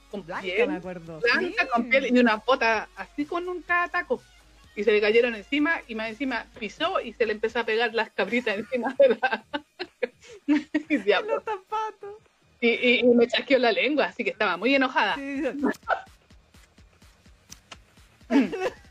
con 0.09 0.25
Blanca, 0.25 0.41
piel. 0.41 0.67
me 0.69 0.75
acuerdo. 0.77 1.19
Blanca, 1.21 1.61
Sí. 1.63 1.67
con 1.71 1.89
piel 1.89 2.07
y 2.15 2.19
una 2.19 2.35
bota 2.37 2.89
así 2.97 3.25
con 3.25 3.47
un 3.47 3.63
taco. 3.63 4.21
Y 4.75 4.83
se 4.83 4.91
le 4.91 4.99
cayeron 4.99 5.35
encima 5.35 5.81
y 5.87 5.95
más 5.95 6.09
encima 6.09 6.45
pisó 6.59 6.99
y 7.01 7.13
se 7.13 7.25
le 7.25 7.33
empezó 7.33 7.59
a 7.59 7.65
pegar 7.65 7.93
las 7.93 8.09
cabritas 8.09 8.57
encima 8.57 8.95
de 8.99 9.09
la... 9.09 9.43
Diablo. 11.05 11.35
Los 11.35 11.43
zapatos. 11.43 12.15
Y, 12.61 12.69
y- 12.69 12.99
y 12.99 13.03
me 13.03 13.27
chasqueó 13.27 13.57
la 13.57 13.71
lengua, 13.71 14.05
así 14.05 14.23
que 14.23 14.29
estaba 14.29 14.55
muy 14.55 14.73
enojada. 14.75 15.15
Sí, 15.15 15.41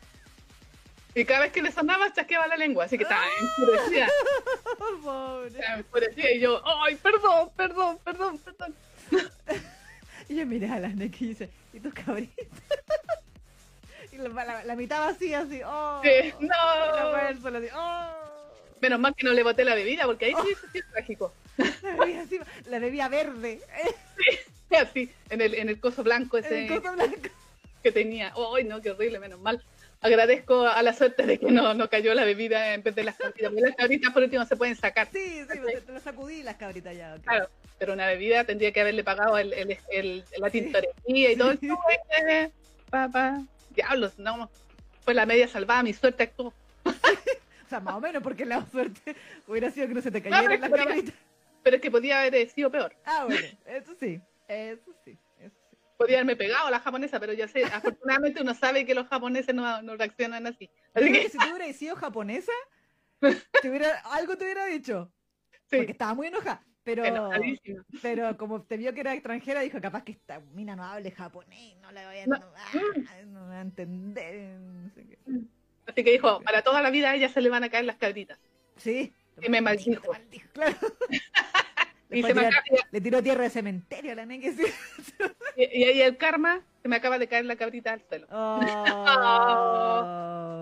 Y 1.13 1.25
cada 1.25 1.41
vez 1.41 1.51
que 1.51 1.61
le 1.61 1.73
sonaba, 1.73 2.13
chasqueaba 2.13 2.47
la 2.47 2.55
lengua, 2.55 2.85
así 2.85 2.97
que 2.97 3.03
estaba 3.03 3.25
enfurecida. 3.41 4.07
Pobre. 5.03 5.47
Estaba 5.49 5.77
enfurecida 5.79 6.31
y 6.31 6.39
yo, 6.39 6.61
¡ay, 6.65 6.95
perdón, 6.95 7.49
perdón, 7.57 7.99
perdón, 8.03 8.37
perdón! 8.39 8.75
Y 10.29 10.35
yo 10.37 10.45
miré 10.45 10.69
a 10.69 10.79
la 10.79 10.87
Neki 10.87 11.25
y 11.25 11.27
dice, 11.29 11.49
¿y 11.73 11.81
tus 11.81 11.93
cabritas? 11.93 12.47
y 14.13 14.17
la, 14.17 14.29
la- 14.29 14.63
la 14.63 14.75
mitad 14.77 15.05
vacía 15.05 15.39
así, 15.41 15.61
¡oh! 15.65 16.01
Sí, 16.01 16.33
la 16.39 16.47
¡No! 16.47 17.15
al 17.17 17.41
suelo 17.41 17.57
así, 17.57 17.67
¡oh! 17.75 18.13
Menos 18.81 18.99
mal 19.01 19.13
que 19.13 19.25
no 19.25 19.33
le 19.33 19.43
boté 19.43 19.65
la 19.65 19.75
bebida, 19.75 20.05
porque 20.05 20.25
ahí 20.27 20.33
sí 20.45 20.55
sí 20.71 20.77
es 20.79 20.89
trágico. 20.91 21.33
La 21.83 21.95
bebía, 21.97 22.21
encima, 22.21 22.45
la 22.67 22.79
bebía 22.79 23.09
verde, 23.09 23.59
Así, 24.79 25.11
en 25.29 25.41
el, 25.41 25.55
en 25.55 25.67
el 25.67 25.81
coso 25.81 26.01
blanco 26.03 26.37
en 26.37 26.45
ese 26.45 26.65
el 26.67 26.81
coso 26.81 26.93
blanco. 26.93 27.17
Que 27.81 27.91
tenía. 27.91 28.33
¡Ay, 28.55 28.63
no, 28.63 28.81
qué 28.81 28.91
horrible, 28.91 29.19
menos 29.19 29.39
mal! 29.39 29.61
Agradezco 30.03 30.65
a 30.67 30.81
la 30.81 30.93
suerte 30.93 31.25
de 31.27 31.37
que 31.37 31.51
no, 31.51 31.73
no 31.75 31.87
cayó 31.89 32.13
la 32.15 32.25
bebida 32.25 32.73
en 32.73 32.81
vez 32.81 32.95
de 32.95 33.03
las 33.03 33.15
cabritas, 33.17 33.49
porque 33.51 33.61
las 33.67 33.75
cabritas 33.75 34.11
por 34.13 34.23
último 34.23 34.45
se 34.45 34.55
pueden 34.55 34.75
sacar. 34.75 35.07
Sí, 35.11 35.41
sí, 35.51 35.59
te, 35.59 35.81
te 35.81 35.91
lo 35.91 35.99
sacudí 35.99 36.41
las 36.41 36.55
cabritas 36.55 36.97
ya. 36.97 37.13
ok. 37.15 37.21
Claro, 37.23 37.49
pero 37.77 37.93
una 37.93 38.07
bebida 38.07 38.43
tendría 38.43 38.71
que 38.71 38.81
haberle 38.81 39.03
pagado 39.03 39.37
el, 39.37 39.53
el, 39.53 39.77
el- 39.91 40.23
la 40.37 40.49
tintorería 40.49 41.31
y 41.31 41.35
todo 41.35 41.51
Sí. 41.53 41.67
eso. 41.67 42.51
Papá, 42.89 43.41
diablos, 43.75 44.17
no. 44.17 44.49
Fue 45.03 45.13
la 45.13 45.25
media 45.25 45.47
salvada, 45.47 45.83
mi 45.83 45.93
suerte 45.93 46.23
actuó. 46.23 46.53
O 47.65 47.69
sea, 47.71 47.79
más 47.79 47.93
o 47.93 48.01
menos, 48.01 48.21
porque 48.21 48.43
la 48.45 48.65
suerte 48.69 49.15
hubiera 49.47 49.71
sido 49.71 49.87
que 49.87 49.93
no 49.93 50.01
se 50.01 50.11
te 50.11 50.21
cayeran 50.21 50.51
es 50.51 50.59
las 50.59 50.69
podía- 50.69 50.83
cabritas. 50.87 51.15
Pero 51.63 51.75
es 51.77 51.81
que 51.81 51.89
podía 51.91 52.21
haber 52.23 52.49
sido 52.49 52.69
peor. 52.69 52.93
Ah, 53.05 53.23
bueno, 53.25 53.47
eso 53.65 53.93
sí, 53.97 54.19
eso 54.49 54.91
sí. 55.05 55.17
Podía 56.01 56.17
haberme 56.17 56.35
pegado 56.35 56.67
a 56.67 56.71
la 56.71 56.79
japonesa, 56.79 57.19
pero 57.19 57.33
ya 57.33 57.47
sé, 57.47 57.63
afortunadamente 57.73 58.41
uno 58.41 58.53
sabe 58.53 58.85
que 58.85 58.95
los 58.95 59.07
japoneses 59.07 59.53
no, 59.53 59.81
no 59.81 59.95
reaccionan 59.95 60.47
así. 60.47 60.69
Así 60.93 61.11
que, 61.11 61.21
que 61.21 61.29
si 61.29 61.37
tú 61.37 61.45
hubieras 61.53 61.75
sido 61.75 61.95
japonesa, 61.95 62.51
te 63.19 63.69
hubiera, 63.69 63.99
algo 64.11 64.37
te 64.37 64.45
hubiera 64.45 64.65
dicho. 64.65 65.11
Porque 65.69 65.85
sí, 65.85 65.91
estaba 65.91 66.13
muy 66.13 66.27
enojada. 66.27 66.65
Pero, 66.83 67.29
pero 68.01 68.35
como 68.37 68.63
te 68.63 68.75
vio 68.75 68.93
que 68.93 69.01
era 69.01 69.13
extranjera, 69.13 69.61
dijo, 69.61 69.79
capaz 69.79 70.03
que 70.03 70.13
esta 70.13 70.39
mina 70.53 70.75
no 70.75 70.83
hable 70.83 71.11
japonés, 71.11 71.77
no 71.79 71.91
la 71.91 72.07
voy 72.07 72.17
a, 72.17 72.25
No. 72.25 72.37
ah, 72.55 73.21
no 73.27 73.51
a 73.51 73.61
entender. 73.61 74.59
No 74.59 74.89
sé 74.89 75.05
qué. 75.05 75.19
Así 75.85 76.03
que 76.03 76.11
dijo, 76.11 76.41
para 76.41 76.63
toda 76.63 76.81
la 76.81 76.89
vida 76.89 77.11
a 77.11 77.15
ella 77.15 77.29
se 77.29 77.41
le 77.41 77.49
van 77.49 77.63
a 77.63 77.69
caer 77.69 77.85
las 77.85 77.97
cabritas. 77.97 78.39
Sí. 78.77 79.13
Y 79.41 79.49
me 79.49 79.61
maldijo, 79.61 80.11
claro. 80.53 80.75
Y, 82.11 82.21
Después 82.21 82.33
se 82.33 82.39
me 82.41 82.47
tirar- 82.47 82.59
acaba- 82.59 82.87
le 82.91 83.01
tiró 83.01 83.23
tierra 83.23 83.43
de 83.43 83.49
cementerio 83.49 84.11
a 84.11 84.15
la 84.15 84.25
sí. 84.27 84.55
y, 85.55 85.83
ahí 85.85 86.01
el 86.01 86.17
karma 86.17 86.61
se 86.81 86.89
me 86.89 86.97
acaba 86.97 87.17
de 87.17 87.27
caer 87.27 87.45
la 87.45 87.55
cabrita 87.55 87.93
al 87.93 88.01
suelo. 88.07 88.27
Oh, 88.31 88.59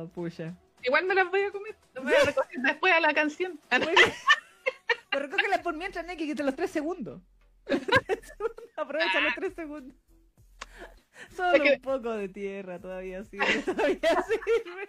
pucha. 0.13 0.53
Igual 0.83 1.05
me 1.05 1.15
las 1.15 1.29
voy 1.29 1.41
a 1.41 1.51
comer, 1.51 1.75
las 1.95 2.03
voy 2.03 2.13
a 2.13 2.25
recoger 2.25 2.59
después 2.61 2.93
a 2.93 2.99
la 2.99 3.13
canción. 3.13 3.59
Pero 3.69 5.25
recógela 5.25 5.61
por 5.63 5.75
mientras, 5.75 6.05
Neki, 6.05 6.27
que 6.27 6.35
te 6.35 6.43
los 6.43 6.55
tres 6.55 6.69
segundos. 6.69 7.19
Aprovecha 8.77 9.19
los 9.21 9.33
tres 9.35 9.53
segundos. 9.55 9.95
Solo 11.35 11.55
Es 11.55 11.61
que- 11.61 11.73
un 11.75 11.81
poco 11.81 12.11
de 12.13 12.29
tierra 12.29 12.79
todavía 12.79 13.23
sirve, 13.25 13.45
todavía 13.65 13.99
sirve. 14.27 14.87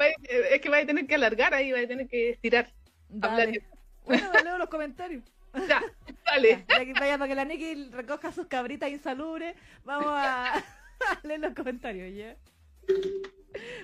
Va- 0.00 0.06
Es 0.50 0.60
que 0.60 0.68
va 0.68 0.78
a 0.78 0.86
tener 0.86 1.06
que 1.06 1.14
alargar 1.14 1.54
ahí, 1.54 1.70
va 1.72 1.78
a 1.78 1.86
tener 1.86 2.08
que 2.08 2.30
estirar. 2.30 2.68
Dale. 3.08 3.62
Bueno, 4.08 4.30
me 4.32 4.42
leo 4.42 4.58
los 4.58 4.68
comentarios. 4.68 5.22
Ya, 5.68 5.82
dale. 6.24 6.64
Ya, 6.68 7.00
vaya 7.00 7.18
para 7.18 7.28
que 7.28 7.34
la 7.34 7.44
Neki 7.44 7.90
recoja 7.90 8.32
sus 8.32 8.46
cabritas 8.46 8.90
insalubres, 8.90 9.54
vamos 9.84 10.08
a, 10.08 10.54
a 10.58 10.62
leer 11.22 11.40
los 11.40 11.54
comentarios, 11.54 12.14
¿ya? 12.14 12.36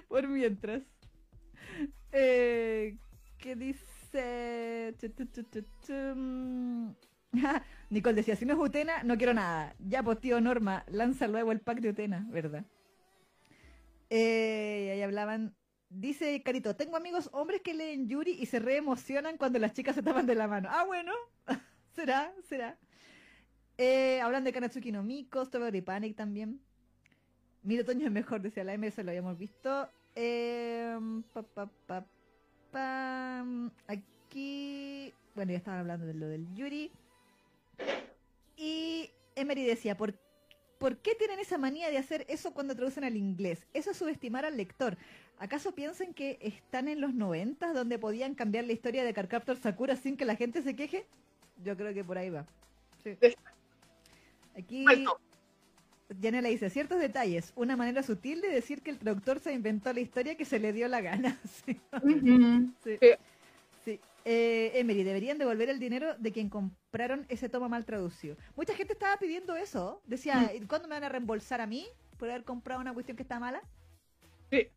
Por 0.09 0.27
mientras. 0.29 0.83
Eh, 2.13 2.97
¿Qué 3.39 3.57
dice? 3.57 4.95
Ah, 7.45 7.61
Nicole 7.91 8.15
decía, 8.15 8.37
si 8.37 8.47
no 8.47 8.55
es 8.55 8.61
Utena, 8.61 9.03
no 9.03 9.19
quiero 9.19 9.35
nada. 9.35 9.75
Ya, 9.81 10.05
pues 10.05 10.21
tío 10.21 10.41
Norma, 10.41 10.85
lanza 10.87 11.27
luego 11.27 11.51
el 11.51 11.59
pack 11.59 11.81
de 11.81 11.89
Utena, 11.89 12.25
¿verdad? 12.31 12.65
Eh, 14.09 14.85
y 14.87 14.91
ahí 14.91 15.03
hablaban. 15.03 15.57
Dice 15.97 16.43
Carito, 16.43 16.75
tengo 16.75 16.97
amigos 16.97 17.31
hombres 17.33 17.61
que 17.63 17.73
leen 17.73 18.09
Yuri 18.09 18.33
y 18.33 18.47
se 18.47 18.59
reemocionan 18.59 19.37
cuando 19.37 19.61
las 19.61 19.75
chicas 19.75 19.95
se 19.95 20.03
tapan 20.03 20.27
de 20.27 20.35
la 20.35 20.49
mano. 20.49 20.69
Ah, 20.73 20.85
bueno, 20.85 21.13
será, 21.95 22.35
será. 22.49 22.77
Eh, 23.79 24.21
hablan 24.21 24.43
de 24.43 24.53
Kanatsuki 24.53 24.91
no 24.91 25.05
Miko, 25.05 25.45
Strawberry 25.45 25.83
Panic 25.83 26.17
también. 26.17 26.61
Mira, 27.63 27.83
Otoño 27.83 28.07
es 28.07 28.13
mejor, 28.13 28.43
decía 28.43 28.65
la 28.65 28.77
MS, 28.77 28.99
lo 29.05 29.11
habíamos 29.11 29.39
visto. 29.39 29.89
Eh, 30.17 30.99
pa, 31.33 31.43
pa, 31.45 31.71
pa, 31.87 32.07
pam. 32.73 33.71
Aquí, 33.87 35.15
bueno, 35.37 35.53
ya 35.53 35.59
estaban 35.59 35.79
hablando 35.79 36.07
de 36.07 36.15
lo 36.15 36.27
del 36.27 36.53
Yuri. 36.55 36.91
Y 38.57 39.11
Emery 39.37 39.65
decía, 39.65 39.97
¿por, 39.97 40.19
¿por 40.79 40.99
qué 40.99 41.15
tienen 41.15 41.39
esa 41.39 41.57
manía 41.57 41.89
de 41.89 41.99
hacer 41.99 42.27
eso 42.29 42.53
cuando 42.53 42.75
traducen 42.75 43.05
al 43.05 43.17
inglés? 43.17 43.65
Eso 43.73 43.93
es 43.93 43.97
subestimar 43.97 44.45
al 44.45 44.57
lector. 44.57 44.99
¿Acaso 45.39 45.75
piensan 45.75 46.15
que 46.15 46.39
están 46.41 46.89
en 46.89 47.01
los 47.01 47.15
90 47.15 47.73
donde 47.73 47.99
podían 47.99 48.35
cambiar 48.35 48.65
la 48.65 48.73
historia 48.73 49.05
de 49.05 49.13
Carcaptor 49.13 49.57
Sakura 49.57 49.97
sin 49.97 50.17
que 50.17 50.25
la 50.25 50.37
gente 50.37 50.63
se 50.63 50.77
queje? 50.77 51.07
Yo 51.63 51.77
creo 51.77 51.93
que 51.93 52.05
por 52.05 52.19
ahí 52.19 52.31
va. 52.31 52.47
Sí. 53.03 53.17
Aquí. 54.57 54.85
Yanela 56.21 56.49
dice, 56.49 56.71
ciertos 56.71 57.01
detalles, 57.01 57.53
una 57.57 57.77
manera 57.77 58.03
sutil 58.03 58.41
de 58.41 58.49
decir 58.49 58.83
que 58.83 58.91
el 58.91 58.99
traductor 58.99 59.41
se 59.41 59.53
inventó 59.53 59.93
la 59.93 60.01
historia 60.01 60.37
que 60.37 60.45
se 60.45 60.59
le 60.59 60.73
dio 60.73 60.87
la 60.89 61.01
gana. 61.01 61.39
Sí. 61.67 61.81
Sí. 62.85 62.99
Sí. 63.01 63.11
Sí. 63.85 64.01
Eh, 64.25 64.73
Emery, 64.75 65.03
deberían 65.03 65.39
devolver 65.39 65.69
el 65.69 65.79
dinero 65.79 66.15
de 66.19 66.33
quien 66.33 66.49
compraron 66.49 67.27
ese 67.29 67.49
toma 67.49 67.69
mal 67.69 67.85
traducido. 67.85 68.37
Mucha 68.57 68.75
gente 68.75 68.93
estaba 68.93 69.17
pidiendo 69.19 69.57
eso. 69.57 70.01
Decía, 70.07 70.53
¿y 70.55 70.61
¿cuándo 70.67 70.89
me 70.89 70.95
van 70.95 71.05
a 71.05 71.09
reembolsar 71.09 71.61
a 71.61 71.67
mí 71.67 71.87
por 72.19 72.31
haber 72.31 72.45
comprado 72.45 72.81
una 72.81 72.95
cuestión 72.95 73.17
que 73.17 73.23
está 73.23 73.41
mala? 73.41 73.63
Sí. 74.51 74.69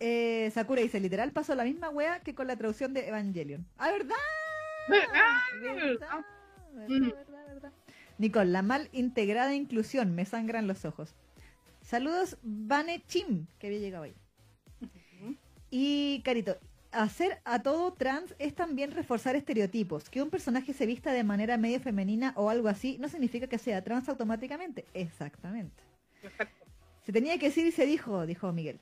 Eh, 0.00 0.50
Sakura 0.54 0.82
dice, 0.82 1.00
literal 1.00 1.32
pasó 1.32 1.54
la 1.54 1.64
misma 1.64 1.90
wea 1.90 2.20
que 2.20 2.34
con 2.34 2.46
la 2.46 2.56
traducción 2.56 2.94
de 2.94 3.08
Evangelion. 3.08 3.66
¡Ah, 3.78 3.90
verdad! 3.90 4.14
¿Verdad? 4.88 5.06
¿Verdad? 5.60 5.74
¿Verdad? 5.74 6.24
¿Verdad, 6.72 7.14
verdad, 7.14 7.54
verdad? 7.54 7.72
Nicole, 8.18 8.50
la 8.50 8.62
mal 8.62 8.88
integrada 8.92 9.54
inclusión, 9.54 10.14
me 10.14 10.24
sangran 10.24 10.66
los 10.66 10.84
ojos. 10.84 11.14
Saludos, 11.82 12.36
Vane 12.42 13.02
Chim, 13.06 13.46
que 13.58 13.68
había 13.68 13.78
llegado 13.78 14.04
ahí. 14.04 14.14
Y 15.70 16.22
Carito, 16.24 16.58
hacer 16.92 17.40
a 17.44 17.62
todo 17.62 17.92
trans 17.92 18.34
es 18.38 18.54
también 18.54 18.90
reforzar 18.90 19.36
estereotipos. 19.36 20.08
Que 20.10 20.22
un 20.22 20.30
personaje 20.30 20.72
se 20.72 20.86
vista 20.86 21.12
de 21.12 21.24
manera 21.24 21.56
medio 21.56 21.80
femenina 21.80 22.32
o 22.36 22.50
algo 22.50 22.68
así 22.68 22.96
no 22.98 23.08
significa 23.08 23.46
que 23.46 23.58
sea 23.58 23.84
trans 23.84 24.08
automáticamente. 24.08 24.84
Exactamente. 24.94 25.82
Exacto. 26.22 26.66
Se 27.04 27.12
tenía 27.12 27.38
que 27.38 27.46
decir 27.46 27.66
y 27.66 27.72
se 27.72 27.86
dijo, 27.86 28.26
dijo 28.26 28.52
Miguel. 28.52 28.80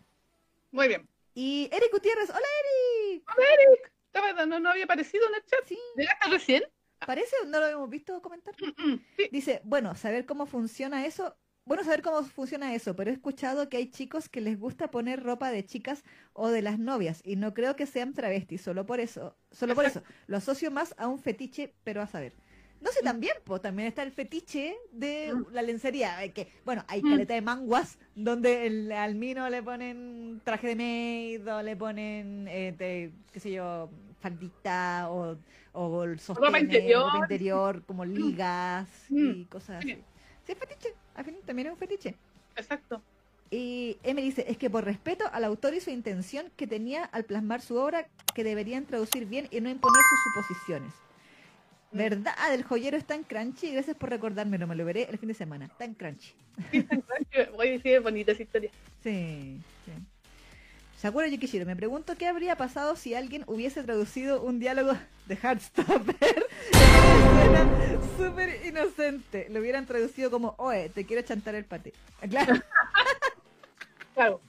Muy 0.70 0.88
bien. 0.88 1.08
Y 1.34 1.68
Eric 1.72 1.90
Gutiérrez, 1.92 2.30
hola 2.30 2.46
Eric. 2.64 3.92
Estaba- 4.12 4.46
no, 4.46 4.58
no 4.60 4.70
había 4.70 4.84
aparecido 4.84 5.26
en 5.28 5.34
el 5.34 5.44
chat. 5.44 5.60
Sí, 5.66 5.78
¿Llegaste 5.96 6.28
recién? 6.30 6.62
parece, 7.06 7.36
no 7.46 7.58
lo 7.60 7.66
habíamos 7.66 7.90
visto 7.90 8.20
comentar. 8.22 8.54
Mm, 8.60 8.90
mm, 8.92 9.04
Sí. 9.16 9.28
Dice, 9.30 9.60
bueno, 9.64 9.94
saber 9.94 10.24
cómo 10.24 10.46
funciona 10.46 11.04
eso, 11.04 11.36
bueno, 11.66 11.84
saber 11.84 12.00
cómo 12.00 12.22
funciona 12.24 12.74
eso, 12.74 12.96
pero 12.96 13.10
he 13.10 13.14
escuchado 13.14 13.68
que 13.68 13.76
hay 13.76 13.90
chicos 13.90 14.28
que 14.30 14.40
les 14.40 14.58
gusta 14.58 14.90
poner 14.90 15.22
ropa 15.22 15.50
de 15.50 15.66
chicas 15.66 16.04
o 16.32 16.48
de 16.48 16.62
las 16.62 16.78
novias 16.78 17.20
y 17.24 17.36
no 17.36 17.52
creo 17.52 17.76
que 17.76 17.86
sean 17.86 18.14
travestis, 18.14 18.62
solo 18.62 18.86
por 18.86 19.00
eso, 19.00 19.36
solo 19.50 19.74
por 19.74 19.84
eso, 19.84 20.02
lo 20.26 20.36
asocio 20.38 20.70
más 20.70 20.94
a 20.96 21.08
un 21.08 21.18
fetiche, 21.18 21.74
pero 21.84 22.00
a 22.00 22.06
saber. 22.06 22.34
No 22.80 22.92
sé, 22.92 23.00
también, 23.02 23.34
pues 23.44 23.62
también 23.62 23.88
está 23.88 24.02
el 24.02 24.12
fetiche 24.12 24.76
de 24.92 25.34
Mm. 25.34 25.46
la 25.52 25.62
lencería, 25.62 26.22
eh, 26.22 26.32
que, 26.32 26.48
bueno, 26.64 26.84
hay 26.88 27.02
Mm. 27.02 27.08
caleta 27.08 27.34
de 27.34 27.40
manguas 27.40 27.98
donde 28.14 28.66
el, 28.66 28.92
al 28.92 29.14
mino 29.14 29.48
le 29.48 29.62
ponen 29.62 30.40
traje 30.44 30.68
de 30.68 30.76
maid 30.76 31.48
o 31.52 31.62
le 31.62 31.74
ponen, 31.76 32.46
eh, 32.48 32.74
de, 32.76 33.12
qué 33.32 33.40
sé 33.40 33.52
yo, 33.52 33.90
faldita 34.20 35.08
o, 35.10 35.36
o 35.72 36.04
el 36.04 36.20
sostén, 36.20 36.56
interior. 36.56 37.16
interior, 37.16 37.82
como 37.86 38.04
ligas 38.04 38.88
Mm. 39.08 39.30
y 39.30 39.44
cosas 39.46 39.82
Sí. 39.84 39.92
así. 39.92 40.02
Sí, 40.44 40.52
es 40.52 40.58
fetiche, 40.58 40.94
al 41.14 41.24
fin 41.24 41.36
también 41.44 41.68
es 41.68 41.72
un 41.72 41.78
fetiche. 41.78 42.14
Exacto. 42.56 43.02
Y 43.50 43.96
Eme 44.02 44.22
dice, 44.22 44.44
es 44.48 44.58
que 44.58 44.68
por 44.70 44.84
respeto 44.84 45.24
al 45.32 45.44
autor 45.44 45.74
y 45.74 45.80
su 45.80 45.90
intención 45.90 46.50
que 46.56 46.66
tenía 46.66 47.04
al 47.04 47.24
plasmar 47.24 47.60
su 47.62 47.76
obra, 47.76 48.06
que 48.34 48.44
deberían 48.44 48.84
traducir 48.86 49.24
bien 49.26 49.48
y 49.50 49.60
no 49.60 49.70
imponer 49.70 50.02
sus 50.02 50.20
suposiciones. 50.20 50.92
Mm. 51.92 51.98
¿Verdad? 51.98 52.34
El 52.52 52.62
joyero 52.64 52.96
está 52.96 53.14
en 53.14 53.22
Crunchy. 53.22 53.72
Gracias 53.72 53.96
por 53.96 54.10
recordármelo, 54.10 54.66
me 54.66 54.74
lo 54.74 54.84
veré 54.84 55.08
el 55.10 55.18
fin 55.18 55.28
de 55.28 55.34
semana. 55.34 55.66
Está 55.66 55.84
en 55.84 55.94
Crunchy. 55.94 56.32
Voy 57.56 57.68
a 57.68 57.70
decir 57.72 58.00
bonita 58.00 58.32
esa 58.32 58.42
historia. 58.42 58.70
Sí, 59.02 59.60
sí. 59.84 59.92
Sakura 60.96 61.28
Yukishiro, 61.28 61.66
me 61.66 61.76
pregunto 61.76 62.16
qué 62.16 62.26
habría 62.26 62.56
pasado 62.56 62.96
si 62.96 63.14
alguien 63.14 63.44
hubiese 63.46 63.82
traducido 63.82 64.42
un 64.42 64.58
diálogo 64.58 64.94
de 65.26 65.36
Heartstopper 65.36 66.46
en 66.72 68.00
súper 68.16 68.66
inocente. 68.66 69.46
Lo 69.50 69.60
hubieran 69.60 69.84
traducido 69.84 70.30
como, 70.30 70.54
oe, 70.56 70.88
te 70.88 71.04
quiero 71.04 71.20
chantar 71.22 71.54
el 71.54 71.64
pate. 71.64 71.92
Claro. 72.28 72.54
Claro. 74.14 74.40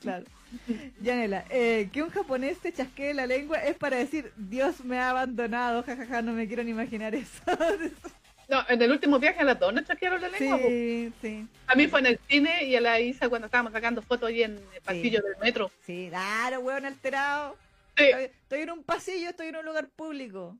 Claro. 0.00 0.24
Yanela, 1.02 1.44
eh, 1.50 1.88
que 1.92 2.02
un 2.02 2.10
japonés 2.10 2.58
te 2.58 2.72
chasquee 2.72 3.14
la 3.14 3.26
lengua 3.26 3.58
es 3.58 3.76
para 3.76 3.96
decir 3.96 4.32
Dios 4.36 4.84
me 4.84 4.98
ha 4.98 5.10
abandonado, 5.10 5.82
jajaja, 5.82 6.22
no 6.22 6.32
me 6.32 6.46
quiero 6.46 6.62
ni 6.64 6.70
imaginar 6.70 7.14
eso. 7.14 7.42
No, 8.46 8.58
en 8.68 8.82
el 8.82 8.90
último 8.92 9.18
viaje 9.18 9.40
a 9.40 9.44
las 9.44 9.58
dos 9.58 9.72
nos 9.72 9.86
chasquearon 9.86 10.20
la 10.20 10.28
lengua. 10.28 10.58
po. 10.58 10.68
sí, 10.68 11.10
sí, 11.22 11.48
A 11.66 11.74
mí 11.74 11.86
fue 11.88 12.00
en 12.00 12.06
el 12.06 12.20
cine 12.28 12.64
y 12.64 12.76
a 12.76 12.80
la 12.82 13.00
Isa 13.00 13.30
cuando 13.30 13.46
estábamos 13.46 13.72
sacando 13.72 14.02
fotos 14.02 14.28
ahí 14.28 14.42
en 14.42 14.58
el 14.74 14.82
pasillo 14.84 15.22
del 15.22 15.34
metro. 15.40 15.70
sí, 15.86 16.08
claro, 16.10 16.60
hueón 16.60 16.84
alterado. 16.84 17.56
Sí. 17.96 18.04
Estoy, 18.04 18.24
estoy 18.24 18.60
en 18.60 18.70
un 18.72 18.84
pasillo, 18.84 19.30
estoy 19.30 19.46
en 19.46 19.56
un 19.56 19.64
lugar 19.64 19.88
público, 19.88 20.58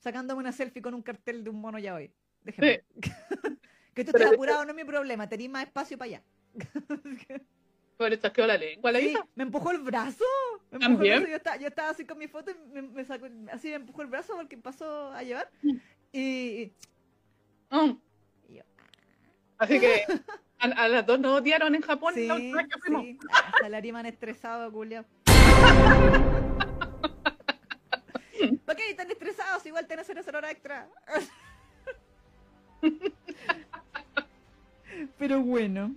sacándome 0.00 0.40
una 0.40 0.50
selfie 0.50 0.82
con 0.82 0.92
un 0.92 1.02
cartel 1.02 1.44
de 1.44 1.50
un 1.50 1.60
mono 1.60 1.78
ya 1.78 1.94
hoy. 1.94 2.10
Déjeme. 2.42 2.82
que 3.94 4.02
tú 4.04 4.10
estés 4.10 4.12
Pero- 4.12 4.30
apurado 4.30 4.64
no 4.64 4.70
es 4.70 4.76
mi 4.76 4.84
problema, 4.84 5.28
tenés 5.28 5.50
más 5.50 5.62
espacio 5.66 5.96
para 5.96 6.06
allá. 6.06 6.22
La 8.00 8.08
lengua, 8.56 8.92
la 8.92 8.98
Sí, 8.98 9.14
me 9.34 9.42
empujó 9.42 9.70
el 9.72 9.78
brazo. 9.80 10.24
Me 10.70 10.76
empujó 10.76 10.76
el 10.76 10.80
¿También? 10.80 11.18
brazo, 11.18 11.28
Yo, 11.30 11.36
estaba, 11.36 11.56
yo 11.58 11.68
estaba 11.68 11.90
así 11.90 12.06
con 12.06 12.16
mi 12.18 12.28
foto 12.28 12.50
y 12.50 12.54
me, 12.72 12.80
me 12.82 13.04
sacó, 13.04 13.26
así 13.52 13.68
me 13.68 13.74
empujó 13.74 14.00
el 14.02 14.08
brazo 14.08 14.34
porque 14.36 14.56
pasó 14.56 15.12
a 15.12 15.22
llevar. 15.22 15.50
Y, 16.12 16.72
Mm. 17.72 17.92
y 18.48 18.54
yo, 18.56 18.62
Así 19.58 19.78
que 19.78 20.02
a, 20.58 20.64
a 20.64 20.88
las 20.88 21.04
dos 21.06 21.20
nos 21.20 21.40
odiaron 21.40 21.74
en 21.74 21.82
Japón 21.82 22.14
sí, 22.14 22.26
la 22.26 22.34
última 22.36 22.62
vez 22.62 22.68
que 22.72 22.80
fuimos. 22.80 23.02
sí. 23.02 23.18
Hasta 23.30 23.66
el 23.66 23.74
Ariman 23.74 24.06
estresado, 24.06 24.72
culiao. 24.72 25.04
¿Por 28.64 28.76
qué 28.76 28.94
tan 28.94 29.10
estresados? 29.10 29.66
Igual 29.66 29.86
tenés 29.86 30.08
una 30.08 30.22
hora 30.38 30.50
extra. 30.50 30.88
Pero 35.18 35.40
bueno. 35.42 35.94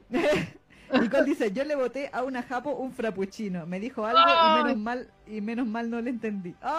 Nicole 1.02 1.26
dice, 1.26 1.52
yo 1.52 1.64
le 1.64 1.76
boté 1.76 2.10
a 2.14 2.24
una 2.24 2.44
japo 2.44 2.72
un 2.72 2.92
frappuccino. 2.94 3.66
Me 3.66 3.80
dijo 3.80 4.06
algo 4.06 4.22
y 4.22 4.64
menos 4.64 4.78
mal, 4.78 5.12
y 5.28 5.42
menos 5.42 5.66
mal 5.68 5.90
no 5.90 6.00
le 6.02 6.10
entendí. 6.12 6.54
¡Oh! 6.64 6.70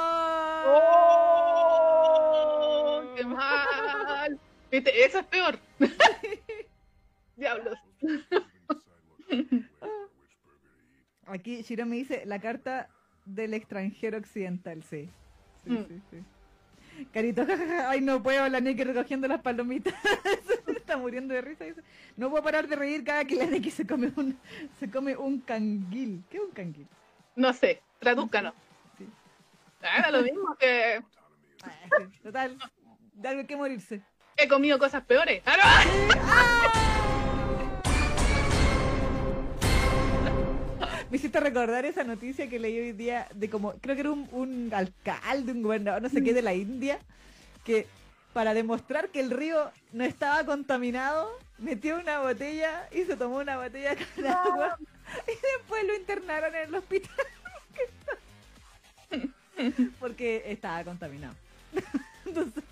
¡Qué 3.17 3.25
mal! 3.25 4.39
Viste, 4.71 5.05
eso 5.05 5.19
es 5.21 5.27
peor. 5.27 5.59
Diablos. 7.37 7.79
Aquí 11.27 11.63
Shiro 11.63 11.87
me 11.87 11.97
dice 11.97 12.23
la 12.27 12.39
carta 12.39 12.89
del 13.25 13.55
extranjero 13.55 14.19
occidental, 14.19 14.83
sí. 14.85 15.09
Sí, 15.65 15.71
Mm. 15.71 15.87
sí, 15.89 16.03
sí. 16.11 16.19
Carito, 17.13 17.45
jajaja, 17.47 17.91
ay 17.91 18.01
no 18.01 18.23
puedo, 18.23 18.49
la 18.49 18.61
Neki 18.61 18.85
recogiendo 18.85 19.27
las 19.29 19.41
palomitas. 19.41 19.95
Está 20.67 20.97
muriendo 20.97 21.35
de 21.35 21.41
risa. 21.41 21.65
dice. 21.65 21.83
No 22.17 22.31
puedo 22.31 22.43
parar 22.45 22.69
de 22.69 22.77
reír 22.77 23.05
cada 23.05 23.25
que 23.25 23.37
la 23.37 23.47
Neki 23.47 23.71
se 23.71 23.87
come 23.87 24.13
un, 24.17 24.39
se 24.79 24.91
come 24.91 25.17
un 25.17 25.41
canguil. 25.41 26.23
¿Qué 26.31 26.37
es 26.39 26.43
un 26.43 26.51
canguil? 26.51 26.87
No 27.37 27.53
sé, 27.53 27.83
tradúzcanos. 27.99 28.55
Sí. 28.99 29.07
Era 29.83 30.11
lo 30.11 30.23
mismo 30.23 30.55
que 30.57 31.03
Ah, 31.65 31.71
Total, 32.23 32.59
de 33.15 33.29
algo 33.29 33.47
que 33.47 33.57
morirse. 33.57 34.03
he 34.37 34.47
comido 34.47 34.79
cosas 34.79 35.03
peores. 35.05 35.43
¡Ah, 35.47 35.85
no! 36.77 36.84
Me 41.15 41.19
hiciste 41.19 41.39
recordar 41.39 41.85
esa 41.85 42.03
noticia 42.03 42.49
que 42.49 42.59
leí 42.59 42.77
hoy 42.77 42.91
día 42.91 43.29
de 43.33 43.49
como, 43.49 43.75
creo 43.75 43.95
que 43.95 44.01
era 44.01 44.11
un, 44.11 44.29
un 44.33 44.75
alcalde, 44.75 45.53
un 45.53 45.63
gobernador, 45.63 46.03
no 46.03 46.09
sé 46.09 46.25
qué, 46.25 46.35
de 46.35 46.43
la 46.43 46.55
India, 46.55 46.99
que 47.65 47.87
para 48.33 48.53
demostrar 48.53 49.11
que 49.11 49.21
el 49.21 49.31
río 49.31 49.71
no 49.93 50.03
estaba 50.03 50.45
contaminado, 50.45 51.31
metió 51.59 52.01
una 52.01 52.19
botella 52.19 52.89
y 52.91 53.05
se 53.05 53.17
tomó 53.17 53.37
una 53.37 53.59
botella 53.59 53.95
con 54.17 54.27
agua 54.27 54.77
y 55.29 55.57
después 55.57 55.85
lo 55.85 55.95
internaron 55.95 56.53
en 56.53 56.69
el 56.69 56.75
hospital. 56.75 57.27
Porque 60.01 60.43
estaba 60.47 60.83
contaminado. 60.83 61.37
Entonces, 62.27 62.65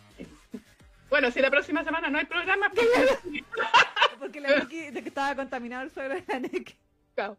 Bueno, 1.08 1.30
si 1.30 1.38
la 1.38 1.48
próxima 1.48 1.84
semana 1.84 2.10
no 2.10 2.18
hay 2.18 2.24
programa, 2.24 2.72
pues, 2.74 2.88
porque 4.18 4.40
la 4.40 4.58
Neki, 4.58 4.90
de 4.90 5.00
que 5.00 5.10
estaba 5.10 5.36
contaminado 5.36 5.84
el 5.84 5.92
suelo 5.92 6.14
de 6.16 6.24
la 6.26 6.40
Neki. 6.40 6.74
chao. 7.14 7.38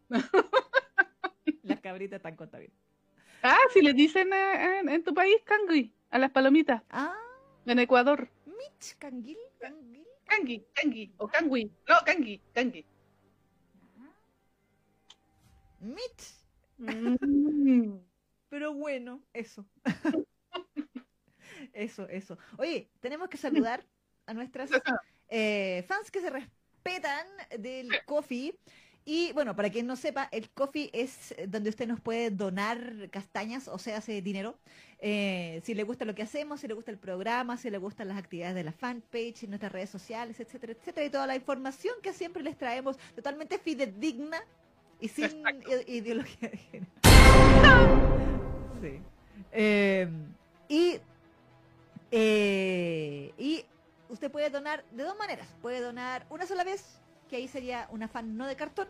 Las 1.63 1.79
cabritas 1.81 2.17
están 2.17 2.35
contaminadas. 2.35 2.79
Ah, 3.41 3.57
si 3.73 3.81
le 3.81 3.93
dicen 3.93 4.31
eh, 4.31 4.79
en, 4.79 4.89
en 4.89 5.03
tu 5.03 5.13
país 5.13 5.35
cangui 5.43 5.93
a 6.09 6.17
las 6.19 6.31
palomitas, 6.31 6.81
Ah, 6.89 7.17
en 7.65 7.79
Ecuador. 7.79 8.29
Mitch, 8.45 8.97
canguil, 8.97 9.37
canguil. 9.59 10.05
Cangui, 10.25 10.65
cangui, 10.73 11.13
o 11.17 11.27
cangui. 11.27 11.71
No, 11.87 11.95
cangui, 12.05 12.41
cangui. 12.53 12.85
Mitch. 15.79 16.35
Mm. 16.77 17.97
Pero 18.49 18.73
bueno, 18.73 19.21
eso. 19.33 19.65
eso, 21.73 22.07
eso. 22.07 22.37
Oye, 22.57 22.89
tenemos 22.99 23.29
que 23.29 23.37
saludar 23.37 23.83
a 24.25 24.33
nuestras 24.33 24.69
eh, 25.29 25.83
fans 25.87 26.11
que 26.11 26.21
se 26.21 26.29
respetan 26.29 27.27
del 27.59 27.89
coffee. 28.05 28.55
Y 29.05 29.33
bueno, 29.33 29.55
para 29.55 29.69
quien 29.69 29.85
no 29.85 29.95
sepa, 29.95 30.29
el 30.31 30.49
coffee 30.49 30.89
es 30.93 31.35
donde 31.47 31.69
usted 31.69 31.87
nos 31.87 31.99
puede 31.99 32.29
donar 32.29 33.09
castañas, 33.11 33.67
o 33.67 33.77
sea, 33.77 33.97
hace 33.97 34.21
dinero. 34.21 34.55
Eh, 34.99 35.59
si 35.65 35.73
le 35.73 35.83
gusta 35.83 36.05
lo 36.05 36.15
que 36.15 36.23
hacemos, 36.23 36.61
si 36.61 36.67
le 36.67 36.73
gusta 36.73 36.91
el 36.91 36.97
programa, 36.97 37.57
si 37.57 37.69
le 37.69 37.77
gustan 37.77 38.07
las 38.07 38.17
actividades 38.17 38.55
de 38.55 38.63
la 38.63 38.71
fanpage, 38.71 39.43
en 39.43 39.49
nuestras 39.49 39.73
redes 39.73 39.89
sociales, 39.89 40.39
etcétera, 40.39 40.71
etcétera, 40.71 41.05
y 41.05 41.09
toda 41.09 41.27
la 41.27 41.35
información 41.35 41.95
que 42.01 42.13
siempre 42.13 42.43
les 42.43 42.57
traemos 42.57 42.97
totalmente 43.13 43.59
fidedigna 43.59 44.41
y 45.01 45.09
sin 45.09 45.25
Exacto. 45.25 45.69
ideología 45.87 46.49
de 46.49 46.57
género. 46.57 46.91
Sí. 48.81 48.99
Eh, 49.53 50.09
y, 50.67 50.99
eh, 52.11 53.33
y 53.37 53.65
usted 54.09 54.29
puede 54.29 54.49
donar 54.49 54.83
de 54.91 55.03
dos 55.03 55.17
maneras. 55.17 55.47
Puede 55.61 55.79
donar 55.79 56.25
una 56.29 56.45
sola 56.45 56.65
vez, 56.65 56.99
que 57.33 57.37
ahí 57.37 57.47
sería 57.47 57.87
una 57.89 58.07
fan 58.07 58.37
no 58.37 58.45
de 58.45 58.55
cartón. 58.55 58.87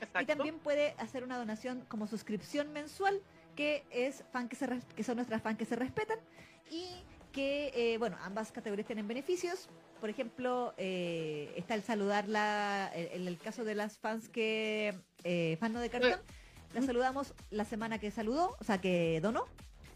Y 0.00 0.04
Exacto. 0.04 0.26
también 0.28 0.60
puede 0.60 0.94
hacer 0.98 1.24
una 1.24 1.36
donación 1.36 1.84
como 1.88 2.06
suscripción 2.06 2.72
mensual, 2.72 3.20
que 3.56 3.84
es 3.90 4.22
fan 4.32 4.48
que, 4.48 4.54
se 4.54 4.68
res- 4.68 4.84
que 4.94 5.02
son 5.02 5.16
nuestras 5.16 5.42
fans 5.42 5.58
que 5.58 5.64
se 5.64 5.74
respetan. 5.74 6.20
Y 6.70 6.86
que, 7.32 7.72
eh, 7.74 7.98
bueno, 7.98 8.16
ambas 8.22 8.52
categorías 8.52 8.86
tienen 8.86 9.08
beneficios. 9.08 9.68
Por 10.00 10.08
ejemplo, 10.08 10.72
eh, 10.76 11.52
está 11.56 11.74
el 11.74 11.82
saludarla, 11.82 12.92
en 12.94 13.26
el 13.26 13.38
caso 13.38 13.64
de 13.64 13.74
las 13.74 13.98
fans 13.98 14.28
que, 14.28 14.94
eh, 15.24 15.56
fan 15.58 15.72
no 15.72 15.80
de 15.80 15.90
cartón, 15.90 16.20
la 16.72 16.82
saludamos 16.82 17.34
la 17.50 17.64
semana 17.64 17.98
que 17.98 18.12
saludó, 18.12 18.56
o 18.60 18.62
sea, 18.64 18.80
que 18.80 19.18
donó. 19.20 19.46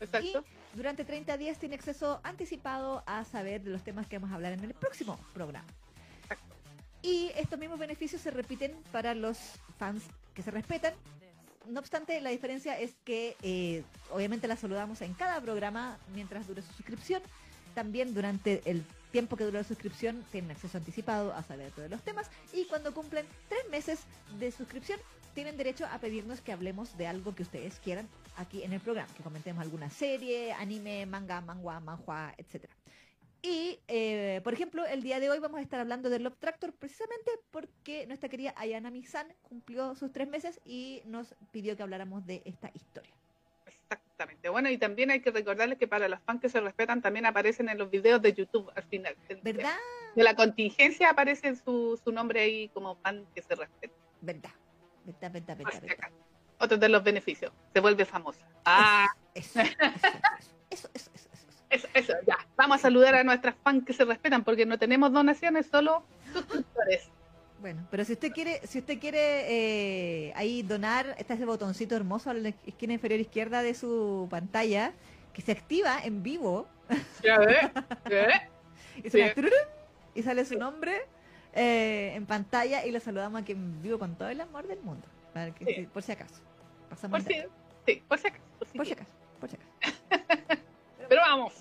Exacto. 0.00 0.44
Y 0.72 0.76
durante 0.76 1.04
30 1.04 1.38
días 1.38 1.58
tiene 1.60 1.76
acceso 1.76 2.20
anticipado 2.24 3.04
a 3.06 3.24
saber 3.24 3.62
de 3.62 3.70
los 3.70 3.84
temas 3.84 4.08
que 4.08 4.18
vamos 4.18 4.32
a 4.32 4.34
hablar 4.34 4.52
en 4.52 4.64
el 4.64 4.74
próximo 4.74 5.16
programa. 5.32 5.64
Y 7.04 7.30
estos 7.36 7.58
mismos 7.58 7.78
beneficios 7.78 8.22
se 8.22 8.30
repiten 8.30 8.74
para 8.90 9.14
los 9.14 9.36
fans 9.78 10.04
que 10.32 10.42
se 10.42 10.50
respetan. 10.50 10.94
No 11.68 11.80
obstante, 11.80 12.18
la 12.22 12.30
diferencia 12.30 12.80
es 12.80 12.94
que 13.04 13.36
eh, 13.42 13.82
obviamente 14.10 14.48
la 14.48 14.56
saludamos 14.56 15.02
en 15.02 15.12
cada 15.12 15.38
programa 15.42 15.98
mientras 16.14 16.46
dure 16.46 16.62
su 16.62 16.72
suscripción. 16.72 17.20
También 17.74 18.14
durante 18.14 18.62
el 18.64 18.86
tiempo 19.12 19.36
que 19.36 19.44
dura 19.44 19.58
la 19.58 19.68
suscripción 19.68 20.24
tienen 20.32 20.52
acceso 20.52 20.78
anticipado 20.78 21.34
a 21.34 21.42
saber 21.42 21.72
todos 21.72 21.90
los 21.90 22.00
temas. 22.00 22.30
Y 22.54 22.64
cuando 22.64 22.94
cumplen 22.94 23.26
tres 23.50 23.68
meses 23.70 24.00
de 24.38 24.50
suscripción, 24.50 24.98
tienen 25.34 25.58
derecho 25.58 25.84
a 25.84 25.98
pedirnos 25.98 26.40
que 26.40 26.52
hablemos 26.52 26.96
de 26.96 27.06
algo 27.06 27.34
que 27.34 27.42
ustedes 27.42 27.80
quieran 27.80 28.08
aquí 28.38 28.62
en 28.62 28.72
el 28.72 28.80
programa, 28.80 29.12
que 29.14 29.22
comentemos 29.22 29.62
alguna 29.62 29.90
serie, 29.90 30.54
anime, 30.54 31.04
manga, 31.04 31.42
mangua, 31.42 31.80
manhua, 31.80 32.32
etcétera. 32.38 32.72
Y, 33.46 33.78
eh, 33.88 34.40
por 34.42 34.54
ejemplo, 34.54 34.86
el 34.86 35.02
día 35.02 35.20
de 35.20 35.28
hoy 35.28 35.38
vamos 35.38 35.58
a 35.58 35.62
estar 35.62 35.78
hablando 35.78 36.08
de 36.08 36.18
Love 36.18 36.38
Tractor 36.38 36.72
precisamente 36.72 37.30
porque 37.50 38.06
nuestra 38.06 38.30
querida 38.30 38.54
Ayana 38.56 38.90
Mizan 38.90 39.26
cumplió 39.42 39.94
sus 39.96 40.10
tres 40.12 40.26
meses 40.26 40.62
y 40.64 41.02
nos 41.04 41.34
pidió 41.50 41.76
que 41.76 41.82
habláramos 41.82 42.24
de 42.24 42.40
esta 42.46 42.70
historia. 42.72 43.12
Exactamente. 43.66 44.48
Bueno, 44.48 44.70
y 44.70 44.78
también 44.78 45.10
hay 45.10 45.20
que 45.20 45.30
recordarles 45.30 45.76
que 45.76 45.86
para 45.86 46.08
los 46.08 46.20
fans 46.20 46.40
que 46.40 46.48
se 46.48 46.58
respetan 46.58 47.02
también 47.02 47.26
aparecen 47.26 47.68
en 47.68 47.76
los 47.76 47.90
videos 47.90 48.22
de 48.22 48.32
YouTube 48.32 48.72
al 48.74 48.84
final. 48.84 49.14
¿Verdad? 49.42 49.76
De 50.16 50.22
la 50.22 50.34
contingencia 50.34 51.10
aparece 51.10 51.54
su, 51.56 52.00
su 52.02 52.12
nombre 52.12 52.40
ahí 52.40 52.68
como 52.70 52.96
fan 52.96 53.26
que 53.34 53.42
se 53.42 53.54
respeta. 53.56 53.94
¿Verdad? 54.22 54.52
¿Verdad, 55.04 55.32
verdad, 55.32 55.56
verdad, 55.58 55.82
verdad? 55.82 56.10
Otro 56.60 56.78
de 56.78 56.88
los 56.88 57.04
beneficios. 57.04 57.52
Se 57.74 57.80
vuelve 57.80 58.06
famosa. 58.06 58.40
Ah, 58.64 59.14
Eso, 59.34 59.60
eso, 59.60 59.76
eso, 60.70 60.88
eso, 60.94 61.10
eso, 61.70 62.12
ya. 62.26 62.38
Vamos 62.56 62.76
a 62.78 62.80
saludar 62.82 63.14
a 63.14 63.24
nuestras 63.24 63.54
fans 63.62 63.84
que 63.84 63.92
se 63.92 64.04
respetan 64.04 64.44
porque 64.44 64.66
no 64.66 64.78
tenemos 64.78 65.12
donaciones, 65.12 65.66
solo 65.66 66.04
suscriptores. 66.32 67.08
Bueno, 67.60 67.86
pero 67.90 68.04
si 68.04 68.12
usted 68.12 68.32
quiere, 68.32 68.60
si 68.66 68.78
usted 68.80 68.98
quiere 68.98 70.28
eh, 70.28 70.32
ahí 70.36 70.62
donar, 70.62 71.14
está 71.18 71.34
ese 71.34 71.46
botoncito 71.46 71.96
hermoso 71.96 72.30
a 72.30 72.34
la 72.34 72.50
esquina 72.66 72.92
inferior 72.92 73.20
izquierda 73.20 73.62
de 73.62 73.72
su 73.74 74.26
pantalla 74.30 74.92
que 75.32 75.40
se 75.42 75.52
activa 75.52 75.98
en 76.04 76.22
vivo 76.22 76.68
¿Ya 77.22 77.38
ve? 77.38 77.56
¿Ve? 78.04 78.26
y, 79.04 79.10
Sí. 79.10 79.20
y 80.14 80.22
sale 80.22 80.44
su 80.44 80.58
nombre 80.58 81.02
eh, 81.54 82.12
en 82.14 82.26
pantalla 82.26 82.84
y 82.84 82.90
lo 82.92 83.00
saludamos 83.00 83.40
aquí 83.42 83.52
en 83.52 83.80
vivo 83.82 83.98
con 83.98 84.14
todo 84.16 84.28
el 84.28 84.40
amor 84.42 84.66
del 84.66 84.80
mundo. 84.80 85.06
Para 85.32 85.52
que- 85.54 85.64
Sí. 85.64 85.88
Por 85.92 86.02
si 86.02 86.12
acaso. 86.12 86.42
Pasamos 86.90 87.22
Por 87.22 87.32
si, 87.32 87.38
dato. 87.38 87.50
sí, 87.86 88.02
por 88.06 88.18
si 88.18 88.26
acaso. 88.26 88.44
Por 88.58 88.68
si 88.68 88.76
Por 88.78 88.86
si 88.86 88.94
quieres. 88.94 89.08
acaso. 89.08 89.40
Por 89.40 89.48
si 89.48 89.56
acaso. 89.56 90.60
Pero 91.14 91.26
vamos. 91.26 91.52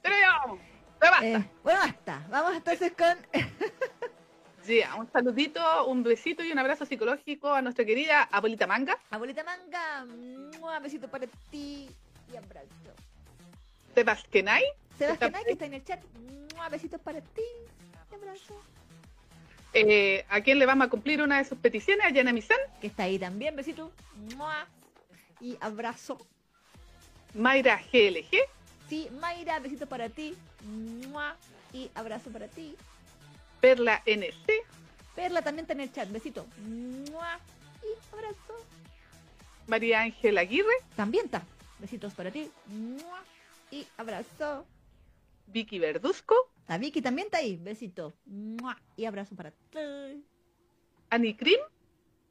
Pero 0.00 0.16
ya 0.18 0.30
vamos. 0.38 0.60
Pero 0.98 1.12
basta. 1.12 1.26
Eh, 1.26 1.50
bueno, 1.62 1.80
basta. 1.80 2.26
Vamos 2.30 2.54
entonces 2.56 2.92
con. 2.96 3.18
Un 4.98 5.10
saludito, 5.10 5.86
un 5.86 6.04
besito 6.04 6.44
y 6.44 6.52
un 6.52 6.58
abrazo 6.58 6.86
psicológico 6.86 7.52
a 7.52 7.60
nuestra 7.60 7.84
querida 7.84 8.22
abuelita 8.22 8.68
Manga. 8.68 8.96
Abuelita 9.10 9.42
Manga. 9.42 10.06
¡mua! 10.60 10.78
Besito 10.78 11.08
para 11.08 11.26
ti. 11.50 11.90
Y 12.32 12.36
abrazo. 12.36 12.68
Sebaskenay. 13.96 14.62
Sebastián, 14.96 15.32
Está- 15.32 15.44
que 15.44 15.52
está 15.52 15.64
en 15.66 15.74
el 15.74 15.84
chat. 15.84 16.00
¡mua! 16.54 16.68
Besitos 16.68 17.00
para 17.00 17.20
ti. 17.20 17.42
Y 18.12 18.14
abrazo. 18.14 18.62
Eh, 19.72 20.24
a 20.28 20.40
quien 20.40 20.60
le 20.60 20.66
vamos 20.66 20.86
a 20.86 20.90
cumplir 20.90 21.20
una 21.20 21.38
de 21.38 21.44
sus 21.46 21.58
peticiones, 21.58 22.06
a 22.06 22.10
Yana 22.10 22.32
Misan, 22.32 22.58
Que 22.80 22.86
está 22.86 23.04
ahí 23.04 23.18
también. 23.18 23.56
Besito. 23.56 23.90
¡mua! 24.36 24.68
Y 25.40 25.58
abrazo. 25.60 26.16
Mayra 27.34 27.80
GLG, 27.92 28.38
Sí, 28.90 29.08
Mayra, 29.20 29.60
besito 29.60 29.86
para 29.86 30.08
ti. 30.08 30.36
¡mua! 31.08 31.36
Y 31.72 31.90
abrazo 31.94 32.28
para 32.30 32.48
ti. 32.48 32.76
Perla 33.60 34.02
NC, 34.04 34.50
Perla 35.14 35.42
también 35.42 35.62
está 35.64 35.74
en 35.74 35.80
el 35.80 35.92
chat. 35.92 36.10
Besito. 36.10 36.44
¡mua! 36.58 37.38
Y 37.84 38.14
abrazo. 38.14 38.66
María 39.68 40.00
Ángela 40.00 40.40
Aguirre, 40.40 40.74
También 40.96 41.26
está. 41.26 41.42
Besitos 41.78 42.14
para 42.14 42.32
ti. 42.32 42.50
¡mua! 42.66 43.22
Y 43.70 43.86
abrazo. 43.96 44.66
Vicky 45.46 45.78
Verduzco, 45.78 46.34
La 46.66 46.76
Vicky 46.78 47.00
también 47.00 47.26
está 47.26 47.38
ahí. 47.38 47.56
Besito. 47.56 48.12
¡mua! 48.26 48.76
Y 48.96 49.04
abrazo 49.04 49.36
para 49.36 49.52
ti. 49.52 50.24
Ani 51.10 51.34
Krim, 51.34 51.60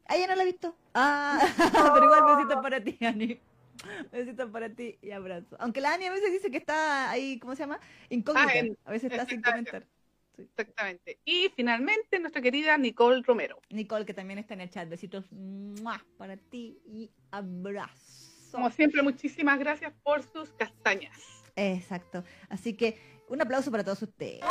Ah, 0.08 0.18
ya 0.18 0.28
no 0.28 0.36
la 0.36 0.42
he 0.44 0.46
visto. 0.48 0.76
Ah, 0.94 1.40
pero 1.94 2.04
igual 2.04 2.36
besitos 2.36 2.62
para 2.64 2.84
ti, 2.84 2.98
Ani. 3.06 3.40
Besitos 4.12 4.50
para 4.52 4.70
ti 4.70 4.98
y 5.02 5.12
abrazo. 5.12 5.56
Aunque 5.60 5.82
la 5.82 5.94
Ani 5.94 6.06
a 6.06 6.12
veces 6.12 6.32
dice 6.32 6.52
que 6.52 6.58
está 6.58 7.10
ahí, 7.10 7.40
¿cómo 7.40 7.56
se 7.56 7.64
llama? 7.64 7.80
Incógnita. 8.10 8.50
Ah, 8.52 8.58
en- 8.58 8.78
a 8.86 8.92
veces 8.92 9.12
está 9.12 9.26
sin 9.26 9.42
comentar. 9.42 9.86
exactamente. 10.38 11.20
Y 11.26 11.50
finalmente 11.56 12.20
nuestra 12.20 12.42
querida 12.42 12.78
Nicole 12.78 13.22
Romero. 13.26 13.60
Nicole, 13.70 14.06
que 14.06 14.14
también 14.14 14.40
está 14.40 14.54
en 14.54 14.62
el 14.62 14.70
chat. 14.70 14.88
Besitos 14.90 15.26
¡mua! 15.32 16.04
para 16.18 16.38
ti 16.38 16.80
y 16.86 17.10
abrazo. 17.32 18.52
Como 18.52 18.70
siempre, 18.72 19.02
muchísimas 19.04 19.60
gracias 19.60 19.94
por 20.04 20.24
sus 20.24 20.50
castañas. 20.54 21.16
Exacto. 21.56 22.24
Así 22.50 22.74
que 22.76 22.98
un 23.28 23.42
aplauso 23.42 23.70
para 23.70 23.84
todos 23.84 24.02
ustedes. 24.02 24.42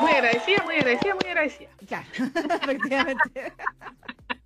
Muy 0.00 0.10
agradecida, 0.12 0.62
muy 0.64 0.74
agradecida, 0.76 1.14
muy 1.14 1.28
agradecida. 1.28 1.70
Claro, 1.86 2.08
efectivamente. 2.62 3.52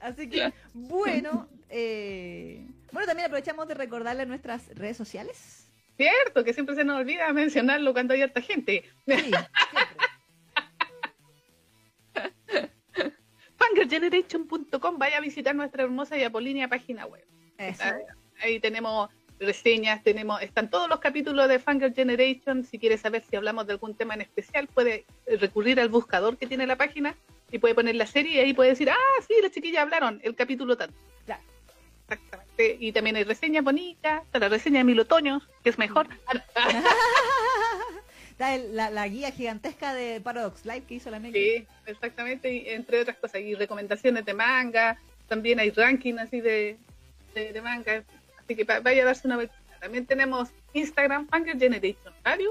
Así 0.00 0.28
que, 0.28 0.52
bueno, 0.72 1.48
eh, 1.68 2.66
bueno, 2.92 3.06
también 3.06 3.26
aprovechamos 3.26 3.68
de 3.68 3.74
recordarle 3.74 4.26
nuestras 4.26 4.68
redes 4.74 4.96
sociales. 4.96 5.68
Cierto, 5.96 6.42
que 6.44 6.54
siempre 6.54 6.74
se 6.74 6.84
nos 6.84 6.98
olvida 6.98 7.32
mencionarlo 7.32 7.92
cuando 7.92 8.14
hay 8.14 8.22
harta 8.22 8.40
gente. 8.40 8.84
Sí, 9.06 9.12
siempre. 9.14 9.38
Fangirlgeneration.com, 13.56 14.98
vaya 14.98 15.18
a 15.18 15.20
visitar 15.20 15.54
nuestra 15.54 15.82
hermosa 15.82 16.16
y 16.16 16.24
apolínea 16.24 16.68
página 16.68 17.04
web. 17.06 17.24
Eso. 17.58 17.84
Ahí 18.42 18.58
tenemos 18.58 19.10
reseñas, 19.40 20.02
tenemos, 20.02 20.40
están 20.42 20.70
todos 20.70 20.88
los 20.88 21.00
capítulos 21.00 21.48
de 21.48 21.58
Fangirl 21.58 21.94
Generation. 21.94 22.64
Si 22.64 22.78
quieres 22.78 23.00
saber 23.00 23.24
si 23.28 23.36
hablamos 23.36 23.66
de 23.66 23.72
algún 23.72 23.94
tema 23.94 24.14
en 24.14 24.20
especial, 24.20 24.68
puede 24.68 25.04
recurrir 25.40 25.80
al 25.80 25.88
buscador 25.88 26.36
que 26.36 26.46
tiene 26.46 26.66
la 26.66 26.76
página 26.76 27.16
y 27.50 27.58
puede 27.58 27.74
poner 27.74 27.96
la 27.96 28.06
serie 28.06 28.32
y 28.34 28.38
ahí 28.38 28.52
puede 28.54 28.70
decir, 28.70 28.90
ah, 28.90 29.22
sí, 29.26 29.34
las 29.42 29.50
chiquillas 29.50 29.82
hablaron, 29.82 30.20
el 30.22 30.34
capítulo 30.36 30.76
tanto. 30.76 30.94
Claro. 31.26 31.42
Exactamente. 32.08 32.76
Y 32.80 32.92
también 32.92 33.16
hay 33.16 33.24
reseñas 33.24 33.64
bonitas, 33.64 34.22
la 34.32 34.48
reseña 34.48 34.78
de 34.78 34.84
Mil 34.84 35.00
Otoños, 35.00 35.42
que 35.64 35.70
es 35.70 35.78
mejor. 35.78 36.06
Ah, 36.26 36.44
ah, 36.56 36.82
Está 38.30 38.54
el- 38.54 38.74
la, 38.74 38.90
la 38.90 39.06
guía 39.08 39.30
gigantesca 39.32 39.92
de 39.94 40.20
Paradox 40.20 40.64
Live 40.64 40.82
que 40.88 40.94
hizo 40.94 41.10
la 41.10 41.18
Neki. 41.18 41.38
sí, 41.38 41.66
exactamente, 41.86 42.52
y 42.52 42.68
entre 42.70 43.00
otras 43.00 43.16
cosas. 43.18 43.40
Y 43.42 43.54
recomendaciones 43.54 44.24
de 44.24 44.32
manga, 44.34 44.98
también 45.28 45.60
hay 45.60 45.70
ranking 45.70 46.14
así 46.18 46.40
de, 46.40 46.78
de, 47.34 47.52
de 47.52 47.62
manga. 47.62 48.02
Así 48.50 48.56
que 48.56 48.64
va- 48.64 48.80
vaya 48.80 49.02
a 49.02 49.06
darse 49.06 49.28
una 49.28 49.36
vuelta. 49.36 49.54
También 49.80 50.06
tenemos 50.06 50.48
Instagram, 50.72 51.28
Fangirl 51.28 51.56
Generation 51.56 52.12
Radio, 52.24 52.50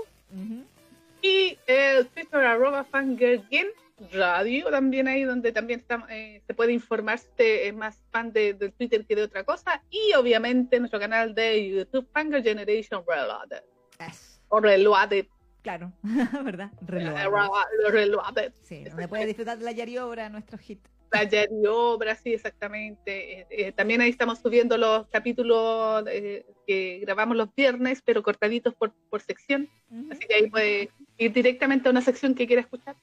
y 1.22 1.58
el 1.68 2.08
Twitter 2.08 2.40
arroba 2.40 2.86
fangirlgen 2.86 3.68
radio 4.14 4.70
también 4.70 5.10
ahí 5.10 5.24
donde 5.24 5.52
también 5.52 5.82
está, 5.82 6.06
eh, 6.10 6.42
se 6.48 6.54
puede 6.54 6.72
informar 6.72 7.20
si 7.20 7.28
usted 7.28 7.68
es 7.68 7.74
más 7.76 8.02
fan 8.12 8.32
de, 8.32 8.54
del 8.54 8.72
Twitter 8.72 9.06
que 9.06 9.14
de 9.18 9.24
otra 9.24 9.44
cosa 9.44 9.84
y 9.90 10.14
obviamente 10.14 10.80
nuestro 10.80 11.02
canal 11.02 11.36
de 11.36 11.70
YouTube 11.70 12.08
Fangirl 12.14 12.42
Generation 12.42 13.04
Reloaded 13.06 13.62
Eso, 14.00 14.40
o 14.48 14.62
Reloaded 14.62 15.26
claro, 15.62 15.92
¿verdad? 16.46 16.72
eh, 16.82 16.86
Reload. 16.88 17.52
Re- 17.84 17.92
Reloaded 17.92 18.54
Sí, 18.64 18.86
donde 18.86 19.10
puede 19.10 19.26
disfrutar 19.26 19.58
de 19.58 19.66
la 19.66 19.74
Yari 19.74 19.98
Obra, 19.98 20.30
nuestro 20.30 20.58
hit. 20.58 20.80
Taller 21.10 21.50
y 21.52 21.66
obra, 21.68 22.16
sí, 22.16 22.34
exactamente. 22.34 23.40
Eh, 23.42 23.48
eh, 23.50 23.72
también 23.72 24.02
ahí 24.02 24.10
estamos 24.10 24.40
subiendo 24.40 24.78
los 24.78 25.08
capítulos 25.08 26.04
eh, 26.08 26.46
que 26.68 27.00
grabamos 27.02 27.36
los 27.38 27.54
viernes, 27.56 28.02
pero 28.04 28.24
cortaditos 28.24 28.74
por, 28.76 28.94
por 29.10 29.22
sección. 29.22 29.68
Ujú. 29.90 30.10
Así 30.12 30.26
que 30.28 30.36
ahí 30.36 30.50
puede 30.50 30.90
ir 31.18 31.34
directamente 31.34 31.88
a 31.88 31.92
una 31.92 32.02
sección 32.02 32.36
que 32.36 32.48
quiera 32.48 32.62
escuchar. 32.62 32.96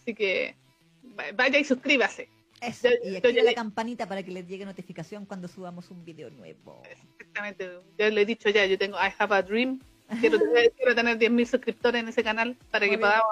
Así 0.00 0.14
que 0.14 0.54
va- 1.18 1.32
vaya 1.34 1.58
y 1.58 1.64
suscríbase. 1.64 2.28
Eso, 2.60 2.88
Yo- 2.88 3.08
y 3.10 3.34
ya 3.34 3.42
la 3.42 3.50
le- 3.50 3.54
campanita 3.54 4.06
para 4.06 4.22
que 4.22 4.30
les 4.30 4.46
llegue 4.46 4.64
notificación 4.64 5.26
cuando 5.26 5.48
subamos 5.48 5.90
un 5.90 6.04
video 6.04 6.30
nuevo. 6.30 6.82
Exactamente. 6.88 7.70
Yo 7.98 8.08
le 8.10 8.20
he 8.22 8.24
dicho 8.26 8.48
ya, 8.50 8.66
yo 8.66 8.78
tengo 8.78 8.96
I 8.98 9.12
Have 9.18 9.34
a 9.34 9.42
Dream. 9.42 9.80
Quiero 10.20 10.38
tener, 10.38 10.70
quiero 10.76 10.94
tener 10.94 11.18
10.000 11.18 11.46
suscriptores 11.46 12.02
en 12.02 12.08
ese 12.08 12.22
canal 12.22 12.56
para 12.70 12.86
Muy 12.86 12.94
que 12.94 13.00
podamos. 13.00 13.26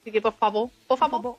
Así 0.00 0.12
que 0.12 0.22
por 0.22 0.34
favor, 0.34 0.70
por 0.86 0.98
favor, 0.98 1.38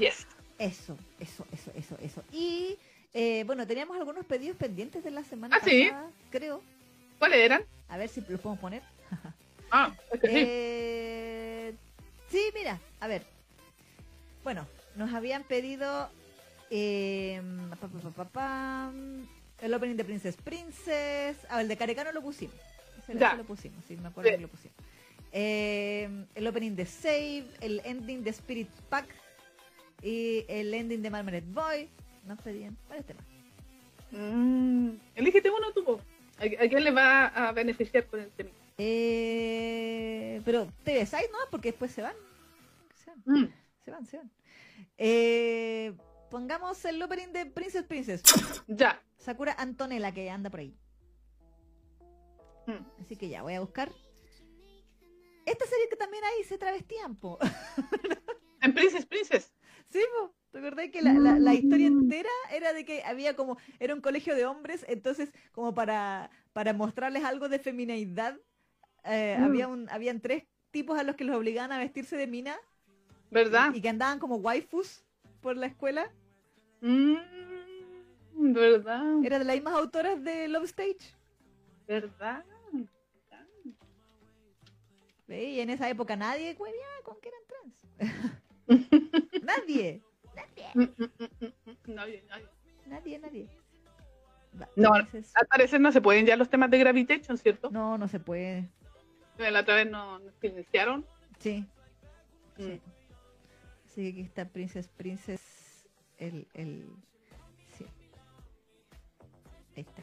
yes. 0.00 0.26
Eso, 0.58 0.96
eso, 1.18 1.46
eso, 1.52 1.70
eso, 1.74 1.96
eso. 2.02 2.24
Y 2.32 2.76
eh, 3.14 3.44
bueno, 3.46 3.66
teníamos 3.66 3.96
algunos 3.96 4.26
pedidos 4.26 4.56
pendientes 4.56 5.02
de 5.04 5.10
la 5.10 5.22
semana 5.24 5.56
Ah, 5.56 5.64
¿sí? 5.64 5.84
pasada, 5.88 6.10
creo. 6.30 6.62
¿Cuáles 7.18 7.38
eran? 7.38 7.64
A 7.88 7.96
ver 7.96 8.08
si 8.08 8.20
los 8.20 8.40
podemos 8.40 8.58
poner. 8.58 8.82
Ah, 9.70 9.94
es 10.12 10.20
que 10.20 10.26
sí. 10.26 10.34
Eh, 10.36 11.74
sí, 12.30 12.40
mira, 12.54 12.78
a 13.00 13.06
ver. 13.06 13.24
Bueno, 14.44 14.66
nos 14.96 15.12
habían 15.14 15.44
pedido 15.44 16.10
eh, 16.70 17.40
pa, 17.70 17.76
pa, 17.76 17.88
pa, 17.88 18.10
pa, 18.10 18.24
pam, 18.28 19.26
el 19.60 19.74
opening 19.74 19.96
de 19.96 20.04
Princess 20.04 20.36
Princess. 20.36 21.36
Ah, 21.48 21.60
el 21.62 21.68
de 21.68 21.76
Carecano 21.76 22.12
lo 22.12 22.22
pusimos. 22.22 22.54
Ese 23.02 23.18
Ya. 23.18 23.34
lo 23.34 23.44
pusimos, 23.44 23.82
sí, 23.86 23.96
me 23.96 24.08
acuerdo 24.08 24.30
Sí. 24.30 24.36
que 24.36 24.42
lo 24.42 24.48
pusimos. 24.48 24.76
Eh, 25.32 26.26
el 26.34 26.46
opening 26.46 26.72
de 26.72 26.86
Save, 26.86 27.46
el 27.60 27.80
ending 27.84 28.22
de 28.24 28.30
Spirit 28.30 28.68
Pack 28.88 29.06
y 30.02 30.44
el 30.48 30.72
ending 30.74 31.02
de 31.02 31.10
Marmaret 31.10 31.44
Boy. 31.46 31.88
Nos 32.26 32.40
pedían 32.40 32.76
varios 32.88 33.06
temas. 33.06 33.24
Mm, 34.12 34.90
elígete 35.14 35.50
uno 35.50 35.72
tú. 35.72 35.84
po. 35.84 36.00
¿A, 36.38 36.44
a 36.44 36.68
quién 36.68 36.84
le 36.84 36.90
va 36.90 37.26
a 37.26 37.52
beneficiar 37.52 38.06
con 38.06 38.20
el 38.20 38.30
tema? 38.30 38.50
Eh, 38.78 40.40
pero 40.44 40.66
TV 40.84 41.04
Side 41.06 41.28
no, 41.32 41.38
porque 41.50 41.70
después 41.70 41.90
se 41.92 42.02
van. 42.02 42.14
Se 42.94 43.10
van. 43.10 43.22
Mm, 43.26 43.52
Se 43.84 43.90
van, 43.90 44.06
se 44.06 44.16
van. 44.18 44.30
Eh, 44.98 45.92
pongamos 46.30 46.84
el 46.84 47.02
opening 47.02 47.28
de 47.32 47.46
Princess 47.46 47.84
Princess. 47.84 48.22
ya. 48.66 49.02
Sakura 49.18 49.54
Antonella 49.58 50.12
que 50.12 50.30
anda 50.30 50.48
por 50.50 50.60
ahí. 50.60 50.74
Mm. 52.66 53.02
Así 53.02 53.16
que 53.16 53.28
ya, 53.28 53.42
voy 53.42 53.54
a 53.54 53.60
buscar. 53.60 53.90
Esta 55.46 55.66
serie 55.66 55.88
que 55.88 55.96
también 55.96 56.22
ahí 56.24 56.44
se 56.44 56.58
travestían, 56.58 57.16
po. 57.16 57.38
En 58.62 58.74
Princess 58.74 59.06
Princess. 59.06 59.50
¿Sí, 59.90 60.00
po? 60.18 60.32
¿Te 60.52 60.58
acordás 60.58 60.88
que 60.90 61.00
la, 61.02 61.14
la- 61.14 61.38
la 61.38 61.54
historia 61.54 61.88
Mm. 61.90 62.00
entera 62.02 62.30
era 62.52 62.72
de 62.72 62.84
que 62.84 63.02
había 63.04 63.36
como, 63.36 63.56
era 63.78 63.94
un 63.94 64.00
colegio 64.00 64.34
de 64.34 64.46
hombres, 64.46 64.84
entonces 64.88 65.30
como 65.52 65.74
para, 65.74 66.30
para 66.52 66.72
mostrarles 66.72 67.24
algo 67.24 67.48
de 67.48 67.58
feminidad, 67.60 68.36
eh, 69.04 69.36
Mm. 69.38 69.44
había 69.44 69.68
un, 69.68 69.88
habían 69.90 70.20
tres 70.20 70.44
tipos 70.72 70.98
a 70.98 71.02
los 71.04 71.14
que 71.16 71.24
los 71.24 71.36
obligaban 71.36 71.70
a 71.72 71.78
vestirse 71.78 72.16
de 72.16 72.26
mina 72.26 72.56
¿Verdad? 73.30 73.72
y 73.74 73.80
que 73.80 73.88
andaban 73.88 74.18
como 74.18 74.36
waifus 74.36 75.04
por 75.40 75.56
la 75.56 75.66
escuela. 75.66 76.10
Mm, 76.80 77.16
¿Verdad? 78.52 79.24
Era 79.24 79.38
de 79.38 79.44
las 79.44 79.54
mismas 79.56 79.74
autoras 79.74 80.22
de 80.22 80.48
Love 80.48 80.64
Stage. 80.64 81.14
¿Verdad? 81.86 82.44
¿Ve? 85.28 85.44
Y 85.44 85.60
en 85.60 85.70
esa 85.70 85.88
época 85.88 86.16
nadie 86.16 86.56
hueveaba 86.58 87.02
con 87.04 87.20
que 87.20 87.28
eran 87.28 87.42
trans. 87.46 87.86
nadie. 89.42 90.02
Nadie, 92.86 93.18
nadie. 93.18 93.48
Va, 94.60 94.68
No, 94.76 94.96
entonces- 94.96 95.32
Al 95.36 95.46
parecer 95.46 95.80
no 95.80 95.92
se 95.92 96.00
pueden 96.00 96.26
ya 96.26 96.36
los 96.36 96.48
temas 96.50 96.70
de 96.70 96.78
Gravitation, 96.78 97.36
¿cierto? 97.38 97.70
no, 97.70 97.98
no 97.98 98.08
se 98.08 98.18
puede. 98.20 98.68
La 99.38 99.60
otra 99.60 99.76
vez 99.76 99.90
no 99.90 100.20
silenciaron. 100.40 101.06
Sí. 101.38 101.64
Mm. 102.58 102.62
sí. 102.62 102.80
Así 103.86 104.02
que 104.02 104.08
aquí 104.10 104.20
está 104.20 104.44
Princess 104.46 104.88
Princess. 104.88 105.40
El, 106.18 106.46
el. 106.54 106.86
Sí. 107.78 107.86
Ahí 109.76 109.82
está. 109.82 110.02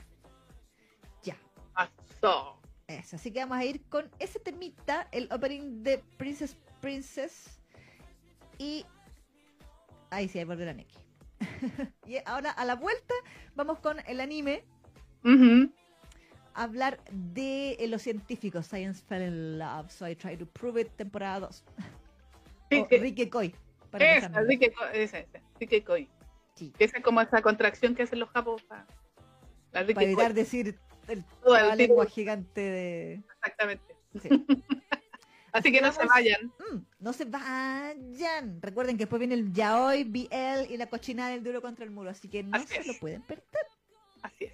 Ya. 1.23 1.37
Pasó. 1.73 2.59
Eso. 2.87 3.17
Así 3.17 3.31
que 3.31 3.39
vamos 3.39 3.57
a 3.59 3.65
ir 3.65 3.83
con 3.89 4.09
ese 4.17 4.39
temita, 4.39 5.07
el 5.11 5.29
opening 5.31 5.83
de 5.83 5.99
Princess 6.17 6.57
Princess. 6.81 7.56
Y. 8.57 8.85
Ahí 10.09 10.27
sí, 10.29 10.39
ahí 10.39 10.45
volverá 10.45 10.73
Neki. 10.73 10.95
y 12.07 12.17
ahora 12.25 12.51
a 12.51 12.65
la 12.65 12.75
vuelta 12.75 13.13
vamos 13.55 13.79
con 13.79 13.97
el 14.07 14.19
anime. 14.21 14.63
Ujú. 15.23 15.71
hablar 16.53 16.99
de 17.11 17.73
eh, 17.73 17.87
los 17.87 18.01
científicos. 18.01 18.65
Science 18.67 19.03
fell 19.07 19.21
in 19.21 19.59
love, 19.59 19.91
so 19.91 20.07
I 20.07 20.15
try 20.15 20.35
to 20.37 20.45
prove 20.45 20.79
it, 20.81 20.89
temporada 20.95 21.41
2. 21.41 21.63
Sí, 22.71 22.79
o 22.79 22.87
que- 22.87 22.97
Ricky 22.99 23.29
Koi. 23.29 23.53
para 23.91 24.17
Esa, 24.17 24.27
así 24.35 24.57
que 25.67 25.83
coi. 25.83 26.09
Sí. 26.55 26.73
Esa 26.79 26.97
es 26.97 27.03
como 27.03 27.21
esa 27.21 27.41
contracción 27.41 27.93
que 27.95 28.03
hacen 28.03 28.19
los 28.19 28.29
japos 28.29 28.61
para 28.63 28.85
la 29.71 29.81
Ricky 29.81 29.93
Para 29.93 30.05
evitar 30.07 30.27
Koi. 30.27 30.33
decir 30.35 30.79
el 31.07 31.23
Todo 31.43 31.55
el 31.55 31.77
lengua 31.77 32.05
gigante 32.07 32.61
de... 32.61 33.13
Exactamente. 33.35 33.95
Sí. 34.21 34.29
Así 35.57 35.71
que 35.71 35.81
no 35.81 35.91
se 35.91 36.05
vayan. 36.05 36.53
Mm, 36.59 36.77
no 36.99 37.13
se 37.13 37.25
vayan. 37.25 38.61
Recuerden 38.61 38.97
que 38.97 39.03
después 39.03 39.19
viene 39.19 39.35
el 39.35 39.53
yaoi, 39.53 40.03
BL 40.03 40.71
y 40.71 40.77
la 40.77 40.87
cochinada 40.87 41.31
del 41.31 41.43
duro 41.43 41.61
contra 41.61 41.85
el 41.85 41.91
muro. 41.91 42.09
Así 42.09 42.27
que 42.27 42.43
no 42.43 42.57
Así 42.57 42.67
se 42.67 42.79
es. 42.81 42.87
lo 42.87 42.93
pueden 42.99 43.21
perder. 43.23 43.45
Así 44.21 44.45
es. 44.45 44.53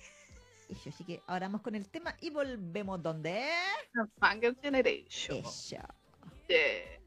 Eso, 0.70 0.90
Así 0.90 1.04
que 1.04 1.22
ahora 1.28 1.48
vamos 1.48 1.62
con 1.62 1.76
el 1.76 1.88
tema 1.88 2.16
y 2.22 2.30
volvemos 2.30 3.02
donde... 3.02 3.48
Fangirl 4.18 4.58
Generation. 4.62 5.38
Eso. 5.38 5.78
Yeah. 6.48 7.00